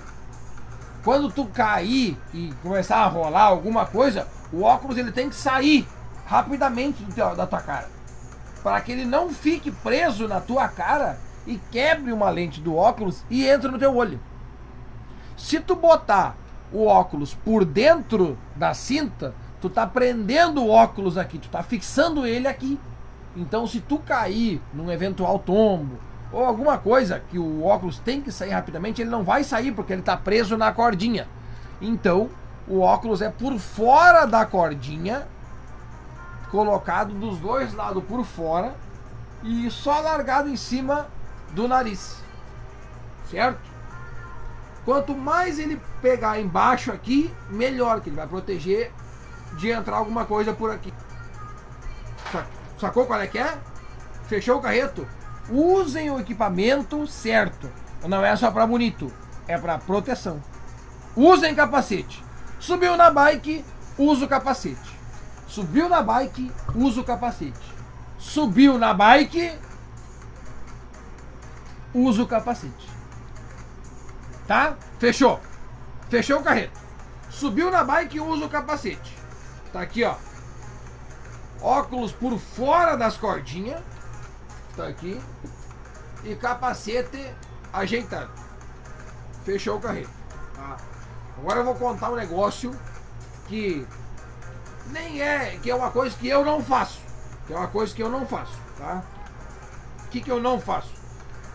quando 1.04 1.30
tu 1.30 1.44
cair 1.46 2.18
e 2.32 2.52
começar 2.62 2.98
a 2.98 3.08
rolar 3.08 3.42
alguma 3.42 3.84
coisa, 3.84 4.26
o 4.52 4.62
óculos 4.62 4.96
ele 4.96 5.12
tem 5.12 5.28
que 5.28 5.34
sair 5.34 5.86
rapidamente 6.24 7.04
teu, 7.14 7.34
da 7.34 7.46
tua 7.46 7.60
cara. 7.60 7.90
Para 8.62 8.80
que 8.80 8.92
ele 8.92 9.04
não 9.04 9.30
fique 9.30 9.70
preso 9.70 10.26
na 10.26 10.40
tua 10.40 10.66
cara 10.68 11.18
e 11.46 11.56
quebre 11.70 12.12
uma 12.12 12.30
lente 12.30 12.60
do 12.60 12.74
óculos 12.74 13.22
e 13.28 13.46
entre 13.46 13.70
no 13.70 13.78
teu 13.78 13.94
olho. 13.94 14.20
Se 15.36 15.60
tu 15.60 15.76
botar 15.76 16.36
o 16.72 16.86
óculos 16.86 17.34
por 17.34 17.64
dentro 17.64 18.36
da 18.54 18.74
cinta, 18.74 19.34
tu 19.60 19.70
tá 19.70 19.86
prendendo 19.86 20.62
o 20.62 20.70
óculos 20.70 21.16
aqui, 21.16 21.38
tu 21.38 21.48
tá 21.48 21.62
fixando 21.62 22.26
ele 22.26 22.48
aqui. 22.48 22.78
Então 23.36 23.66
se 23.66 23.80
tu 23.80 23.98
cair 23.98 24.60
num 24.72 24.90
eventual 24.90 25.38
tombo 25.38 25.98
ou 26.32 26.44
alguma 26.44 26.78
coisa 26.78 27.22
que 27.30 27.38
o 27.38 27.64
óculos 27.64 27.98
tem 27.98 28.20
que 28.20 28.32
sair 28.32 28.50
rapidamente, 28.50 29.00
ele 29.00 29.10
não 29.10 29.22
vai 29.22 29.44
sair 29.44 29.72
porque 29.72 29.92
ele 29.92 30.02
tá 30.02 30.16
preso 30.16 30.56
na 30.56 30.72
cordinha. 30.72 31.28
Então, 31.80 32.28
o 32.66 32.80
óculos 32.80 33.22
é 33.22 33.30
por 33.30 33.58
fora 33.58 34.26
da 34.26 34.44
cordinha 34.44 35.26
colocado 36.50 37.12
dos 37.12 37.38
dois 37.38 37.74
lados 37.74 38.02
por 38.04 38.24
fora 38.24 38.74
e 39.42 39.70
só 39.70 40.00
largado 40.00 40.48
em 40.48 40.56
cima 40.56 41.06
do 41.52 41.68
nariz. 41.68 42.22
Certo? 43.30 43.75
Quanto 44.86 45.16
mais 45.16 45.58
ele 45.58 45.82
pegar 46.00 46.40
embaixo 46.40 46.92
aqui, 46.92 47.28
melhor, 47.50 48.00
que 48.00 48.08
ele 48.08 48.14
vai 48.14 48.26
proteger 48.28 48.92
de 49.58 49.68
entrar 49.68 49.96
alguma 49.96 50.24
coisa 50.24 50.52
por 50.52 50.70
aqui. 50.70 50.94
Sacou 52.78 53.04
qual 53.04 53.20
é 53.20 53.26
que 53.26 53.36
é? 53.36 53.58
Fechou 54.28 54.58
o 54.58 54.62
carreto? 54.62 55.04
Usem 55.50 56.08
o 56.08 56.20
equipamento 56.20 57.04
certo. 57.08 57.68
Não 58.06 58.24
é 58.24 58.36
só 58.36 58.48
para 58.52 58.64
bonito, 58.64 59.12
é 59.48 59.58
para 59.58 59.76
proteção. 59.76 60.40
Usem 61.16 61.52
capacete. 61.52 62.24
Subiu 62.60 62.96
na 62.96 63.10
bike, 63.10 63.64
usa 63.98 64.24
o 64.24 64.28
capacete. 64.28 64.96
Subiu 65.48 65.88
na 65.88 66.00
bike, 66.00 66.52
usa 66.76 67.00
o 67.00 67.04
capacete. 67.04 67.74
Subiu 68.18 68.78
na 68.78 68.94
bike, 68.94 69.52
usa 71.92 72.22
o 72.22 72.26
capacete. 72.28 72.95
Tá? 74.46 74.76
Fechou. 74.98 75.40
Fechou 76.08 76.40
o 76.40 76.42
carreto. 76.42 76.78
Subiu 77.30 77.70
na 77.70 77.82
bike, 77.82 78.20
usa 78.20 78.46
o 78.46 78.48
capacete. 78.48 79.16
Tá 79.72 79.80
aqui, 79.80 80.04
ó. 80.04 80.14
Óculos 81.60 82.12
por 82.12 82.38
fora 82.38 82.96
das 82.96 83.16
cordinhas. 83.16 83.82
Tá 84.76 84.86
aqui. 84.86 85.20
E 86.24 86.34
capacete 86.36 87.32
ajeitado. 87.72 88.30
Fechou 89.44 89.76
o 89.76 89.80
carreto. 89.80 90.10
Tá? 90.54 90.76
Agora 91.38 91.60
eu 91.60 91.64
vou 91.64 91.74
contar 91.74 92.10
um 92.10 92.16
negócio 92.16 92.74
que 93.46 93.86
nem 94.86 95.20
é, 95.20 95.58
que 95.62 95.70
é 95.70 95.74
uma 95.74 95.90
coisa 95.90 96.16
que 96.16 96.28
eu 96.28 96.44
não 96.44 96.62
faço. 96.62 97.00
Que 97.46 97.52
é 97.52 97.56
uma 97.56 97.68
coisa 97.68 97.94
que 97.94 98.02
eu 98.02 98.08
não 98.08 98.26
faço, 98.26 98.58
tá? 98.76 99.04
O 100.04 100.08
que, 100.08 100.20
que 100.20 100.30
eu 100.30 100.40
não 100.40 100.60
faço? 100.60 100.92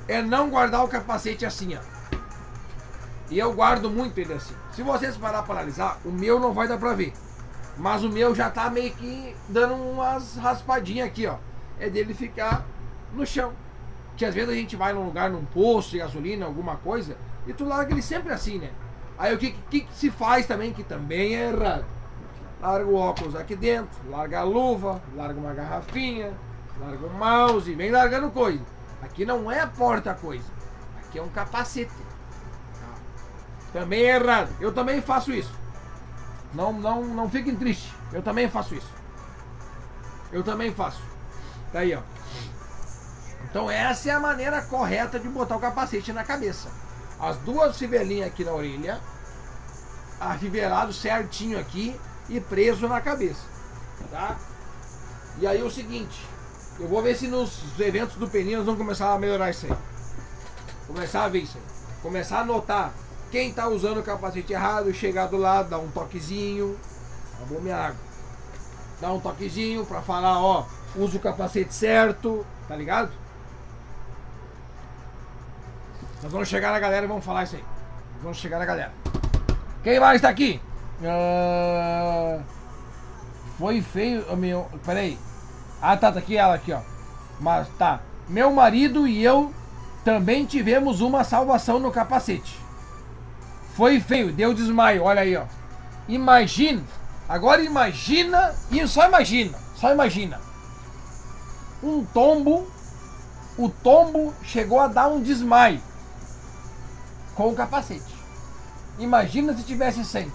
É 0.07 0.22
não 0.22 0.49
guardar 0.49 0.84
o 0.84 0.88
capacete 0.88 1.45
assim, 1.45 1.76
ó. 1.76 1.90
E 3.31 3.39
eu 3.39 3.51
guardo 3.53 3.89
muito 3.89 4.17
ele 4.19 4.33
assim. 4.33 4.53
Se 4.71 4.83
vocês 4.83 5.17
parar 5.17 5.41
para 5.41 5.55
analisar, 5.55 5.99
o 6.05 6.11
meu 6.11 6.39
não 6.39 6.53
vai 6.53 6.67
dar 6.67 6.77
pra 6.77 6.93
ver. 6.93 7.13
Mas 7.77 8.03
o 8.03 8.09
meu 8.09 8.35
já 8.35 8.51
tá 8.51 8.69
meio 8.69 8.93
que 8.93 9.35
dando 9.49 9.73
umas 9.73 10.35
raspadinhas 10.35 11.07
aqui, 11.07 11.25
ó. 11.25 11.37
É 11.79 11.89
dele 11.89 12.13
ficar 12.13 12.63
no 13.13 13.25
chão. 13.25 13.53
Que 14.15 14.25
às 14.25 14.35
vezes 14.35 14.51
a 14.51 14.53
gente 14.53 14.75
vai 14.75 14.93
num 14.93 15.05
lugar, 15.05 15.31
num 15.31 15.45
posto 15.45 15.91
de 15.91 15.97
gasolina, 15.97 16.45
alguma 16.45 16.75
coisa, 16.75 17.17
e 17.47 17.53
tu 17.53 17.65
larga 17.65 17.91
ele 17.91 18.03
sempre 18.03 18.31
assim, 18.31 18.59
né? 18.59 18.69
Aí 19.17 19.33
o 19.33 19.37
que, 19.39 19.51
que, 19.69 19.81
que 19.81 19.95
se 19.95 20.11
faz 20.11 20.45
também, 20.45 20.73
que 20.73 20.83
também 20.83 21.35
é 21.35 21.47
errado 21.47 21.85
larga 22.61 22.85
o 22.85 22.95
óculos 22.95 23.35
aqui 23.35 23.55
dentro, 23.55 23.89
larga 24.09 24.39
a 24.39 24.43
luva, 24.43 25.01
larga 25.15 25.39
uma 25.39 25.53
garrafinha, 25.53 26.31
larga 26.79 27.07
o 27.07 27.09
mouse, 27.09 27.73
vem 27.73 27.89
largando 27.89 28.29
coisa. 28.29 28.63
Aqui 29.01 29.25
não 29.25 29.51
é 29.51 29.65
porta-coisa, 29.65 30.45
aqui 30.99 31.17
é 31.17 31.23
um 31.23 31.29
capacete. 31.29 31.91
Também 33.73 34.03
é 34.03 34.15
errado. 34.15 34.49
Eu 34.60 34.73
também 34.73 35.02
faço 35.02 35.31
isso. 35.31 35.53
Não, 36.53 36.73
não, 36.73 37.03
não 37.06 37.30
fiquem 37.30 37.56
tristes. 37.56 37.91
Eu 38.11 38.22
também 38.22 38.49
faço 38.49 38.76
isso. 38.76 38.91
Eu 40.31 40.43
também 40.43 40.73
faço. 40.73 41.02
Tá 41.72 41.80
aí, 41.80 41.95
ó. 41.95 42.02
Então 43.45 43.69
essa 43.69 44.10
é 44.10 44.14
a 44.14 44.19
maneira 44.19 44.61
correta 44.61 45.19
de 45.19 45.27
botar 45.27 45.56
o 45.56 45.60
capacete 45.60 46.14
na 46.14 46.23
cabeça. 46.23 46.69
As 47.19 47.38
duas 47.38 47.77
fivelinhas 47.77 48.27
aqui 48.27 48.43
na 48.43 48.53
orelha, 48.53 48.99
afivelado 50.19 50.93
certinho 50.93 51.60
aqui, 51.60 51.99
e 52.30 52.39
preso 52.39 52.88
na 52.88 53.02
cabeça. 53.02 53.41
Tá? 54.10 54.38
E 55.39 55.45
aí 55.45 55.61
o 55.61 55.69
seguinte, 55.69 56.26
eu 56.80 56.88
vou 56.88 57.02
ver 57.02 57.15
se 57.15 57.27
nos 57.27 57.61
eventos 57.80 58.15
do 58.15 58.27
Peninha 58.27 58.57
nós 58.57 58.65
vamos 58.65 58.80
começar 58.80 59.14
a 59.14 59.19
melhorar 59.19 59.49
isso 59.49 59.65
aí. 59.65 59.77
Começar 60.88 61.26
a 61.26 61.30
ver 61.30 61.39
isso 61.39 61.57
aí. 61.57 61.64
Começar 62.02 62.39
a 62.39 62.45
notar 62.45 62.93
quem 63.31 63.49
está 63.49 63.67
usando 63.67 64.01
o 64.01 64.03
capacete 64.03 64.51
errado, 64.51 64.93
chegar 64.93 65.27
do 65.27 65.37
lado, 65.37 65.69
dar 65.69 65.79
um 65.79 65.89
toquezinho. 65.89 66.77
Acabou 67.35 67.61
minha 67.61 67.77
água. 67.77 67.99
Dá 68.99 69.11
um 69.11 69.19
toquezinho 69.19 69.85
para 69.85 70.01
falar, 70.01 70.39
ó, 70.39 70.65
usa 70.95 71.17
o 71.17 71.19
capacete 71.19 71.73
certo, 71.73 72.45
tá 72.67 72.75
ligado? 72.75 73.11
Nós 76.21 76.31
vamos 76.31 76.49
chegar 76.49 76.71
na 76.71 76.79
galera 76.79 77.05
e 77.05 77.07
vamos 77.07 77.25
falar 77.25 77.43
isso 77.45 77.55
aí. 77.55 77.63
vamos 78.21 78.37
chegar 78.37 78.59
na 78.59 78.65
galera. 78.65 78.93
Quem 79.81 79.99
mais 79.99 80.17
está 80.17 80.29
aqui? 80.29 80.61
Uh, 81.01 82.43
foi 83.57 83.81
feio. 83.81 84.37
Meu, 84.37 84.69
peraí. 84.85 85.17
Ah, 85.81 85.97
tá, 85.97 86.11
tá 86.11 86.19
aqui 86.19 86.37
ela 86.37 86.53
aqui, 86.53 86.71
ó. 86.71 86.81
Mas 87.39 87.67
tá. 87.69 88.01
Meu 88.27 88.51
marido 88.51 89.07
e 89.07 89.23
eu 89.23 89.51
também 90.05 90.45
tivemos 90.45 91.01
uma 91.01 91.23
salvação 91.23 91.79
no 91.79 91.91
capacete. 91.91 92.59
Foi 93.76 93.99
feio, 93.99 94.34
deu 94.34 94.53
desmaio, 94.53 95.03
olha 95.03 95.22
aí, 95.22 95.35
ó. 95.35 95.45
Imagina. 96.07 96.84
Agora 97.27 97.61
imagina, 97.61 98.53
e 98.69 98.85
só 98.88 99.07
imagina, 99.07 99.57
só 99.76 99.91
imagina. 99.91 100.39
Um 101.81 102.03
tombo, 102.03 102.69
o 103.57 103.69
tombo 103.69 104.34
chegou 104.43 104.80
a 104.80 104.88
dar 104.88 105.07
um 105.07 105.22
desmaio 105.22 105.81
com 107.34 107.49
o 107.49 107.56
capacete. 107.56 108.14
Imagina 108.99 109.56
se 109.56 109.64
tivesse 109.64 110.03
sem. 110.03 110.31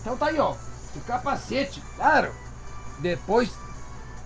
Então 0.00 0.16
tá 0.16 0.26
aí, 0.26 0.40
ó. 0.40 0.54
O 0.96 1.00
capacete, 1.06 1.82
claro. 1.96 2.32
Depois, 3.00 3.50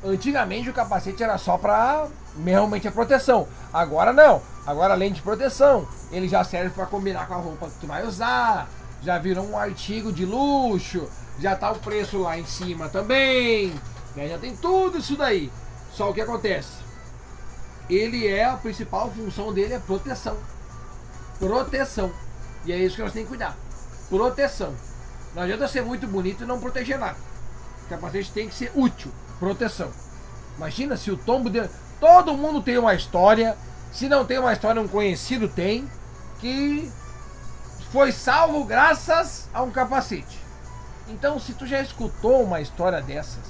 antigamente 0.04 0.70
o 0.70 0.74
capacete 0.74 1.22
era 1.22 1.38
só 1.38 1.58
pra 1.58 2.06
realmente 2.44 2.86
a 2.86 2.92
proteção. 2.92 3.48
Agora 3.72 4.12
não. 4.12 4.40
Agora, 4.68 4.92
além 4.92 5.10
de 5.10 5.22
proteção, 5.22 5.88
ele 6.12 6.28
já 6.28 6.44
serve 6.44 6.68
para 6.68 6.84
combinar 6.84 7.26
com 7.26 7.32
a 7.32 7.38
roupa 7.38 7.70
que 7.70 7.80
tu 7.80 7.86
vai 7.86 8.06
usar. 8.06 8.68
Já 9.02 9.16
virou 9.16 9.48
um 9.48 9.56
artigo 9.56 10.12
de 10.12 10.26
luxo. 10.26 11.08
Já 11.40 11.56
tá 11.56 11.70
o 11.70 11.78
preço 11.78 12.18
lá 12.18 12.38
em 12.38 12.44
cima 12.44 12.86
também. 12.90 13.72
Né? 14.14 14.28
Já 14.28 14.36
tem 14.36 14.54
tudo 14.54 14.98
isso 14.98 15.16
daí. 15.16 15.50
Só 15.90 16.10
o 16.10 16.12
que 16.12 16.20
acontece? 16.20 16.84
Ele 17.88 18.26
é 18.26 18.44
a 18.44 18.58
principal 18.58 19.10
função 19.10 19.54
dele 19.54 19.72
é 19.72 19.78
proteção. 19.78 20.36
Proteção. 21.38 22.12
E 22.66 22.70
é 22.70 22.76
isso 22.76 22.96
que 22.96 23.02
nós 23.02 23.14
temos 23.14 23.30
que 23.30 23.36
cuidar. 23.36 23.56
Proteção. 24.10 24.74
Não 25.34 25.44
adianta 25.44 25.66
ser 25.66 25.80
muito 25.80 26.06
bonito 26.06 26.42
e 26.42 26.46
não 26.46 26.60
proteger 26.60 26.98
nada. 26.98 27.16
O 27.86 27.88
capacete 27.88 28.32
tem 28.32 28.46
que 28.46 28.54
ser 28.54 28.70
útil. 28.74 29.10
Proteção. 29.38 29.88
Imagina 30.58 30.94
se 30.94 31.10
o 31.10 31.16
tombo 31.16 31.48
dele. 31.48 31.70
Todo 31.98 32.36
mundo 32.36 32.60
tem 32.60 32.76
uma 32.76 32.94
história. 32.94 33.56
Se 33.98 34.08
não 34.08 34.24
tem 34.24 34.38
uma 34.38 34.52
história, 34.52 34.80
um 34.80 34.86
conhecido 34.86 35.48
tem. 35.48 35.90
Que 36.38 36.88
foi 37.90 38.12
salvo 38.12 38.64
graças 38.64 39.48
a 39.52 39.60
um 39.60 39.72
capacete. 39.72 40.38
Então, 41.08 41.40
se 41.40 41.52
tu 41.52 41.66
já 41.66 41.82
escutou 41.82 42.44
uma 42.44 42.60
história 42.60 43.02
dessas, 43.02 43.42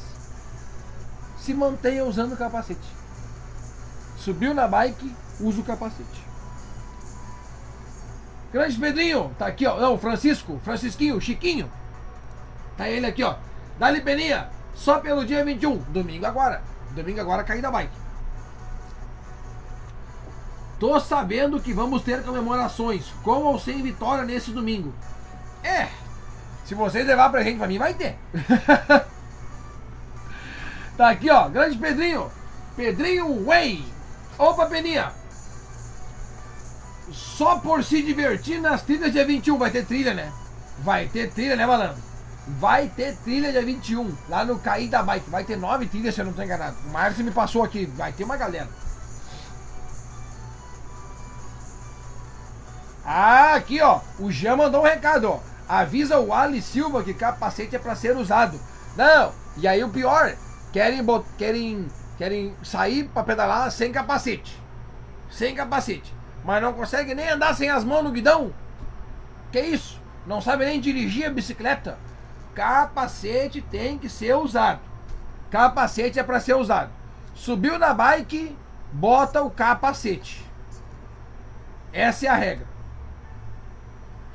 se 1.38 1.52
mantenha 1.52 2.02
usando 2.02 2.32
o 2.32 2.36
capacete. 2.36 2.80
Subiu 4.16 4.54
na 4.54 4.66
bike, 4.66 5.14
usa 5.38 5.60
o 5.60 5.64
capacete. 5.64 6.24
Grande 8.50 8.78
Pedrinho, 8.78 9.30
tá 9.38 9.48
aqui, 9.48 9.66
ó. 9.66 9.78
Não, 9.78 9.98
Francisco, 9.98 10.58
Francisquinho, 10.64 11.20
Chiquinho. 11.20 11.70
Tá 12.74 12.88
ele 12.88 13.04
aqui, 13.04 13.22
ó. 13.22 13.36
Dali 13.78 14.00
Peninha, 14.00 14.48
só 14.74 14.98
pelo 14.98 15.26
dia 15.26 15.44
21. 15.44 15.76
Domingo 15.90 16.24
agora. 16.24 16.62
Domingo 16.92 17.20
agora 17.20 17.44
cair 17.44 17.60
da 17.60 17.70
bike. 17.70 18.07
Tô 20.78 21.00
sabendo 21.00 21.60
que 21.60 21.72
vamos 21.72 22.02
ter 22.02 22.22
comemorações, 22.22 23.06
com 23.24 23.42
ou 23.42 23.58
sem 23.58 23.82
vitória 23.82 24.24
nesse 24.24 24.52
domingo. 24.52 24.94
É, 25.62 25.88
se 26.64 26.74
vocês 26.74 27.06
levar 27.06 27.30
presente 27.30 27.58
pra 27.58 27.66
mim, 27.66 27.78
vai 27.78 27.94
ter. 27.94 28.16
tá 30.96 31.08
aqui, 31.10 31.30
ó, 31.30 31.48
grande 31.48 31.78
Pedrinho. 31.78 32.30
Pedrinho 32.76 33.44
Way. 33.44 33.84
Opa, 34.38 34.66
Peninha. 34.66 35.10
Só 37.10 37.58
por 37.58 37.82
se 37.82 38.02
divertir 38.02 38.60
nas 38.60 38.82
trilhas 38.82 39.10
dia 39.10 39.24
21 39.24 39.58
vai 39.58 39.70
ter 39.70 39.84
trilha, 39.84 40.14
né? 40.14 40.32
Vai 40.80 41.08
ter 41.08 41.32
trilha, 41.32 41.56
né, 41.56 41.66
malandro? 41.66 41.96
Vai 42.60 42.88
ter 42.88 43.16
trilha 43.16 43.50
dia 43.50 43.64
21, 43.64 44.14
lá 44.28 44.44
no 44.44 44.58
Caí 44.58 44.88
da 44.88 45.02
Bike. 45.02 45.28
Vai 45.28 45.44
ter 45.44 45.56
nove 45.56 45.86
trilhas, 45.86 46.14
se 46.14 46.20
eu 46.20 46.24
não 46.24 46.30
estou 46.30 46.44
enganado. 46.44 46.76
O 46.86 46.92
Márcio 46.92 47.24
me 47.24 47.30
passou 47.30 47.64
aqui, 47.64 47.86
vai 47.86 48.12
ter 48.12 48.24
uma 48.24 48.36
galera. 48.36 48.68
Ah, 53.10 53.54
aqui 53.54 53.80
ó, 53.80 54.02
o 54.18 54.30
Jean 54.30 54.56
mandou 54.56 54.82
um 54.82 54.84
recado, 54.84 55.30
ó. 55.30 55.40
Avisa 55.66 56.18
o 56.18 56.30
Ali 56.30 56.60
Silva 56.60 57.02
que 57.02 57.14
capacete 57.14 57.74
é 57.74 57.78
para 57.78 57.94
ser 57.94 58.14
usado. 58.14 58.60
Não, 58.94 59.32
e 59.56 59.66
aí 59.66 59.82
o 59.82 59.88
pior, 59.88 60.34
querem, 60.74 61.02
querem, 61.38 61.88
querem 62.18 62.54
sair 62.62 63.08
para 63.08 63.24
pedalar 63.24 63.72
sem 63.72 63.90
capacete. 63.90 64.62
Sem 65.30 65.54
capacete. 65.54 66.14
Mas 66.44 66.60
não 66.60 66.74
consegue 66.74 67.14
nem 67.14 67.30
andar 67.30 67.54
sem 67.54 67.70
as 67.70 67.82
mãos 67.82 68.02
no 68.02 68.12
guidão. 68.12 68.52
Que 69.50 69.62
isso? 69.62 69.98
Não 70.26 70.42
sabe 70.42 70.66
nem 70.66 70.78
dirigir 70.78 71.28
a 71.28 71.30
bicicleta. 71.30 71.98
Capacete 72.54 73.62
tem 73.62 73.96
que 73.96 74.10
ser 74.10 74.34
usado. 74.34 74.80
Capacete 75.50 76.18
é 76.18 76.22
para 76.22 76.40
ser 76.40 76.56
usado. 76.56 76.90
Subiu 77.34 77.78
na 77.78 77.94
bike, 77.94 78.54
bota 78.92 79.40
o 79.42 79.50
capacete. 79.50 80.44
Essa 81.90 82.26
é 82.26 82.28
a 82.28 82.34
regra. 82.34 82.67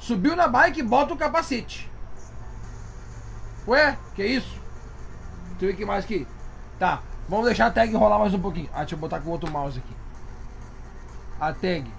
Subiu 0.03 0.35
na 0.35 0.49
bike, 0.49 0.84
bota 0.84 1.13
o 1.13 1.17
capacete. 1.17 1.89
Ué, 3.65 3.97
que 4.13 4.25
isso? 4.25 4.61
Ver 5.57 5.73
o 5.73 5.77
que 5.77 5.85
mais 5.85 6.03
aqui. 6.03 6.27
Tá, 6.77 7.01
vamos 7.30 7.45
deixar 7.45 7.67
a 7.67 7.71
tag 7.71 7.95
rolar 7.95 8.19
mais 8.19 8.34
um 8.34 8.39
pouquinho. 8.41 8.69
Ah, 8.73 8.80
deixa 8.80 8.95
eu 8.95 8.99
botar 8.99 9.21
com 9.21 9.30
outro 9.30 9.49
mouse 9.49 9.80
aqui. 9.80 9.95
A 11.39 11.53
tag. 11.53 11.89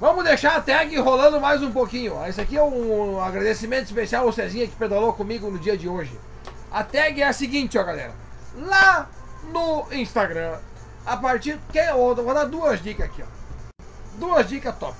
Vamos 0.00 0.24
deixar 0.24 0.56
a 0.56 0.62
tag 0.62 0.98
rolando 1.00 1.38
mais 1.38 1.62
um 1.62 1.70
pouquinho. 1.70 2.14
Esse 2.26 2.40
aqui 2.40 2.56
é 2.56 2.62
um 2.62 3.20
agradecimento 3.20 3.84
especial 3.84 4.24
ao 4.24 4.32
Cezinha 4.32 4.66
que 4.66 4.74
pedalou 4.74 5.12
comigo 5.12 5.50
no 5.50 5.58
dia 5.58 5.76
de 5.76 5.86
hoje. 5.86 6.18
A 6.72 6.82
tag 6.82 7.20
é 7.20 7.26
a 7.26 7.32
seguinte, 7.34 7.76
ó, 7.76 7.84
galera. 7.84 8.14
Lá 8.56 9.06
no 9.52 9.86
Instagram, 9.92 10.56
a 11.04 11.14
partir. 11.18 11.60
Que, 11.70 11.92
vou 11.92 12.14
dar 12.14 12.44
duas 12.44 12.82
dicas 12.82 13.04
aqui, 13.04 13.22
ó. 13.22 13.43
Duas 14.18 14.48
dicas 14.48 14.76
top. 14.78 14.96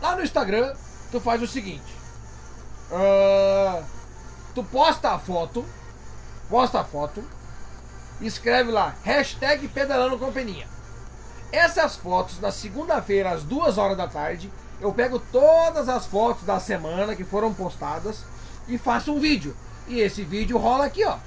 Lá 0.00 0.16
no 0.16 0.22
Instagram, 0.22 0.74
tu 1.10 1.20
faz 1.20 1.40
o 1.42 1.46
seguinte. 1.46 1.94
Uh, 2.90 3.84
tu 4.54 4.64
posta 4.64 5.10
a 5.10 5.18
foto. 5.18 5.64
Posta 6.48 6.80
a 6.80 6.84
foto. 6.84 7.22
Escreve 8.20 8.70
lá, 8.70 8.94
hashtag 9.02 9.66
pedalando 9.68 10.18
com 10.18 10.32
peninha. 10.32 10.66
Essas 11.50 11.96
fotos, 11.96 12.40
na 12.40 12.50
segunda-feira, 12.50 13.30
às 13.30 13.42
duas 13.42 13.78
horas 13.78 13.96
da 13.96 14.08
tarde, 14.08 14.50
eu 14.80 14.92
pego 14.92 15.18
todas 15.18 15.88
as 15.88 16.06
fotos 16.06 16.44
da 16.44 16.58
semana 16.58 17.14
que 17.14 17.24
foram 17.24 17.52
postadas 17.52 18.24
e 18.68 18.78
faço 18.78 19.12
um 19.12 19.20
vídeo. 19.20 19.56
E 19.86 20.00
esse 20.00 20.22
vídeo 20.22 20.58
rola 20.58 20.86
aqui, 20.86 21.04
ó. 21.04 21.18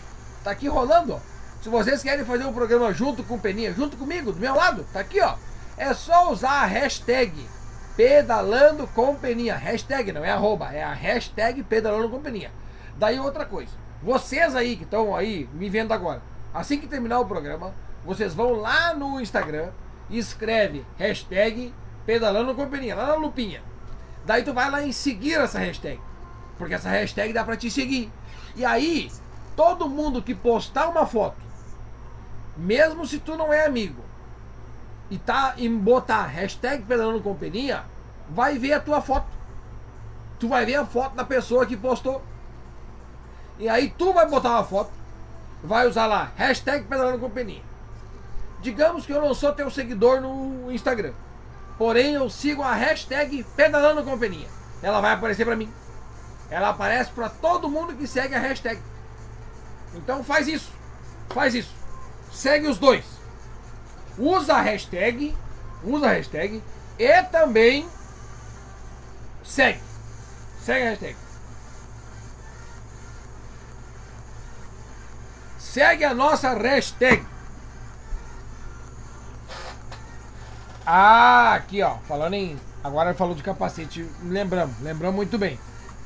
Tá 0.44 0.52
aqui 0.52 0.68
rolando, 0.68 1.14
ó. 1.14 1.20
Se 1.62 1.70
vocês 1.70 2.02
querem 2.04 2.26
fazer 2.26 2.46
um 2.46 2.54
programa 2.54 2.94
junto 2.94 3.24
com 3.24 3.36
o 3.36 3.40
Peninha, 3.40 3.74
junto 3.74 3.98
comigo, 3.98 4.32
do 4.32 4.40
meu 4.40 4.56
lado, 4.56 4.86
tá 4.94 5.00
aqui, 5.00 5.22
ó. 5.22 5.36
É 5.78 5.94
só 5.94 6.32
usar 6.32 6.64
a 6.64 6.66
hashtag 6.66 7.48
pedalando 7.96 8.88
com 8.88 9.16
peninha. 9.16 9.56
Hashtag 9.56 10.12
não 10.12 10.24
é 10.24 10.32
arroba, 10.32 10.72
é 10.72 10.84
a 10.84 10.94
hashtag 10.94 11.64
pedalando 11.64 12.10
com 12.10 12.22
peninha. 12.22 12.52
Daí 12.98 13.20
outra 13.20 13.46
coisa. 13.46 13.72
Vocês 14.02 14.56
aí 14.56 14.76
que 14.76 14.84
estão 14.84 15.16
aí 15.16 15.50
me 15.54 15.70
vendo 15.70 15.92
agora, 15.92 16.22
assim 16.54 16.80
que 16.80 16.88
terminar 16.88 17.20
o 17.20 17.26
programa, 17.26 17.74
vocês 18.06 18.34
vão 18.34 18.54
lá 18.54 18.94
no 18.94 19.20
Instagram 19.20 19.72
e 20.10 20.18
escreve 20.18 20.86
hashtag 20.98 21.74
pedalando 22.06 22.54
com 22.54 22.70
peninha, 22.70 22.96
lá 22.96 23.08
na 23.08 23.16
lupinha. 23.16 23.64
Daí 24.26 24.44
tu 24.44 24.54
vai 24.54 24.70
lá 24.70 24.84
em 24.84 24.92
seguir 24.92 25.40
essa 25.40 25.60
hashtag. 25.60 26.00
Porque 26.58 26.74
essa 26.74 26.90
hashtag 26.90 27.34
dá 27.34 27.44
pra 27.44 27.58
te 27.58 27.70
seguir. 27.70 28.12
E 28.56 28.64
aí, 28.64 29.12
todo 29.56 29.90
mundo 29.90 30.22
que 30.22 30.34
postar 30.34 30.88
uma 30.88 31.06
foto, 31.06 31.42
mesmo 32.56 33.06
se 33.06 33.20
tu 33.20 33.36
não 33.36 33.52
é 33.52 33.66
amigo, 33.66 34.05
e 35.10 35.18
tá 35.18 35.54
em 35.58 35.76
botar 35.78 36.24
hashtag 36.24 36.84
pedalando 36.84 37.22
companhia, 37.22 37.84
vai 38.30 38.58
ver 38.58 38.74
a 38.74 38.80
tua 38.80 39.02
foto. 39.02 39.28
Tu 40.40 40.48
vai 40.48 40.66
ver 40.66 40.76
a 40.76 40.86
foto 40.86 41.16
da 41.16 41.24
pessoa 41.24 41.66
que 41.66 41.78
postou. 41.78 42.22
E 43.58 43.70
aí 43.70 43.94
tu 43.98 44.12
vai 44.14 44.28
botar 44.28 44.50
uma 44.52 44.64
foto, 44.64 44.92
vai 45.64 45.88
usar 45.88 46.08
lá, 46.08 46.32
hashtag 46.36 46.86
pedalando 46.86 47.20
companhia. 47.20 47.62
Digamos 48.62 49.06
que 49.06 49.14
eu 49.14 49.22
não 49.22 49.34
sou 49.34 49.54
teu 49.54 49.70
seguidor 49.70 50.20
no 50.20 50.72
Instagram. 50.72 51.14
Porém, 51.78 52.14
eu 52.14 52.30
sigo 52.30 52.64
a 52.64 52.74
hashtag 52.74 53.46
pedalando 53.56 54.04
companhia. 54.04 54.48
Ela 54.82 55.02
vai 55.02 55.14
aparecer 55.14 55.46
para 55.46 55.56
mim. 55.56 55.72
Ela 56.50 56.70
aparece 56.70 57.12
para 57.12 57.30
todo 57.30 57.70
mundo 57.70 57.96
que 57.96 58.08
segue 58.08 58.34
a 58.34 58.40
hashtag. 58.40 58.82
Então 59.94 60.24
faz 60.24 60.48
isso. 60.48 60.72
Faz 61.30 61.54
isso. 61.54 61.74
Segue 62.32 62.68
os 62.68 62.78
dois 62.78 63.15
usa 64.18 64.56
a 64.56 64.62
hashtag, 64.62 65.36
usa 65.84 66.08
a 66.08 66.14
hashtag 66.14 66.62
e 66.98 67.24
também 67.24 67.88
segue. 69.44 69.80
Segue 70.62 70.86
a 70.86 70.90
hashtag. 70.90 71.16
Segue 75.60 76.06
a 76.06 76.14
nossa 76.14 76.54
hashtag. 76.54 77.26
Ah, 80.86 81.56
aqui 81.56 81.82
ó, 81.82 81.98
falando 82.08 82.36
em. 82.36 82.58
Agora 82.84 83.16
falou 83.16 83.34
de 83.34 83.42
capacete, 83.42 84.08
lembramos, 84.24 84.80
lembramos 84.80 85.16
muito 85.16 85.38
bem. 85.38 85.60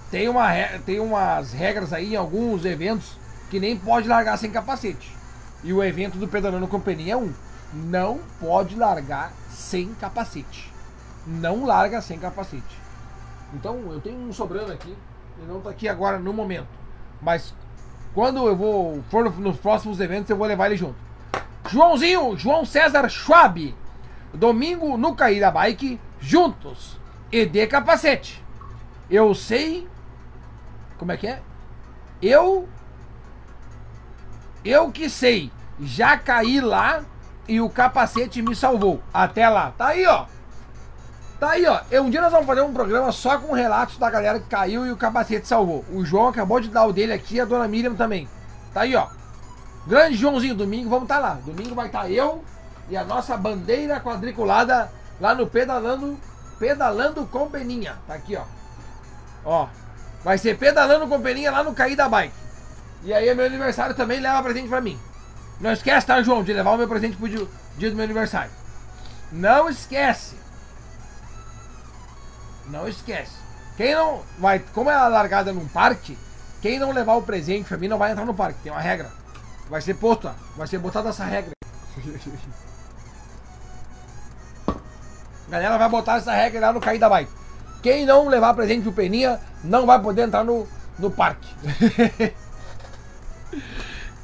Tem, 0.10 0.30
uma, 0.30 0.48
tem 0.86 1.00
umas 1.00 1.52
regras 1.52 1.92
aí 1.92 2.14
em 2.14 2.16
alguns 2.16 2.64
eventos 2.64 3.18
que 3.50 3.60
nem 3.60 3.78
pode 3.78 4.08
largar 4.08 4.38
sem 4.38 4.50
capacete. 4.50 5.16
E 5.64 5.74
o 5.74 5.84
evento 5.84 6.18
do 6.18 6.28
Pedalando 6.28 6.68
Companhia 6.68 7.14
é 7.14 7.18
um 7.18 7.34
não 7.74 8.20
pode 8.40 8.76
largar 8.76 9.32
sem 9.50 9.94
capacete. 9.94 10.72
Não 11.26 11.66
larga 11.66 12.02
sem 12.02 12.18
capacete. 12.18 12.78
Então 13.54 13.92
eu 13.92 14.00
tenho 14.00 14.18
um 14.18 14.34
sobrando 14.34 14.72
aqui, 14.72 14.96
e 15.42 15.46
não 15.46 15.58
está 15.60 15.70
aqui 15.70 15.88
agora 15.88 16.20
no 16.20 16.34
momento. 16.34 16.68
Mas 17.22 17.54
quando 18.14 18.48
eu 18.48 18.56
vou 18.56 19.04
for 19.10 19.32
nos 19.38 19.58
próximos 19.58 20.00
eventos, 20.00 20.30
eu 20.30 20.38
vou 20.38 20.48
levar 20.48 20.68
ele 20.68 20.78
junto. 20.78 20.96
Joãozinho, 21.70 22.36
João 22.38 22.66
César 22.66 23.08
Schwab. 23.10 23.76
Domingo 24.34 24.98
no 24.98 25.16
Caída 25.16 25.52
Bike, 25.52 26.00
juntos. 26.20 27.00
E 27.32 27.46
de 27.46 27.68
capacete. 27.68 28.44
Eu 29.10 29.34
sei. 29.36 29.88
Como 30.98 31.12
é 31.12 31.18
que 31.18 31.28
é? 31.28 31.42
Eu. 32.22 32.68
Eu 34.64 34.92
que 34.92 35.10
sei. 35.10 35.52
Já 35.80 36.18
caí 36.18 36.60
lá 36.60 37.04
e 37.50 37.60
o 37.60 37.68
capacete 37.68 38.44
me 38.44 38.56
salvou. 38.56 39.02
Até 39.12 39.50
lá. 39.50 39.74
Tá 39.76 39.88
aí, 39.88 40.06
ó. 40.06 40.26
Tá 41.40 41.50
aí, 41.50 41.66
ó. 41.66 41.82
Um 42.00 42.10
dia 42.10 42.22
nós 42.22 42.32
vamos 42.32 42.46
fazer 42.46 42.62
um 42.62 42.72
programa 42.72 43.12
só 43.12 43.40
com 43.40 43.54
relatos 43.54 43.98
da 43.98 44.08
galera 44.08 44.40
que 44.40 44.46
caiu 44.46 44.86
e 44.86 44.92
o 44.92 44.98
capacete 44.98 45.48
salvou. 45.48 45.84
O 45.92 46.06
João 46.06 46.28
acabou 46.28 46.60
de 46.60 46.70
dar 46.70 46.86
o 46.86 46.94
dele 46.94 47.12
aqui 47.12 47.36
e 47.36 47.42
a 47.42 47.46
dona 47.46 47.68
Miriam 47.68 47.96
também. 47.96 48.30
Tá 48.72 48.82
aí, 48.82 48.96
ó. 48.96 49.08
Grande 49.88 50.16
Joãozinho, 50.16 50.54
domingo 50.54 50.92
vamos 50.92 51.06
estar 51.06 51.16
tá 51.16 51.22
lá. 51.22 51.38
Domingo 51.44 51.74
vai 51.74 51.88
estar 51.88 52.02
tá 52.02 52.10
eu 52.10 52.44
e 52.88 52.96
a 52.96 53.04
nossa 53.04 53.36
bandeira 53.36 54.00
quadriculada 54.00 54.92
lá 55.20 55.34
no 55.34 55.48
pedalando, 55.48 56.20
pedalando 56.60 57.26
com 57.26 57.50
peninha. 57.50 57.98
Tá 58.06 58.14
aqui, 58.14 58.36
ó. 58.36 58.44
Ó. 59.44 59.68
Vai 60.24 60.38
ser 60.38 60.56
pedalando 60.56 61.08
com 61.08 61.20
peninha 61.20 61.50
lá 61.50 61.64
no 61.64 61.74
Caí 61.74 61.96
da 61.96 62.08
Bike. 62.08 62.34
E 63.04 63.12
aí, 63.12 63.34
meu 63.34 63.48
aniversário 63.48 63.96
também 63.96 64.20
leva 64.20 64.44
presente 64.44 64.68
pra 64.68 64.82
mim. 64.82 65.00
Não 65.60 65.72
esquece, 65.72 66.08
tá, 66.08 66.22
João, 66.22 66.44
de 66.44 66.54
levar 66.54 66.72
o 66.72 66.78
meu 66.78 66.88
presente 66.88 67.18
pro 67.18 67.28
dia, 67.28 67.46
dia 67.78 67.90
do 67.90 67.96
meu 67.96 68.06
aniversário. 68.06 68.52
Não 69.32 69.70
esquece. 69.70 70.36
Não 72.68 72.88
esquece. 72.88 73.34
Quem 73.76 73.96
não 73.96 74.22
vai, 74.38 74.60
como 74.60 74.90
é 74.90 74.94
a 74.94 75.08
largada 75.08 75.52
num 75.52 75.68
parque, 75.68 76.18
quem 76.62 76.80
não 76.80 76.92
levar 76.92 77.16
o 77.16 77.22
presente 77.22 77.68
pra 77.68 77.78
mim 77.78 77.88
não 77.88 77.98
vai 77.98 78.12
entrar 78.12 78.26
no 78.26 78.34
parque. 78.34 78.60
Tem 78.64 78.72
uma 78.72 78.82
regra. 78.82 79.12
Vai 79.70 79.82
ser 79.82 79.96
posto, 79.96 80.32
vai 80.56 80.68
ser 80.68 80.80
botada 80.80 81.10
essa 81.10 81.26
regra. 81.26 81.52
Galera 85.50 85.78
vai 85.78 85.90
botar 85.90 86.18
essa 86.18 86.32
regra 86.32 86.62
lá 86.62 86.74
no 86.74 86.80
cair 86.80 87.00
da 87.00 87.10
bike. 87.10 87.32
Quem 87.82 88.06
não 88.06 88.28
levar 88.28 88.54
presente 88.54 88.84
pro 88.84 88.92
Peninha 88.92 89.40
não 89.64 89.86
vai 89.86 90.00
poder 90.00 90.24
entrar 90.24 90.44
no, 90.44 90.68
no 90.98 91.10
parque. 91.10 91.48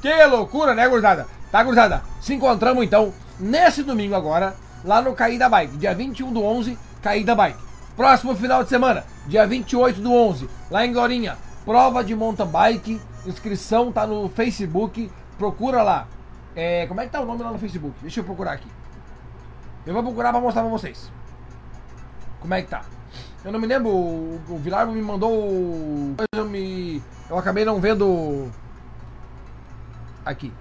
que 0.00 0.26
loucura, 0.26 0.74
né, 0.74 0.88
gurizada? 0.88 1.26
Tá, 1.50 1.62
gurizada? 1.62 2.02
Se 2.20 2.34
encontramos 2.34 2.84
então 2.84 3.12
nesse 3.38 3.82
domingo 3.82 4.14
agora, 4.14 4.54
lá 4.84 5.00
no 5.00 5.14
Caí 5.14 5.38
da 5.38 5.48
Bike, 5.48 5.76
dia 5.76 5.94
21 5.94 6.32
do 6.32 6.42
11, 6.42 6.78
Caí 7.02 7.24
da 7.24 7.34
Bike. 7.34 7.58
Próximo 7.96 8.34
final 8.34 8.62
de 8.62 8.68
semana, 8.68 9.04
dia 9.26 9.46
28 9.46 10.00
do 10.00 10.12
11, 10.12 10.48
lá 10.70 10.84
em 10.84 10.92
Glorinha, 10.92 11.38
prova 11.64 12.04
de 12.04 12.14
mountain 12.14 12.46
bike, 12.46 13.00
inscrição 13.26 13.90
tá 13.90 14.06
no 14.06 14.28
Facebook, 14.28 15.10
procura 15.38 15.82
lá. 15.82 16.06
É, 16.54 16.86
como 16.86 17.00
é 17.00 17.04
que 17.04 17.10
tá 17.10 17.20
o 17.20 17.26
nome 17.26 17.42
lá 17.42 17.50
no 17.50 17.58
Facebook? 17.58 17.94
Deixa 18.02 18.20
eu 18.20 18.24
procurar 18.24 18.52
aqui. 18.52 18.68
Eu 19.86 19.94
vou 19.94 20.02
procurar 20.02 20.30
pra 20.30 20.40
mostrar 20.40 20.62
pra 20.62 20.70
vocês. 20.70 21.10
Como 22.40 22.52
é 22.54 22.62
que 22.62 22.68
tá? 22.68 22.82
Eu 23.44 23.52
não 23.52 23.60
me 23.60 23.66
lembro, 23.66 23.90
o, 23.90 24.40
o 24.48 24.58
Vilar 24.58 24.86
me 24.88 25.00
mandou. 25.00 26.16
Eu, 26.32 26.44
me, 26.44 27.02
eu 27.30 27.38
acabei 27.38 27.64
não 27.64 27.80
vendo. 27.80 28.50
Aqui. 30.26 30.52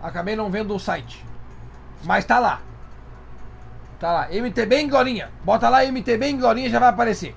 Acabei 0.00 0.36
não 0.36 0.48
vendo 0.48 0.74
o 0.74 0.78
site. 0.78 1.26
Mas 2.04 2.24
tá 2.24 2.38
lá. 2.38 2.60
Tá 3.98 4.12
lá. 4.12 4.28
MTB 4.30 4.76
em 4.76 4.88
Gorinha. 4.88 5.30
Bota 5.44 5.68
lá 5.68 5.84
MTB 5.84 6.26
em 6.26 6.38
Gorinha 6.38 6.70
já 6.70 6.78
vai 6.78 6.88
aparecer. 6.88 7.34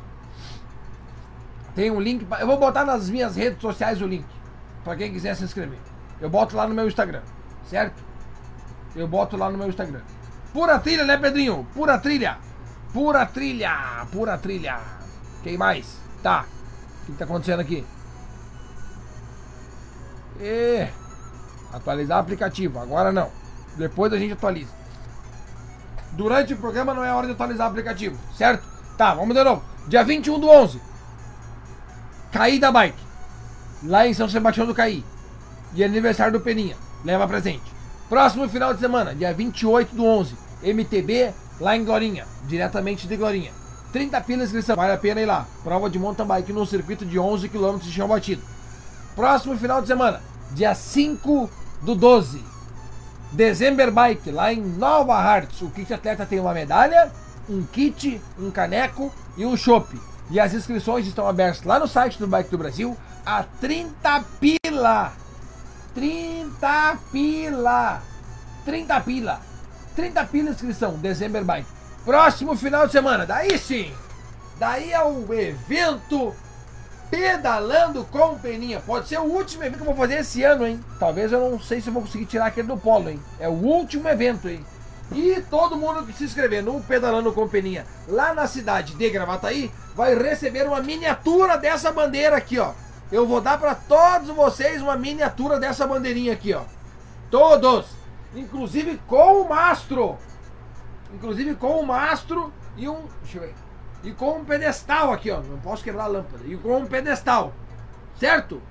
Tem 1.73 1.89
um 1.89 1.99
link. 1.99 2.25
Eu 2.39 2.45
vou 2.45 2.59
botar 2.59 2.85
nas 2.85 3.09
minhas 3.09 3.35
redes 3.35 3.59
sociais 3.59 3.99
o 3.99 4.05
link. 4.05 4.25
Pra 4.83 4.95
quem 4.95 5.11
quiser 5.11 5.35
se 5.35 5.43
inscrever. 5.43 5.79
Eu 6.21 6.29
boto 6.29 6.55
lá 6.55 6.67
no 6.67 6.75
meu 6.75 6.87
Instagram. 6.87 7.21
Certo? 7.65 8.03
Eu 8.95 9.07
boto 9.07 9.35
lá 9.35 9.49
no 9.49 9.57
meu 9.57 9.67
Instagram. 9.67 10.01
Pura 10.53 10.79
trilha, 10.79 11.03
né, 11.03 11.17
Pedrinho? 11.17 11.67
Pura 11.73 11.97
trilha. 11.97 12.37
Pura 12.93 13.25
trilha. 13.25 14.05
Pura 14.11 14.37
trilha. 14.37 14.79
Quem 15.43 15.57
mais? 15.57 15.99
Tá. 16.21 16.45
O 17.01 17.05
que 17.07 17.13
tá 17.13 17.25
acontecendo 17.25 17.59
aqui? 17.59 17.85
E... 20.39 20.87
Atualizar 21.75 22.19
aplicativo. 22.19 22.79
Agora 22.79 23.11
não. 23.11 23.29
Depois 23.77 24.13
a 24.13 24.17
gente 24.17 24.33
atualiza. 24.33 24.71
Durante 26.13 26.53
o 26.53 26.57
programa 26.57 26.93
não 26.93 27.03
é 27.03 27.11
hora 27.11 27.27
de 27.27 27.33
atualizar 27.33 27.67
aplicativo, 27.67 28.17
certo? 28.37 28.65
Tá, 28.97 29.13
vamos 29.13 29.35
de 29.35 29.43
novo. 29.43 29.61
Dia 29.85 30.01
21 30.01 30.39
do 30.39 30.47
11. 30.47 30.79
Caí 32.31 32.57
da 32.57 32.71
bike. 32.71 33.03
Lá 33.83 34.07
em 34.07 34.13
São 34.13 34.29
Sebastião 34.29 34.65
do 34.65 34.73
Caí. 34.73 35.03
E 35.73 35.83
aniversário 35.83 36.31
do 36.31 36.39
Peninha. 36.39 36.77
Leva 37.03 37.27
presente. 37.27 37.73
Próximo 38.07 38.47
final 38.47 38.73
de 38.73 38.79
semana, 38.79 39.13
dia 39.13 39.33
28 39.33 39.93
do 39.93 40.05
11. 40.05 40.35
MTB 40.63 41.33
lá 41.59 41.75
em 41.75 41.83
Glorinha. 41.83 42.25
Diretamente 42.47 43.05
de 43.05 43.17
Glorinha. 43.17 43.51
30 43.91 44.21
pilas 44.21 44.45
inscrição. 44.45 44.77
Vale 44.77 44.93
a 44.93 44.97
pena 44.97 45.21
ir 45.21 45.25
lá. 45.25 45.45
Prova 45.63 45.89
de 45.89 45.99
mountain 45.99 46.25
bike 46.25 46.53
no 46.53 46.65
circuito 46.65 47.05
de 47.05 47.19
11 47.19 47.49
km 47.49 47.77
de 47.77 47.91
chão 47.91 48.07
batido. 48.07 48.41
Próximo 49.15 49.57
final 49.57 49.81
de 49.81 49.87
semana, 49.87 50.21
dia 50.51 50.75
5 50.75 51.49
do 51.81 51.95
12. 51.95 52.43
December 53.31 53.91
Bike, 53.91 54.31
lá 54.31 54.53
em 54.53 54.61
Nova 54.61 55.15
Hartz. 55.15 55.61
O 55.61 55.69
kit 55.69 55.93
atleta 55.93 56.25
tem 56.25 56.39
uma 56.39 56.53
medalha, 56.53 57.11
um 57.49 57.63
kit, 57.63 58.21
um 58.39 58.49
caneco 58.49 59.11
e 59.37 59.45
um 59.45 59.57
chopp. 59.57 59.99
E 60.29 60.39
as 60.39 60.53
inscrições 60.53 61.05
estão 61.05 61.27
abertas 61.27 61.63
lá 61.63 61.77
no 61.77 61.87
site 61.87 62.17
do 62.17 62.27
Bike 62.27 62.49
do 62.49 62.57
Brasil 62.57 62.97
a 63.25 63.43
30 63.43 64.23
pila. 64.39 65.13
30 65.93 66.97
pila. 67.11 68.01
30 68.63 69.01
pila. 69.01 69.41
30 69.95 70.25
pila 70.25 70.49
inscrição, 70.49 70.93
December 70.93 71.43
Bike. 71.43 71.67
Próximo 72.03 72.55
final 72.55 72.85
de 72.85 72.91
semana, 72.91 73.25
daí 73.25 73.57
sim. 73.57 73.91
Daí 74.59 74.91
é 74.91 75.03
o 75.03 75.33
evento 75.33 76.33
Pedalando 77.15 78.03
com 78.03 78.37
Peninha. 78.37 78.81
Pode 78.81 79.07
ser 79.07 79.17
o 79.19 79.23
último 79.23 79.63
evento 79.63 79.77
que 79.77 79.81
eu 79.83 79.93
vou 79.93 79.95
fazer 79.95 80.19
esse 80.19 80.43
ano, 80.43 80.67
hein? 80.67 80.83
Talvez 80.99 81.31
eu 81.31 81.49
não 81.49 81.57
sei 81.57 81.79
se 81.79 81.87
eu 81.87 81.93
vou 81.93 82.01
conseguir 82.01 82.25
tirar 82.25 82.47
aquele 82.47 82.67
do 82.67 82.75
polo, 82.75 83.09
hein? 83.09 83.21
É 83.39 83.47
o 83.47 83.53
último 83.53 84.09
evento, 84.09 84.49
hein? 84.49 84.65
E 85.13 85.39
todo 85.49 85.77
mundo 85.77 86.05
que 86.05 86.11
se 86.11 86.25
inscrever 86.25 86.61
no 86.61 86.81
Pedalando 86.81 87.31
com 87.31 87.47
Peninha 87.47 87.85
lá 88.05 88.33
na 88.33 88.47
cidade 88.47 88.95
de 88.95 89.09
Gravataí 89.09 89.71
vai 89.95 90.13
receber 90.13 90.67
uma 90.67 90.81
miniatura 90.81 91.57
dessa 91.57 91.89
bandeira 91.89 92.35
aqui, 92.35 92.59
ó. 92.59 92.73
Eu 93.09 93.25
vou 93.25 93.39
dar 93.39 93.57
para 93.59 93.75
todos 93.75 94.27
vocês 94.35 94.81
uma 94.81 94.97
miniatura 94.97 95.57
dessa 95.57 95.87
bandeirinha 95.87 96.33
aqui, 96.33 96.53
ó. 96.53 96.63
Todos! 97.31 97.85
Inclusive 98.35 98.99
com 99.07 99.41
o 99.41 99.47
mastro. 99.47 100.17
Inclusive 101.13 101.55
com 101.55 101.79
o 101.79 101.85
mastro 101.87 102.51
e 102.75 102.89
um. 102.89 103.05
Deixa 103.23 103.37
eu 103.37 103.41
ver 103.43 103.64
e 104.05 104.11
com 104.11 104.37
um 104.37 104.45
pedestal 104.45 105.11
aqui, 105.11 105.31
ó. 105.31 105.41
Não 105.41 105.57
posso 105.57 105.83
quebrar 105.83 106.03
a 106.03 106.07
lâmpada. 106.07 106.43
E 106.45 106.55
com 106.55 106.77
um 106.77 106.85
pedestal. 106.85 107.53
Certo? 108.19 108.61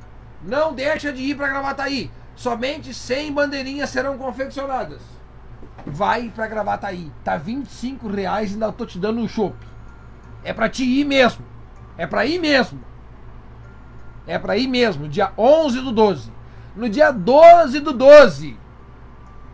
Não 0.43 0.73
deixa 0.73 1.13
de 1.13 1.23
ir 1.23 1.37
para 1.37 1.49
Gravataí. 1.49 2.11
Somente 2.37 2.95
100 2.95 3.33
bandeirinhas 3.33 3.91
serão 3.91 4.17
confeccionadas. 4.17 5.03
Vai 5.85 6.31
para 6.35 6.47
Gravataí. 6.47 7.11
Tá 7.25 7.37
25 7.37 8.09
reais 8.09 8.51
e 8.51 8.55
ainda 8.55 8.73
tô 8.73 8.87
te 8.87 8.99
dando 8.99 9.21
um 9.21 9.29
chopp. 9.29 9.57
É 10.45 10.53
para 10.53 10.69
te 10.69 10.85
ir 10.85 11.05
mesmo. 11.05 11.45
É 11.99 12.07
para 12.07 12.25
ir 12.25 12.39
mesmo. 12.39 12.81
É 14.27 14.39
para 14.39 14.57
ir 14.57 14.69
mesmo. 14.69 15.09
Dia 15.09 15.33
11 15.37 15.81
do 15.81 15.93
12. 15.93 16.33
No 16.77 16.89
dia 16.89 17.11
12 17.11 17.81
do 17.81 17.93
12. 17.93 18.57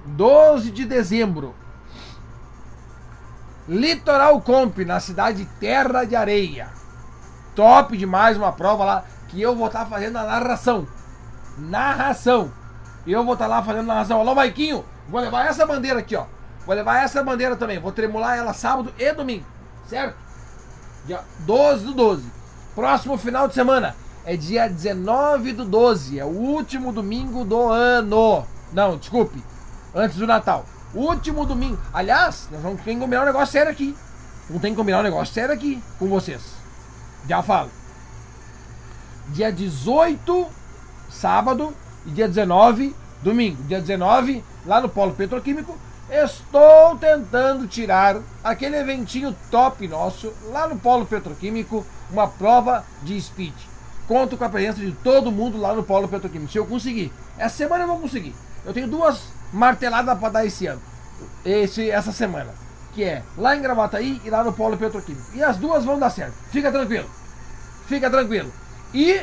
12 0.06 0.70
de 0.70 0.84
dezembro 0.84 1.54
Litoral 3.70 4.40
Comp, 4.40 4.78
na 4.78 4.98
cidade 4.98 5.44
Terra 5.60 6.02
de 6.02 6.16
Areia. 6.16 6.66
Top 7.54 7.96
demais 7.96 8.36
uma 8.36 8.50
prova 8.50 8.84
lá 8.84 9.04
que 9.28 9.40
eu 9.40 9.54
vou 9.54 9.68
estar 9.68 9.84
tá 9.84 9.86
fazendo 9.86 10.16
a 10.16 10.24
narração. 10.24 10.88
Narração. 11.56 12.52
Eu 13.06 13.24
vou 13.24 13.34
estar 13.34 13.44
tá 13.44 13.54
lá 13.54 13.62
fazendo 13.62 13.86
narração. 13.86 14.18
Alô, 14.18 14.34
Maiquinho, 14.34 14.84
vou 15.08 15.20
levar 15.20 15.46
essa 15.46 15.64
bandeira 15.64 16.00
aqui, 16.00 16.16
ó. 16.16 16.24
Vou 16.66 16.74
levar 16.74 17.04
essa 17.04 17.22
bandeira 17.22 17.54
também. 17.54 17.78
Vou 17.78 17.92
tremular 17.92 18.36
ela 18.36 18.52
sábado 18.52 18.92
e 18.98 19.12
domingo. 19.12 19.46
Certo? 19.86 20.16
Dia 21.06 21.20
12 21.38 21.84
do 21.84 21.94
12. 21.94 22.32
Próximo 22.74 23.16
final 23.16 23.46
de 23.46 23.54
semana 23.54 23.94
é 24.24 24.36
dia 24.36 24.68
19 24.68 25.52
do 25.52 25.64
12. 25.64 26.18
É 26.18 26.24
o 26.24 26.28
último 26.28 26.92
domingo 26.92 27.44
do 27.44 27.68
ano. 27.68 28.44
Não, 28.72 28.96
desculpe. 28.96 29.40
Antes 29.94 30.16
do 30.16 30.26
Natal. 30.26 30.64
Último 30.94 31.46
domingo. 31.46 31.78
Aliás, 31.92 32.48
nós 32.50 32.60
vamos 32.60 32.82
ter 32.82 32.94
que 32.94 33.00
combinar 33.00 33.22
um 33.22 33.26
negócio 33.26 33.52
sério 33.52 33.70
aqui. 33.70 33.96
Vamos 34.48 34.62
ter 34.62 34.70
que 34.70 34.76
combinar 34.76 35.00
um 35.00 35.04
negócio 35.04 35.32
sério 35.32 35.54
aqui 35.54 35.82
com 35.98 36.08
vocês. 36.08 36.42
Já 37.28 37.42
falo. 37.42 37.70
Dia 39.28 39.52
18, 39.52 40.46
sábado, 41.08 41.72
e 42.04 42.10
dia 42.10 42.26
19, 42.26 42.94
domingo. 43.22 43.62
Dia 43.64 43.80
19, 43.80 44.42
lá 44.66 44.80
no 44.80 44.88
Polo 44.88 45.12
Petroquímico, 45.12 45.78
estou 46.10 46.96
tentando 46.96 47.68
tirar 47.68 48.16
aquele 48.42 48.76
eventinho 48.76 49.36
top 49.50 49.86
nosso, 49.86 50.32
lá 50.50 50.66
no 50.66 50.76
Polo 50.76 51.06
Petroquímico, 51.06 51.86
uma 52.10 52.26
prova 52.26 52.84
de 53.02 53.20
speed. 53.20 53.54
Conto 54.08 54.36
com 54.36 54.42
a 54.44 54.48
presença 54.48 54.80
de 54.80 54.90
todo 54.90 55.30
mundo 55.30 55.56
lá 55.56 55.72
no 55.72 55.84
Polo 55.84 56.08
Petroquímico. 56.08 56.50
Se 56.50 56.58
eu 56.58 56.66
conseguir. 56.66 57.12
Essa 57.38 57.58
semana 57.58 57.84
eu 57.84 57.88
vou 57.88 58.00
conseguir. 58.00 58.34
Eu 58.66 58.74
tenho 58.74 58.88
duas 58.88 59.22
martelada 59.52 60.14
para 60.16 60.28
dar 60.30 60.46
esse 60.46 60.66
ano. 60.66 60.82
Esse, 61.44 61.90
essa 61.90 62.12
semana. 62.12 62.52
Que 62.94 63.04
é 63.04 63.22
lá 63.36 63.56
em 63.56 63.62
Gravataí 63.62 64.20
e 64.24 64.30
lá 64.30 64.42
no 64.42 64.52
Polo 64.52 64.76
Petroquímico. 64.76 65.30
E 65.34 65.42
as 65.42 65.56
duas 65.56 65.84
vão 65.84 65.98
dar 65.98 66.10
certo. 66.10 66.34
Fica 66.50 66.72
tranquilo. 66.72 67.08
Fica 67.86 68.10
tranquilo. 68.10 68.52
E 68.92 69.22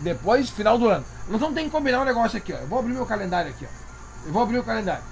depois, 0.00 0.50
final 0.50 0.78
do 0.78 0.88
ano. 0.88 1.04
Nós 1.28 1.40
vamos 1.40 1.54
ter 1.54 1.64
que 1.64 1.70
combinar 1.70 2.00
um 2.00 2.04
negócio 2.04 2.38
aqui, 2.38 2.52
ó. 2.52 2.56
Eu 2.56 2.66
vou 2.66 2.78
abrir 2.78 2.94
meu 2.94 3.06
calendário 3.06 3.50
aqui, 3.50 3.66
ó. 3.66 4.26
Eu 4.26 4.32
vou 4.32 4.42
abrir 4.42 4.58
o 4.58 4.64
calendário. 4.64 5.02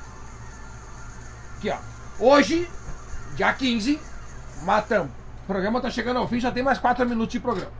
Aqui, 1.56 1.70
ó. 1.70 1.76
Hoje, 2.18 2.68
dia 3.36 3.52
15, 3.52 4.00
matamos. 4.62 5.10
O 5.44 5.46
programa 5.46 5.80
tá 5.80 5.90
chegando 5.90 6.18
ao 6.18 6.28
fim, 6.28 6.40
já 6.40 6.50
tem 6.50 6.62
mais 6.62 6.78
4 6.78 7.06
minutos 7.06 7.32
de 7.32 7.40
programa. 7.40 7.72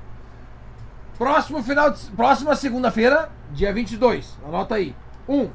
Próximo 1.19 1.63
final 1.63 1.91
de, 1.91 2.01
próxima 2.13 2.55
segunda-feira, 2.55 3.31
dia 3.53 3.73
22. 3.73 4.37
Anota 4.47 4.77
aí. 4.77 4.95
1. 5.29 5.51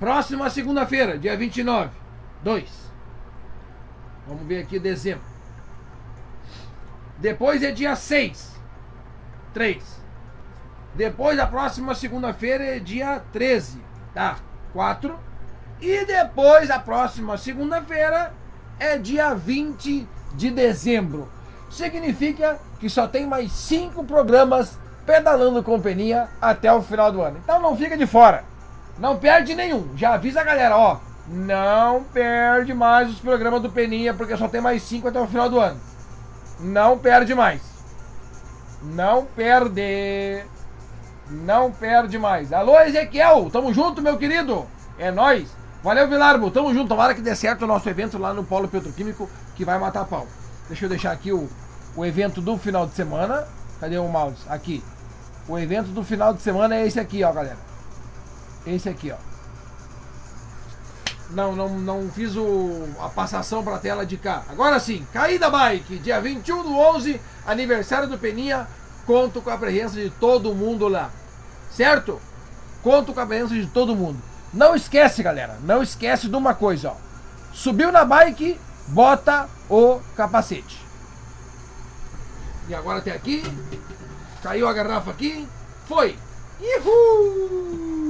Próxima 0.00 0.48
segunda-feira, 0.48 1.18
dia 1.18 1.36
29. 1.36 1.90
2. 2.42 2.70
Vamos 4.26 4.46
ver 4.46 4.62
aqui 4.62 4.78
dezembro. 4.78 5.22
Depois 7.18 7.62
é 7.62 7.70
dia 7.70 7.94
6. 7.94 8.50
3. 9.52 10.00
Depois 10.94 11.38
a 11.38 11.46
próxima 11.46 11.94
segunda-feira 11.94 12.64
é 12.64 12.78
dia 12.78 13.22
13. 13.30 13.78
Tá? 14.14 14.38
4. 14.72 15.18
E 15.82 16.06
depois 16.06 16.70
a 16.70 16.78
próxima 16.78 17.36
segunda-feira 17.36 18.32
é 18.78 18.96
dia 18.96 19.34
20 19.34 20.08
de 20.34 20.50
dezembro. 20.50 21.30
Significa 21.68 22.58
que 22.80 22.88
só 22.88 23.06
tem 23.06 23.26
mais 23.26 23.52
5 23.52 24.02
programas 24.04 24.78
pedalando 25.04 25.62
com 25.62 25.78
Peninha 25.78 26.30
até 26.40 26.72
o 26.72 26.80
final 26.80 27.12
do 27.12 27.20
ano. 27.20 27.38
Então 27.44 27.60
não 27.60 27.76
fica 27.76 27.98
de 27.98 28.06
fora. 28.06 28.49
Não 29.00 29.16
perde 29.16 29.54
nenhum. 29.54 29.88
Já 29.96 30.14
avisa 30.14 30.42
a 30.42 30.44
galera, 30.44 30.76
ó. 30.76 30.98
Não 31.26 32.04
perde 32.04 32.74
mais 32.74 33.08
os 33.08 33.18
programas 33.18 33.62
do 33.62 33.70
Peninha, 33.70 34.12
porque 34.12 34.36
só 34.36 34.46
tem 34.46 34.60
mais 34.60 34.82
5 34.82 35.08
até 35.08 35.18
o 35.18 35.26
final 35.26 35.48
do 35.48 35.58
ano. 35.58 35.80
Não 36.60 36.98
perde 36.98 37.34
mais. 37.34 37.62
Não 38.82 39.24
perde. 39.24 40.44
Não 41.30 41.72
perde 41.72 42.18
mais. 42.18 42.52
Alô, 42.52 42.78
Ezequiel. 42.78 43.48
Tamo 43.50 43.72
junto, 43.72 44.02
meu 44.02 44.18
querido. 44.18 44.66
É 44.98 45.10
nós. 45.10 45.48
Valeu, 45.82 46.06
Vilarbo. 46.06 46.50
Tamo 46.50 46.74
junto. 46.74 46.88
Tomara 46.88 47.14
que 47.14 47.22
dê 47.22 47.34
certo 47.34 47.62
o 47.62 47.66
nosso 47.66 47.88
evento 47.88 48.18
lá 48.18 48.34
no 48.34 48.44
Polo 48.44 48.68
Petroquímico, 48.68 49.30
que 49.56 49.64
vai 49.64 49.78
matar 49.78 50.04
pau. 50.04 50.26
Deixa 50.68 50.84
eu 50.84 50.90
deixar 50.90 51.12
aqui 51.12 51.32
o, 51.32 51.48
o 51.96 52.04
evento 52.04 52.42
do 52.42 52.58
final 52.58 52.86
de 52.86 52.94
semana. 52.94 53.46
Cadê 53.80 53.96
o 53.96 54.08
mouse? 54.08 54.42
Aqui. 54.46 54.84
O 55.48 55.58
evento 55.58 55.88
do 55.88 56.04
final 56.04 56.34
de 56.34 56.42
semana 56.42 56.76
é 56.76 56.86
esse 56.86 57.00
aqui, 57.00 57.24
ó, 57.24 57.32
galera. 57.32 57.69
Esse 58.66 58.88
aqui, 58.88 59.10
ó. 59.10 59.16
Não, 61.30 61.54
não, 61.54 61.78
não 61.78 62.10
fiz 62.10 62.34
o, 62.36 62.88
a 62.98 63.08
passação 63.08 63.62
para 63.62 63.76
a 63.76 63.78
tela 63.78 64.04
de 64.04 64.16
cá. 64.16 64.42
Agora 64.48 64.80
sim, 64.80 65.06
Caída 65.12 65.48
Bike, 65.48 65.98
dia 65.98 66.20
21 66.20 66.62
do 66.62 66.76
11, 66.76 67.20
aniversário 67.46 68.08
do 68.08 68.18
Peninha. 68.18 68.66
Conto 69.06 69.40
com 69.40 69.50
a 69.50 69.56
presença 69.56 69.94
de 69.94 70.10
todo 70.10 70.54
mundo 70.54 70.88
lá. 70.88 71.10
Certo? 71.70 72.20
Conto 72.82 73.12
com 73.12 73.20
a 73.20 73.26
presença 73.26 73.54
de 73.54 73.66
todo 73.66 73.94
mundo. 73.94 74.20
Não 74.52 74.74
esquece, 74.74 75.22
galera. 75.22 75.58
Não 75.62 75.82
esquece 75.82 76.28
de 76.28 76.34
uma 76.34 76.54
coisa, 76.54 76.90
ó. 76.90 76.96
Subiu 77.52 77.92
na 77.92 78.04
bike, 78.04 78.58
bota 78.88 79.48
o 79.68 80.00
capacete. 80.16 80.80
E 82.68 82.74
agora 82.74 82.98
até 82.98 83.12
aqui. 83.12 83.42
Caiu 84.42 84.68
a 84.68 84.72
garrafa 84.72 85.10
aqui. 85.10 85.46
Foi. 85.86 86.16
Uhul! 86.60 88.09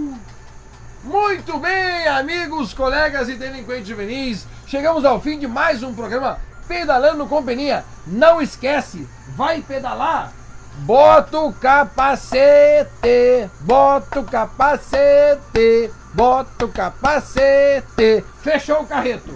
Muito 1.02 1.56
bem, 1.56 2.06
amigos, 2.08 2.74
colegas 2.74 3.26
e 3.30 3.34
delinquentes 3.34 3.88
juvenis. 3.88 4.46
Chegamos 4.66 5.02
ao 5.02 5.18
fim 5.18 5.38
de 5.38 5.48
mais 5.48 5.82
um 5.82 5.94
programa 5.94 6.38
Pedalando 6.68 7.26
com 7.26 7.42
Peninha. 7.42 7.86
Não 8.06 8.40
esquece, 8.40 9.08
vai 9.34 9.62
pedalar? 9.62 10.30
Bota 10.80 11.38
o 11.38 11.54
capacete, 11.54 13.48
bota 13.60 14.20
o 14.20 14.24
capacete, 14.24 15.90
bota 16.12 16.66
o 16.66 16.68
capacete. 16.68 18.22
Fechou 18.42 18.82
o 18.82 18.86
carreto. 18.86 19.32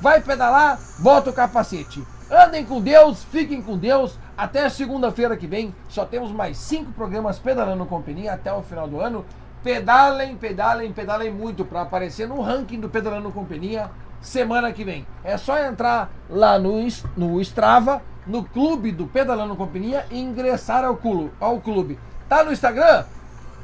Vai 0.00 0.20
pedalar? 0.20 0.78
Bota 1.00 1.30
o 1.30 1.32
capacete. 1.32 2.06
Andem 2.30 2.64
com 2.64 2.80
Deus, 2.80 3.24
fiquem 3.32 3.60
com 3.60 3.76
Deus. 3.76 4.16
Até 4.38 4.68
segunda-feira 4.68 5.36
que 5.36 5.48
vem. 5.48 5.74
Só 5.88 6.04
temos 6.04 6.30
mais 6.30 6.56
cinco 6.56 6.92
programas 6.92 7.40
pedalando 7.40 7.84
com 7.84 8.00
Peninha 8.00 8.32
até 8.32 8.52
o 8.52 8.62
final 8.62 8.86
do 8.86 9.00
ano. 9.00 9.26
Pedalem, 9.62 10.36
pedalem, 10.36 10.92
pedalem 10.92 11.30
muito 11.30 11.64
para 11.64 11.82
aparecer 11.82 12.26
no 12.26 12.40
ranking 12.40 12.80
do 12.80 12.88
Pedalando 12.88 13.30
com 13.30 13.44
Peninha 13.44 13.90
semana 14.20 14.72
que 14.72 14.84
vem. 14.84 15.06
É 15.24 15.36
só 15.36 15.58
entrar 15.58 16.10
lá 16.28 16.58
no, 16.58 16.86
no 17.16 17.40
Strava, 17.40 18.02
no 18.26 18.44
clube 18.44 18.92
do 18.92 19.06
Pedalando 19.06 19.56
com 19.56 19.66
Peninha 19.66 20.06
e 20.10 20.18
ingressar 20.18 20.84
ao 20.84 20.96
clube, 20.96 21.32
ao 21.40 21.60
clube. 21.60 21.98
Tá 22.28 22.44
no 22.44 22.52
Instagram? 22.52 23.04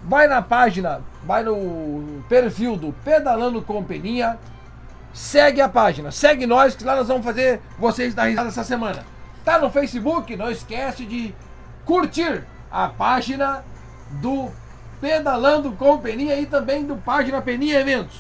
Vai 0.04 0.26
na 0.26 0.42
página, 0.42 1.00
vai 1.24 1.42
no 1.42 2.22
perfil 2.28 2.76
do 2.76 2.92
Pedalando 3.04 3.62
com 3.62 3.82
Peninha. 3.82 4.38
Segue 5.12 5.62
a 5.62 5.68
página, 5.68 6.10
segue 6.10 6.46
nós 6.46 6.76
que 6.76 6.84
lá 6.84 6.94
nós 6.94 7.08
vamos 7.08 7.24
fazer 7.24 7.60
vocês 7.78 8.14
dar 8.14 8.24
risada 8.24 8.48
essa 8.48 8.64
semana. 8.64 9.02
Tá 9.44 9.58
no 9.58 9.70
Facebook? 9.70 10.36
Não 10.36 10.50
esquece 10.50 11.06
de 11.06 11.34
curtir 11.86 12.44
a 12.70 12.88
página 12.88 13.64
do 14.20 14.50
Pedalando 15.06 15.70
com 15.70 15.98
Peninha 15.98 16.34
e 16.34 16.46
também 16.46 16.84
do 16.84 16.96
página 16.96 17.40
Peninha 17.40 17.78
Eventos. 17.78 18.16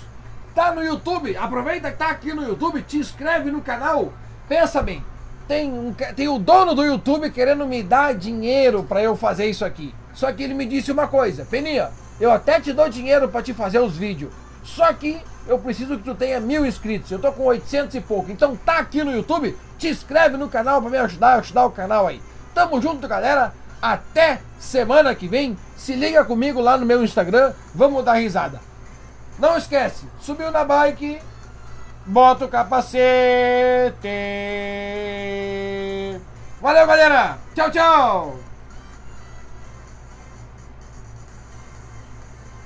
Tá 0.54 0.72
no 0.72 0.84
YouTube? 0.84 1.36
Aproveita 1.36 1.90
que 1.90 1.96
tá 1.96 2.10
aqui 2.10 2.32
no 2.32 2.44
YouTube, 2.44 2.80
te 2.80 2.98
inscreve 2.98 3.50
no 3.50 3.60
canal. 3.60 4.12
Pensa 4.48 4.80
bem, 4.80 5.04
tem, 5.48 5.68
um, 5.68 5.92
tem 6.14 6.28
o 6.28 6.38
dono 6.38 6.76
do 6.76 6.84
YouTube 6.84 7.28
querendo 7.32 7.66
me 7.66 7.82
dar 7.82 8.14
dinheiro 8.14 8.84
para 8.84 9.02
eu 9.02 9.16
fazer 9.16 9.46
isso 9.46 9.64
aqui. 9.64 9.92
Só 10.14 10.32
que 10.32 10.44
ele 10.44 10.54
me 10.54 10.64
disse 10.64 10.92
uma 10.92 11.08
coisa, 11.08 11.44
Peninha, 11.44 11.90
eu 12.20 12.30
até 12.30 12.60
te 12.60 12.72
dou 12.72 12.88
dinheiro 12.88 13.28
para 13.28 13.42
te 13.42 13.52
fazer 13.52 13.80
os 13.80 13.96
vídeos. 13.96 14.32
Só 14.62 14.92
que 14.92 15.20
eu 15.48 15.58
preciso 15.58 15.96
que 15.96 16.04
tu 16.04 16.14
tenha 16.14 16.38
mil 16.38 16.64
inscritos. 16.64 17.10
Eu 17.10 17.18
tô 17.18 17.32
com 17.32 17.46
800 17.46 17.96
e 17.96 18.00
pouco. 18.00 18.30
Então 18.30 18.54
tá 18.54 18.78
aqui 18.78 19.02
no 19.02 19.10
YouTube, 19.10 19.58
te 19.76 19.88
inscreve 19.88 20.36
no 20.36 20.48
canal 20.48 20.80
para 20.80 20.90
me 20.90 20.98
ajudar, 20.98 21.40
ajudar 21.40 21.66
o 21.66 21.72
canal 21.72 22.06
aí. 22.06 22.22
Tamo 22.54 22.80
junto, 22.80 23.08
galera. 23.08 23.52
Até 23.80 24.40
semana 24.58 25.14
que 25.14 25.28
vem. 25.28 25.56
Se 25.76 25.94
liga 25.94 26.24
comigo 26.24 26.60
lá 26.60 26.76
no 26.76 26.86
meu 26.86 27.04
Instagram. 27.04 27.52
Vamos 27.74 28.04
dar 28.04 28.14
risada. 28.14 28.60
Não 29.38 29.56
esquece, 29.58 30.06
subiu 30.20 30.50
na 30.50 30.64
bike, 30.64 31.20
bota 32.06 32.46
o 32.46 32.48
capacete. 32.48 34.08
Valeu, 36.60 36.86
galera. 36.86 37.38
Tchau, 37.54 37.70
tchau. 37.70 38.45